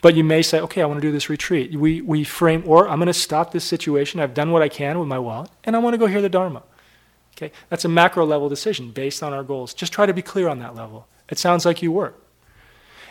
But 0.00 0.14
you 0.14 0.24
may 0.24 0.40
say, 0.40 0.60
okay, 0.60 0.80
I 0.80 0.86
want 0.86 1.02
to 1.02 1.06
do 1.06 1.12
this 1.12 1.28
retreat. 1.28 1.78
We, 1.78 2.00
we 2.00 2.24
frame, 2.24 2.62
or 2.64 2.88
I'm 2.88 2.96
going 2.96 3.06
to 3.08 3.12
stop 3.12 3.52
this 3.52 3.64
situation. 3.64 4.18
I've 4.18 4.32
done 4.32 4.50
what 4.50 4.62
I 4.62 4.70
can 4.70 4.98
with 4.98 5.08
my 5.08 5.18
wallet, 5.18 5.50
and 5.62 5.76
I 5.76 5.78
want 5.78 5.92
to 5.92 5.98
go 5.98 6.06
hear 6.06 6.22
the 6.22 6.30
Dharma. 6.30 6.62
Okay? 7.36 7.52
That's 7.68 7.84
a 7.84 7.90
macro 7.90 8.24
level 8.24 8.48
decision 8.48 8.92
based 8.92 9.22
on 9.22 9.34
our 9.34 9.42
goals. 9.42 9.74
Just 9.74 9.92
try 9.92 10.06
to 10.06 10.14
be 10.14 10.22
clear 10.22 10.48
on 10.48 10.58
that 10.60 10.74
level. 10.74 11.06
It 11.28 11.36
sounds 11.36 11.66
like 11.66 11.82
you 11.82 11.92
were. 11.92 12.14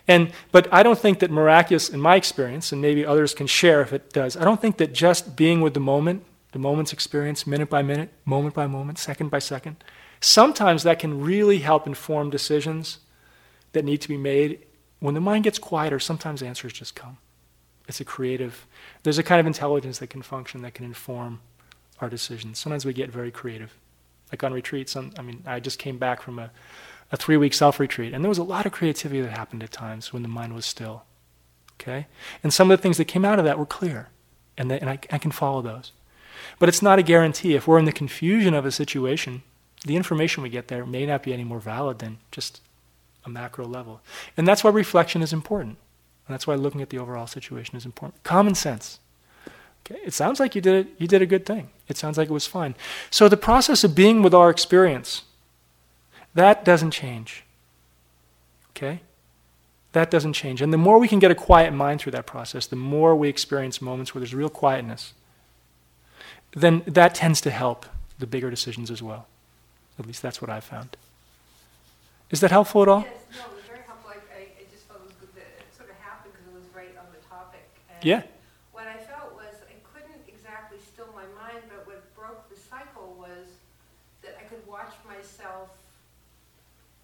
And, 0.08 0.32
but 0.52 0.68
I 0.74 0.82
don't 0.82 0.98
think 0.98 1.20
that 1.20 1.30
miraculous, 1.30 1.88
in 1.88 2.02
my 2.02 2.16
experience, 2.16 2.72
and 2.72 2.82
maybe 2.82 3.06
others 3.06 3.36
can 3.36 3.45
share 3.45 3.82
if 3.82 3.94
it 3.94 4.12
does, 4.12 4.36
I 4.36 4.44
don't 4.44 4.60
think 4.60 4.78
that 4.78 4.94
just 4.94 5.36
being 5.36 5.62
with 5.62 5.76
the 5.76 5.80
moment, 5.80 6.26
the 6.53 6.60
moment's 6.60 6.91
experience, 6.91 7.45
minute 7.45 7.70
by 7.70 7.84
minute, 7.84 8.10
moment 8.26 8.56
by 8.56 8.66
moment, 8.66 8.98
second 8.98 9.30
by 9.30 9.38
second, 9.38 9.76
sometimes 10.22 10.82
that 10.82 10.98
can 10.98 11.22
really 11.22 11.60
help 11.60 11.86
inform 11.86 12.32
decisions 12.32 12.98
that 13.74 13.86
need 13.86 14.02
to 14.02 14.08
be 14.08 14.18
made. 14.18 14.66
When 15.02 15.15
the 15.15 15.19
mind 15.19 15.44
gets 15.44 15.60
quieter, 15.60 15.99
sometimes 15.99 16.41
answers 16.41 16.72
just 16.72 16.95
come. 16.95 17.18
It's 17.88 17.99
a 17.99 18.06
creative, 18.06 18.68
there's 19.03 19.18
a 19.18 19.23
kind 19.23 19.40
of 19.40 19.48
intelligence 19.48 19.98
that 19.99 20.11
can 20.11 20.22
function, 20.22 20.61
that 20.61 20.76
can 20.76 20.86
inform 20.86 21.41
our 21.99 22.07
decisions. 22.10 22.60
Sometimes 22.60 22.86
we 22.86 22.94
get 22.94 23.10
very 23.10 23.32
creative 23.32 23.76
like 24.32 24.44
on 24.44 24.53
retreats. 24.53 24.95
I 24.95 25.22
mean, 25.22 25.44
I 25.45 25.60
just 25.60 25.80
came 25.80 25.98
back 25.98 26.22
from 26.22 26.40
a, 26.40 26.52
a 27.11 27.18
three 27.18 27.36
week 27.36 27.53
self 27.53 27.80
retreat, 27.80 28.14
and 28.14 28.23
there 28.23 28.30
was 28.30 28.38
a 28.38 28.44
lot 28.44 28.65
of 28.65 28.72
creativity 28.72 29.22
that 29.22 29.38
happened 29.38 29.64
at 29.64 29.72
times 29.72 30.14
when 30.14 30.22
the 30.22 30.30
mind 30.30 30.53
was 30.53 30.65
still. 30.65 31.03
Okay? 31.82 32.06
And 32.44 32.53
some 32.53 32.69
of 32.69 32.78
the 32.78 32.82
things 32.82 32.98
that 32.98 33.06
came 33.06 33.26
out 33.26 33.40
of 33.40 33.45
that 33.45 33.57
were 33.57 33.65
clear, 33.65 34.10
and, 34.56 34.69
they, 34.69 34.80
and 34.80 34.90
I, 34.90 34.99
I 35.11 35.18
can 35.18 35.32
follow 35.32 35.64
those. 35.64 35.91
But 36.60 36.69
it's 36.69 36.82
not 36.82 36.99
a 36.99 37.03
guarantee. 37.03 37.56
If 37.56 37.68
we're 37.68 37.80
in 37.80 37.86
the 37.86 37.91
confusion 37.91 38.53
of 38.53 38.65
a 38.65 38.72
situation, 38.72 39.41
the 39.84 39.95
information 39.95 40.44
we 40.44 40.49
get 40.49 40.68
there 40.68 40.86
may 40.86 41.07
not 41.07 41.23
be 41.23 41.34
any 41.34 41.44
more 41.44 41.60
valid 41.60 41.99
than 41.99 42.19
just 42.32 42.61
a 43.26 43.30
macro 43.30 43.65
level. 43.65 44.02
And 44.38 44.48
that's 44.48 44.64
why 44.64 44.72
reflection 44.72 45.22
is 45.22 45.34
important. 45.34 45.77
And 46.27 46.34
that's 46.34 46.48
why 46.48 46.56
looking 46.56 46.81
at 46.81 46.89
the 46.89 46.98
overall 46.98 47.27
situation 47.27 47.76
is 47.76 47.85
important. 47.85 48.23
Common 48.23 48.56
sense. 48.56 48.99
Okay, 49.85 49.99
it 50.03 50.14
sounds 50.14 50.39
like 50.39 50.56
you 50.56 50.61
did 50.61 50.85
it, 50.85 50.93
you 50.98 51.07
did 51.07 51.22
a 51.22 51.26
good 51.26 51.45
thing. 51.45 51.69
It 51.88 51.98
sounds 51.98 52.18
like 52.18 52.30
it 52.30 52.34
was 52.34 52.48
fine. 52.48 52.76
So 53.10 53.27
the 53.27 53.38
process 53.38 53.84
of 53.84 53.95
being 53.95 54.22
with 54.22 54.34
our 54.34 54.49
experience, 54.49 55.23
that 56.34 56.64
doesn't 56.64 56.91
change. 56.91 57.43
Okay? 58.72 59.02
That 59.93 60.10
doesn't 60.10 60.34
change. 60.34 60.61
And 60.61 60.72
the 60.72 60.77
more 60.77 60.99
we 60.99 61.07
can 61.07 61.19
get 61.19 61.31
a 61.31 61.35
quiet 61.35 61.73
mind 61.73 61.99
through 61.99 62.14
that 62.14 62.26
process, 62.26 62.65
the 62.65 62.76
more 62.76 63.15
we 63.15 63.27
experience 63.27 63.81
moments 63.81 64.14
where 64.14 64.19
there's 64.19 64.34
real 64.34 64.49
quietness, 64.49 65.14
then 66.53 66.84
that 66.85 67.15
tends 67.15 67.41
to 67.41 67.52
help 67.52 67.85
the 68.19 68.27
bigger 68.27 68.49
decisions 68.49 68.89
as 68.89 69.02
well. 69.02 69.27
At 69.99 70.06
least 70.06 70.22
that's 70.22 70.41
what 70.41 70.49
I've 70.49 70.64
found. 70.64 70.95
Is 72.32 72.40
that 72.40 72.52
helpful 72.52 72.82
at 72.84 72.88
all? 72.88 73.03
Yes, 73.03 73.12
no, 73.36 73.40
it 73.52 73.56
was 73.60 73.68
very 73.68 73.84
helpful. 73.86 74.10
I, 74.12 74.20
I, 74.32 74.41
I 74.56 74.64
just 74.72 74.88
felt 74.88 75.03
it 75.03 75.08
was 75.12 75.18
good 75.20 75.34
that 75.36 75.52
it 75.60 75.68
sort 75.76 75.90
of 75.91 75.98
happened 75.99 76.32
because 76.34 76.48
it 76.48 76.56
was 76.56 76.68
right 76.74 76.95
on 76.95 77.08
the 77.12 77.20
topic. 77.28 77.68
And 77.91 77.99
Yeah. 78.03 78.24
What 78.72 78.88
I 78.88 78.98
felt 79.03 79.36
was 79.36 79.52
I 79.68 79.76
couldn't 79.84 80.24
exactly 80.32 80.80
still 80.80 81.12
my 81.12 81.28
mind, 81.36 81.68
but 81.68 81.84
what 81.86 81.99
broke 82.16 82.48
the 82.48 82.56
cycle 82.56 83.16
was 83.20 83.52
that 84.24 84.40
I 84.40 84.48
could 84.48 84.64
watch 84.66 84.95
myself. 85.03 85.76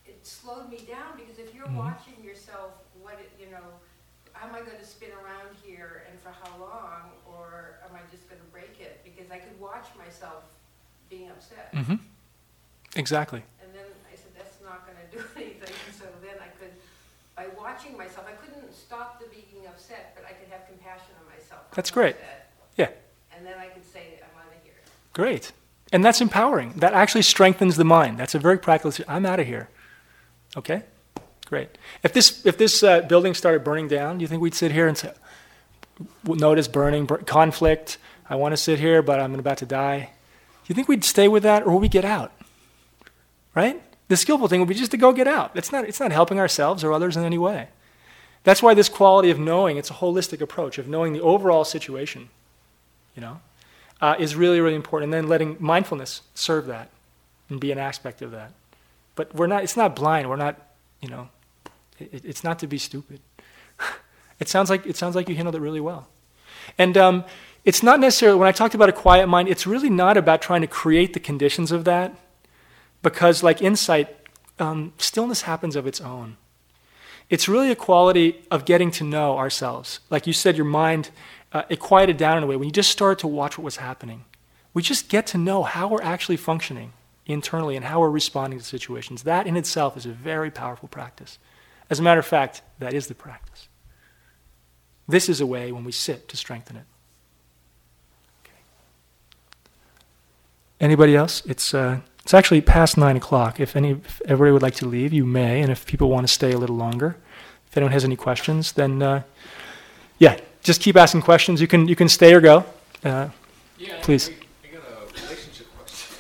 It 0.08 0.24
slowed 0.26 0.72
me 0.72 0.88
down 0.88 1.20
because 1.20 1.38
if 1.38 1.54
you're 1.54 1.68
Mhm. 1.68 1.76
watching 1.76 2.24
yourself, 2.24 2.72
what 3.04 3.20
it, 3.20 3.30
you 3.40 3.52
know, 3.52 3.68
am 4.40 4.56
I 4.56 4.64
going 4.64 4.80
to 4.80 4.86
spin 4.88 5.12
around 5.12 5.52
here 5.62 6.08
and 6.10 6.16
for 6.24 6.32
how 6.32 6.56
long, 6.58 7.12
or 7.28 7.76
am 7.84 7.92
I 7.96 8.00
just 8.10 8.30
going 8.32 8.40
to 8.40 8.48
break 8.48 8.80
it? 8.80 9.04
Because 9.04 9.30
I 9.30 9.40
could 9.44 9.60
watch 9.60 9.88
myself 10.00 10.44
being 11.10 11.30
upset. 11.30 11.74
Mm-hmm. 11.76 12.00
Exactly. 12.96 13.44
And 13.62 13.70
then 13.76 13.86
I 14.12 14.16
said, 14.16 14.32
that's 15.00 15.24
gonna 15.24 15.24
do 15.24 15.30
anything, 15.42 15.74
so 15.98 16.06
then 16.22 16.36
I 16.42 16.48
could, 16.60 16.72
by 17.36 17.48
watching 17.58 17.98
myself, 17.98 18.28
I 18.28 18.34
couldn't 18.34 18.74
stop 18.74 19.20
the 19.20 19.28
being 19.28 19.66
upset, 19.68 20.14
but 20.16 20.26
I 20.26 20.34
could 20.34 20.50
have 20.50 20.68
compassion 20.68 21.14
on 21.22 21.26
myself. 21.34 21.62
That's 21.74 21.92
great. 21.92 22.16
upset. 22.16 22.52
Yeah. 22.78 22.90
And 23.36 23.46
then 23.46 23.58
I 23.60 23.68
could 23.68 23.86
say, 23.86 24.20
I'm 24.22 24.40
out 24.42 24.48
of 24.56 24.64
here. 24.64 24.74
Great. 25.14 25.52
And 25.94 26.04
that's 26.04 26.22
empowering. 26.22 26.74
That 26.78 26.94
actually 26.94 27.22
strengthens 27.22 27.78
the 27.78 27.86
mind. 27.86 28.18
That's 28.20 28.36
a 28.36 28.40
very 28.40 28.58
practical. 28.58 29.06
I'm 29.08 29.26
out 29.26 29.40
of 29.40 29.48
here. 29.48 29.70
Okay? 30.58 30.84
Great. 31.46 31.70
If 32.04 32.12
this, 32.14 32.46
if 32.46 32.58
this 32.58 32.84
uh, 32.84 33.02
building 33.02 33.34
started 33.34 33.64
burning 33.64 33.88
down, 33.88 34.18
do 34.18 34.24
you 34.24 34.28
think 34.28 34.42
we'd 34.42 34.56
sit 34.56 34.72
here 34.72 34.88
and 34.88 34.98
say, 34.98 35.14
notice 36.26 36.68
burning, 36.68 37.06
bur- 37.06 37.20
conflict? 37.20 37.98
I 38.30 38.36
want 38.36 38.52
to 38.52 38.58
sit 38.58 38.80
here, 38.80 39.02
but 39.02 39.20
I'm 39.22 39.36
about 39.36 39.60
to 39.60 39.66
die. 39.66 40.00
Do 40.00 40.66
you 40.68 40.76
think 40.76 40.90
we'd 40.90 41.06
stay 41.06 41.30
with 41.30 41.44
that 41.44 41.64
or 41.66 41.72
would 41.74 41.82
we 41.82 41.88
get 41.88 42.04
out? 42.04 42.34
Right? 43.56 43.82
The 44.08 44.18
skillful 44.18 44.48
thing 44.48 44.60
would 44.60 44.70
be 44.70 44.76
just 44.76 44.92
to 44.92 44.98
go 44.98 45.12
get 45.12 45.28
out. 45.28 45.52
It's 45.56 45.72
not, 45.72 45.86
it's 45.86 46.00
not 46.00 46.12
helping 46.12 46.40
ourselves 46.40 46.84
or 46.84 46.94
others 46.94 47.18
in 47.18 47.24
any 47.24 47.38
way. 47.38 47.70
That's 48.44 48.64
why 48.64 48.74
this 48.74 48.88
quality 48.88 49.30
of 49.30 49.40
knowing, 49.40 49.78
it's 49.78 49.90
a 49.90 49.96
holistic 49.96 50.40
approach 50.40 50.78
of 50.78 50.88
knowing 50.88 51.14
the 51.14 51.22
overall 51.22 51.66
situation, 51.66 52.30
you 53.16 53.22
know, 53.22 53.42
uh, 54.00 54.16
is 54.18 54.36
really, 54.36 54.62
really 54.62 54.76
important. 54.76 55.14
And 55.14 55.14
then 55.14 55.28
letting 55.28 55.58
mindfulness 55.60 56.22
serve 56.34 56.68
that 56.68 56.90
and 57.50 57.60
be 57.60 57.72
an 57.72 57.78
aspect 57.78 58.22
of 58.22 58.32
that. 58.32 58.54
But 59.16 59.34
we're 59.36 59.48
not, 59.48 59.64
it's 59.64 59.76
not 59.76 59.96
blind. 59.96 60.30
We're 60.30 60.38
not, 60.38 60.56
you 61.02 61.10
know, 61.10 61.28
it, 62.00 62.24
it's 62.24 62.44
not 62.44 62.60
to 62.60 62.68
be 62.68 62.78
stupid. 62.78 63.20
it, 64.40 64.48
sounds 64.48 64.70
like, 64.70 64.86
it 64.86 64.96
sounds 64.96 65.16
like 65.16 65.28
you 65.28 65.36
handled 65.36 65.56
it 65.56 65.62
really 65.62 65.82
well. 65.82 66.08
And 66.78 66.96
um, 66.98 67.26
it's 67.66 67.84
not 67.84 68.00
necessarily, 68.00 68.40
when 68.40 68.48
I 68.48 68.52
talked 68.54 68.76
about 68.76 68.88
a 68.88 68.94
quiet 68.94 69.28
mind, 69.28 69.50
it's 69.50 69.68
really 69.68 69.90
not 69.90 70.16
about 70.16 70.42
trying 70.42 70.62
to 70.62 70.68
create 70.68 71.14
the 71.14 71.20
conditions 71.20 71.72
of 71.72 71.84
that. 71.86 72.16
Because, 73.02 73.44
like 73.44 73.62
insight, 73.62 74.16
um, 74.60 74.94
stillness 74.98 75.44
happens 75.44 75.76
of 75.76 75.88
its 75.88 76.02
own. 76.02 76.38
It's 77.30 77.48
really 77.48 77.72
a 77.72 77.76
quality 77.76 78.44
of 78.50 78.66
getting 78.66 78.92
to 78.92 79.04
know 79.04 79.38
ourselves. 79.38 80.00
Like 80.10 80.28
you 80.28 80.34
said, 80.34 80.56
your 80.56 80.66
mind, 80.66 81.10
uh, 81.52 81.64
it 81.70 81.80
quieted 81.80 82.18
down 82.18 82.38
in 82.38 82.44
a 82.44 82.48
way. 82.48 82.56
When 82.56 82.68
you 82.68 82.72
just 82.74 82.90
started 82.90 83.20
to 83.20 83.28
watch 83.28 83.58
what 83.58 83.66
was 83.66 83.78
happening, 83.78 84.24
we 84.74 84.82
just 84.82 85.10
get 85.10 85.28
to 85.28 85.38
know 85.38 85.64
how 85.64 85.88
we're 85.88 86.02
actually 86.02 86.38
functioning 86.38 86.94
internally 87.26 87.76
and 87.76 87.86
how 87.86 88.00
we're 88.00 88.10
responding 88.10 88.60
to 88.60 88.66
situations. 88.66 89.24
That 89.24 89.46
in 89.46 89.58
itself 89.58 89.98
is 89.98 90.06
a 90.06 90.12
very 90.12 90.50
powerful 90.50 90.88
practice. 90.88 91.38
As 91.90 92.00
a 92.00 92.04
matter 92.04 92.20
of 92.20 92.26
fact, 92.26 92.62
that 92.80 92.94
is 92.94 93.08
the 93.08 93.16
practice. 93.16 93.68
This 95.08 95.30
is 95.30 95.42
a 95.42 95.46
way 95.46 95.72
when 95.72 95.84
we 95.84 95.92
sit 95.92 96.28
to 96.30 96.38
strengthen 96.38 96.78
it. 96.78 96.84
Okay. 98.44 98.60
Anybody 100.80 101.16
else? 101.16 101.46
It's, 101.46 101.74
uh, 101.74 102.00
it's 102.28 102.34
actually 102.34 102.60
past 102.60 102.98
nine 102.98 103.16
o'clock. 103.16 103.58
If, 103.58 103.78
any, 103.78 103.92
if 103.92 104.22
everybody 104.26 104.52
would 104.52 104.62
like 104.62 104.76
to 104.76 104.86
leave, 104.86 105.14
you 105.14 105.26
may, 105.26 105.62
and 105.62 105.72
if 105.72 105.86
people 105.86 106.10
want 106.10 106.28
to 106.28 106.34
stay 106.34 106.52
a 106.52 106.58
little 106.58 106.76
longer, 106.76 107.16
if 107.70 107.78
anyone 107.78 107.94
has 107.94 108.04
any 108.04 108.18
questions, 108.18 108.74
then 108.74 109.02
uh, 109.02 109.22
yeah, 110.20 110.38
just 110.62 110.82
keep 110.82 110.98
asking 110.98 111.22
questions. 111.22 111.62
You 111.62 111.68
can, 111.68 111.88
you 111.88 111.96
can 111.96 112.10
stay 112.10 112.34
or 112.34 112.42
go. 112.42 112.66
Uh, 113.02 113.30
Yeah, 113.80 113.94
Please. 114.02 114.30
I, 114.30 114.74
got 114.76 114.84
a 114.84 115.24
relationship 115.24 115.68
question. 115.78 116.18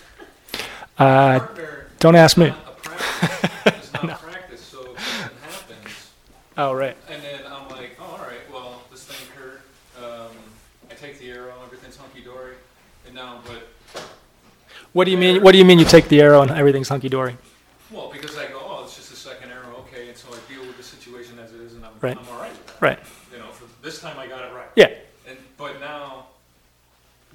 uh, 0.97 1.39
Partner 1.39 1.87
don't 1.99 2.15
ask 2.15 2.37
me. 2.37 2.45
is 2.45 2.53
not 2.53 2.67
a 2.67 2.81
practice, 2.81 3.91
not 4.03 4.21
practice, 4.31 4.61
so 4.61 4.91
if 4.93 5.41
happens, 5.43 6.09
Oh, 6.57 6.71
right. 6.73 6.95
and 7.11 7.21
then 7.21 7.41
I'm 7.51 7.67
like, 7.67 7.97
oh, 7.99 8.05
all 8.05 8.17
right, 8.19 8.49
well, 8.53 8.81
this 8.91 9.03
thing 9.03 9.17
occurred. 9.27 9.59
Um, 10.01 10.31
I 10.89 10.93
take 10.93 11.19
the 11.19 11.29
arrow, 11.31 11.53
everything's 11.65 11.97
hunky 11.97 12.21
dory, 12.21 12.53
and 13.05 13.13
now, 13.13 13.41
but 13.45 13.67
What 14.97 15.05
do 15.05 15.11
you 15.11 15.17
mean? 15.19 15.43
What 15.43 15.51
do 15.51 15.59
you 15.59 15.63
mean? 15.65 15.77
You 15.77 15.85
take 15.85 16.07
the 16.07 16.19
arrow 16.21 16.41
and 16.41 16.49
everything's 16.49 16.89
hunky 16.89 17.07
dory? 17.07 17.37
well, 17.91 18.09
because 18.11 18.35
I 18.35 18.47
go, 18.47 18.59
oh, 18.63 18.81
it's 18.83 18.95
just 18.95 19.11
a 19.13 19.15
second 19.15 19.51
arrow, 19.51 19.75
okay, 19.81 20.09
and 20.09 20.17
so 20.17 20.27
I 20.29 20.51
deal 20.51 20.65
with 20.65 20.75
the 20.75 20.81
situation 20.81 21.37
as 21.37 21.53
it 21.53 21.61
is, 21.61 21.75
and 21.75 21.85
I'm, 21.85 21.91
Right. 22.01 22.17
I'm 22.17 22.27
all 22.29 22.39
right 22.39 22.49
with 22.49 22.65
that. 22.65 22.81
Right. 22.81 22.99
You 23.31 23.37
know, 23.37 23.45
for 23.51 23.65
this 23.83 24.01
time 24.01 24.17
I 24.17 24.25
got 24.25 24.43
it 24.43 24.55
right. 24.55 24.65
Yeah. 24.75 24.89
And 25.27 25.37
but 25.55 25.79
now 25.79 26.25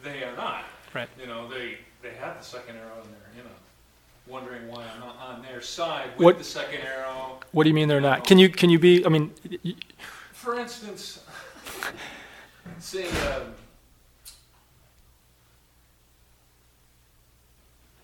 they 0.02 0.24
are 0.24 0.34
not. 0.34 0.64
Right. 0.92 1.08
You 1.20 1.28
know, 1.28 1.48
they 1.48 1.78
they 2.02 2.14
have 2.14 2.36
the 2.36 2.44
second 2.44 2.78
arrow 2.78 3.00
in 3.04 3.10
there. 3.12 3.30
You 3.36 3.44
know, 3.44 3.56
wondering 4.26 4.66
why 4.66 4.84
I'm 4.92 4.98
not 4.98 5.16
on 5.20 5.42
their 5.42 5.60
side 5.60 6.08
with 6.16 6.24
What- 6.24 6.38
the 6.38 6.44
second 6.44 6.80
arrow. 6.80 7.38
What 7.52 7.62
do 7.62 7.68
you 7.68 7.74
mean 7.74 7.86
they're 7.86 8.00
not? 8.00 8.26
Can 8.26 8.38
you 8.40 8.48
can 8.48 8.70
you 8.70 8.80
be? 8.80 9.06
I 9.06 9.08
mean, 9.08 9.30
y- 9.64 9.74
For 10.32 10.58
instance, 10.58 11.22
say 12.80 13.08
um, 13.08 13.54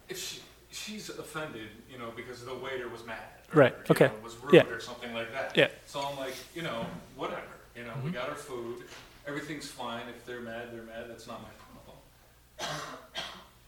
if 0.08 0.18
she, 0.18 0.40
she's 0.70 1.07
offended, 1.18 1.68
you 1.90 1.98
know, 1.98 2.12
because 2.16 2.44
the 2.44 2.54
waiter 2.54 2.88
was 2.88 3.04
mad. 3.06 3.18
or, 3.54 3.60
Right, 3.60 3.74
you 3.76 3.84
okay, 3.92 4.06
know, 4.06 4.12
was 4.22 4.36
rude 4.42 4.54
yeah. 4.54 4.66
or 4.66 4.80
something 4.80 5.12
like 5.14 5.32
that. 5.32 5.56
Yeah. 5.56 5.68
So 5.86 6.00
I'm 6.00 6.16
like, 6.18 6.34
you 6.54 6.62
know, 6.62 6.86
whatever. 7.16 7.42
You 7.76 7.84
know, 7.84 7.90
Mm-hmm. 7.90 8.06
we 8.06 8.10
got 8.12 8.28
our 8.28 8.34
food. 8.34 8.84
Everything's 9.26 9.66
fine. 9.68 10.02
If 10.08 10.24
they're 10.26 10.40
mad, 10.40 10.68
they're 10.72 10.82
mad. 10.82 11.06
That's 11.08 11.26
not 11.26 11.40
my 11.42 11.48
problem. 11.58 12.78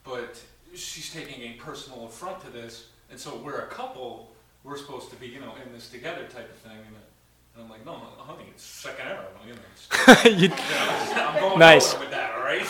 But 0.04 0.40
she's 0.74 1.12
taking 1.12 1.42
a 1.42 1.52
personal 1.54 2.06
affront 2.06 2.40
to 2.44 2.50
this, 2.50 2.86
and 3.10 3.18
so 3.20 3.36
we're 3.36 3.60
a 3.60 3.66
couple. 3.66 4.32
We're 4.64 4.76
supposed 4.78 5.10
to 5.10 5.16
be, 5.16 5.26
you 5.28 5.40
know, 5.40 5.54
in 5.64 5.72
this 5.72 5.88
together 5.90 6.24
type 6.24 6.50
of 6.50 6.56
thing. 6.56 6.72
And, 6.78 6.96
and 7.54 7.64
I'm 7.64 7.70
like, 7.70 7.84
no, 7.86 7.92
no, 7.98 8.06
honey, 8.18 8.44
it's 8.50 8.62
second 8.62 9.06
arrow. 9.06 9.26
You 9.46 9.52
know, 9.54 10.22
you, 10.24 10.30
you 10.42 10.48
know, 10.48 11.26
I'm 11.28 11.40
going 11.40 11.58
Nice. 11.58 11.98
with 11.98 12.10
that. 12.10 12.32
All 12.34 12.40
right, 12.42 12.66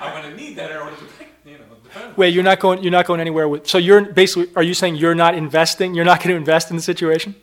I'm 0.00 0.22
gonna 0.22 0.34
need 0.36 0.56
that 0.56 0.70
arrow 0.70 0.90
to, 0.90 0.96
defend- 1.00 1.29
you 1.44 1.52
know, 1.58 1.64
defend. 1.84 2.16
wait, 2.16 2.34
you're 2.34 2.44
not 2.44 2.60
going. 2.60 2.82
You're 2.82 2.92
not 2.92 3.06
going 3.06 3.20
anywhere 3.20 3.48
with. 3.48 3.66
So 3.66 3.78
you're 3.78 4.02
basically. 4.12 4.48
Are 4.56 4.62
you 4.62 4.74
saying 4.74 4.96
you're 4.96 5.14
not 5.14 5.34
investing? 5.34 5.94
You're 5.94 6.04
not 6.04 6.18
going 6.18 6.30
to 6.30 6.36
invest 6.36 6.70
in 6.70 6.76
the 6.76 6.82
situation? 6.82 7.34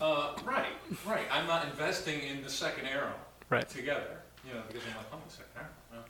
Uh, 0.00 0.32
right, 0.44 0.66
right. 1.06 1.24
I'm 1.30 1.46
not 1.46 1.66
investing 1.66 2.22
in 2.22 2.42
the 2.42 2.48
second 2.50 2.86
arrow 2.86 3.12
Right. 3.50 3.68
together. 3.68 4.18
You 4.46 4.54
know, 4.54 4.60
because 4.66 4.82
I'm 4.88 4.96
like, 4.96 5.06
oh, 5.12 5.18
the 5.26 5.32
second 5.32 5.50
arrow. 5.56 5.68
Well, 5.92 6.04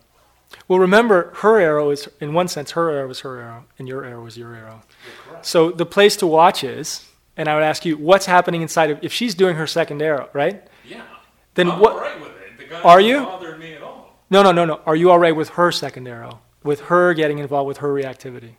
Well, 0.69 0.78
remember, 0.78 1.32
her 1.36 1.59
arrow 1.59 1.90
is, 1.90 2.09
in 2.20 2.32
one 2.32 2.47
sense, 2.48 2.70
her 2.73 2.90
arrow 2.90 3.11
is 3.11 3.20
her 3.20 3.40
arrow, 3.40 3.65
and 3.78 3.89
your 3.89 4.05
arrow 4.05 4.24
is 4.27 4.36
your 4.39 4.55
arrow. 4.55 4.82
So 5.43 5.70
the 5.70 5.86
place 5.86 6.16
to 6.16 6.27
watch 6.27 6.62
is, 6.62 7.05
and 7.36 7.48
I 7.48 7.55
would 7.55 7.65
ask 7.65 7.85
you, 7.85 7.97
what's 7.97 8.27
happening 8.27 8.62
inside 8.62 8.90
of, 8.90 8.98
if 9.02 9.12
she's 9.12 9.35
doing 9.35 9.57
her 9.57 9.66
second 9.66 10.01
arrow, 10.02 10.28
right? 10.32 10.62
Yeah. 10.86 11.02
Then 11.55 11.70
I'm 11.70 11.81
what- 11.81 11.93
all 11.94 12.01
right 12.01 12.20
with 12.20 12.31
it. 12.31 12.59
The 12.59 12.65
guy 12.66 12.81
Are 12.82 13.01
you? 13.01 13.20
me 13.59 13.74
at 13.74 13.82
all. 13.82 14.16
No, 14.31 14.43
no, 14.44 14.52
no, 14.52 14.65
no. 14.65 14.81
Are 14.86 14.94
you 14.94 15.11
all 15.11 15.19
right 15.19 15.35
with 15.35 15.51
her 15.51 15.73
second 15.73 16.07
arrow? 16.07 16.40
With 16.62 16.81
her 16.82 17.15
getting 17.15 17.39
involved 17.39 17.69
with 17.69 17.78
her 17.78 17.89
reactivity? 17.93 18.53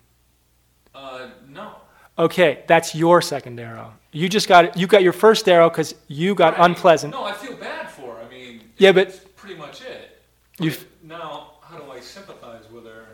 Uh, 0.95 1.30
no. 1.48 1.76
Okay, 2.18 2.64
that's 2.68 2.94
your 2.95 3.22
second 3.22 3.60
arrow. 3.60 3.94
You 4.11 4.28
just 4.28 4.48
got, 4.48 4.76
you 4.78 4.88
got 4.88 5.03
your 5.03 5.14
first 5.14 5.48
arrow 5.48 5.69
because 5.69 5.95
you 6.07 6.36
got 6.36 6.57
Right. 6.57 6.65
unpleasant. 6.65 7.14
No, 7.14 7.23
I 7.23 7.34
feel 7.34 7.56
bad 7.56 7.90
for 7.90 8.15
her. 8.15 8.22
I 8.23 8.30
mean, 8.30 8.61
Yeah, 8.78 8.91
but- 8.91 9.36
pretty 9.36 9.56
much 9.56 9.82
it. 9.82 10.22
You 10.60 10.73
now, 11.03 11.53
how 11.64 11.78
do 11.78 11.91
I 11.91 11.99
sympathize 11.99 12.69
with 12.72 12.86
her 12.86 13.06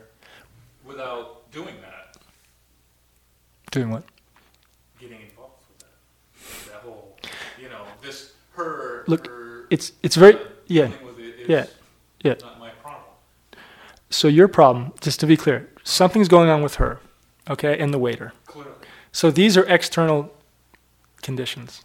without 0.84 1.49
doing 1.51 1.76
that? 1.81 2.18
Doing 3.72 3.91
what? 3.91 4.03
Getting 4.99 5.22
involved 5.22 5.64
with 5.69 5.80
that. 5.80 6.72
That 6.73 6.81
whole, 6.81 7.18
you 7.61 7.69
know, 7.69 7.84
this 8.01 8.34
her. 8.55 9.03
Look, 9.07 9.27
her, 9.27 9.68
It's, 9.69 9.91
it's 10.03 10.15
very, 10.15 10.35
uh, 10.35 10.39
yeah. 10.68 10.88
dealing 10.88 11.05
with 11.05 11.19
it 11.19 11.39
is 11.41 11.49
yeah, 11.49 11.65
yeah. 12.23 12.34
Not 14.09 14.15
my 14.15 14.15
problem. 14.15 14.15
So 14.15 14.27
your 14.27 14.47
problem, 14.47 14.93
just 15.01 15.19
to 15.19 15.25
be 15.25 15.38
clear, 15.38 15.69
something's 15.84 16.27
going 16.27 16.49
on 16.49 16.61
with 16.61 16.75
her, 16.75 16.99
okay, 17.49 17.77
and 17.77 17.93
the 17.93 17.99
waiter. 17.99 18.34
Clearly. 18.45 18.71
So 19.11 19.31
these 19.31 19.57
are 19.57 19.65
external 19.65 20.34
conditions. 21.21 21.84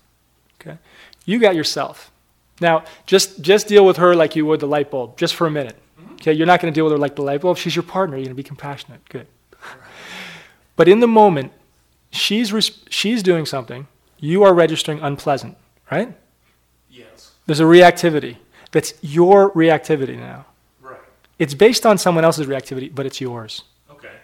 Okay? 0.60 0.78
You 1.24 1.38
got 1.38 1.54
yourself. 1.54 2.10
Now, 2.60 2.84
just 3.06 3.40
just 3.40 3.66
deal 3.66 3.84
with 3.84 3.96
her 3.96 4.14
like 4.14 4.36
you 4.36 4.46
would 4.46 4.60
the 4.60 4.66
light 4.66 4.90
bulb, 4.90 5.18
just 5.18 5.34
for 5.34 5.46
a 5.46 5.50
minute. 5.50 5.76
Mm-hmm. 6.00 6.14
Okay, 6.14 6.32
you're 6.32 6.46
not 6.46 6.60
going 6.60 6.72
to 6.72 6.76
deal 6.76 6.84
with 6.84 6.92
her 6.92 6.98
like 6.98 7.16
the 7.16 7.22
light 7.22 7.40
bulb. 7.40 7.56
She's 7.56 7.74
your 7.74 7.82
partner. 7.82 8.16
You're 8.16 8.26
going 8.26 8.36
to 8.36 8.42
be 8.42 8.42
compassionate. 8.42 9.08
Good. 9.08 9.26
But 10.74 10.88
in 10.88 11.00
the 11.00 11.06
moment, 11.06 11.52
she's 12.10 12.50
res- 12.50 12.80
she's 12.88 13.22
doing 13.22 13.44
something. 13.44 13.86
You 14.18 14.42
are 14.42 14.54
registering 14.54 15.00
unpleasant, 15.00 15.56
right? 15.90 16.16
Yes. 16.90 17.32
There's 17.46 17.60
a 17.60 17.64
reactivity. 17.64 18.36
That's 18.70 18.94
your 19.02 19.50
reactivity 19.50 20.16
now. 20.16 20.46
It's 21.42 21.54
based 21.54 21.84
on 21.84 21.98
someone 21.98 22.24
else's 22.24 22.46
reactivity, 22.46 22.94
but 22.94 23.04
it's 23.04 23.20
yours. 23.20 23.64
Okay. 23.90 24.14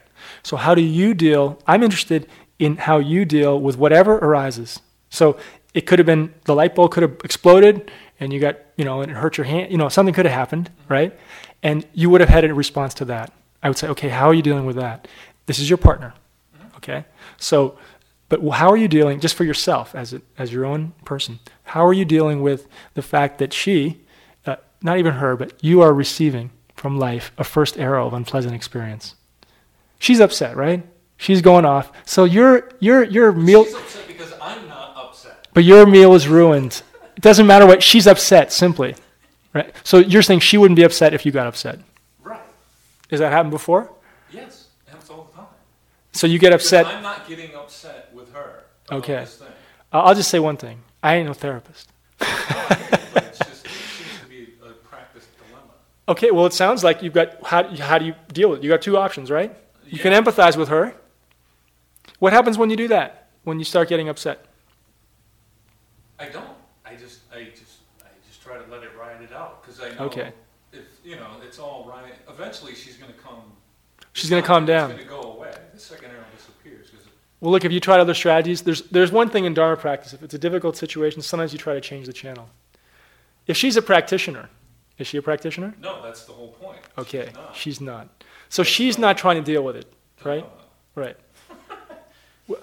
So, 0.44 0.56
how 0.56 0.76
do 0.76 0.82
you 0.82 1.14
deal? 1.14 1.60
I'm 1.66 1.82
interested 1.82 2.28
in 2.60 2.76
how 2.76 2.98
you 2.98 3.24
deal 3.24 3.60
with 3.60 3.76
whatever 3.76 4.18
arises. 4.18 4.78
So, 5.10 5.36
it 5.74 5.80
could 5.80 5.98
have 5.98 6.06
been 6.06 6.32
the 6.44 6.54
light 6.54 6.76
bulb 6.76 6.92
could 6.92 7.02
have 7.02 7.16
exploded 7.24 7.90
and 8.20 8.32
you 8.32 8.38
got, 8.38 8.58
you 8.76 8.84
know, 8.84 9.02
and 9.02 9.10
it 9.10 9.16
hurt 9.16 9.36
your 9.36 9.46
hand. 9.46 9.72
You 9.72 9.78
know, 9.78 9.88
something 9.88 10.14
could 10.14 10.26
have 10.26 10.34
happened, 10.42 10.70
right? 10.88 11.12
And 11.60 11.84
you 11.92 12.08
would 12.08 12.20
have 12.20 12.30
had 12.30 12.44
a 12.44 12.54
response 12.54 12.94
to 12.94 13.04
that. 13.06 13.32
I 13.64 13.68
would 13.68 13.76
say, 13.76 13.88
okay, 13.88 14.10
how 14.10 14.28
are 14.28 14.34
you 14.34 14.42
dealing 14.42 14.64
with 14.64 14.76
that? 14.76 15.08
This 15.46 15.58
is 15.58 15.68
your 15.68 15.76
partner, 15.76 16.14
okay? 16.76 17.04
So, 17.36 17.76
but 18.28 18.48
how 18.48 18.70
are 18.70 18.76
you 18.76 18.86
dealing, 18.86 19.18
just 19.18 19.34
for 19.34 19.42
yourself 19.42 19.92
as, 19.96 20.12
a, 20.12 20.22
as 20.38 20.52
your 20.52 20.64
own 20.64 20.92
person, 21.04 21.40
how 21.64 21.84
are 21.84 21.92
you 21.92 22.04
dealing 22.04 22.42
with 22.42 22.68
the 22.94 23.02
fact 23.02 23.38
that 23.38 23.52
she, 23.52 24.02
uh, 24.46 24.54
not 24.82 24.98
even 24.98 25.14
her, 25.14 25.34
but 25.34 25.52
you 25.64 25.82
are 25.82 25.92
receiving 25.92 26.52
from 26.78 26.98
life 26.98 27.32
a 27.38 27.44
first 27.44 27.78
arrow 27.78 28.06
of 28.06 28.14
unpleasant 28.14 28.55
experience? 28.55 29.14
She's 29.98 30.20
upset, 30.20 30.56
right? 30.56 30.86
She's 31.16 31.42
going 31.42 31.64
off. 31.64 31.90
So 32.06 32.24
your 32.24 32.70
your 32.80 33.02
your 33.05 33.32
meal, 33.32 33.64
She's 33.64 33.74
upset 33.74 34.06
because 34.06 34.32
I'm 34.40 34.68
not 34.68 34.94
upset. 34.96 35.48
but 35.55 35.64
your 35.64 35.86
meal 35.86 36.14
is 36.14 36.28
ruined. 36.28 36.82
It 37.16 37.22
doesn't 37.22 37.46
matter 37.46 37.66
what 37.66 37.82
she's 37.82 38.06
upset. 38.06 38.52
Simply, 38.52 38.94
right? 39.52 39.74
So 39.82 39.98
you're 39.98 40.22
saying 40.22 40.40
she 40.40 40.56
wouldn't 40.56 40.76
be 40.76 40.84
upset 40.84 41.14
if 41.14 41.26
you 41.26 41.32
got 41.32 41.48
upset. 41.48 41.80
Right. 42.22 42.40
Has 43.10 43.18
that 43.18 43.32
happened 43.32 43.50
before? 43.50 43.90
Yes. 44.30 44.68
It 44.86 44.90
happens 44.90 45.10
all 45.10 45.28
the 45.32 45.36
time. 45.36 45.46
So 46.12 46.26
you 46.28 46.38
get 46.38 46.50
Because 46.52 46.66
upset. 46.66 46.86
I'm 46.86 47.02
not 47.02 47.26
getting 47.28 47.55
upset 47.56 48.10
with 48.14 48.32
her. 48.32 48.62
Okay. 48.92 49.26
Uh, 49.92 49.98
I'll 50.00 50.14
just 50.14 50.30
say 50.30 50.38
one 50.38 50.56
thing. 50.56 50.80
I 51.02 51.16
ain't 51.16 51.26
no 51.26 51.32
therapist. 51.34 51.90
but 52.18 52.28
it's 53.16 53.38
just, 53.38 53.64
it 53.66 53.70
seems 53.70 54.20
to 54.22 54.26
be 54.28 54.55
a 54.64 54.70
practice 54.88 55.26
dilemma. 55.48 55.72
Okay, 56.09 56.30
well, 56.30 56.47
it 56.47 56.55
sounds 56.55 56.82
like 56.82 57.02
you've 57.02 57.12
got 57.12 57.36
how, 57.44 57.64
how 57.76 57.98
do 57.98 58.06
you 58.06 58.14
deal 58.32 58.48
with 58.51 58.60
it? 58.60 58.64
You 58.64 58.70
got 58.70 58.80
two 58.80 58.97
options, 58.97 59.30
right? 59.30 59.55
You 59.86 59.98
can 59.98 60.12
empathize 60.12 60.56
with 60.56 60.68
her. 60.68 60.94
What 62.18 62.32
happens 62.32 62.56
when 62.59 62.70
you 62.70 62.76
do 62.76 62.89
that? 62.89 63.28
When 63.44 63.59
you 63.59 63.64
start 63.64 63.89
getting 63.89 64.09
upset? 64.09 64.44
I 66.18 66.28
don't. 66.28 66.48
I 66.85 66.94
just, 66.94 67.20
I 67.32 67.44
just, 67.44 67.78
I 68.02 68.09
just 68.26 68.43
try 68.43 68.56
to 68.56 68.64
let 68.70 68.82
it 68.82 68.90
ride 68.98 69.22
it 69.22 69.32
out 69.32 69.62
because 69.62 69.80
I 69.80 69.90
know 69.90 70.06
Okay. 70.06 70.32
if 70.72 70.80
you 71.05 71.16
know 71.16 71.26
it's 71.47 71.59
all 71.59 71.86
right. 71.89 72.14
Eventually, 72.28 72.74
she's 72.74 72.97
going 72.97 73.12
to 73.12 73.18
come. 73.18 73.43
She's 74.14 74.30
gonna 74.30 74.43
calm 74.43 74.66
down. 74.66 74.90
It's 74.90 75.05
going 75.05 75.09
to 75.20 75.22
go 75.28 75.32
away. 75.36 75.52
The 75.74 75.78
second 75.80 76.10
arrow 76.10 76.24
disappears 76.36 76.89
Well, 77.40 77.52
look, 77.52 77.64
if 77.64 77.70
you 77.70 77.80
tried 77.80 78.01
other 78.01 78.14
strategies, 78.14 78.62
there's, 78.62 78.82
there's 78.82 79.12
one 79.12 79.28
thing 79.30 79.44
in 79.44 79.55
Dharma 79.55 79.76
practice. 79.76 80.12
If 80.12 80.22
it's 80.22 80.35
a 80.35 80.39
difficult 80.39 80.76
situation, 80.76 81.22
sometimes 81.22 81.52
you 81.52 81.59
try 81.59 81.74
to 81.74 81.80
change 81.80 82.06
the 82.06 82.12
channel. 82.12 82.48
If 83.47 83.56
she's 83.56 83.76
a 83.76 83.82
practitioner, 83.82 84.48
is 84.98 85.06
she 85.06 85.16
a 85.18 85.22
practitioner? 85.22 85.74
no, 85.80 86.02
that's 86.02 86.24
the 86.24 86.32
whole 86.32 86.52
point. 86.52 86.78
Okay, 86.96 87.26
She's 87.26 87.34
not. 87.36 87.56
she's 87.56 87.80
not. 87.80 88.24
So 88.48 88.62
she's 88.62 88.98
not 88.98 89.16
trying 89.18 89.36
to 89.36 89.42
deal 89.52 89.62
with 89.62 89.76
it, 89.76 89.92
right? 90.24 90.44
No. 90.96 91.02
Right. 91.02 91.16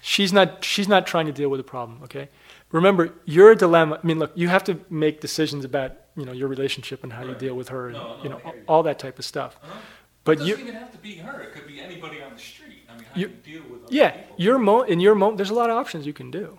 She's 0.00 0.32
not. 0.32 0.62
She's 0.64 0.86
not 0.88 1.06
trying 1.06 1.26
to 1.26 1.32
deal 1.32 1.48
with 1.48 1.58
the 1.58 1.64
problem. 1.64 2.00
Okay. 2.04 2.28
Remember, 2.72 3.10
your 3.24 3.54
dilemma. 3.54 3.98
I 4.02 4.06
mean, 4.06 4.18
look, 4.18 4.32
you 4.34 4.48
have 4.48 4.62
to 4.64 4.78
make 4.90 5.20
decisions 5.20 5.64
about 5.64 5.92
you 6.16 6.24
know 6.24 6.32
your 6.32 6.48
relationship 6.48 7.02
and 7.02 7.12
how 7.12 7.24
you 7.24 7.34
deal 7.34 7.54
with 7.54 7.68
her, 7.70 7.86
and 7.88 7.96
No, 7.96 8.16
no, 8.18 8.22
you 8.22 8.28
know 8.28 8.40
you. 8.44 8.52
all 8.68 8.82
that 8.82 8.98
type 8.98 9.18
of 9.18 9.24
stuff. 9.24 9.58
Uh-huh. 9.62 9.78
But 10.24 10.40
it 10.40 10.44
you, 10.44 10.52
doesn't 10.52 10.68
even 10.68 10.80
have 10.80 10.92
to 10.92 10.98
be 10.98 11.14
her. 11.16 11.40
It 11.40 11.52
could 11.52 11.66
be 11.66 11.80
anybody 11.80 12.22
on 12.22 12.32
the 12.34 12.38
street. 12.38 12.82
I 12.88 12.94
mean, 12.94 13.04
how 13.04 13.20
You- 13.20 13.28
do 13.28 13.50
you 13.50 13.60
deal 13.60 13.70
with 13.70 13.84
other 13.84 13.94
yeah, 13.94 14.10
people? 14.10 14.34
your 14.38 14.58
mo 14.58 14.82
in 14.82 15.00
your 15.00 15.14
mo 15.14 15.34
there's 15.34 15.50
a 15.50 15.54
lot 15.54 15.70
of 15.70 15.76
options 15.76 16.06
you 16.06 16.12
can 16.12 16.30
do. 16.30 16.58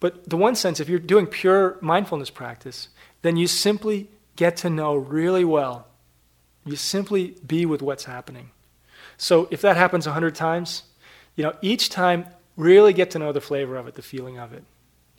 But 0.00 0.28
the 0.28 0.36
one 0.36 0.54
sense, 0.54 0.80
if 0.80 0.88
you're 0.88 0.98
doing 0.98 1.26
pure 1.26 1.76
mindfulness 1.80 2.30
practice, 2.30 2.88
then 3.22 3.36
you 3.36 3.46
simply 3.46 4.08
get 4.36 4.56
to 4.58 4.70
know 4.70 4.96
really 4.96 5.44
well. 5.44 5.86
You 6.64 6.76
simply 6.76 7.36
be 7.46 7.66
with 7.66 7.82
what's 7.82 8.04
happening. 8.04 8.50
So 9.18 9.46
if 9.50 9.60
that 9.60 9.76
happens 9.76 10.06
a 10.06 10.12
hundred 10.12 10.34
times, 10.34 10.84
you 11.36 11.44
know, 11.44 11.54
each 11.60 11.90
time 11.90 12.26
really 12.56 12.92
get 12.94 13.10
to 13.12 13.18
know 13.18 13.32
the 13.32 13.40
flavor 13.40 13.76
of 13.76 13.86
it, 13.86 13.94
the 13.94 14.02
feeling 14.02 14.38
of 14.38 14.52
it, 14.52 14.64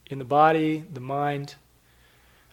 in 0.07 0.17
the 0.19 0.25
body, 0.25 0.83
the 0.91 0.99
mind. 0.99 1.55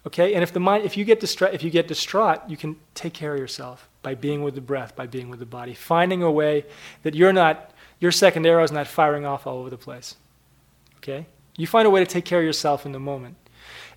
Okay, 0.07 0.35
and 0.35 0.43
if 0.43 0.53
the 0.53 0.61
mind, 0.61 0.85
if 0.85 0.97
you 0.97 1.05
get 1.05 1.21
distra- 1.21 1.53
if 1.53 1.63
you 1.63 1.71
get 1.71 1.89
distraught, 1.89 2.41
you 2.49 2.57
can 2.57 2.77
take 2.95 3.15
care 3.15 3.35
of 3.35 3.41
yourself 3.41 3.89
by 4.03 4.15
being 4.15 4.43
with 4.43 4.55
the 4.55 4.61
breath, 4.61 4.95
by 4.95 5.07
being 5.07 5.29
with 5.29 5.39
the 5.39 5.47
body, 5.47 5.75
finding 5.75 6.23
a 6.23 6.31
way 6.31 6.65
that 7.03 7.15
you're 7.15 7.33
not, 7.33 7.73
your 7.99 8.13
second 8.13 8.47
arrow 8.47 8.63
is 8.63 8.73
not 8.73 8.87
firing 8.87 9.27
off 9.27 9.47
all 9.47 9.59
over 9.59 9.71
the 9.71 9.77
place. 9.77 10.15
Okay, 10.99 11.27
you 11.59 11.67
find 11.67 11.87
a 11.87 11.91
way 11.91 12.01
to 12.01 12.07
take 12.07 12.25
care 12.25 12.39
of 12.39 12.45
yourself 12.47 12.87
in 12.87 12.93
the 12.93 12.99
moment, 12.99 13.37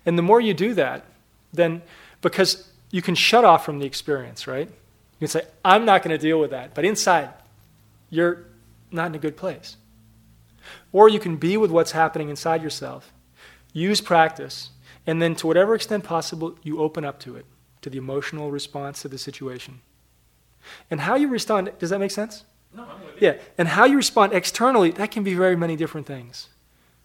and 0.04 0.18
the 0.18 0.22
more 0.22 0.40
you 0.40 0.52
do 0.52 0.74
that, 0.74 1.06
then 1.54 1.80
because 2.20 2.68
you 2.90 3.00
can 3.00 3.14
shut 3.14 3.44
off 3.44 3.64
from 3.64 3.78
the 3.78 3.86
experience, 3.86 4.46
right? 4.46 4.68
You 4.68 5.18
can 5.18 5.28
say, 5.28 5.46
I'm 5.64 5.84
not 5.84 6.02
going 6.02 6.16
to 6.16 6.18
deal 6.18 6.38
with 6.38 6.50
that, 6.50 6.74
but 6.74 6.84
inside, 6.84 7.30
you're 8.10 8.44
not 8.90 9.06
in 9.06 9.14
a 9.14 9.18
good 9.18 9.36
place. 9.36 9.76
Or 10.92 11.08
you 11.08 11.18
can 11.18 11.36
be 11.36 11.56
with 11.56 11.70
what's 11.70 11.92
happening 11.92 12.28
inside 12.28 12.62
yourself, 12.62 13.12
use 13.72 14.00
practice, 14.00 14.70
and 15.06 15.22
then 15.22 15.34
to 15.36 15.46
whatever 15.46 15.74
extent 15.74 16.04
possible, 16.04 16.56
you 16.62 16.80
open 16.80 17.04
up 17.04 17.18
to 17.20 17.36
it, 17.36 17.46
to 17.80 17.90
the 17.90 17.98
emotional 17.98 18.50
response 18.50 19.02
to 19.02 19.08
the 19.08 19.18
situation. 19.18 19.80
And 20.90 21.00
how 21.00 21.14
you 21.16 21.28
respond, 21.28 21.72
does 21.78 21.90
that 21.90 21.98
make 21.98 22.10
sense? 22.10 22.44
No, 22.74 22.82
I'm 22.82 23.04
with 23.04 23.20
you. 23.20 23.28
Yeah, 23.28 23.34
and 23.58 23.68
how 23.68 23.84
you 23.84 23.96
respond 23.96 24.32
externally, 24.32 24.90
that 24.92 25.10
can 25.10 25.24
be 25.24 25.34
very 25.34 25.56
many 25.56 25.76
different 25.76 26.06
things. 26.06 26.48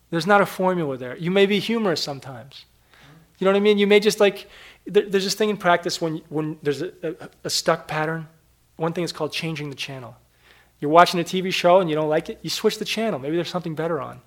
There's 0.10 0.28
not 0.28 0.42
a 0.42 0.46
formula 0.46 0.98
there. 0.98 1.18
You 1.18 1.32
may 1.32 1.46
be 1.46 1.60
humorous 1.60 2.02
sometimes. 2.02 2.66
You 3.40 3.46
know 3.46 3.52
what 3.52 3.58
I 3.58 3.62
mean? 3.62 3.78
You 3.78 3.88
may 3.88 4.00
just 4.00 4.20
like, 4.20 4.48
there, 4.86 5.06
there's 5.06 5.24
this 5.24 5.36
thing 5.36 5.50
in 5.50 5.58
practice 5.58 6.02
when, 6.02 6.22
when 6.30 6.58
there's 6.64 6.82
a, 6.82 6.92
a, 7.04 7.30
a 7.46 7.50
stuck 7.50 7.88
pattern. 7.88 8.28
One 8.78 8.94
thing 8.94 9.04
is 9.04 9.12
called 9.12 9.32
changing 9.32 9.70
the 9.70 9.76
channel. 9.76 10.16
You're 10.80 10.92
watching 10.92 11.20
a 11.20 11.24
TV 11.24 11.52
show 11.52 11.80
and 11.80 11.90
you 11.90 11.96
don't 11.96 12.10
like 12.10 12.30
it, 12.30 12.40
you 12.42 12.50
switch 12.50 12.78
the 12.78 12.86
channel. 12.86 13.20
Maybe 13.20 13.36
there's 13.36 13.50
something 13.50 13.76
better 13.76 14.00
on. 14.02 14.22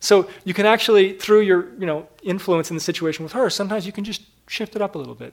So 0.00 0.28
you 0.44 0.54
can 0.54 0.66
actually, 0.66 1.12
through 1.12 1.42
your 1.42 1.70
you 1.78 1.86
know, 1.86 2.08
influence 2.22 2.70
in 2.70 2.76
the 2.76 2.80
situation 2.80 3.22
with 3.22 3.32
her, 3.32 3.48
sometimes 3.50 3.86
you 3.86 3.92
can 3.92 4.04
just 4.04 4.22
shift 4.48 4.74
it 4.74 4.82
up 4.82 4.94
a 4.94 4.98
little 4.98 5.14
bit. 5.14 5.32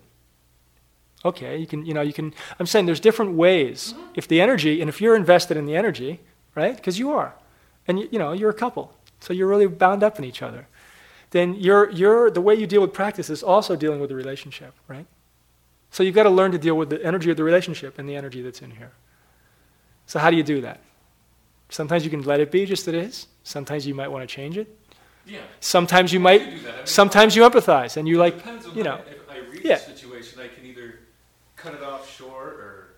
Okay, 1.26 1.58
you 1.58 1.68
can, 1.68 1.86
you 1.86 1.94
know, 1.94 2.02
you 2.02 2.14
can, 2.14 2.34
I'm 2.60 2.66
saying 2.66 2.86
there's 2.86 3.00
different 3.00 3.34
ways. 3.34 3.94
Mm-hmm. 3.94 4.12
If 4.16 4.28
the 4.28 4.40
energy, 4.40 4.80
and 4.80 4.88
if 4.88 5.02
you're 5.02 5.16
invested 5.16 5.58
in 5.58 5.66
the 5.66 5.76
energy, 5.76 6.22
right, 6.56 6.76
because 6.76 6.98
you 6.98 7.12
are, 7.12 7.34
and 7.88 8.00
you, 8.00 8.10
you 8.12 8.20
know, 8.20 8.32
you're 8.32 8.50
a 8.50 8.54
couple, 8.54 8.94
so 9.20 9.34
you're 9.34 9.48
really 9.48 9.68
bound 9.68 10.04
up 10.04 10.18
in 10.18 10.26
each 10.26 10.42
other, 10.42 10.68
then 11.32 11.56
you're, 11.56 11.90
you're, 11.92 12.32
the 12.32 12.42
way 12.42 12.56
you 12.56 12.66
deal 12.66 12.82
with 12.82 12.94
practice 12.94 13.30
is 13.30 13.44
also 13.44 13.76
dealing 13.76 14.00
with 14.00 14.10
the 14.10 14.16
relationship, 14.16 14.74
right? 14.88 15.06
So 15.92 16.04
you've 16.04 16.16
got 16.16 16.24
to 16.24 16.30
learn 16.30 16.52
to 16.52 16.58
deal 16.58 16.76
with 16.76 16.90
the 16.90 17.04
energy 17.06 17.32
of 17.32 17.38
the 17.38 17.44
relationship 17.44 18.00
and 18.00 18.08
the 18.08 18.16
energy 18.16 18.42
that's 18.42 18.62
in 18.62 18.72
here. 18.72 18.92
So 20.06 20.20
how 20.20 20.30
do 20.30 20.38
you 20.38 20.44
do 20.44 20.62
that? 20.62 20.80
Sometimes 21.70 22.04
you 22.04 22.10
can 22.10 22.24
let 22.24 22.40
it 22.40 22.52
be 22.52 22.66
just 22.66 22.88
as 22.88 22.94
it 22.94 22.96
is. 22.96 23.28
Sometimes 23.44 23.86
you 23.86 23.94
might 23.94 24.08
want 24.08 24.28
to 24.28 24.36
change 24.36 24.58
it. 24.58 24.76
Yeah. 25.26 25.42
Sometimes 25.60 26.12
you 26.12 26.20
I 26.20 26.24
might, 26.24 26.38
do 26.40 26.52
do 26.52 26.60
that. 26.64 26.74
I 26.74 26.78
mean, 26.78 26.86
sometimes 26.86 27.36
you 27.36 27.44
empathize 27.44 27.98
and 27.98 28.08
you 28.08 28.16
it 28.16 28.20
like, 28.20 28.38
depends 28.38 28.66
on 28.66 28.76
you 28.76 28.84
know, 28.84 29.02
if 29.10 29.30
I 29.30 29.38
read 29.40 29.64
yeah. 29.64 29.76
the 29.76 29.82
situation, 29.82 30.40
I 30.40 30.48
can 30.48 30.66
either 30.66 31.00
cut 31.56 31.76
it 31.76 31.84
off 31.84 32.10
short 32.10 32.54
or 32.54 32.96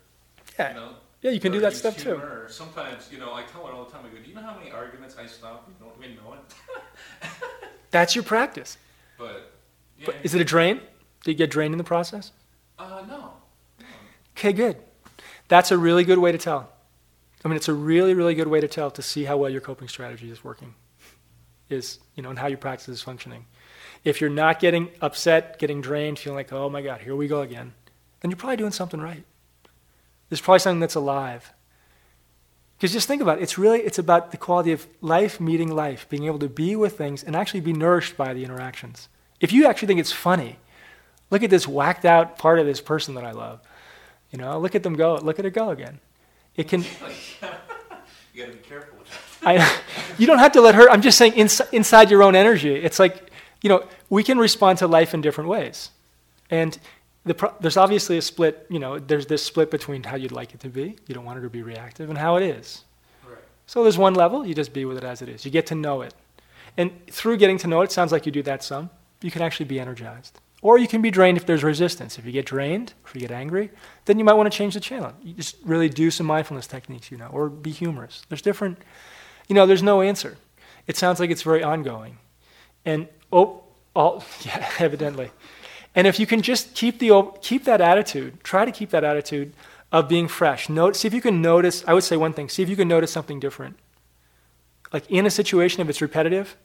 yeah, 0.57 0.69
you 0.69 0.76
know. 0.76 0.89
Yeah, 1.22 1.31
you 1.31 1.39
can 1.39 1.52
do 1.52 1.60
that 1.61 1.76
stuff 1.76 1.98
too. 1.98 2.15
Or 2.15 2.48
sometimes, 2.49 3.10
you 3.11 3.19
know, 3.19 3.34
I 3.34 3.43
tell 3.43 3.65
her 3.65 3.73
all 3.73 3.85
the 3.85 3.91
time. 3.91 4.06
I 4.06 4.10
go, 4.10 4.18
"Do 4.22 4.30
you 4.30 4.35
know 4.35 4.41
how 4.41 4.57
many 4.57 4.72
arguments 4.72 5.15
I 5.18 5.26
stop? 5.27 5.68
You 5.68 5.76
don't 5.85 6.03
even 6.03 6.23
know 6.23 6.34
it." 6.34 7.30
That's 7.91 8.15
your 8.15 8.23
practice. 8.23 8.77
But 9.18 9.52
yeah. 9.99 10.06
But 10.07 10.15
is 10.23 10.34
it 10.34 10.41
a 10.41 10.45
drain? 10.45 10.81
Do 11.23 11.31
you 11.31 11.38
get 11.38 11.52
drained 11.52 11.73
in 11.73 11.77
the 11.77 11.84
process? 11.84 12.31
uh, 12.80 13.03
no. 13.07 13.34
Okay, 14.35 14.53
good. 14.53 14.77
That's 15.48 15.72
a 15.72 15.77
really 15.77 16.03
good 16.03 16.18
way 16.18 16.31
to 16.31 16.38
tell. 16.38 16.69
I 17.43 17.48
mean, 17.48 17.57
it's 17.57 17.68
a 17.68 17.73
really, 17.73 18.14
really 18.14 18.34
good 18.34 18.48
way 18.48 18.60
to 18.61 18.68
tell 18.68 18.89
to 18.91 19.02
see 19.02 19.26
how 19.26 19.38
well 19.38 19.49
your 19.49 19.61
coping 19.61 19.88
strategy 19.88 20.31
is 20.31 20.43
working, 20.43 20.73
is 21.69 21.99
you 22.15 22.23
know, 22.23 22.30
and 22.30 22.39
how 22.39 22.48
your 22.48 22.57
practice 22.57 22.89
is 22.89 23.02
functioning. 23.02 23.45
If 24.03 24.22
you're 24.22 24.30
not 24.31 24.60
getting 24.60 24.89
upset, 25.02 25.60
getting 25.60 25.81
drained, 25.81 26.18
feeling 26.18 26.38
like, 26.38 26.52
oh 26.52 26.69
my 26.69 26.81
God, 26.81 27.02
here 27.02 27.15
we 27.15 27.27
go 27.27 27.41
again, 27.41 27.73
then 28.22 28.31
you're 28.31 28.38
probably 28.38 28.57
doing 28.57 28.72
something 28.72 28.99
right. 28.99 29.23
There's 30.32 30.40
probably 30.40 30.60
something 30.60 30.80
that's 30.80 30.95
alive. 30.95 31.52
Because 32.78 32.94
just 32.94 33.06
think 33.06 33.22
about 33.22 33.40
it. 33.40 33.41
It's 33.41 33.58
really 33.58 33.82
it's 33.82 33.99
about 33.99 34.32
the 34.32 34.38
quality 34.38 34.72
of 34.72 34.88
life 35.02 35.41
meeting 35.41 35.76
life, 35.76 36.08
being 36.08 36.24
able 36.24 36.40
to 36.40 36.48
be 36.48 36.78
with 36.78 36.98
things 36.98 37.22
and 37.22 37.36
actually 37.36 37.60
be 37.60 37.74
nourished 37.74 38.16
by 38.16 38.34
the 38.34 38.45
interactions. 38.45 39.10
If 39.41 39.52
you 39.52 39.68
actually 39.68 39.90
think 39.90 39.99
it's 39.99 40.14
funny, 40.14 40.58
look 41.32 41.44
at 41.44 41.49
this 41.49 41.68
whacked 41.68 42.06
out 42.06 42.38
part 42.38 42.60
of 42.60 42.66
this 42.66 42.80
person 42.80 43.16
that 43.16 43.26
I 43.26 43.32
love. 43.32 43.60
You 44.32 44.38
know, 44.40 44.58
look 44.58 44.74
at 44.74 44.84
them 44.84 44.95
go. 44.95 45.16
Look 45.16 45.38
at 45.38 45.45
it 45.45 45.52
go 45.53 45.70
again. 45.70 45.99
It 46.56 46.70
can. 46.70 46.86
You 48.34 48.45
got 48.45 48.52
to 48.53 48.58
be 48.58 48.64
careful 48.64 48.98
with 48.98 49.10
that. 49.41 49.60
I, 49.60 49.82
you 50.18 50.26
don't 50.26 50.40
have 50.40 50.53
to 50.53 50.62
let 50.62 50.74
her. 50.76 50.90
I'm 50.90 51.02
just 51.02 51.18
saying, 51.18 51.34
ins, 51.34 51.60
inside 51.74 52.10
your 52.10 52.24
own 52.24 52.34
energy, 52.34 52.74
it's 52.74 52.98
like, 52.98 53.30
you 53.62 53.68
know, 53.68 53.86
we 54.10 54.24
can 54.24 54.38
respond 54.38 54.78
to 54.78 54.88
life 54.88 55.14
in 55.14 55.20
different 55.20 55.49
ways, 55.49 55.90
and 56.49 56.80
the 57.23 57.34
pro, 57.34 57.53
there's 57.60 57.77
obviously 57.77 58.18
a 58.18 58.22
split. 58.22 58.65
You 58.69 58.80
know, 58.80 58.99
there's 58.99 59.26
this 59.26 59.43
split 59.43 59.69
between 59.69 60.03
how 60.03 60.15
you'd 60.15 60.31
like 60.31 60.53
it 60.53 60.60
to 60.61 60.69
be. 60.69 60.98
You 61.07 61.15
don't 61.15 61.26
want 61.26 61.39
it 61.39 61.41
to 61.41 61.49
be 61.49 61.61
reactive, 61.61 62.10
and 62.10 62.18
how 62.18 62.35
it 62.38 62.43
is. 62.43 62.84
Right. 63.27 63.38
So 63.68 63.84
there's 63.84 63.98
one 63.98 64.15
level. 64.15 64.45
You 64.45 64.56
just 64.56 64.73
be 64.73 64.85
with 64.85 64.98
it 64.98 65.03
as 65.03 65.22
it 65.22 65.30
is. 65.30 65.45
You 65.45 65.52
get 65.52 65.68
to 65.68 65.76
know 65.76 66.02
it, 66.02 66.14
and 66.77 66.91
through 67.07 67.38
getting 67.38 67.57
to 67.60 67.68
know 67.68 67.81
it, 67.81 67.91
sounds 67.91 68.11
like 68.11 68.26
you 68.26 68.31
do 68.31 68.43
that 68.43 68.64
some. 68.64 68.89
You 69.22 69.30
can 69.30 69.43
actually 69.43 69.68
be 69.68 69.80
energized, 69.80 70.39
or 70.64 70.80
you 70.80 70.88
can 70.88 71.02
be 71.02 71.11
drained 71.11 71.38
if 71.38 71.45
there's 71.45 71.64
resistance. 71.64 72.18
If 72.18 72.26
you 72.26 72.31
get 72.31 72.48
drained, 72.48 72.93
if 73.06 73.14
you 73.14 73.22
get 73.22 73.31
angry, 73.31 73.69
then 74.06 74.18
you 74.18 74.26
might 74.26 74.34
want 74.34 74.52
to 74.52 74.57
change 74.57 74.73
the 74.73 74.80
channel. 74.80 75.14
You 75.22 75.34
just 75.34 75.57
really 75.64 75.89
do 75.89 76.10
some 76.10 76.26
mindfulness 76.26 76.65
techniques, 76.65 77.11
you 77.11 77.18
know, 77.18 77.27
or 77.27 77.49
be 77.49 77.72
humorous. 77.72 78.23
There's 78.30 78.41
different, 78.41 78.80
you 79.48 79.53
know, 79.53 79.68
there's 79.68 79.84
no 79.84 80.02
answer. 80.02 80.38
It 80.88 80.98
sounds 80.98 81.19
like 81.19 81.30
it's 81.30 81.43
very 81.43 81.64
ongoing. 81.64 82.18
And, 82.84 83.07
oh, 83.31 83.64
all, 83.95 84.23
yeah, 84.41 84.69
evidently. 84.80 85.31
And 85.94 86.08
if 86.08 86.20
you 86.20 86.26
can 86.26 86.42
just 86.42 86.74
keep, 86.74 87.00
the, 87.00 87.32
keep 87.42 87.66
that 87.66 87.82
attitude, 87.82 88.44
try 88.44 88.66
to 88.66 88.72
keep 88.72 88.92
that 88.92 89.04
attitude 89.04 89.54
of 89.92 90.08
being 90.08 90.28
fresh. 90.28 90.70
Note, 90.70 90.96
see 90.96 91.08
if 91.08 91.14
you 91.14 91.22
can 91.22 91.42
notice, 91.42 91.84
I 91.86 91.94
would 91.94 92.04
say 92.04 92.16
one 92.16 92.34
thing, 92.34 92.48
see 92.48 92.64
if 92.64 92.70
you 92.70 92.76
can 92.78 92.88
notice 92.88 93.12
something 93.12 93.40
different. 93.40 93.78
Like 94.94 95.10
in 95.10 95.26
a 95.26 95.30
situation, 95.30 95.82
if 95.82 95.90
it's 95.90 96.02
repetitive, 96.02 96.56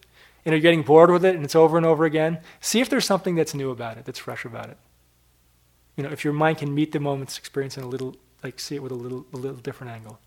and 0.44 0.52
you're 0.52 0.60
getting 0.60 0.82
bored 0.82 1.10
with 1.10 1.24
it 1.24 1.34
and 1.34 1.44
it's 1.44 1.56
over 1.56 1.76
and 1.76 1.84
over 1.84 2.04
again, 2.04 2.38
see 2.60 2.80
if 2.80 2.88
there's 2.88 3.04
something 3.04 3.34
that's 3.34 3.52
new 3.52 3.70
about 3.70 3.98
it, 3.98 4.04
that's 4.04 4.20
fresh 4.20 4.44
about 4.44 4.70
it. 4.70 4.78
You 5.96 6.04
know, 6.04 6.10
if 6.10 6.24
your 6.24 6.32
mind 6.32 6.58
can 6.58 6.72
meet 6.72 6.92
the 6.92 7.00
moment's 7.00 7.36
experience 7.36 7.76
in 7.76 7.82
a 7.82 7.88
little, 7.88 8.14
like 8.44 8.60
see 8.60 8.76
it 8.76 8.82
with 8.82 8.92
a 8.92 8.96
little, 8.96 9.26
a 9.32 9.36
little 9.36 9.56
different 9.56 9.92
angle. 9.92 10.20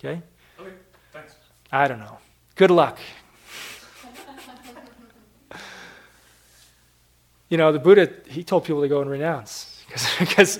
Okay? 0.00 0.22
Okay. 0.58 0.72
Thanks. 1.12 1.34
I 1.70 1.86
don't 1.86 2.00
know. 2.00 2.16
Good 2.54 2.70
luck. 2.70 2.98
You 7.48 7.56
know, 7.56 7.72
the 7.72 7.78
Buddha, 7.78 8.10
he 8.28 8.42
told 8.42 8.64
people 8.64 8.82
to 8.82 8.88
go 8.88 9.00
and 9.00 9.10
renounce 9.10 9.84
because, 10.18 10.58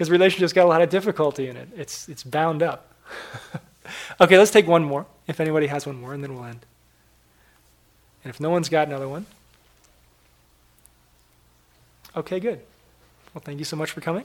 relationships 0.10 0.52
got 0.52 0.64
a 0.64 0.68
lot 0.68 0.82
of 0.82 0.90
difficulty 0.90 1.48
in 1.48 1.56
it. 1.56 1.68
It's, 1.76 2.08
it's 2.08 2.22
bound 2.22 2.62
up. 2.62 2.92
okay, 4.20 4.38
let's 4.38 4.50
take 4.50 4.66
one 4.66 4.84
more, 4.84 5.06
if 5.26 5.40
anybody 5.40 5.66
has 5.66 5.86
one 5.86 6.00
more, 6.00 6.12
and 6.14 6.22
then 6.22 6.34
we'll 6.34 6.44
end. 6.44 6.66
And 8.24 8.30
if 8.30 8.40
no 8.40 8.50
one's 8.50 8.68
got 8.68 8.88
another 8.88 9.08
one, 9.08 9.26
okay, 12.14 12.40
good. 12.40 12.60
Well, 13.32 13.42
thank 13.44 13.58
you 13.58 13.64
so 13.64 13.76
much 13.76 13.90
for 13.90 14.00
coming. 14.00 14.24